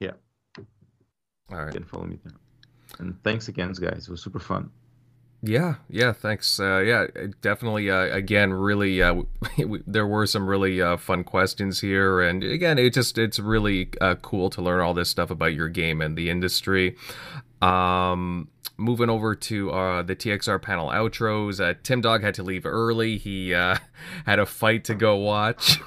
yeah. 0.00 0.12
All 1.50 1.58
right. 1.58 1.66
You 1.66 1.80
can 1.80 1.84
follow 1.84 2.06
me 2.06 2.18
there. 2.24 2.34
And 2.98 3.22
thanks 3.22 3.48
again, 3.48 3.72
guys. 3.72 4.08
It 4.08 4.10
was 4.10 4.22
super 4.22 4.38
fun. 4.38 4.70
Yeah, 5.46 5.74
yeah, 5.90 6.12
thanks. 6.12 6.58
Uh, 6.58 6.78
yeah, 6.78 7.06
definitely. 7.42 7.90
Uh, 7.90 8.04
again, 8.04 8.52
really, 8.52 9.02
uh, 9.02 9.22
we, 9.58 9.82
there 9.86 10.06
were 10.06 10.26
some 10.26 10.48
really 10.48 10.80
uh, 10.80 10.96
fun 10.96 11.22
questions 11.22 11.80
here, 11.80 12.22
and 12.22 12.42
again, 12.42 12.78
it 12.78 12.94
just 12.94 13.18
it's 13.18 13.38
really 13.38 13.90
uh, 14.00 14.14
cool 14.16 14.48
to 14.50 14.62
learn 14.62 14.80
all 14.80 14.94
this 14.94 15.10
stuff 15.10 15.30
about 15.30 15.52
your 15.52 15.68
game 15.68 16.00
and 16.00 16.16
the 16.16 16.30
industry. 16.30 16.96
Um, 17.60 18.48
moving 18.78 19.10
over 19.10 19.34
to 19.34 19.70
uh, 19.70 20.02
the 20.02 20.16
TXR 20.16 20.62
panel 20.62 20.88
outros. 20.88 21.60
Uh, 21.60 21.74
Tim 21.82 22.00
Dog 22.00 22.22
had 22.22 22.34
to 22.34 22.42
leave 22.42 22.64
early. 22.64 23.18
He 23.18 23.52
uh, 23.52 23.76
had 24.26 24.38
a 24.38 24.46
fight 24.46 24.84
to 24.84 24.94
go 24.94 25.16
watch, 25.16 25.78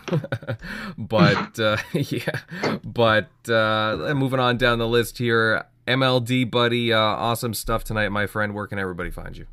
but 0.99 1.59
uh, 1.59 1.77
yeah. 1.93 2.41
But 2.83 3.29
moving 3.47 4.39
on 4.39 4.57
down 4.57 4.77
the 4.77 4.87
list 4.87 5.17
here. 5.17 5.65
MLD 5.87 6.51
buddy, 6.51 6.91
uh, 6.91 6.99
awesome 6.99 7.53
stuff 7.53 7.83
tonight, 7.83 8.09
my 8.09 8.27
friend. 8.27 8.53
Where 8.53 8.67
can 8.67 8.77
everybody 8.77 9.09
find 9.09 9.37
you? 9.37 9.47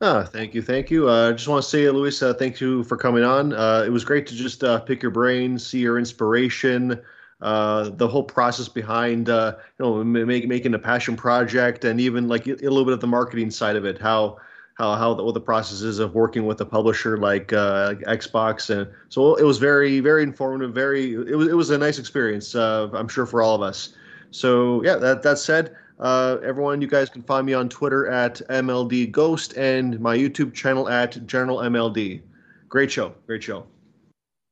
Ah, 0.00 0.24
thank 0.24 0.54
you, 0.54 0.60
thank 0.60 0.90
you. 0.90 1.08
I 1.08 1.28
uh, 1.28 1.32
just 1.32 1.48
want 1.48 1.62
to 1.62 1.68
say, 1.68 1.88
Luis, 1.88 2.22
uh, 2.22 2.34
thank 2.34 2.60
you 2.60 2.84
for 2.84 2.96
coming 2.96 3.24
on. 3.24 3.54
Uh, 3.54 3.84
it 3.86 3.90
was 3.90 4.04
great 4.04 4.26
to 4.26 4.34
just 4.34 4.62
uh, 4.62 4.80
pick 4.80 5.00
your 5.00 5.10
brain, 5.10 5.58
see 5.58 5.78
your 5.78 5.98
inspiration, 5.98 7.00
uh, 7.40 7.90
the 7.90 8.06
whole 8.06 8.22
process 8.22 8.68
behind, 8.68 9.28
you 9.28 9.54
know, 9.78 10.04
make, 10.04 10.46
making 10.46 10.74
a 10.74 10.78
passion 10.78 11.16
project, 11.16 11.84
and 11.84 12.00
even 12.00 12.28
like 12.28 12.46
a 12.46 12.54
little 12.54 12.84
bit 12.84 12.92
of 12.92 13.00
the 13.00 13.06
marketing 13.06 13.50
side 13.50 13.76
of 13.76 13.84
it. 13.84 13.98
How 13.98 14.38
how 14.74 14.96
how 14.96 15.14
the, 15.14 15.22
what 15.22 15.34
the 15.34 15.40
process 15.40 15.80
is 15.80 15.98
of 15.98 16.14
working 16.14 16.46
with 16.46 16.60
a 16.60 16.66
publisher 16.66 17.16
like 17.16 17.52
uh, 17.52 17.94
Xbox, 18.06 18.70
and 18.70 18.90
so 19.08 19.36
it 19.36 19.44
was 19.44 19.58
very 19.58 20.00
very 20.00 20.22
informative. 20.22 20.74
Very 20.74 21.14
it 21.14 21.36
was 21.36 21.48
it 21.48 21.56
was 21.56 21.70
a 21.70 21.78
nice 21.78 21.98
experience. 21.98 22.54
Uh, 22.54 22.88
I'm 22.92 23.08
sure 23.08 23.26
for 23.26 23.40
all 23.40 23.54
of 23.54 23.62
us. 23.62 23.94
So 24.34 24.82
yeah, 24.82 24.96
that 24.96 25.22
that 25.22 25.38
said. 25.38 25.76
Uh, 26.00 26.38
everyone, 26.42 26.80
you 26.80 26.88
guys 26.88 27.08
can 27.08 27.22
find 27.22 27.46
me 27.46 27.54
on 27.54 27.68
Twitter 27.68 28.08
at 28.08 28.42
MLD 28.50 29.12
Ghost 29.12 29.52
and 29.56 30.00
my 30.00 30.18
YouTube 30.18 30.52
channel 30.52 30.88
at 30.88 31.24
General 31.24 31.58
MLD. 31.58 32.20
Great 32.68 32.90
show, 32.90 33.14
great 33.26 33.44
show. 33.44 33.64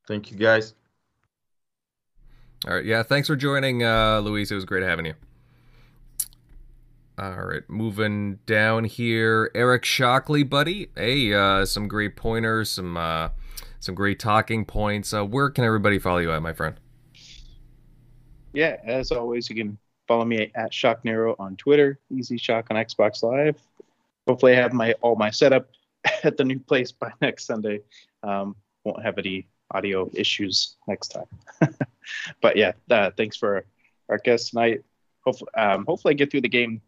Thank 0.07 0.31
you, 0.31 0.37
guys. 0.37 0.73
All 2.65 2.75
right, 2.75 2.85
yeah, 2.85 3.03
thanks 3.03 3.27
for 3.27 3.35
joining, 3.35 3.83
uh, 3.83 4.21
Luis. 4.21 4.51
It 4.51 4.55
was 4.55 4.63
great 4.63 4.83
having 4.83 5.05
you. 5.05 5.15
All 7.17 7.43
right, 7.43 7.63
moving 7.67 8.39
down 8.45 8.85
here, 8.85 9.51
Eric 9.53 9.83
Shockley, 9.83 10.43
buddy. 10.43 10.87
Hey, 10.95 11.33
uh, 11.33 11.65
some 11.65 11.89
great 11.89 12.15
pointers, 12.15 12.69
some 12.69 12.95
uh, 12.95 13.29
some 13.81 13.95
great 13.95 14.17
talking 14.17 14.63
points. 14.63 15.13
Uh, 15.13 15.25
where 15.25 15.49
can 15.49 15.65
everybody 15.65 15.99
follow 15.99 16.19
you 16.19 16.31
at, 16.31 16.41
my 16.41 16.53
friend? 16.53 16.77
Yeah, 18.53 18.77
as 18.83 19.11
always, 19.11 19.49
you 19.49 19.55
can 19.55 19.77
follow 20.07 20.25
me 20.25 20.51
at 20.53 20.73
Shock 20.73 21.03
Nero 21.03 21.35
on 21.39 21.55
Twitter, 21.55 21.99
Easy 22.11 22.37
Shock 22.37 22.67
on 22.69 22.77
Xbox 22.77 23.23
Live. 23.23 23.57
Hopefully, 24.27 24.53
I 24.53 24.57
have 24.57 24.73
my 24.73 24.93
all 25.01 25.15
my 25.15 25.31
setup 25.31 25.69
at 26.23 26.37
the 26.37 26.43
new 26.43 26.59
place 26.59 26.91
by 26.91 27.11
next 27.21 27.45
Sunday. 27.45 27.81
Um, 28.21 28.55
won't 28.83 29.03
have 29.03 29.17
any 29.17 29.47
audio 29.71 30.09
issues 30.13 30.75
next 30.87 31.09
time. 31.09 31.25
but 32.41 32.55
yeah, 32.55 32.73
uh, 32.91 33.09
thanks 33.17 33.35
for 33.35 33.65
our 34.09 34.19
guest 34.19 34.51
tonight. 34.51 34.83
hopefully, 35.25 35.49
um, 35.55 35.85
hopefully, 35.85 36.13
I 36.13 36.15
get 36.15 36.29
through 36.29 36.41
the 36.41 36.49
game 36.49 36.81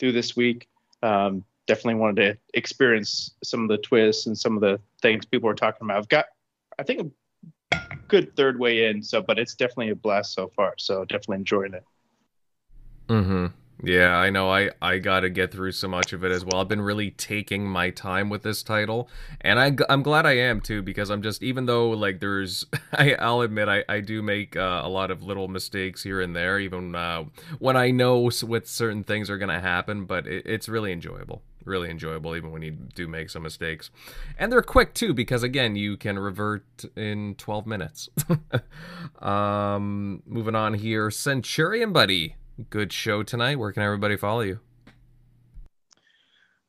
through 0.00 0.12
this 0.12 0.34
week. 0.34 0.68
Um, 1.02 1.44
definitely 1.68 2.00
wanted 2.00 2.32
to 2.32 2.38
experience 2.54 3.32
some 3.44 3.62
of 3.62 3.68
the 3.68 3.78
twists 3.78 4.26
and 4.26 4.36
some 4.36 4.56
of 4.56 4.60
the 4.60 4.80
things 5.00 5.24
people 5.24 5.46
were 5.46 5.54
talking 5.54 5.86
about. 5.86 5.98
I've 5.98 6.08
got, 6.08 6.26
I 6.78 6.82
think, 6.82 7.12
good 8.12 8.36
third 8.36 8.58
way 8.58 8.90
in. 8.90 9.02
So, 9.02 9.22
but 9.22 9.38
it's 9.38 9.54
definitely 9.54 9.88
a 9.88 9.96
blast 9.96 10.34
so 10.34 10.52
far. 10.54 10.74
So, 10.78 11.04
definitely 11.06 11.38
enjoying 11.38 11.72
it. 11.72 11.84
Mm-hmm. 13.08 13.46
Yeah, 13.80 14.16
I 14.16 14.30
know. 14.30 14.50
I 14.50 14.70
I 14.80 14.98
got 14.98 15.20
to 15.20 15.30
get 15.30 15.50
through 15.50 15.72
so 15.72 15.88
much 15.88 16.12
of 16.12 16.24
it 16.24 16.30
as 16.30 16.44
well. 16.44 16.60
I've 16.60 16.68
been 16.68 16.80
really 16.82 17.10
taking 17.10 17.66
my 17.66 17.90
time 17.90 18.28
with 18.28 18.42
this 18.42 18.62
title, 18.62 19.08
and 19.40 19.58
I 19.58 19.76
I'm 19.88 20.02
glad 20.02 20.24
I 20.24 20.36
am 20.36 20.60
too 20.60 20.82
because 20.82 21.10
I'm 21.10 21.22
just 21.22 21.42
even 21.42 21.66
though 21.66 21.90
like 21.90 22.20
there's 22.20 22.64
I 22.92 23.14
I'll 23.14 23.40
admit 23.40 23.68
I 23.68 23.84
I 23.88 24.00
do 24.00 24.22
make 24.22 24.56
uh, 24.56 24.82
a 24.84 24.88
lot 24.88 25.10
of 25.10 25.22
little 25.22 25.48
mistakes 25.48 26.02
here 26.02 26.20
and 26.20 26.34
there 26.34 26.60
even 26.60 26.94
uh, 26.94 27.24
when 27.58 27.76
I 27.76 27.90
know 27.90 28.30
what 28.42 28.68
certain 28.68 29.02
things 29.02 29.28
are 29.30 29.38
gonna 29.38 29.60
happen, 29.60 30.04
but 30.04 30.26
it, 30.26 30.46
it's 30.46 30.68
really 30.68 30.92
enjoyable 30.92 31.42
really 31.64 31.88
enjoyable 31.90 32.34
even 32.34 32.50
when 32.50 32.60
you 32.60 32.72
do 32.72 33.06
make 33.06 33.30
some 33.30 33.44
mistakes 33.44 33.88
and 34.36 34.50
they're 34.50 34.62
quick 34.62 34.94
too 34.94 35.14
because 35.14 35.44
again 35.44 35.76
you 35.76 35.96
can 35.96 36.18
revert 36.18 36.64
in 36.96 37.36
12 37.36 37.68
minutes 37.68 38.08
um 39.22 40.20
moving 40.26 40.56
on 40.56 40.74
here 40.74 41.08
centurion 41.08 41.92
buddy 41.92 42.34
good 42.70 42.92
show 42.92 43.22
tonight. 43.22 43.58
Where 43.58 43.72
can 43.72 43.82
everybody 43.82 44.16
follow 44.16 44.40
you? 44.40 44.60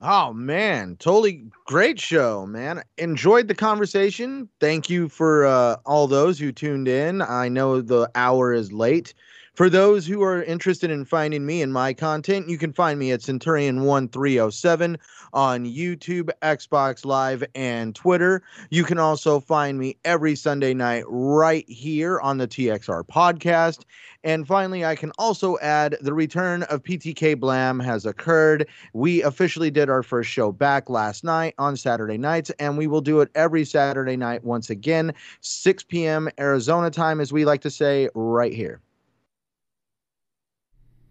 Oh 0.06 0.34
man, 0.34 0.98
totally 0.98 1.46
great 1.66 1.98
show, 1.98 2.46
man. 2.46 2.84
Enjoyed 2.98 3.48
the 3.48 3.56
conversation. 3.56 4.50
Thank 4.60 4.90
you 4.90 5.08
for 5.08 5.46
uh, 5.46 5.78
all 5.86 6.08
those 6.08 6.38
who 6.38 6.52
tuned 6.52 6.90
in. 6.90 7.22
I 7.22 7.48
know 7.48 7.80
the 7.80 8.12
hour 8.14 8.52
is 8.52 8.74
late. 8.74 9.14
For 9.56 9.70
those 9.70 10.08
who 10.08 10.24
are 10.24 10.44
interested 10.44 10.90
in 10.90 11.06
finding 11.06 11.46
me 11.46 11.62
and 11.62 11.72
my 11.72 11.94
content, 11.94 12.50
you 12.50 12.58
can 12.58 12.74
find 12.74 12.98
me 12.98 13.12
at 13.12 13.22
Centurion1307 13.22 14.98
on 15.32 15.66
YouTube, 15.66 16.32
Xbox 16.42 17.06
Live, 17.06 17.44
and 17.54 17.94
Twitter. 17.94 18.42
You 18.72 18.84
can 18.84 18.98
also 18.98 19.40
find 19.40 19.78
me 19.78 19.96
every 20.04 20.36
Sunday 20.36 20.74
night 20.74 21.04
right 21.08 21.70
here 21.70 22.20
on 22.20 22.40
the 22.40 22.48
TXR 22.48 23.04
podcast. 23.08 23.84
And 24.24 24.48
finally, 24.48 24.86
I 24.86 24.96
can 24.96 25.12
also 25.18 25.58
add 25.60 25.98
the 26.00 26.14
return 26.14 26.64
of 26.64 26.84
PTK 26.84 27.38
Blam 27.40 27.80
has 27.82 28.06
occurred. 28.06 28.68
We 28.94 29.22
officially 29.22 29.70
did 29.70 29.90
our 29.90 30.04
first 30.04 30.30
show 30.30 30.52
back 30.52 30.90
last 30.90 31.24
night 31.24 31.56
on 31.58 31.76
Saturday 31.76 32.18
nights, 32.18 32.50
and 32.60 32.78
we 32.78 32.88
will 32.88 33.02
do 33.02 33.20
it 33.20 33.30
every 33.36 33.66
Saturday 33.66 34.16
night 34.16 34.44
once 34.44 34.70
again, 34.70 35.14
6 35.42 35.84
p.m. 35.84 36.30
Arizona 36.40 36.90
time, 36.90 37.20
as 37.20 37.34
we 37.34 37.44
like 37.44 37.62
to 37.62 37.70
say, 37.70 38.10
right 38.16 38.54
here. 38.54 38.82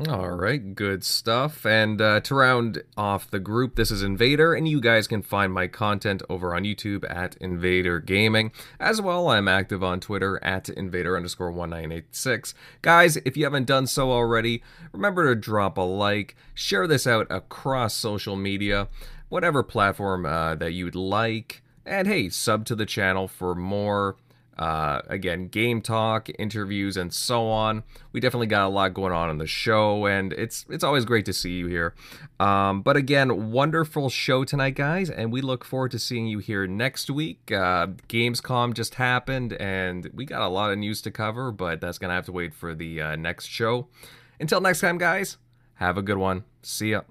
All 0.09 0.31
right, 0.31 0.74
good 0.74 1.05
stuff. 1.05 1.65
And 1.65 2.01
uh, 2.01 2.20
to 2.20 2.35
round 2.35 2.83
off 2.97 3.31
the 3.31 3.39
group, 3.39 3.77
this 3.77 3.91
is 3.91 4.03
Invader, 4.03 4.53
and 4.53 4.66
you 4.66 4.81
guys 4.81 5.07
can 5.07 5.23
find 5.23 5.53
my 5.53 5.69
content 5.69 6.23
over 6.29 6.55
on 6.55 6.65
YouTube 6.65 7.09
at 7.09 7.37
Invader 7.37 8.01
Gaming. 8.01 8.53
As 8.81 9.01
well, 9.01 9.29
I'm 9.29 9.47
active 9.47 9.85
on 9.85 10.01
Twitter 10.01 10.43
at 10.43 10.69
Invader 10.69 11.16
underscore 11.16 11.53
1986. 11.53 12.55
Guys, 12.81 13.16
if 13.19 13.37
you 13.37 13.45
haven't 13.45 13.66
done 13.66 13.87
so 13.87 14.11
already, 14.11 14.62
remember 14.93 15.29
to 15.29 15.41
drop 15.41 15.79
a 15.79 15.83
like, 15.83 16.35
share 16.55 16.87
this 16.87 17.07
out 17.07 17.27
across 17.31 17.95
social 17.95 18.35
media, 18.35 18.89
whatever 19.29 19.62
platform 19.62 20.27
uh, 20.27 20.55
that 20.57 20.73
you'd 20.73 20.97
like. 20.97 21.62
And 21.85 22.09
hey, 22.09 22.29
sub 22.29 22.65
to 22.66 22.74
the 22.74 22.87
channel 22.87 23.29
for 23.29 23.55
more 23.55 24.16
uh, 24.59 25.01
again, 25.09 25.49
game 25.49 25.81
talk, 25.81 26.29
interviews, 26.39 26.97
and 26.97 27.12
so 27.12 27.49
on. 27.49 27.85
We 28.12 28.20
definitely 28.20 28.49
got 28.49 28.66
a 28.66 28.69
lot 28.69 28.93
going 28.93 29.12
on 29.12 29.31
in 29.31 29.39
the 29.39 29.47
show, 29.47 30.07
and 30.07 30.33
it's 30.33 30.66
it's 30.69 30.85
always 30.85 31.05
great 31.05 31.24
to 31.27 31.33
see 31.33 31.53
you 31.53 31.66
here. 31.69 31.95
Um, 32.39 32.83
but 32.83 32.97
again, 32.97 33.51
wonderful 33.51 34.11
show 34.11 34.45
tonight, 34.45 34.74
guys, 34.74 35.09
and 35.09 35.33
we 35.33 35.41
look 35.41 35.65
forward 35.65 35.91
to 35.93 35.99
seeing 35.99 36.27
you 36.27 36.39
here 36.39 36.66
next 36.66 37.09
week. 37.09 37.51
Uh, 37.51 37.89
Gamescom 38.09 38.74
just 38.74 38.97
happened, 38.97 39.55
and 39.55 40.11
we 40.12 40.24
got 40.24 40.43
a 40.43 40.49
lot 40.49 40.70
of 40.70 40.79
news 40.79 41.01
to 41.03 41.11
cover, 41.11 41.51
but 41.51 41.81
that's 41.81 41.99
gonna 41.99 42.15
have 42.15 42.27
to 42.27 42.33
wait 42.33 42.55
for 42.55 42.74
the 42.74 43.01
uh, 43.01 43.16
next 43.16 43.47
show. 43.47 43.89
Until 44.39 44.61
next 44.61 44.81
time, 44.81 44.99
guys, 44.99 45.39
have 45.74 45.97
a 45.97 46.03
good 46.03 46.19
one. 46.19 46.45
See 46.62 46.91
ya. 46.91 47.03